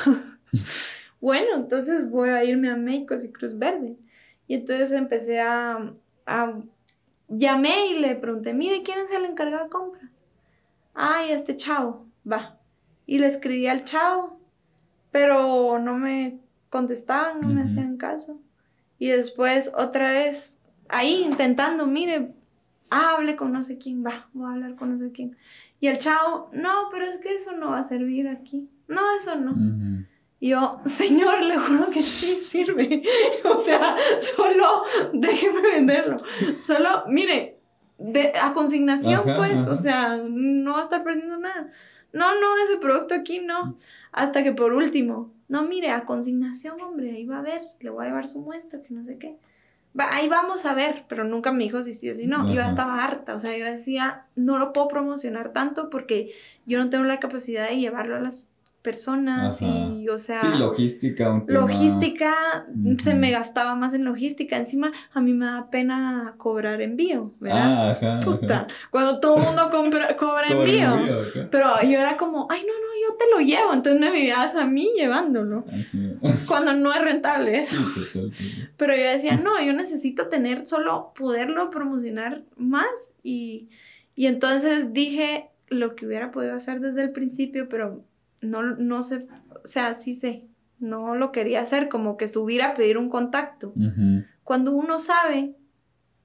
bueno, 1.21 1.49
entonces 1.55 2.11
voy 2.11 2.31
a 2.31 2.45
irme 2.45 2.71
a 2.71 2.77
México 2.77 3.15
y 3.23 3.29
Cruz 3.29 3.57
Verde. 3.59 3.97
Y 4.49 4.55
entonces 4.55 4.93
empecé 4.93 5.41
a, 5.41 5.93
a 6.27 6.61
llamé 7.31 7.87
y 7.87 7.99
le 7.99 8.15
pregunté, 8.17 8.53
mire, 8.53 8.83
¿quién 8.83 8.99
es 8.99 9.11
el 9.13 9.25
encargado 9.25 9.65
de 9.65 9.71
compras? 9.71 10.11
Ay, 10.95 11.33
este 11.33 11.57
chavo, 11.57 12.07
va. 12.31 12.59
Y 13.07 13.19
le 13.19 13.27
escribí 13.27 13.67
al 13.67 13.85
chavo, 13.85 14.39
pero 15.11 15.79
no 15.79 15.95
me 15.97 16.39
contestaban, 16.69 17.41
no 17.41 17.49
me 17.49 17.63
hacían 17.63 17.97
caso. 17.97 18.39
Y 18.99 19.09
después 19.09 19.73
otra 19.77 20.13
vez, 20.13 20.61
ahí 20.89 21.23
intentando, 21.25 21.87
mire, 21.87 22.33
hable 22.91 23.37
con 23.37 23.53
no 23.53 23.63
sé 23.63 23.79
quién, 23.79 24.05
va, 24.05 24.29
voy 24.33 24.51
a 24.51 24.55
hablar 24.55 24.77
con 24.77 24.93
no 24.93 25.05
sé 25.05 25.13
quién. 25.13 25.37
Y 25.81 25.87
el 25.87 25.99
chavo, 25.99 26.51
no, 26.53 26.89
pero 26.91 27.07
es 27.07 27.19
que 27.19 27.35
eso 27.35 27.53
no 27.53 27.71
va 27.71 27.79
a 27.79 27.85
servir 27.85 28.29
aquí. 28.29 28.69
No, 28.87 29.01
eso 29.17 29.37
no. 29.37 29.55
Y 30.43 30.49
yo, 30.49 30.81
señor, 30.87 31.43
le 31.43 31.59
juro 31.59 31.91
que 31.91 32.03
sí 32.03 32.39
sirve. 32.39 33.03
o 33.45 33.59
sea, 33.59 33.95
solo 34.21 34.85
déjeme 35.13 35.61
venderlo. 35.61 36.17
Solo, 36.63 37.05
mire, 37.07 37.59
de, 37.99 38.33
a 38.41 38.55
consignación, 38.55 39.23
pues, 39.37 39.67
o 39.67 39.75
sea, 39.75 40.17
no 40.17 40.73
va 40.73 40.81
a 40.81 40.85
estar 40.85 41.05
perdiendo 41.05 41.37
nada. 41.37 41.71
No, 42.15 42.25
no, 42.41 42.57
ese 42.65 42.79
producto 42.79 43.15
aquí 43.15 43.41
no. 43.41 43.77
Hasta 44.13 44.43
que 44.43 44.53
por 44.53 44.73
último, 44.73 45.31
no, 45.49 45.63
mire, 45.63 45.91
a 45.91 46.07
consignación, 46.07 46.81
hombre, 46.81 47.11
ahí 47.11 47.27
va 47.27 47.39
a 47.39 47.43
ver, 47.43 47.61
le 47.81 47.91
voy 47.91 48.05
a 48.05 48.09
llevar 48.09 48.27
su 48.27 48.41
muestra, 48.41 48.83
que 48.83 48.95
no 48.95 49.05
sé 49.05 49.19
qué. 49.19 49.37
Va, 49.99 50.09
ahí 50.15 50.27
vamos 50.29 50.65
a 50.65 50.73
ver, 50.73 51.05
pero 51.09 51.25
nunca 51.25 51.53
me 51.53 51.65
dijo 51.65 51.83
si 51.83 51.93
sí 51.93 52.09
o 52.09 52.15
si 52.15 52.27
no. 52.27 52.53
Yo 52.53 52.63
estaba 52.63 53.05
harta, 53.05 53.35
o 53.35 53.39
sea, 53.39 53.57
yo 53.57 53.67
decía, 53.67 54.27
no 54.37 54.57
lo 54.57 54.73
puedo 54.73 54.89
promocionar 54.89 55.53
tanto 55.53 55.91
porque 55.91 56.33
yo 56.65 56.79
no 56.79 56.89
tengo 56.89 57.05
la 57.05 57.21
capacidad 57.21 57.69
de 57.69 57.79
llevarlo 57.79 58.17
a 58.17 58.21
las 58.21 58.47
personas 58.83 59.61
y, 59.61 60.09
o 60.09 60.17
sea... 60.17 60.41
Sí, 60.41 60.59
logística, 60.59 61.31
un 61.31 61.47
tema... 61.47 61.61
Logística, 61.61 62.67
se 63.03 63.15
me 63.15 63.31
gastaba 63.31 63.75
más 63.75 63.93
en 63.93 64.05
logística. 64.05 64.57
Encima, 64.57 64.93
a 65.13 65.21
mí 65.21 65.35
me 65.35 65.47
da 65.47 65.71
pena 65.71 66.35
cobrar 66.39 66.81
envío, 66.81 67.35
¿verdad? 67.41 67.91
Ajá, 67.91 68.21
Puta, 68.21 68.67
cuando 68.91 69.21
todo 69.21 69.37
el 69.37 69.43
mundo 69.45 69.69
compra, 69.71 70.17
cobra 70.17 70.49
envío. 70.49 70.97
pero 71.51 71.83
yo 71.83 72.01
era 72.01 72.17
como, 72.17 72.47
ay, 72.51 72.61
no, 72.61 72.73
no, 72.73 73.11
yo 73.11 73.17
te 73.19 73.25
lo 73.31 73.41
llevo. 73.41 73.75
Entonces 73.75 74.01
me 74.01 74.11
vivías 74.11 74.57
a 74.57 74.67
mí 74.67 74.91
llevándolo. 74.97 75.65
Cuando 76.49 76.73
no 76.73 76.93
es 76.95 77.03
rentable 77.03 77.59
eso. 77.59 77.77
Pero 78.77 78.97
yo 78.97 79.03
decía, 79.03 79.37
no, 79.37 79.63
yo 79.63 79.75
necesito 79.75 80.29
tener 80.29 80.67
solo 80.67 81.13
poderlo 81.15 81.69
promocionar 81.69 82.45
más. 82.57 83.15
Y, 83.23 83.69
y 84.15 84.27
entonces 84.27 84.95
dije 84.95 85.51
lo 85.69 85.95
que 85.95 86.07
hubiera 86.07 86.31
podido 86.31 86.55
hacer 86.55 86.81
desde 86.81 87.03
el 87.03 87.13
principio, 87.13 87.69
pero 87.69 88.05
no, 88.43 88.63
no 88.63 89.03
sé, 89.03 89.27
o 89.63 89.67
sea, 89.67 89.95
sí 89.95 90.15
sé, 90.15 90.47
no 90.79 91.15
lo 91.15 91.33
quería 91.33 91.61
hacer, 91.61 91.89
como 91.89 92.17
que 92.17 92.29
subir 92.29 92.63
a 92.63 92.75
pedir 92.75 92.99
un 92.99 93.09
contacto. 93.09 93.73
Cuando 94.45 94.73
uno 94.73 94.99
sabe 94.99 95.55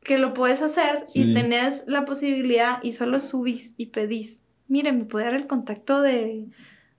que 0.01 0.17
lo 0.17 0.33
puedes 0.33 0.61
hacer 0.61 1.05
y 1.13 1.33
tenés 1.33 1.85
la 1.87 2.05
posibilidad 2.05 2.81
y 2.83 2.93
solo 2.93 3.19
subís 3.19 3.73
y 3.77 3.87
pedís, 3.87 4.45
mire, 4.67 4.91
me 4.91 5.05
puede 5.05 5.25
dar 5.25 5.35
el 5.35 5.47
contacto 5.47 6.01
de, 6.01 6.47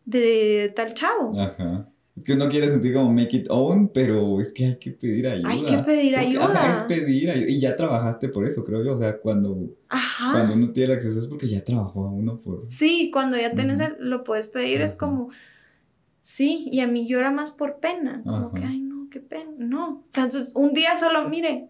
de 0.04 0.72
tal 0.74 0.94
chavo. 0.94 1.40
Ajá. 1.40 1.88
Es 2.16 2.24
que 2.24 2.32
uno 2.32 2.48
quiere 2.48 2.68
sentir 2.68 2.94
como 2.94 3.12
make 3.12 3.36
it 3.36 3.46
own, 3.50 3.88
pero 3.88 4.40
es 4.40 4.50
que 4.50 4.64
hay 4.64 4.78
que 4.78 4.90
pedir 4.90 5.28
ayuda. 5.28 5.50
Hay 5.50 5.64
que 5.66 5.78
pedir 5.78 6.16
ayuda. 6.16 6.44
Ajá, 6.46 6.72
es 6.72 6.78
pedir 6.84 7.30
ayuda. 7.30 7.50
Y 7.50 7.60
ya 7.60 7.76
trabajaste 7.76 8.30
por 8.30 8.46
eso, 8.46 8.64
creo 8.64 8.82
yo. 8.82 8.94
O 8.94 8.98
sea, 8.98 9.18
cuando, 9.18 9.76
cuando 10.32 10.54
uno 10.54 10.70
tiene 10.70 10.92
el 10.92 10.96
acceso 10.96 11.18
es 11.18 11.26
porque 11.26 11.46
ya 11.46 11.62
trabajó 11.62 12.06
a 12.06 12.10
uno 12.10 12.40
por... 12.40 12.68
Sí, 12.70 13.10
cuando 13.12 13.36
ya 13.36 13.52
tienes 13.52 13.80
el, 13.80 13.96
lo 14.00 14.24
puedes 14.24 14.48
pedir, 14.48 14.80
es 14.80 14.94
como... 14.94 15.28
Sí, 16.18 16.68
y 16.72 16.80
a 16.80 16.88
mí 16.88 17.06
yo 17.06 17.20
era 17.20 17.30
más 17.30 17.50
por 17.50 17.80
pena. 17.80 18.22
Como 18.24 18.52
que, 18.52 18.64
ay, 18.64 18.80
no, 18.80 19.08
qué 19.10 19.20
pena. 19.20 19.50
No. 19.58 19.88
O 19.88 20.04
sea, 20.08 20.28
un 20.54 20.72
día 20.72 20.96
solo, 20.96 21.28
mire, 21.28 21.68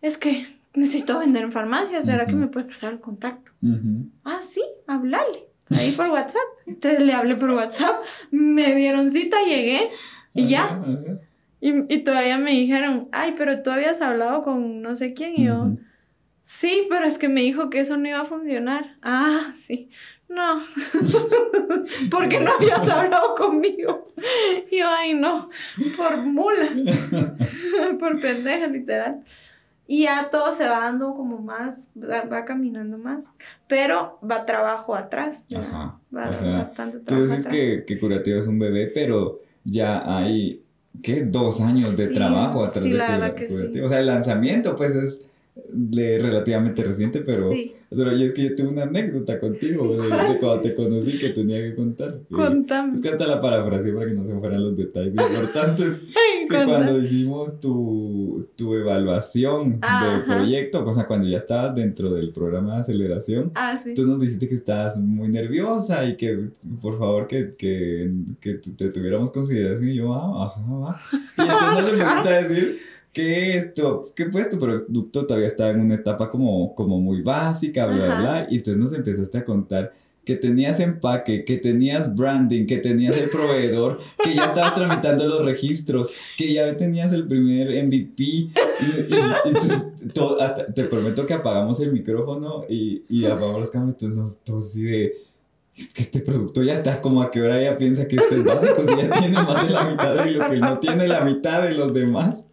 es 0.00 0.18
que 0.18 0.46
necesito 0.72 1.18
vender 1.18 1.42
en 1.42 1.52
farmacia. 1.52 2.00
¿Será 2.00 2.26
que 2.26 2.34
me 2.34 2.46
puede 2.46 2.66
pasar 2.66 2.92
el 2.92 3.00
contacto? 3.00 3.50
Ah, 4.22 4.38
sí, 4.40 4.62
háblale 4.86 5.47
ahí 5.70 5.92
por 5.92 6.10
WhatsApp. 6.10 6.42
Entonces 6.66 7.00
le 7.00 7.12
hablé 7.12 7.36
por 7.36 7.50
WhatsApp, 7.50 8.02
me 8.30 8.74
dieron 8.74 9.10
cita, 9.10 9.36
llegué 9.42 9.88
y 10.34 10.48
ya. 10.48 10.80
Y, 11.60 11.92
y, 11.92 11.98
todavía 12.04 12.38
me 12.38 12.52
dijeron, 12.52 13.08
ay, 13.10 13.34
pero 13.36 13.62
tú 13.62 13.70
habías 13.70 14.00
hablado 14.00 14.44
con 14.44 14.80
no 14.80 14.94
sé 14.94 15.12
quién. 15.12 15.34
Y 15.36 15.46
yo, 15.46 15.72
sí, 16.42 16.86
pero 16.88 17.04
es 17.06 17.18
que 17.18 17.28
me 17.28 17.40
dijo 17.40 17.68
que 17.68 17.80
eso 17.80 17.96
no 17.96 18.08
iba 18.08 18.20
a 18.20 18.24
funcionar. 18.24 18.96
Ah, 19.02 19.50
sí. 19.54 19.90
No, 20.28 20.60
porque 22.10 22.38
no 22.38 22.52
habías 22.52 22.86
hablado 22.86 23.34
conmigo. 23.34 24.12
Y 24.70 24.78
yo, 24.78 24.88
ay, 24.90 25.14
no, 25.14 25.48
por 25.96 26.18
mula, 26.18 26.68
por 27.98 28.20
pendeja, 28.20 28.66
literal. 28.66 29.24
Y 29.90 30.02
ya 30.02 30.28
todo 30.30 30.52
se 30.52 30.68
va 30.68 30.80
dando 30.80 31.14
como 31.14 31.38
más, 31.38 31.90
va, 31.96 32.44
caminando 32.44 32.98
más, 32.98 33.34
pero 33.66 34.18
va 34.22 34.44
trabajo 34.44 34.94
atrás. 34.94 35.46
Ajá. 35.56 35.98
Va 36.14 36.26
bastante 36.58 36.98
trabajo 36.98 37.26
Tú 37.26 37.30
dices 37.30 37.46
Que, 37.46 37.84
que 37.86 37.98
Curativa 37.98 38.38
es 38.38 38.46
un 38.46 38.58
bebé, 38.58 38.88
pero 38.88 39.40
ya 39.64 40.18
hay, 40.18 40.62
¿qué? 41.02 41.22
Dos 41.24 41.62
años 41.62 41.96
de 41.96 42.08
trabajo 42.08 42.64
atrás 42.64 42.84
sí, 42.84 42.92
de 42.92 42.98
la 42.98 43.12
verdad 43.12 43.34
que 43.34 43.48
Sí. 43.48 43.80
O 43.80 43.88
sea, 43.88 44.00
el 44.00 44.06
lanzamiento, 44.06 44.76
pues 44.76 44.94
es 44.94 45.27
relativamente 45.70 46.82
reciente, 46.82 47.20
pero, 47.20 47.50
sí. 47.50 47.74
es 47.90 48.32
que 48.32 48.42
yo 48.42 48.54
tuve 48.54 48.68
una 48.68 48.82
anécdota 48.82 49.38
contigo 49.38 49.96
de, 49.96 50.08
cuando 50.38 50.60
te 50.60 50.74
conocí 50.74 51.18
que 51.18 51.30
tenía 51.30 51.58
que 51.58 51.74
contar. 51.74 52.20
Contame. 52.30 52.94
Es 52.94 53.00
que 53.00 53.10
hasta 53.10 53.26
la 53.26 53.40
parafraseé 53.40 53.92
para 53.92 54.06
que 54.06 54.14
no 54.14 54.24
se 54.24 54.34
fueran 54.34 54.62
los 54.62 54.76
detalles 54.76 55.14
importantes. 55.14 56.00
que 56.48 56.64
cuando 56.64 56.98
hicimos 56.98 57.60
tu, 57.60 58.48
tu 58.56 58.74
evaluación 58.74 59.80
del 59.80 60.24
proyecto, 60.26 60.84
o 60.84 60.92
sea, 60.92 61.06
cuando 61.06 61.28
ya 61.28 61.36
estabas 61.36 61.74
dentro 61.74 62.10
del 62.10 62.32
programa 62.32 62.74
de 62.74 62.80
aceleración, 62.80 63.52
ah, 63.54 63.78
tú 63.94 64.06
nos 64.06 64.20
dijiste 64.20 64.48
que 64.48 64.54
estabas 64.54 64.98
muy 64.98 65.28
nerviosa 65.28 66.04
y 66.06 66.16
que 66.16 66.50
por 66.80 66.98
favor 66.98 67.26
que, 67.26 67.54
que, 67.56 68.10
que 68.40 68.54
te 68.54 68.88
tuviéramos 68.90 69.30
consideración 69.30 69.90
y 69.90 69.96
yo, 69.96 70.14
ah, 70.14 70.46
ajá, 70.46 70.62
va. 70.72 70.96
Y 71.36 71.42
entonces 71.42 71.70
nos 71.72 71.84
empezaste 71.84 72.28
a 72.28 72.42
decir 72.42 72.78
que 73.18 73.56
esto, 73.56 74.04
que 74.14 74.26
pues 74.26 74.48
tu 74.48 74.60
producto 74.60 75.26
todavía 75.26 75.48
estaba 75.48 75.70
en 75.70 75.80
una 75.80 75.96
etapa 75.96 76.30
como, 76.30 76.72
como 76.76 77.00
muy 77.00 77.20
básica, 77.20 77.84
bla, 77.86 77.96
bla, 77.96 78.20
bla, 78.20 78.46
y 78.48 78.58
entonces 78.58 78.80
nos 78.80 78.92
empezaste 78.92 79.38
a 79.38 79.44
contar 79.44 79.92
que 80.24 80.36
tenías 80.36 80.78
empaque, 80.78 81.44
que 81.44 81.56
tenías 81.56 82.14
branding, 82.14 82.64
que 82.66 82.76
tenías 82.76 83.20
el 83.20 83.28
proveedor, 83.28 83.98
que 84.22 84.36
ya 84.36 84.44
estabas 84.44 84.76
tramitando 84.76 85.26
los 85.26 85.44
registros, 85.44 86.12
que 86.36 86.52
ya 86.52 86.76
tenías 86.76 87.12
el 87.12 87.26
primer 87.26 87.84
MVP. 87.86 88.22
Y, 88.22 88.52
hasta, 90.38 90.72
te 90.72 90.84
prometo 90.84 91.26
que 91.26 91.34
apagamos 91.34 91.80
el 91.80 91.92
micrófono 91.92 92.66
y, 92.68 93.02
y 93.08 93.24
apagamos 93.24 93.58
las 93.58 93.70
cámaras, 93.70 93.96
entonces 94.00 94.42
todos 94.44 94.66
así 94.68 94.82
de 94.82 95.12
es 95.76 95.92
que 95.92 96.02
este 96.02 96.20
producto 96.20 96.62
ya 96.62 96.74
está 96.74 97.00
como 97.00 97.20
a 97.20 97.32
que 97.32 97.42
hora 97.42 97.60
ya 97.60 97.76
piensa 97.76 98.06
que 98.06 98.14
esto 98.14 98.34
es 98.36 98.44
básico, 98.44 98.84
si 98.84 98.96
ya 98.96 99.10
tiene 99.10 99.42
más 99.42 99.66
de 99.66 99.72
la 99.72 99.90
mitad 99.90 100.14
de 100.14 100.30
lo 100.30 100.50
que 100.50 100.56
no 100.56 100.78
tiene 100.78 101.08
la 101.08 101.20
mitad 101.22 101.62
de 101.62 101.72
los 101.72 101.92
demás. 101.92 102.44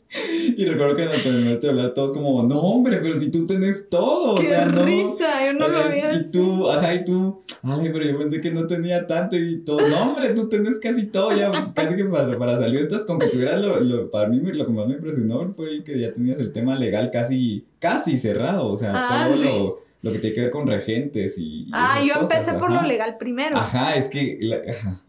Y 0.57 0.65
recuerdo 0.65 0.95
que 0.95 1.05
nos 1.05 1.23
terminó 1.23 1.57
de 1.57 1.69
hablar 1.69 1.93
todos 1.93 2.13
como, 2.13 2.43
no 2.43 2.61
hombre, 2.61 2.99
pero 3.01 3.19
si 3.19 3.29
tú 3.29 3.45
tenés 3.45 3.89
todo. 3.89 4.35
¡Qué 4.35 4.47
o 4.47 4.49
sea, 4.49 4.65
risa! 4.65 5.45
Yo 5.45 5.53
no 5.53 5.67
lo 5.67 5.77
había 5.77 6.13
Y 6.13 6.31
tú, 6.31 6.69
ajá, 6.69 6.93
y 6.93 7.03
tú, 7.03 7.43
ay, 7.63 7.89
pero 7.91 8.05
yo 8.05 8.17
pensé 8.17 8.39
que 8.39 8.51
no 8.51 8.65
tenía 8.67 9.05
tanto 9.07 9.35
y 9.35 9.63
todo. 9.63 9.85
No 9.87 10.03
hombre, 10.03 10.29
tú 10.33 10.47
tenés 10.47 10.79
casi 10.79 11.07
todo 11.07 11.35
ya, 11.35 11.51
casi 11.73 11.95
que 11.95 12.05
para, 12.05 12.37
para 12.37 12.57
salir 12.57 12.81
estás 12.81 13.03
con 13.03 13.19
que 13.19 13.27
tuvieras 13.27 13.61
lo, 13.61 13.79
lo, 13.79 14.11
para 14.11 14.29
mí 14.29 14.39
lo 14.39 14.65
que 14.65 14.71
más 14.71 14.87
me 14.87 14.93
impresionó 14.93 15.53
fue 15.55 15.83
que 15.83 15.99
ya 15.99 16.13
tenías 16.13 16.39
el 16.39 16.51
tema 16.51 16.75
legal 16.75 17.11
casi, 17.11 17.65
casi 17.79 18.17
cerrado. 18.17 18.71
O 18.71 18.77
sea, 18.77 18.93
ah, 18.95 19.27
todo 19.27 19.43
lo 19.43 19.84
lo 20.05 20.11
que 20.11 20.19
tiene 20.19 20.35
que 20.35 20.41
ver 20.41 20.51
con 20.51 20.67
regentes 20.67 21.35
y... 21.39 21.67
ah, 21.73 21.99
yo 22.05 22.21
empecé 22.21 22.53
por 22.53 22.71
lo 22.71 22.83
legal 22.83 23.17
primero. 23.17 23.57
Ajá, 23.57 23.95
es 23.95 24.07
que, 24.07 24.37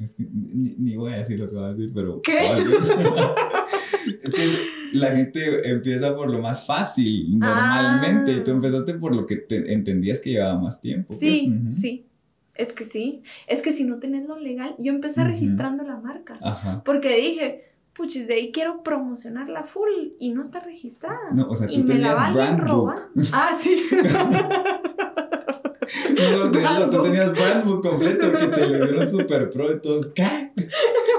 es 0.01 0.15
que 0.15 0.25
ni, 0.33 0.97
voy 0.97 1.13
a 1.13 1.19
decir 1.19 1.39
lo 1.39 1.51
que 1.51 1.57
va 1.57 1.67
a 1.67 1.75
decir, 1.75 1.93
pero... 1.95 2.23
¿Qué? 2.23 2.39
es 4.23 4.35
que 4.35 4.53
la 4.95 5.13
gente 5.13 5.69
empieza 5.69 6.17
por 6.17 6.31
lo 6.31 6.41
más 6.41 6.65
fácil, 6.65 7.39
normalmente, 7.39 8.33
y 8.33 8.43
tú 8.43 8.53
ah. 8.53 8.55
empezaste 8.55 8.95
por 8.95 9.15
lo 9.15 9.27
que 9.27 9.37
te 9.37 9.71
entendías 9.71 10.19
que 10.19 10.31
llevaba 10.31 10.59
más 10.59 10.81
tiempo. 10.81 11.09
Pues. 11.09 11.21
Sí, 11.21 11.53
sí. 11.73 12.07
Es 12.55 12.73
que 12.73 12.85
sí, 12.85 13.23
es 13.49 13.61
que 13.61 13.75
si 13.75 13.85
no 13.85 13.99
tenés 13.99 14.27
lo 14.27 14.41
legal, 14.41 14.77
yo 14.79 14.95
empecé 14.95 15.25
registrando 15.25 15.85
la 15.85 15.99
marca, 15.99 16.39
Ajá. 16.41 16.83
porque 16.87 17.15
dije, 17.17 17.65
puchis, 17.97 18.27
de 18.27 18.35
ahí 18.35 18.53
quiero 18.53 18.83
promocionarla 18.83 19.65
full 19.65 19.91
y 20.19 20.31
no 20.31 20.43
está 20.43 20.61
registrada. 20.61 21.31
No, 21.33 21.49
o 21.49 21.57
sea, 21.57 21.67
tú 21.67 21.75
y 21.75 21.83
me 21.83 21.99
la 21.99 22.15
van 22.15 22.59
robar. 22.59 22.99
Ah, 23.33 23.53
sí. 23.57 23.83
No, 26.19 26.51
no, 26.51 26.91
tú 26.91 27.03
tenías 27.05 27.33
brandbook 27.33 27.83
completo 27.83 28.33
que 28.33 28.49
te 28.49 28.67
lo 28.67 28.87
dieron 28.87 29.11
super 29.11 29.51
pro 29.51 29.73
y 29.73 29.81
todos, 29.81 30.11
¿qué? 30.11 30.51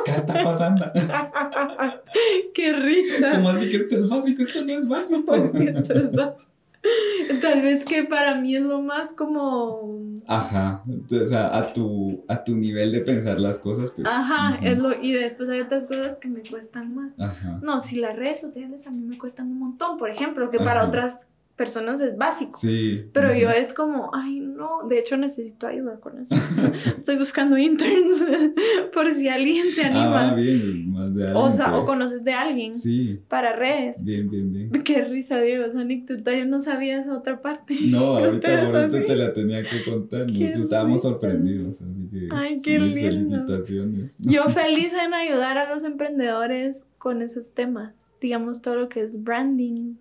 ¿Qué 0.05 0.11
está 0.11 0.43
pasando? 0.43 0.85
¡Qué 2.53 2.73
risa! 2.73 3.31
Como 3.31 3.49
así 3.49 3.69
que 3.69 3.77
esto 3.77 3.95
es 3.95 4.09
básico, 4.09 4.43
esto 4.43 4.65
no 4.65 4.73
es 4.73 4.87
básico. 4.87 5.35
esto 5.35 5.93
es 5.93 6.11
básico. 6.11 6.51
Tal 7.41 7.61
vez 7.61 7.85
que 7.85 8.03
para 8.03 8.39
mí 8.39 8.55
es 8.55 8.63
lo 8.63 8.81
más 8.81 9.11
como... 9.11 10.21
Ajá, 10.27 10.83
o 10.87 11.25
sea, 11.25 11.57
a 11.57 11.71
tu, 11.71 12.25
a 12.27 12.43
tu 12.43 12.55
nivel 12.55 12.91
de 12.91 12.99
pensar 12.99 13.39
las 13.39 13.59
cosas. 13.59 13.91
Pues. 13.91 14.07
Ajá, 14.07 14.59
es 14.61 14.77
lo, 14.77 14.93
y 15.01 15.13
después 15.13 15.49
hay 15.49 15.61
otras 15.61 15.87
cosas 15.87 16.17
que 16.17 16.27
me 16.27 16.41
cuestan 16.41 16.93
más. 16.93 17.17
Ajá. 17.17 17.59
No, 17.61 17.79
si 17.79 17.95
las 17.95 18.15
redes 18.17 18.41
sociales 18.41 18.87
a 18.87 18.91
mí 18.91 19.03
me 19.03 19.17
cuestan 19.17 19.47
un 19.47 19.59
montón, 19.59 19.97
por 19.97 20.09
ejemplo, 20.09 20.49
que 20.51 20.59
para 20.59 20.83
otras 20.83 21.29
personas 21.57 21.99
es 22.01 22.15
básico. 22.15 22.59
Sí. 22.59 23.05
Pero 23.11 23.35
yo 23.35 23.49
es 23.49 23.73
como, 23.73 24.11
ay, 24.13 24.39
no, 24.39 24.87
de 24.87 24.99
hecho 24.99 25.17
necesito 25.17 25.65
ayuda 25.67 25.99
con 25.99 26.21
eso. 26.21 26.35
Estoy 26.97 27.17
buscando 27.17 27.57
interns 27.57 28.23
por 28.93 29.11
si 29.11 29.27
alguien 29.27 29.71
se 29.71 29.83
anima. 29.83 30.29
Ah, 30.29 30.35
bien, 30.35 30.93
más 30.93 31.13
de 31.15 31.23
alguien. 31.23 31.43
O 31.43 31.49
sea, 31.49 31.75
o 31.75 31.85
conoces 31.85 32.23
de 32.23 32.33
alguien. 32.33 32.77
Sí. 32.77 33.19
Para 33.27 33.55
redes. 33.55 34.03
Bien, 34.05 34.29
bien, 34.29 34.53
bien. 34.53 34.71
Qué 34.83 35.03
risa, 35.03 35.41
Diego, 35.41 35.69
Sonic, 35.71 36.05
tú 36.05 36.17
yo 36.17 36.45
no 36.45 36.59
sabía 36.59 36.99
esa 36.99 37.17
otra 37.17 37.41
parte. 37.41 37.75
No, 37.89 38.17
ahorita 38.17 38.67
por 38.67 38.75
eso 38.75 38.99
te 39.01 39.15
la 39.15 39.33
tenía 39.33 39.63
que 39.63 39.83
contar. 39.83 40.27
Nosotros 40.27 40.63
estábamos 40.63 41.01
sorprendidos, 41.01 41.81
así 41.81 42.07
que. 42.11 42.29
Ay, 42.31 42.61
qué 42.61 42.79
lindo. 42.79 43.43
Felicitaciones. 43.45 44.15
Yo 44.19 44.47
feliz 44.49 44.93
en 44.93 45.15
ayudar 45.15 45.57
a 45.57 45.73
los 45.73 45.83
emprendedores 45.83 46.85
con 46.99 47.23
esos 47.23 47.53
temas. 47.53 48.11
Digamos, 48.21 48.61
todo 48.61 48.75
lo 48.75 48.89
que 48.89 49.01
es 49.01 49.23
branding 49.23 49.95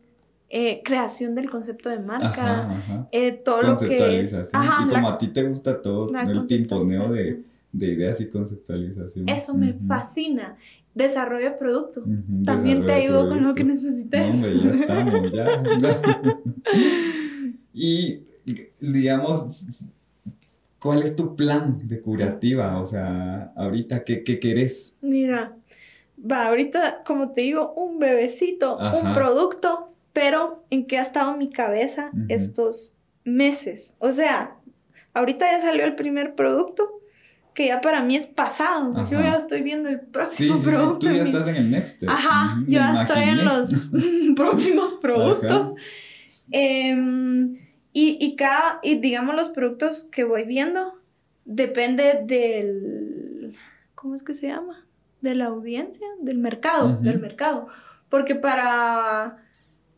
eh, 0.48 0.80
creación 0.84 1.34
del 1.34 1.50
concepto 1.50 1.90
de 1.90 1.98
marca, 1.98 3.08
Eh, 3.10 3.32
todo 3.32 3.62
lo 3.62 3.76
que 3.76 4.20
es... 4.20 4.32
y 4.32 4.88
como 4.88 5.08
a 5.08 5.18
ti 5.18 5.28
te 5.28 5.42
gusta 5.42 5.82
todo, 5.82 6.10
el 6.14 6.44
pimponeo 6.44 7.08
de, 7.10 7.42
de, 7.72 7.86
ideas 7.86 8.20
y 8.20 8.28
conceptualización. 8.28 9.28
Eso 9.28 9.54
me 9.54 9.74
fascina. 9.74 10.56
Desarrollo 10.94 11.46
de 11.46 11.56
producto. 11.56 12.04
También 12.44 12.86
te 12.86 12.92
ayudo 12.92 13.28
con 13.28 13.42
lo 13.42 13.54
que 13.54 13.64
necesites. 13.64 14.34
hombre, 14.34 14.60
ya 14.60 14.70
estamos, 14.70 15.82
ya. 15.82 16.02
y 17.74 18.22
digamos, 18.80 19.62
¿cuál 20.78 21.02
es 21.02 21.16
tu 21.16 21.34
plan 21.34 21.76
de 21.82 22.00
curativa? 22.00 22.80
O 22.80 22.86
sea, 22.86 23.52
ahorita, 23.56 24.04
¿qué, 24.04 24.22
qué 24.22 24.38
querés? 24.38 24.94
Mira, 25.02 25.56
va, 26.18 26.46
ahorita, 26.46 27.02
como 27.04 27.32
te 27.32 27.42
digo, 27.42 27.74
un 27.74 27.98
bebecito, 27.98 28.78
un 28.78 29.12
producto 29.12 29.95
pero 30.16 30.64
en 30.70 30.86
qué 30.86 30.96
ha 30.96 31.02
estado 31.02 31.36
mi 31.36 31.50
cabeza 31.50 32.10
estos 32.28 32.96
meses. 33.22 33.96
O 33.98 34.12
sea, 34.12 34.56
ahorita 35.12 35.44
ya 35.44 35.60
salió 35.60 35.84
el 35.84 35.94
primer 35.94 36.34
producto 36.34 37.02
que 37.52 37.66
ya 37.66 37.82
para 37.82 38.02
mí 38.02 38.16
es 38.16 38.26
pasado. 38.26 38.94
Yo 39.10 39.20
ya 39.20 39.36
estoy 39.36 39.60
viendo 39.60 39.90
el 39.90 40.00
próximo 40.00 40.58
producto. 40.62 41.06
Tú 41.06 41.12
ya 41.12 41.22
estás 41.22 41.48
en 41.48 41.56
el 41.56 41.70
next. 41.70 42.02
Ajá, 42.08 42.62
yo 42.66 42.78
ya 42.78 43.02
estoy 43.02 43.24
en 43.24 43.44
los 43.44 43.90
próximos 44.36 44.94
productos. 44.94 45.74
Em, 46.50 47.58
y, 47.92 48.16
y, 48.18 48.36
cada, 48.36 48.80
y 48.82 48.94
digamos 48.94 49.34
los 49.34 49.50
productos 49.50 50.08
que 50.10 50.24
voy 50.24 50.44
viendo, 50.44 50.94
depende 51.44 52.22
del, 52.24 53.54
¿cómo 53.94 54.14
es 54.14 54.22
que 54.22 54.32
se 54.32 54.46
llama? 54.46 54.86
De 55.20 55.34
la 55.34 55.48
audiencia, 55.48 56.06
del 56.22 56.38
mercado, 56.38 56.96
del 57.02 57.18
mercado. 57.18 57.68
Porque 58.08 58.34
para 58.34 59.42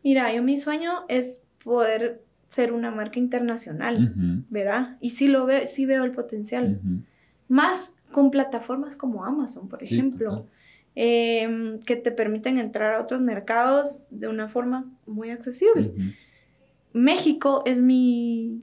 Mira, 0.03 0.33
yo 0.33 0.43
mi 0.43 0.57
sueño 0.57 1.05
es 1.09 1.43
poder 1.65 2.23
ser 2.49 2.73
una 2.73 2.91
marca 2.91 3.19
internacional, 3.19 4.15
¿verdad? 4.49 4.97
Y 5.01 5.11
sí 5.11 5.29
lo 5.29 5.45
veo, 5.47 5.67
sí 5.67 5.87
veo 5.87 6.05
el 6.05 6.13
potencial. 6.13 6.81
Más 7.49 7.97
con 8.11 8.31
plataformas 8.31 8.97
como 8.97 9.25
Amazon, 9.25 9.69
por 9.69 9.83
ejemplo, 9.83 10.47
em, 10.95 11.79
que 11.81 11.97
te 11.97 12.11
permiten 12.11 12.59
entrar 12.59 12.95
a 12.95 13.01
otros 13.03 13.21
mercados 13.21 14.05
de 14.11 14.29
una 14.29 14.49
forma 14.49 14.87
muy 15.07 15.31
accesible. 15.31 15.93
México 16.93 17.63
es 17.67 17.79
mi, 17.79 18.63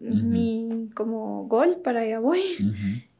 mi 0.00 0.88
como 0.94 1.46
gol, 1.46 1.78
para 1.84 2.00
allá 2.00 2.20
voy. 2.20 2.40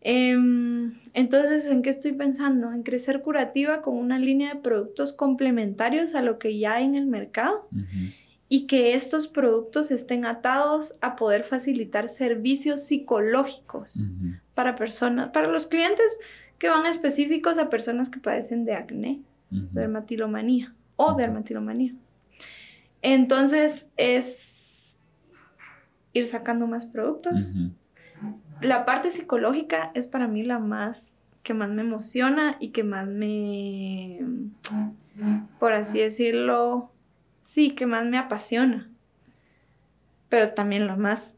Em, 0.03 0.95
entonces, 1.13 1.67
¿en 1.67 1.83
qué 1.83 1.91
estoy 1.91 2.13
pensando? 2.13 2.73
En 2.73 2.83
crecer 2.83 3.21
curativa 3.21 3.83
con 3.83 3.97
una 3.97 4.19
línea 4.19 4.55
de 4.55 4.61
productos 4.61 5.13
complementarios 5.13 6.15
a 6.15 6.23
lo 6.23 6.39
que 6.39 6.59
ya 6.59 6.77
hay 6.77 6.85
en 6.85 6.95
el 6.95 7.07
mercado 7.07 7.69
y 8.49 8.67
que 8.67 8.95
estos 8.95 9.29
productos 9.29 9.91
estén 9.91 10.25
atados 10.25 10.95
a 11.03 11.17
poder 11.17 11.45
facilitar 11.45 12.09
servicios 12.09 12.83
psicológicos 12.83 14.09
para 14.55 14.75
personas, 14.75 15.31
para 15.31 15.49
los 15.49 15.67
clientes 15.67 16.19
que 16.59 16.69
van 16.69 16.87
específicos 16.87 17.59
a 17.59 17.69
personas 17.69 18.09
que 18.09 18.21
padecen 18.21 18.65
de 18.65 18.75
acné, 18.75 19.21
dermatilomanía 19.51 20.75
o 20.97 21.15
dermatilomanía. 21.15 21.95
Entonces, 23.03 23.89
es 23.97 24.99
ir 26.13 26.27
sacando 26.27 26.67
más 26.67 26.87
productos 26.87 27.55
la 28.61 28.85
parte 28.85 29.11
psicológica 29.11 29.91
es 29.95 30.07
para 30.07 30.29
mí 30.29 30.43
la 30.43 30.59
más 30.59 31.17
que 31.43 31.55
más 31.55 31.71
me 31.71 31.83
emociona 31.83 32.57
y 32.61 32.69
que 32.69 32.85
más 32.85 33.07
me, 33.07 34.21
por 35.59 35.73
así 35.73 35.99
decirlo, 35.99 36.91
sí, 37.43 37.71
que 37.71 37.87
más 37.87 38.05
me 38.05 38.19
apasiona. 38.19 38.91
Pero 40.29 40.53
también 40.53 40.87
lo 40.87 40.97
más 40.97 41.37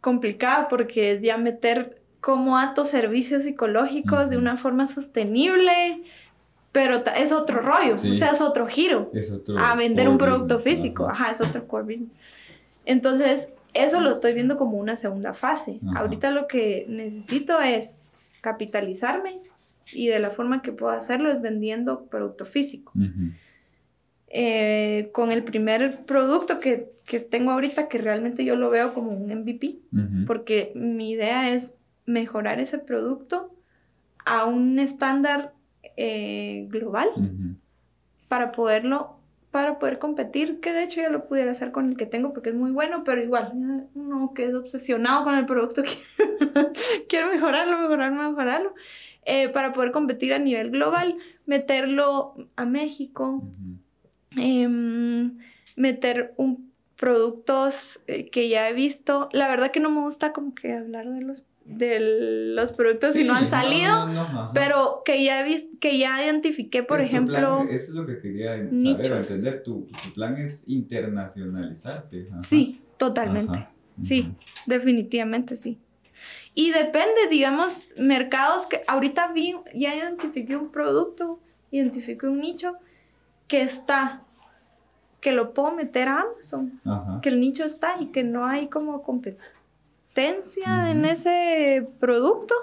complicado 0.00 0.68
porque 0.68 1.12
es 1.12 1.22
ya 1.22 1.36
meter 1.36 2.00
como 2.20 2.56
tus 2.74 2.88
servicios 2.88 3.42
psicológicos 3.42 4.30
de 4.30 4.36
una 4.36 4.56
forma 4.56 4.86
sostenible, 4.86 6.02
pero 6.72 7.02
es 7.16 7.32
otro 7.32 7.60
rollo, 7.60 7.94
o 7.94 7.98
sea, 7.98 8.30
es 8.32 8.40
otro 8.40 8.66
giro 8.66 9.10
a 9.58 9.76
vender 9.76 10.08
un 10.08 10.18
producto 10.18 10.58
físico, 10.58 11.08
ajá. 11.08 11.30
es 11.30 11.40
otro 11.40 11.66
core 11.68 11.84
business. 11.84 12.10
Entonces, 12.84 13.50
eso 13.76 14.00
lo 14.00 14.10
estoy 14.10 14.34
viendo 14.34 14.56
como 14.56 14.78
una 14.78 14.96
segunda 14.96 15.34
fase. 15.34 15.80
Ahorita 15.94 16.30
lo 16.30 16.46
que 16.46 16.86
necesito 16.88 17.60
es 17.60 17.98
capitalizarme 18.40 19.40
y 19.92 20.08
de 20.08 20.18
la 20.18 20.30
forma 20.30 20.62
que 20.62 20.72
puedo 20.72 20.92
hacerlo 20.92 21.30
es 21.30 21.40
vendiendo 21.40 22.06
producto 22.06 22.44
físico. 22.44 22.92
Eh, 24.28 25.10
con 25.12 25.30
el 25.30 25.44
primer 25.44 26.04
producto 26.04 26.60
que, 26.60 26.92
tengo 27.30 27.52
ahorita, 27.52 27.88
que 27.88 27.98
realmente 27.98 28.44
yo 28.44 28.56
lo 28.56 28.70
veo 28.70 28.92
como 28.92 29.10
un 29.10 29.32
MVP, 29.32 29.78
porque 30.26 30.72
mi 30.74 31.10
idea 31.10 31.54
es 31.54 31.74
mejorar 32.04 32.60
ese 32.60 32.78
producto 32.78 33.54
a 34.24 34.44
un 34.44 34.78
estándar 34.78 35.52
eh, 35.96 36.66
global 36.68 37.08
para 38.28 38.52
poderlo 38.52 39.15
para 39.56 39.78
poder 39.78 39.98
competir, 39.98 40.60
que 40.60 40.70
de 40.70 40.82
hecho 40.82 41.00
ya 41.00 41.08
lo 41.08 41.26
pudiera 41.26 41.50
hacer 41.50 41.72
con 41.72 41.88
el 41.88 41.96
que 41.96 42.04
tengo 42.04 42.30
porque 42.34 42.50
es 42.50 42.54
muy 42.54 42.72
bueno, 42.72 43.04
pero 43.04 43.22
igual, 43.22 43.52
uno 43.94 44.34
que 44.34 44.44
es 44.44 44.54
obsesionado 44.54 45.24
con 45.24 45.34
el 45.34 45.46
producto, 45.46 45.82
quiero 47.08 47.30
mejorarlo, 47.30 47.78
mejorarlo, 47.78 48.22
mejorarlo, 48.22 48.74
eh, 49.24 49.48
para 49.48 49.72
poder 49.72 49.92
competir 49.92 50.34
a 50.34 50.38
nivel 50.38 50.72
global, 50.72 51.16
meterlo 51.46 52.34
a 52.54 52.66
México, 52.66 53.48
em, 54.36 55.38
meter 55.74 56.34
un 56.36 56.70
productos 56.96 58.02
eh, 58.08 58.28
que 58.28 58.50
ya 58.50 58.68
he 58.68 58.74
visto. 58.74 59.30
La 59.32 59.48
verdad 59.48 59.70
que 59.70 59.80
no 59.80 59.90
me 59.90 60.02
gusta 60.02 60.34
como 60.34 60.54
que 60.54 60.74
hablar 60.74 61.08
de 61.08 61.22
los 61.22 61.44
de 61.66 62.54
los 62.54 62.72
productos 62.72 63.16
y 63.16 63.24
no 63.24 63.34
han 63.34 63.48
salido, 63.48 64.08
pero 64.54 65.02
que 65.04 65.24
ya 65.24 65.42
visto, 65.42 65.68
que 65.80 65.98
ya 65.98 66.24
identifiqué, 66.24 66.82
por 66.82 67.00
ejemplo, 67.00 67.66
eso 67.68 67.72
es 67.72 67.88
lo 67.90 68.06
que 68.06 68.20
quería 68.20 68.56
saber 68.56 69.12
o 69.12 69.16
entender, 69.16 69.62
tu, 69.62 69.86
plan 70.14 70.36
es 70.36 70.62
internacionalizarte. 70.66 72.28
Sí, 72.38 72.80
totalmente. 72.96 73.68
Sí, 73.98 74.32
definitivamente 74.66 75.56
sí. 75.56 75.78
Y 76.54 76.70
depende, 76.70 77.28
digamos, 77.30 77.86
mercados 77.98 78.66
que 78.66 78.82
ahorita 78.86 79.32
vi, 79.32 79.54
ya 79.74 79.94
identifiqué 79.94 80.56
un 80.56 80.70
producto, 80.70 81.40
identifiqué 81.70 82.26
un 82.26 82.40
nicho 82.40 82.76
que 83.48 83.62
está 83.62 84.22
que 85.20 85.32
lo 85.32 85.54
puedo 85.54 85.72
meter 85.72 86.08
a 86.08 86.20
Amazon, 86.20 86.80
que 87.20 87.30
el 87.30 87.40
nicho 87.40 87.64
está 87.64 88.00
y 88.00 88.06
que 88.06 88.22
no 88.22 88.46
hay 88.46 88.68
como 88.68 89.02
competencia 89.02 89.55
en 90.16 91.04
ese 91.04 91.86
producto. 92.00 92.54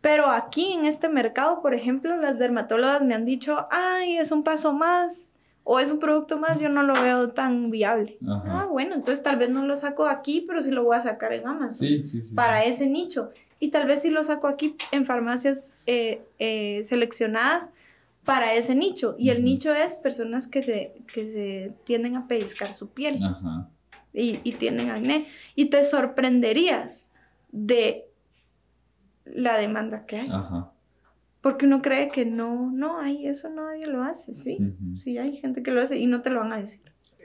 Pero 0.00 0.26
aquí 0.26 0.72
en 0.72 0.84
este 0.84 1.08
mercado, 1.08 1.60
por 1.60 1.74
ejemplo, 1.74 2.16
las 2.16 2.38
dermatólogas 2.38 3.02
me 3.02 3.14
han 3.14 3.24
dicho, 3.24 3.66
ay, 3.70 4.16
es 4.18 4.30
un 4.30 4.44
paso 4.44 4.72
más 4.72 5.32
o 5.70 5.80
es 5.80 5.90
un 5.90 5.98
producto 5.98 6.38
más, 6.38 6.60
yo 6.60 6.70
no 6.70 6.82
lo 6.82 6.94
veo 6.94 7.28
tan 7.28 7.70
viable. 7.70 8.16
Ah, 8.26 8.66
bueno, 8.70 8.94
entonces 8.94 9.22
tal 9.22 9.36
vez 9.36 9.50
no 9.50 9.66
lo 9.66 9.76
saco 9.76 10.06
aquí, 10.06 10.44
pero 10.46 10.62
sí 10.62 10.70
lo 10.70 10.82
voy 10.84 10.96
a 10.96 11.00
sacar 11.00 11.32
en 11.34 11.46
Amazon. 11.46 11.74
Sí, 11.74 12.00
sí, 12.00 12.22
sí. 12.22 12.34
Para 12.34 12.64
ese 12.64 12.86
nicho. 12.86 13.32
Y 13.60 13.68
tal 13.68 13.86
vez 13.86 14.00
sí 14.02 14.08
lo 14.08 14.24
saco 14.24 14.46
aquí 14.46 14.76
en 14.92 15.04
farmacias 15.04 15.76
eh, 15.84 16.22
eh, 16.38 16.84
seleccionadas 16.84 17.72
para 18.24 18.54
ese 18.54 18.74
nicho. 18.74 19.14
Y 19.18 19.30
el 19.30 19.44
nicho 19.44 19.74
es 19.74 19.96
personas 19.96 20.46
que 20.46 20.62
se, 20.62 20.94
que 21.12 21.24
se 21.24 21.72
tienden 21.84 22.16
a 22.16 22.26
pellizcar 22.28 22.72
su 22.72 22.88
piel. 22.88 23.22
Ajá. 23.22 23.68
Y, 24.12 24.40
y 24.42 24.52
tienen 24.52 24.90
acné. 24.90 25.26
Y 25.54 25.66
te 25.66 25.84
sorprenderías 25.84 27.12
de 27.52 28.08
la 29.24 29.56
demanda 29.56 30.06
que 30.06 30.18
hay. 30.18 30.28
Ajá. 30.30 30.72
Porque 31.40 31.66
uno 31.66 31.82
cree 31.82 32.10
que 32.10 32.26
no, 32.26 32.70
no, 32.72 32.98
hay 32.98 33.26
eso 33.26 33.48
nadie 33.48 33.86
lo 33.86 34.02
hace, 34.02 34.32
sí. 34.32 34.58
Sí, 34.94 35.18
hay 35.18 35.36
gente 35.36 35.62
que 35.62 35.70
lo 35.70 35.80
hace 35.80 35.96
y 35.96 36.06
no 36.06 36.20
te 36.20 36.30
lo 36.30 36.40
van 36.40 36.52
a 36.52 36.58
decir. 36.58 36.80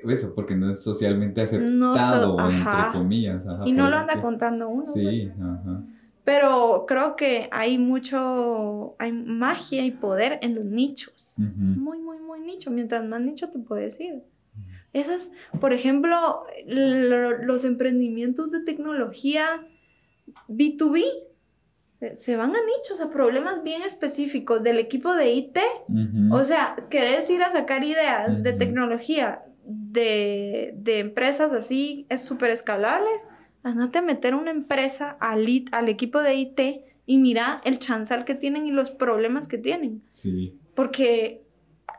Eso, 0.08 0.36
porque 0.36 0.56
no 0.56 0.70
es 0.70 0.84
socialmente 0.84 1.42
aceptado, 1.42 2.38
entre 2.40 2.92
comillas. 2.92 3.42
y 3.66 3.72
no 3.72 3.90
lo 3.90 3.98
anda 3.98 4.22
contando 4.22 4.70
uno. 4.70 4.88
Sí, 4.88 5.02
pues. 5.02 5.32
ajá. 5.32 5.84
Pero 6.24 6.86
creo 6.88 7.16
que 7.16 7.50
hay 7.52 7.78
mucho, 7.78 8.96
hay 8.98 9.12
magia 9.12 9.86
y 9.86 9.92
poder 9.92 10.40
en 10.42 10.56
los 10.56 10.64
nichos. 10.64 11.34
Muy, 11.38 12.00
muy, 12.00 12.20
muy 12.20 12.40
nicho. 12.40 12.72
Mientras 12.72 13.06
más 13.06 13.22
nicho 13.22 13.50
te 13.50 13.60
puedo 13.60 13.82
decir. 13.82 14.24
Esas, 14.94 15.32
por 15.60 15.74
ejemplo, 15.74 16.44
los 16.68 17.64
emprendimientos 17.66 18.52
de 18.52 18.62
tecnología 18.62 19.68
B2B 20.48 21.04
se 22.14 22.36
van 22.36 22.52
a 22.52 22.60
nichos, 22.78 23.02
a 23.02 23.10
problemas 23.10 23.64
bien 23.64 23.82
específicos 23.82 24.62
del 24.62 24.78
equipo 24.78 25.16
de 25.16 25.32
IT. 25.32 25.58
O 26.32 26.44
sea, 26.44 26.76
querés 26.90 27.30
ir 27.30 27.42
a 27.42 27.52
sacar 27.52 27.84
ideas 27.84 28.44
de 28.44 28.54
tecnología 28.54 29.44
de, 29.66 31.00
empresas 31.00 31.54
así, 31.54 32.06
es 32.10 32.24
súper 32.24 32.52
escalables. 32.52 33.28
Andate 33.64 34.00
a 34.00 34.02
meter 34.02 34.36
una 34.36 34.52
empresa 34.52 35.18
al, 35.20 35.48
al 35.72 35.90
equipo 35.90 36.22
de 36.22 36.36
IT 36.36 36.60
y 37.06 37.18
mira 37.18 37.62
el 37.64 37.80
chanzal 37.80 38.26
que 38.26 38.36
tienen 38.36 38.68
y 38.68 38.72
los 38.72 38.92
problemas 38.92 39.48
que 39.48 39.58
tienen. 39.58 40.02
Sí. 40.12 40.58
Porque 40.76 41.43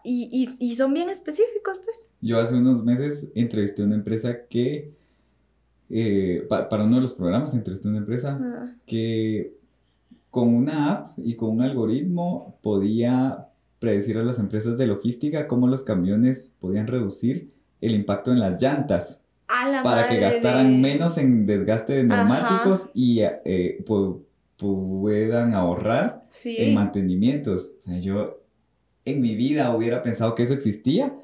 y, 0.02 0.74
son 0.76 0.92
bien 0.92 1.08
específicos, 1.08 1.78
pues. 1.84 2.12
Yo 2.20 2.38
hace 2.38 2.54
unos 2.54 2.84
meses 2.84 3.28
entrevisté 3.34 3.82
a 3.82 3.86
una 3.86 3.94
empresa 3.94 4.46
que, 4.48 4.92
eh, 5.88 6.46
para 6.48 6.84
uno 6.84 6.96
de 6.96 7.02
los 7.02 7.14
programas, 7.14 7.54
entrevisté 7.54 7.88
a 7.88 7.90
una 7.90 8.00
empresa 8.00 8.76
que 8.86 9.56
con 10.30 10.54
una 10.54 10.92
app 10.92 11.18
y 11.18 11.34
con 11.34 11.50
un 11.50 11.62
algoritmo 11.62 12.58
podía 12.60 13.48
predecir 13.78 14.18
a 14.18 14.22
las 14.22 14.38
empresas 14.38 14.76
de 14.76 14.86
logística 14.86 15.46
cómo 15.46 15.68
los 15.68 15.82
camiones 15.82 16.54
podían 16.58 16.86
reducir 16.86 17.48
el 17.80 17.94
impacto 17.94 18.32
en 18.32 18.40
las 18.40 18.60
llantas 18.60 19.20
para 19.46 20.06
que 20.06 20.18
gastaran 20.18 20.80
menos 20.80 21.18
en 21.18 21.46
desgaste 21.46 21.94
de 21.94 22.04
neumáticos 22.04 22.86
y 22.94 23.20
eh, 23.20 23.84
puedan 24.56 25.54
ahorrar 25.54 26.26
en 26.44 26.74
mantenimientos. 26.74 27.72
O 27.78 27.82
sea, 27.82 27.98
yo 27.98 28.43
en 29.04 29.20
mi 29.20 29.34
vida 29.34 29.74
hubiera 29.74 30.02
pensado 30.02 30.34
que 30.34 30.42
eso 30.44 30.54
existía, 30.54 31.14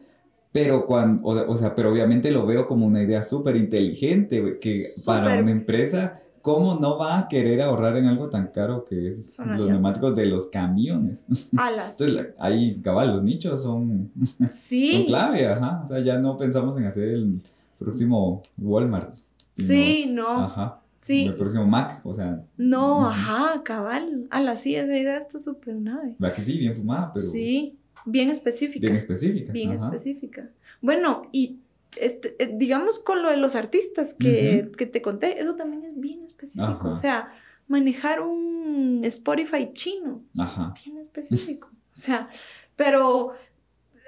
pero 0.52 0.86
cuando, 0.86 1.28
o, 1.28 1.57
sea, 1.57 1.74
pero 1.74 1.93
obviamente 1.93 2.31
lo 2.31 2.47
veo 2.47 2.66
como 2.66 2.86
una 2.86 3.02
idea 3.02 3.23
súper 3.23 3.57
inteligente 3.57 4.59
que 4.61 4.86
para 5.05 5.40
una 5.40 5.51
empresa 5.51 6.20
¿Cómo 6.43 6.77
no 6.77 6.97
va 6.97 7.19
a 7.19 7.28
querer 7.28 7.61
ahorrar 7.61 7.98
en 7.98 8.07
algo 8.07 8.31
tan 8.31 8.47
caro 8.48 8.85
que 8.86 9.09
es 9.09 9.39
los 9.39 9.69
neumáticos 9.69 10.16
de 10.16 10.24
los 10.24 10.47
camiones? 10.47 11.24
Alas. 11.57 12.01
Entonces, 12.01 12.35
ahí, 12.39 12.81
cabal, 12.81 13.12
los 13.12 13.23
nichos 13.23 13.62
son, 13.62 14.11
son 14.48 15.05
clave, 15.05 15.47
ajá. 15.47 15.82
O 15.85 15.89
sea, 15.89 16.01
ya 16.01 16.19
no 16.19 16.39
pensamos 16.39 16.77
en 16.78 16.86
hacer 16.86 17.09
el 17.09 17.43
próximo 17.78 18.40
Walmart. 18.57 19.12
sí, 19.57 20.07
no. 20.11 20.44
Ajá. 20.44 20.80
Sí. 21.01 21.24
El 21.24 21.35
próximo 21.35 21.66
Mac, 21.66 22.05
o 22.05 22.12
sea. 22.12 22.44
No, 22.59 23.09
ajá, 23.09 23.62
cabal. 23.62 24.27
Alas, 24.28 24.60
sí, 24.60 24.77
esa 24.77 24.94
idea 24.94 25.16
está 25.16 25.39
súper 25.39 25.77
nave. 25.77 26.14
Va 26.22 26.31
que 26.31 26.43
sí, 26.43 26.59
bien 26.59 26.77
fumada, 26.77 27.10
pero. 27.14 27.24
Sí, 27.24 27.78
bien 28.05 28.28
específica. 28.28 28.81
Bien 28.81 28.97
específica. 28.97 29.51
Bien 29.51 29.72
específica. 29.72 30.51
Bueno, 30.82 31.22
y 31.32 31.56
este, 31.97 32.36
eh, 32.39 32.55
digamos 32.55 32.98
con 32.98 33.22
lo 33.22 33.31
de 33.31 33.39
los 33.39 33.56
artistas 33.56 34.12
que, 34.12 34.70
que, 34.77 34.85
te 34.85 35.01
conté, 35.01 35.40
eso 35.40 35.55
también 35.55 35.85
es 35.85 35.98
bien 35.98 36.22
específico. 36.22 36.90
O 36.90 36.94
sea, 36.94 37.32
manejar 37.66 38.20
un 38.20 39.01
Spotify 39.05 39.70
chino, 39.72 40.20
bien 40.35 40.98
específico. 40.98 41.68
O 41.72 41.97
sea, 41.98 42.28
pero 42.77 43.32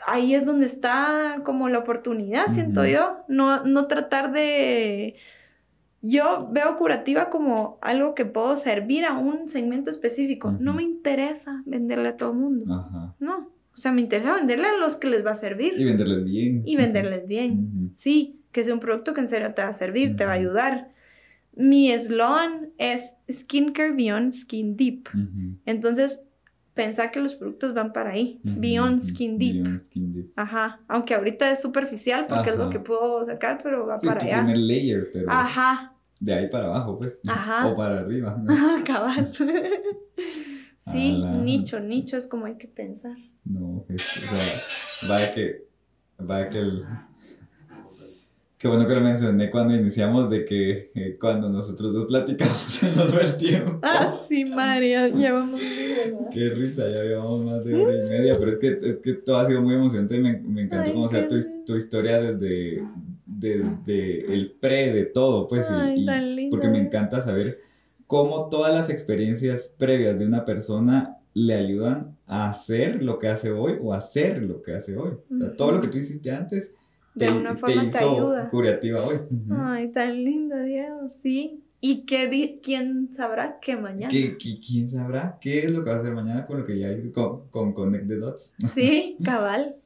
ahí 0.06 0.35
es 0.35 0.44
donde 0.44 0.66
está 0.66 1.40
como 1.43 1.70
la 1.70 1.78
oportunidad, 1.78 2.48
siento 2.48 2.85
yo. 2.85 3.24
No, 3.28 3.64
no 3.64 3.86
tratar 3.86 4.31
de... 4.31 5.16
Yo 6.05 6.49
veo 6.51 6.77
curativa 6.77 7.31
como 7.31 7.79
algo 7.81 8.15
que 8.15 8.24
puedo 8.24 8.57
servir 8.57 9.05
a 9.05 9.16
un 9.16 9.49
segmento 9.49 9.89
específico. 9.89 10.51
No 10.51 10.74
me 10.74 10.83
interesa 10.83 11.62
venderle 11.65 12.09
a 12.09 12.16
todo 12.16 12.33
el 12.33 12.39
mundo. 12.39 13.15
No. 13.20 13.37
O 13.73 13.77
sea, 13.77 13.93
me 13.93 14.01
interesa 14.03 14.35
venderle 14.35 14.66
a 14.66 14.77
los 14.77 14.97
que 14.97 15.09
les 15.09 15.24
va 15.24 15.31
a 15.31 15.37
servir. 15.37 15.74
Y 15.79 15.85
venderles 15.85 16.24
bien. 16.24 16.62
Y 16.66 16.77
venderles 16.77 17.27
bien. 17.27 17.93
Sí, 17.95 18.41
que 18.51 18.65
sea 18.65 18.74
un 18.74 18.81
producto 18.81 19.15
que 19.15 19.20
en 19.20 19.29
serio 19.29 19.55
te 19.55 19.62
va 19.62 19.69
a 19.69 19.73
servir, 19.73 20.16
te 20.16 20.24
va 20.24 20.33
a 20.33 20.35
ayudar. 20.35 20.91
Mi 21.55 21.93
eslogan 21.93 22.70
es 22.79 23.15
Skincare 23.31 23.93
Beyond 23.93 24.33
Skin 24.33 24.77
Deep. 24.77 25.09
Entonces, 25.66 26.20
pensá 26.74 27.11
que 27.11 27.20
los 27.20 27.35
productos 27.35 27.74
van 27.74 27.93
para 27.93 28.11
ahí. 28.11 28.41
Beyond 28.43 29.03
Skin 29.03 29.39
Deep. 29.39 29.62
Beyond 29.62 29.87
Skin 29.87 30.12
Deep. 30.15 30.33
Ajá. 30.37 30.81
Aunque 30.89 31.15
ahorita 31.15 31.51
es 31.53 31.62
superficial 31.62 32.27
porque 32.29 32.51
es 32.51 32.57
lo 32.57 32.70
que 32.70 32.81
puedo 32.81 33.24
sacar, 33.27 33.61
pero 33.62 33.87
va 33.87 33.99
para 33.99 34.20
allá. 34.20 34.39
primer 34.39 34.59
layer, 34.59 35.11
pero. 35.12 35.31
Ajá. 35.31 35.91
De 36.23 36.32
ahí 36.32 36.49
para 36.49 36.66
abajo, 36.66 36.99
pues. 36.99 37.19
Ajá. 37.27 37.66
O 37.66 37.77
para 37.77 37.99
arriba. 37.99 38.40
Cabal. 38.86 39.32
sí, 40.77 41.20
nicho, 41.43 41.81
nicho 41.81 42.16
es 42.16 42.28
como 42.28 42.47
hay 42.47 42.55
que 42.55 42.69
pensar. 42.69 43.16
No, 43.44 43.85
es, 43.89 44.19
o 44.19 44.36
sea, 44.36 45.09
vaya 45.09 45.35
que. 45.35 45.66
Vaya 46.19 46.49
que 46.49 46.59
el 46.59 46.86
Qué 48.62 48.69
bueno 48.69 48.86
que 48.86 48.94
lo 48.94 49.01
mencioné 49.01 49.51
cuando 49.51 49.74
iniciamos 49.74 50.31
de 50.31 50.44
que 50.44 50.93
eh, 50.94 51.16
cuando 51.20 51.49
nosotros 51.49 51.94
dos 51.94 52.07
platicamos 52.07 52.57
se 52.57 52.94
nos 52.94 53.12
va 53.12 53.23
el 53.23 53.36
tiempo. 53.36 53.81
Ah, 53.82 54.07
sí, 54.07 54.44
María, 54.44 55.09
llevamos 55.09 55.61
Qué 56.32 56.49
risa, 56.51 56.89
ya 56.89 57.03
llevamos 57.03 57.44
más 57.44 57.65
de 57.65 57.74
hora 57.74 57.93
y 57.93 58.09
media, 58.09 58.35
pero 58.39 58.53
es 58.53 58.59
que, 58.59 58.78
es 58.81 58.99
que 58.99 59.15
todo 59.15 59.39
ha 59.39 59.47
sido 59.47 59.62
muy 59.62 59.74
emocionante 59.74 60.15
y 60.15 60.20
me, 60.20 60.39
me 60.39 60.62
encantó 60.62 60.94
conocer 60.94 61.27
tu, 61.27 61.40
tu, 61.66 61.77
historia 61.77 62.20
desde, 62.20 62.86
desde 63.39 64.33
el 64.33 64.53
pre 64.53 64.93
de 64.93 65.05
todo, 65.07 65.49
pues, 65.49 65.67
Ay, 65.71 66.05
tan 66.05 66.37
lindo. 66.37 66.51
porque 66.57 66.69
me 66.69 66.79
encanta 66.79 67.21
saber 67.21 67.61
cómo 68.07 68.49
todas 68.49 68.73
las 68.75 68.91
experiencias 68.91 69.73
previas 69.79 70.19
de 70.19 70.27
una 70.27 70.45
persona 70.45 71.19
le 71.35 71.55
ayudan 71.55 72.17
a 72.27 72.51
hacer 72.51 73.03
lo 73.03 73.19
que 73.19 73.29
hace 73.29 73.51
hoy 73.53 73.75
o 73.81 73.95
a 73.95 73.99
hacer 73.99 74.43
lo 74.43 74.63
que 74.63 74.75
hace 74.75 74.97
hoy. 74.97 75.13
O 75.31 75.39
sea, 75.39 75.57
todo 75.57 75.73
lo 75.73 75.81
que 75.81 75.89
tú 75.89 75.99
hiciste 75.99 76.31
antes 76.31 76.73
de 77.15 77.31
una 77.31 77.57
forma 77.57 77.89
te, 77.89 77.99
ayuda. 77.99 78.49
curativa 78.49 79.03
hoy. 79.03 79.17
Ay, 79.51 79.91
tan 79.93 80.25
lindo, 80.25 80.57
Diego, 80.63 81.09
sí. 81.09 81.63
¿Y 81.81 82.05
qué 82.07 82.61
quién 82.63 83.13
sabrá 83.13 83.59
qué 83.61 83.77
mañana? 83.77 84.09
¿Qué, 84.09 84.37
quién 84.37 84.89
sabrá 84.89 85.39
qué 85.41 85.65
es 85.65 85.73
lo 85.73 85.83
que 85.83 85.91
va 85.91 85.97
a 85.97 85.99
hacer 86.01 86.15
mañana 86.15 86.47
con 86.47 86.61
lo 86.61 86.65
que 86.65 86.79
ya 86.79 86.89
hay 86.89 87.11
con, 87.11 87.49
con 87.49 87.73
Connect 87.73 88.07
the 88.07 88.17
Dots? 88.17 88.55
Sí, 88.73 89.17
cabal. 89.25 89.77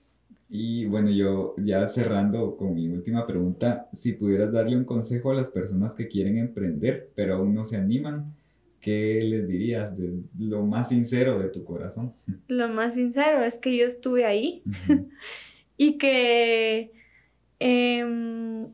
Y 0.49 0.87
bueno, 0.87 1.11
yo 1.11 1.55
ya 1.59 1.87
cerrando 1.89 2.57
con 2.57 2.75
mi 2.75 2.89
última 2.89 3.27
pregunta, 3.27 3.89
si 3.93 4.13
pudieras 4.13 4.53
darle 4.53 4.77
un 4.77 4.85
consejo 4.85 5.31
a 5.31 5.35
las 5.35 5.51
personas 5.51 5.95
que 5.95 6.09
quieren 6.09 6.39
emprender, 6.39 7.11
pero 7.15 7.37
aún 7.37 7.55
no 7.55 7.65
se 7.65 7.77
animan, 7.77 8.35
¿qué 8.81 9.21
les 9.23 9.49
dirías 9.49 9.97
de 9.97 10.21
lo 10.39 10.65
más 10.65 10.91
sincero 10.91 11.39
de 11.39 11.49
tu 11.49 11.65
corazón? 11.65 12.15
Lo 12.49 12.69
más 12.69 12.95
sincero 12.95 13.45
es 13.45 13.59
que 13.59 13.77
yo 13.77 13.87
estuve 13.87 14.25
ahí 14.25 14.63
y 15.77 15.99
que 15.99 16.93
Em, 17.59 18.69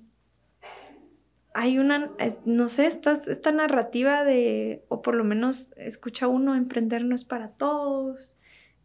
hay 1.55 1.78
una, 1.78 2.11
no 2.44 2.69
sé, 2.69 2.86
esta, 2.86 3.12
esta 3.12 3.53
narrativa 3.53 4.24
de, 4.24 4.85
o 4.89 5.03
por 5.03 5.15
lo 5.15 5.24
menos 5.24 5.73
escucha 5.77 6.27
uno, 6.27 6.57
emprender 6.57 7.05
no 7.05 7.15
es 7.15 7.24
para 7.24 7.49
todos, 7.57 8.36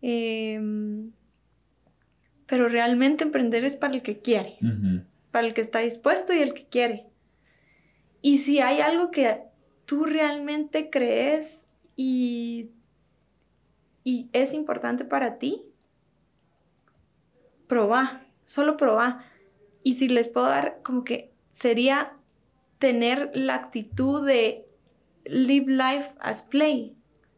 em, 0.02 1.12
pero 2.48 2.70
realmente 2.70 3.24
emprender 3.24 3.64
es 3.66 3.76
para 3.76 3.94
el 3.94 4.02
que 4.02 4.20
quiere, 4.20 4.58
para 5.32 5.48
el 5.48 5.54
que 5.54 5.62
está 5.62 5.80
dispuesto 5.80 6.34
y 6.34 6.40
el 6.40 6.54
que 6.54 6.66
quiere. 6.66 7.06
Y 8.22 8.40
si 8.40 8.60
hay 8.60 8.82
algo 8.82 9.12
que 9.12 9.42
tú 9.86 10.06
realmente 10.06 10.90
crees 10.90 11.68
y, 11.96 12.72
y 14.04 14.30
es 14.34 14.54
importante 14.54 15.06
para 15.06 15.38
ti, 15.38 15.64
probá, 17.68 18.26
solo 18.46 18.78
probá 18.78 19.26
Y 19.84 19.96
si 19.96 20.08
les 20.08 20.30
puedo 20.30 20.48
dar, 20.48 20.82
como 20.84 21.04
que 21.04 21.32
sería 21.52 22.14
tener 22.80 23.32
la 23.34 23.56
actitud 23.56 24.26
de 24.26 24.68
live 25.26 25.72
life 25.72 26.10
as 26.20 26.44
play, 26.44 26.96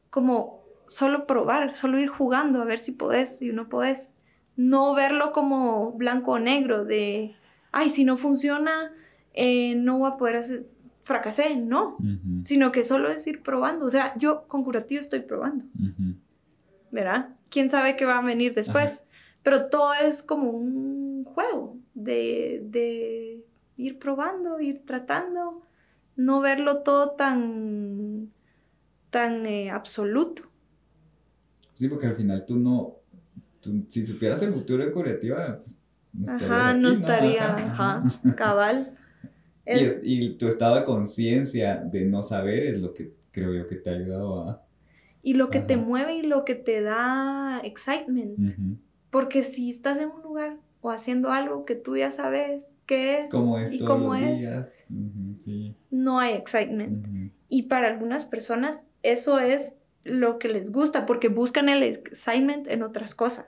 como 0.09 0.63
solo 0.87 1.25
probar, 1.27 1.73
solo 1.75 1.99
ir 1.99 2.09
jugando 2.09 2.61
a 2.61 2.65
ver 2.65 2.79
si 2.79 2.91
podés 2.91 3.41
y 3.41 3.51
no 3.51 3.69
podés. 3.69 4.15
No 4.59 4.93
verlo 4.93 5.31
como 5.31 5.93
blanco 5.93 6.33
o 6.33 6.39
negro, 6.39 6.83
de, 6.83 7.35
ay, 7.71 7.89
si 7.89 8.03
no 8.03 8.17
funciona, 8.17 8.91
eh, 9.33 9.75
no 9.75 9.99
voy 9.99 10.11
a 10.11 10.17
poder 10.17 10.35
hacer, 10.35 10.65
fracasé, 11.03 11.55
no, 11.55 11.97
sino 12.43 12.71
que 12.73 12.83
solo 12.83 13.09
es 13.09 13.25
ir 13.25 13.41
probando. 13.41 13.85
O 13.85 13.89
sea, 13.89 14.13
yo 14.17 14.47
con 14.47 14.65
curativo 14.65 14.99
estoy 14.99 15.21
probando, 15.21 15.63
¿verdad? 16.91 17.29
¿Quién 17.49 17.69
sabe 17.69 17.95
qué 17.95 18.03
va 18.03 18.17
a 18.17 18.21
venir 18.21 18.53
después? 18.53 19.07
Pero 19.43 19.67
todo 19.67 19.93
es 19.93 20.21
como 20.21 20.49
un 20.51 21.23
juego 21.23 21.77
de, 21.93 22.61
de 22.65 23.45
ir 23.77 23.97
probando, 23.97 24.59
ir 24.59 24.85
tratando, 24.85 25.63
no 26.17 26.41
verlo 26.41 26.83
todo 26.83 27.11
tan, 27.11 28.29
tan 29.09 29.45
eh, 29.45 29.71
absoluto. 29.71 30.43
Sí, 31.75 31.87
porque 31.87 32.07
al 32.07 32.15
final 32.15 32.45
tú 32.45 32.57
no, 32.57 32.98
si 33.87 34.05
supieras 34.05 34.41
el 34.41 34.53
futuro 34.53 34.85
de 34.85 34.91
Curativa, 34.91 35.57
pues, 35.57 35.79
no 36.13 36.33
ajá, 36.33 36.73
no 36.73 36.89
estaría, 36.91 37.55
ajá, 37.55 38.03
cabal. 38.37 38.95
Y, 40.03 40.29
tu 40.31 40.47
estado 40.47 40.75
de 40.77 40.83
conciencia 40.83 41.75
de 41.75 42.05
no 42.05 42.23
saber 42.23 42.63
es 42.63 42.79
lo 42.79 42.93
que 42.93 43.13
creo 43.31 43.53
yo 43.53 43.67
que 43.67 43.75
te 43.75 43.91
ha 43.91 43.93
ayudado 43.93 44.49
a... 44.49 44.63
Y 45.21 45.33
lo 45.33 45.49
que 45.49 45.59
te 45.59 45.77
mueve 45.77 46.15
y 46.15 46.21
lo 46.23 46.43
que 46.43 46.55
te 46.55 46.81
da 46.81 47.61
excitement. 47.63 48.39
Porque 49.11 49.43
si 49.43 49.69
estás 49.69 49.99
en 49.99 50.09
un 50.09 50.23
lugar 50.23 50.57
o 50.81 50.91
haciendo 50.91 51.31
algo 51.31 51.65
que 51.65 51.75
tú 51.75 51.97
ya 51.97 52.09
sabes 52.09 52.77
qué 52.85 53.25
es 53.25 53.33
y 53.71 53.79
cómo 53.83 54.15
es, 54.15 54.87
no 55.91 56.19
hay 56.19 56.33
excitement. 56.33 57.31
Y 57.49 57.63
para 57.63 57.89
algunas 57.89 58.25
personas 58.25 58.87
eso 59.03 59.39
es 59.39 59.78
lo 60.03 60.39
que 60.39 60.47
les 60.47 60.71
gusta 60.71 61.05
porque 61.05 61.27
buscan 61.27 61.69
el 61.69 61.83
excitement 61.83 62.67
en 62.67 62.83
otras 62.83 63.15
cosas. 63.15 63.47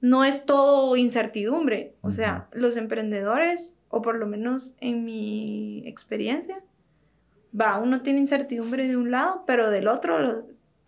No 0.00 0.24
es 0.24 0.46
todo 0.46 0.96
incertidumbre. 0.96 1.94
O 2.00 2.10
sea, 2.10 2.48
los 2.52 2.76
emprendedores, 2.76 3.78
o 3.88 4.02
por 4.02 4.16
lo 4.16 4.26
menos 4.26 4.74
en 4.80 5.04
mi 5.04 5.82
experiencia, 5.86 6.62
va, 7.58 7.78
uno 7.78 8.02
tiene 8.02 8.20
incertidumbre 8.20 8.88
de 8.88 8.96
un 8.96 9.10
lado, 9.10 9.44
pero 9.46 9.70
del 9.70 9.88
otro 9.88 10.18
lo, 10.18 10.34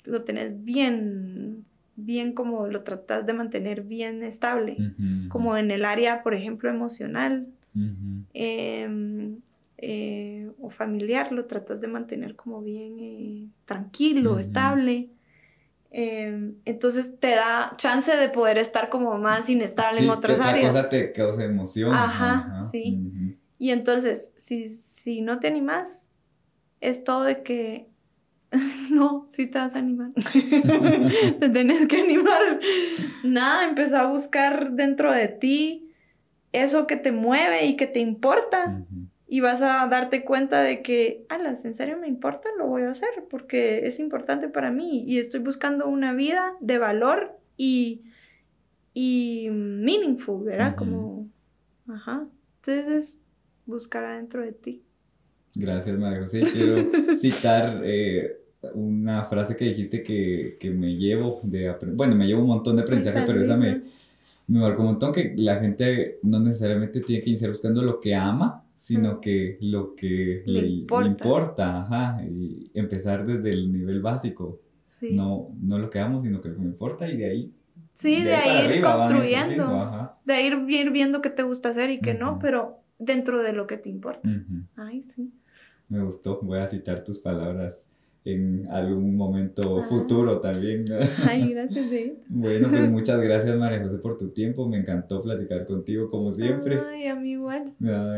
lo 0.04 0.22
tenés 0.22 0.64
bien 0.64 1.64
bien 2.04 2.32
como 2.32 2.66
lo 2.66 2.82
tratas 2.82 3.26
de 3.26 3.32
mantener 3.32 3.82
bien 3.82 4.22
estable, 4.22 4.76
como 5.28 5.56
en 5.56 5.70
el 5.70 5.84
área, 5.84 6.22
por 6.22 6.34
ejemplo, 6.34 6.70
emocional. 6.70 7.46
Em, 8.32 9.38
eh, 9.82 10.50
o 10.60 10.68
familiar, 10.68 11.32
lo 11.32 11.46
tratas 11.46 11.80
de 11.80 11.88
mantener 11.88 12.36
como 12.36 12.60
bien 12.60 12.98
eh, 13.00 13.48
tranquilo, 13.64 14.38
estable. 14.38 15.08
Em, 15.90 16.56
entonces 16.66 17.18
te 17.18 17.30
da 17.30 17.74
chance 17.76 18.14
de 18.14 18.28
poder 18.28 18.58
estar 18.58 18.90
como 18.90 19.16
más 19.16 19.48
inestable 19.48 20.00
en 20.00 20.10
otras 20.10 20.38
áreas. 20.38 20.74
cosa 20.74 20.88
te 20.90 21.12
causa 21.12 21.44
emoción. 21.44 21.94
Ajá, 21.94 22.60
sí. 22.60 23.00
Y 23.58 23.70
entonces, 23.70 24.34
si, 24.36 24.68
si 24.68 25.22
no 25.22 25.40
te 25.40 25.48
animas, 25.48 26.10
es 26.82 27.02
todo 27.02 27.22
de 27.24 27.42
que 27.42 27.88
no, 28.90 29.24
sí 29.28 29.46
te 29.46 29.58
vas 29.58 29.74
a 29.74 29.78
animar. 29.78 30.10
te 31.40 31.48
tenés 31.48 31.86
que 31.86 32.02
animar. 32.02 32.60
Nada, 33.24 33.66
empezó 33.66 33.96
a 33.96 34.06
buscar 34.06 34.72
dentro 34.72 35.10
de 35.10 35.28
ti 35.28 35.90
eso 36.52 36.86
que 36.86 36.96
te 36.96 37.12
mueve 37.12 37.64
y 37.66 37.76
que 37.76 37.86
te 37.86 38.00
importa. 38.00 38.84
Y 39.32 39.38
vas 39.38 39.62
a 39.62 39.86
darte 39.86 40.24
cuenta 40.24 40.60
de 40.60 40.82
que, 40.82 41.24
alas, 41.28 41.64
¿en 41.64 41.72
serio 41.72 41.96
me 41.96 42.08
importa? 42.08 42.48
Lo 42.58 42.66
voy 42.66 42.82
a 42.82 42.90
hacer 42.90 43.10
porque 43.30 43.86
es 43.86 44.00
importante 44.00 44.48
para 44.48 44.72
mí 44.72 45.04
y 45.06 45.18
estoy 45.18 45.38
buscando 45.38 45.86
una 45.86 46.12
vida 46.12 46.54
de 46.58 46.78
valor 46.78 47.38
y, 47.56 48.02
y 48.92 49.46
meaningful, 49.52 50.42
¿verdad? 50.42 50.74
Como, 50.74 51.28
ajá. 51.86 52.26
Entonces, 52.56 53.22
buscar 53.66 54.02
adentro 54.02 54.42
de 54.42 54.50
ti. 54.50 54.82
Gracias, 55.54 55.96
María 55.96 56.22
José. 56.22 56.42
Quiero 56.42 57.16
citar 57.16 57.82
eh, 57.84 58.36
una 58.74 59.22
frase 59.22 59.54
que 59.54 59.66
dijiste 59.66 60.02
que, 60.02 60.56
que 60.58 60.70
me 60.70 60.96
llevo 60.96 61.40
de 61.44 61.72
bueno, 61.94 62.16
me 62.16 62.26
llevo 62.26 62.40
un 62.40 62.48
montón 62.48 62.74
de 62.74 62.82
aprendizaje, 62.82 63.22
pero 63.24 63.42
esa 63.42 63.56
me, 63.56 63.82
me 64.48 64.58
marcó 64.58 64.82
un 64.82 64.88
montón 64.88 65.12
que 65.12 65.34
la 65.36 65.60
gente 65.60 66.18
no 66.24 66.40
necesariamente 66.40 67.00
tiene 67.00 67.22
que 67.22 67.30
iniciar 67.30 67.50
buscando 67.50 67.80
lo 67.82 68.00
que 68.00 68.14
ama, 68.16 68.64
sino 68.80 69.20
que 69.20 69.58
lo 69.60 69.94
que 69.94 70.42
le, 70.46 70.66
importa. 70.66 71.82
ajá, 71.82 72.24
y 72.24 72.70
empezar 72.72 73.26
desde 73.26 73.50
el 73.50 73.70
nivel 73.70 74.00
básico. 74.00 74.58
Sí. 74.84 75.12
No, 75.12 75.50
no 75.60 75.78
lo 75.78 75.90
que 75.90 75.98
amo, 75.98 76.22
sino 76.22 76.40
que 76.40 76.48
lo 76.48 76.54
que 76.54 76.62
me 76.62 76.68
importa 76.68 77.06
y 77.06 77.18
de 77.18 77.26
ahí. 77.26 77.52
Sí, 77.92 78.24
de, 78.24 78.34
ahí 78.34 78.78
ir 78.78 78.82
construyendo, 78.82 80.16
de 80.24 80.40
ir, 80.40 80.64
ir 80.70 80.90
viendo 80.92 81.20
qué 81.20 81.28
te 81.28 81.42
gusta 81.42 81.68
hacer 81.68 81.90
y 81.90 82.00
qué 82.00 82.14
no, 82.14 82.38
pero 82.38 82.78
dentro 82.98 83.42
de 83.42 83.52
lo 83.52 83.66
que 83.66 83.76
te 83.76 83.90
importa. 83.90 84.30
Ay, 84.76 85.02
sí. 85.02 85.30
Me 85.90 86.02
gustó, 86.02 86.40
voy 86.40 86.60
a 86.60 86.66
citar 86.66 87.04
tus 87.04 87.18
palabras 87.18 87.89
en 88.24 88.68
algún 88.70 89.16
momento 89.16 89.82
futuro 89.82 90.40
también. 90.40 90.84
Ay, 91.28 91.52
gracias, 91.52 91.86
Bueno, 92.28 92.68
pues 92.68 92.90
muchas 92.90 93.20
gracias, 93.20 93.56
María 93.56 93.82
José, 93.82 93.98
por 93.98 94.16
tu 94.16 94.28
tiempo. 94.28 94.68
Me 94.68 94.78
encantó 94.78 95.20
platicar 95.20 95.66
contigo, 95.66 96.08
como 96.08 96.32
siempre. 96.32 96.80
Ay, 96.80 97.06
a 97.06 97.14
mí 97.14 97.32
igual. 97.32 97.72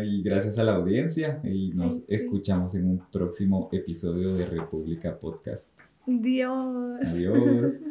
y 0.05 0.23
gracias 0.23 0.59
a 0.59 0.65
la 0.65 0.75
audiencia. 0.75 1.41
Y 1.45 1.71
nos 1.71 2.11
escuchamos 2.11 2.75
en 2.75 2.87
un 2.87 3.03
próximo 3.11 3.69
episodio 3.73 4.35
de 4.35 4.47
República 4.47 5.19
Podcast. 5.19 5.71
Dios. 6.07 7.01
Adiós. 7.01 7.81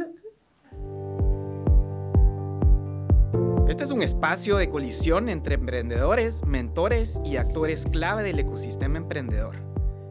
Este 3.70 3.86
es 3.86 3.92
un 3.92 4.02
espacio 4.02 4.58
de 4.58 4.68
colisión 4.68 5.30
entre 5.30 5.56
emprendedores, 5.56 6.46
mentores 6.46 7.22
y 7.24 7.38
actores 7.38 7.86
clave 7.86 8.22
del 8.22 8.38
ecosistema 8.38 8.98
emprendedor. 8.98 9.56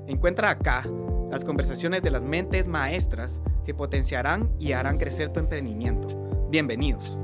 Encuentra 0.06 0.48
acá 0.48 0.88
las 1.30 1.44
conversaciones 1.44 2.02
de 2.02 2.10
las 2.10 2.22
mentes 2.22 2.66
maestras 2.66 3.40
que 3.64 3.72
potenciarán 3.72 4.50
y 4.58 4.72
harán 4.72 4.98
crecer 4.98 5.32
tu 5.32 5.38
emprendimiento. 5.38 6.08
Bienvenidos. 6.50 7.20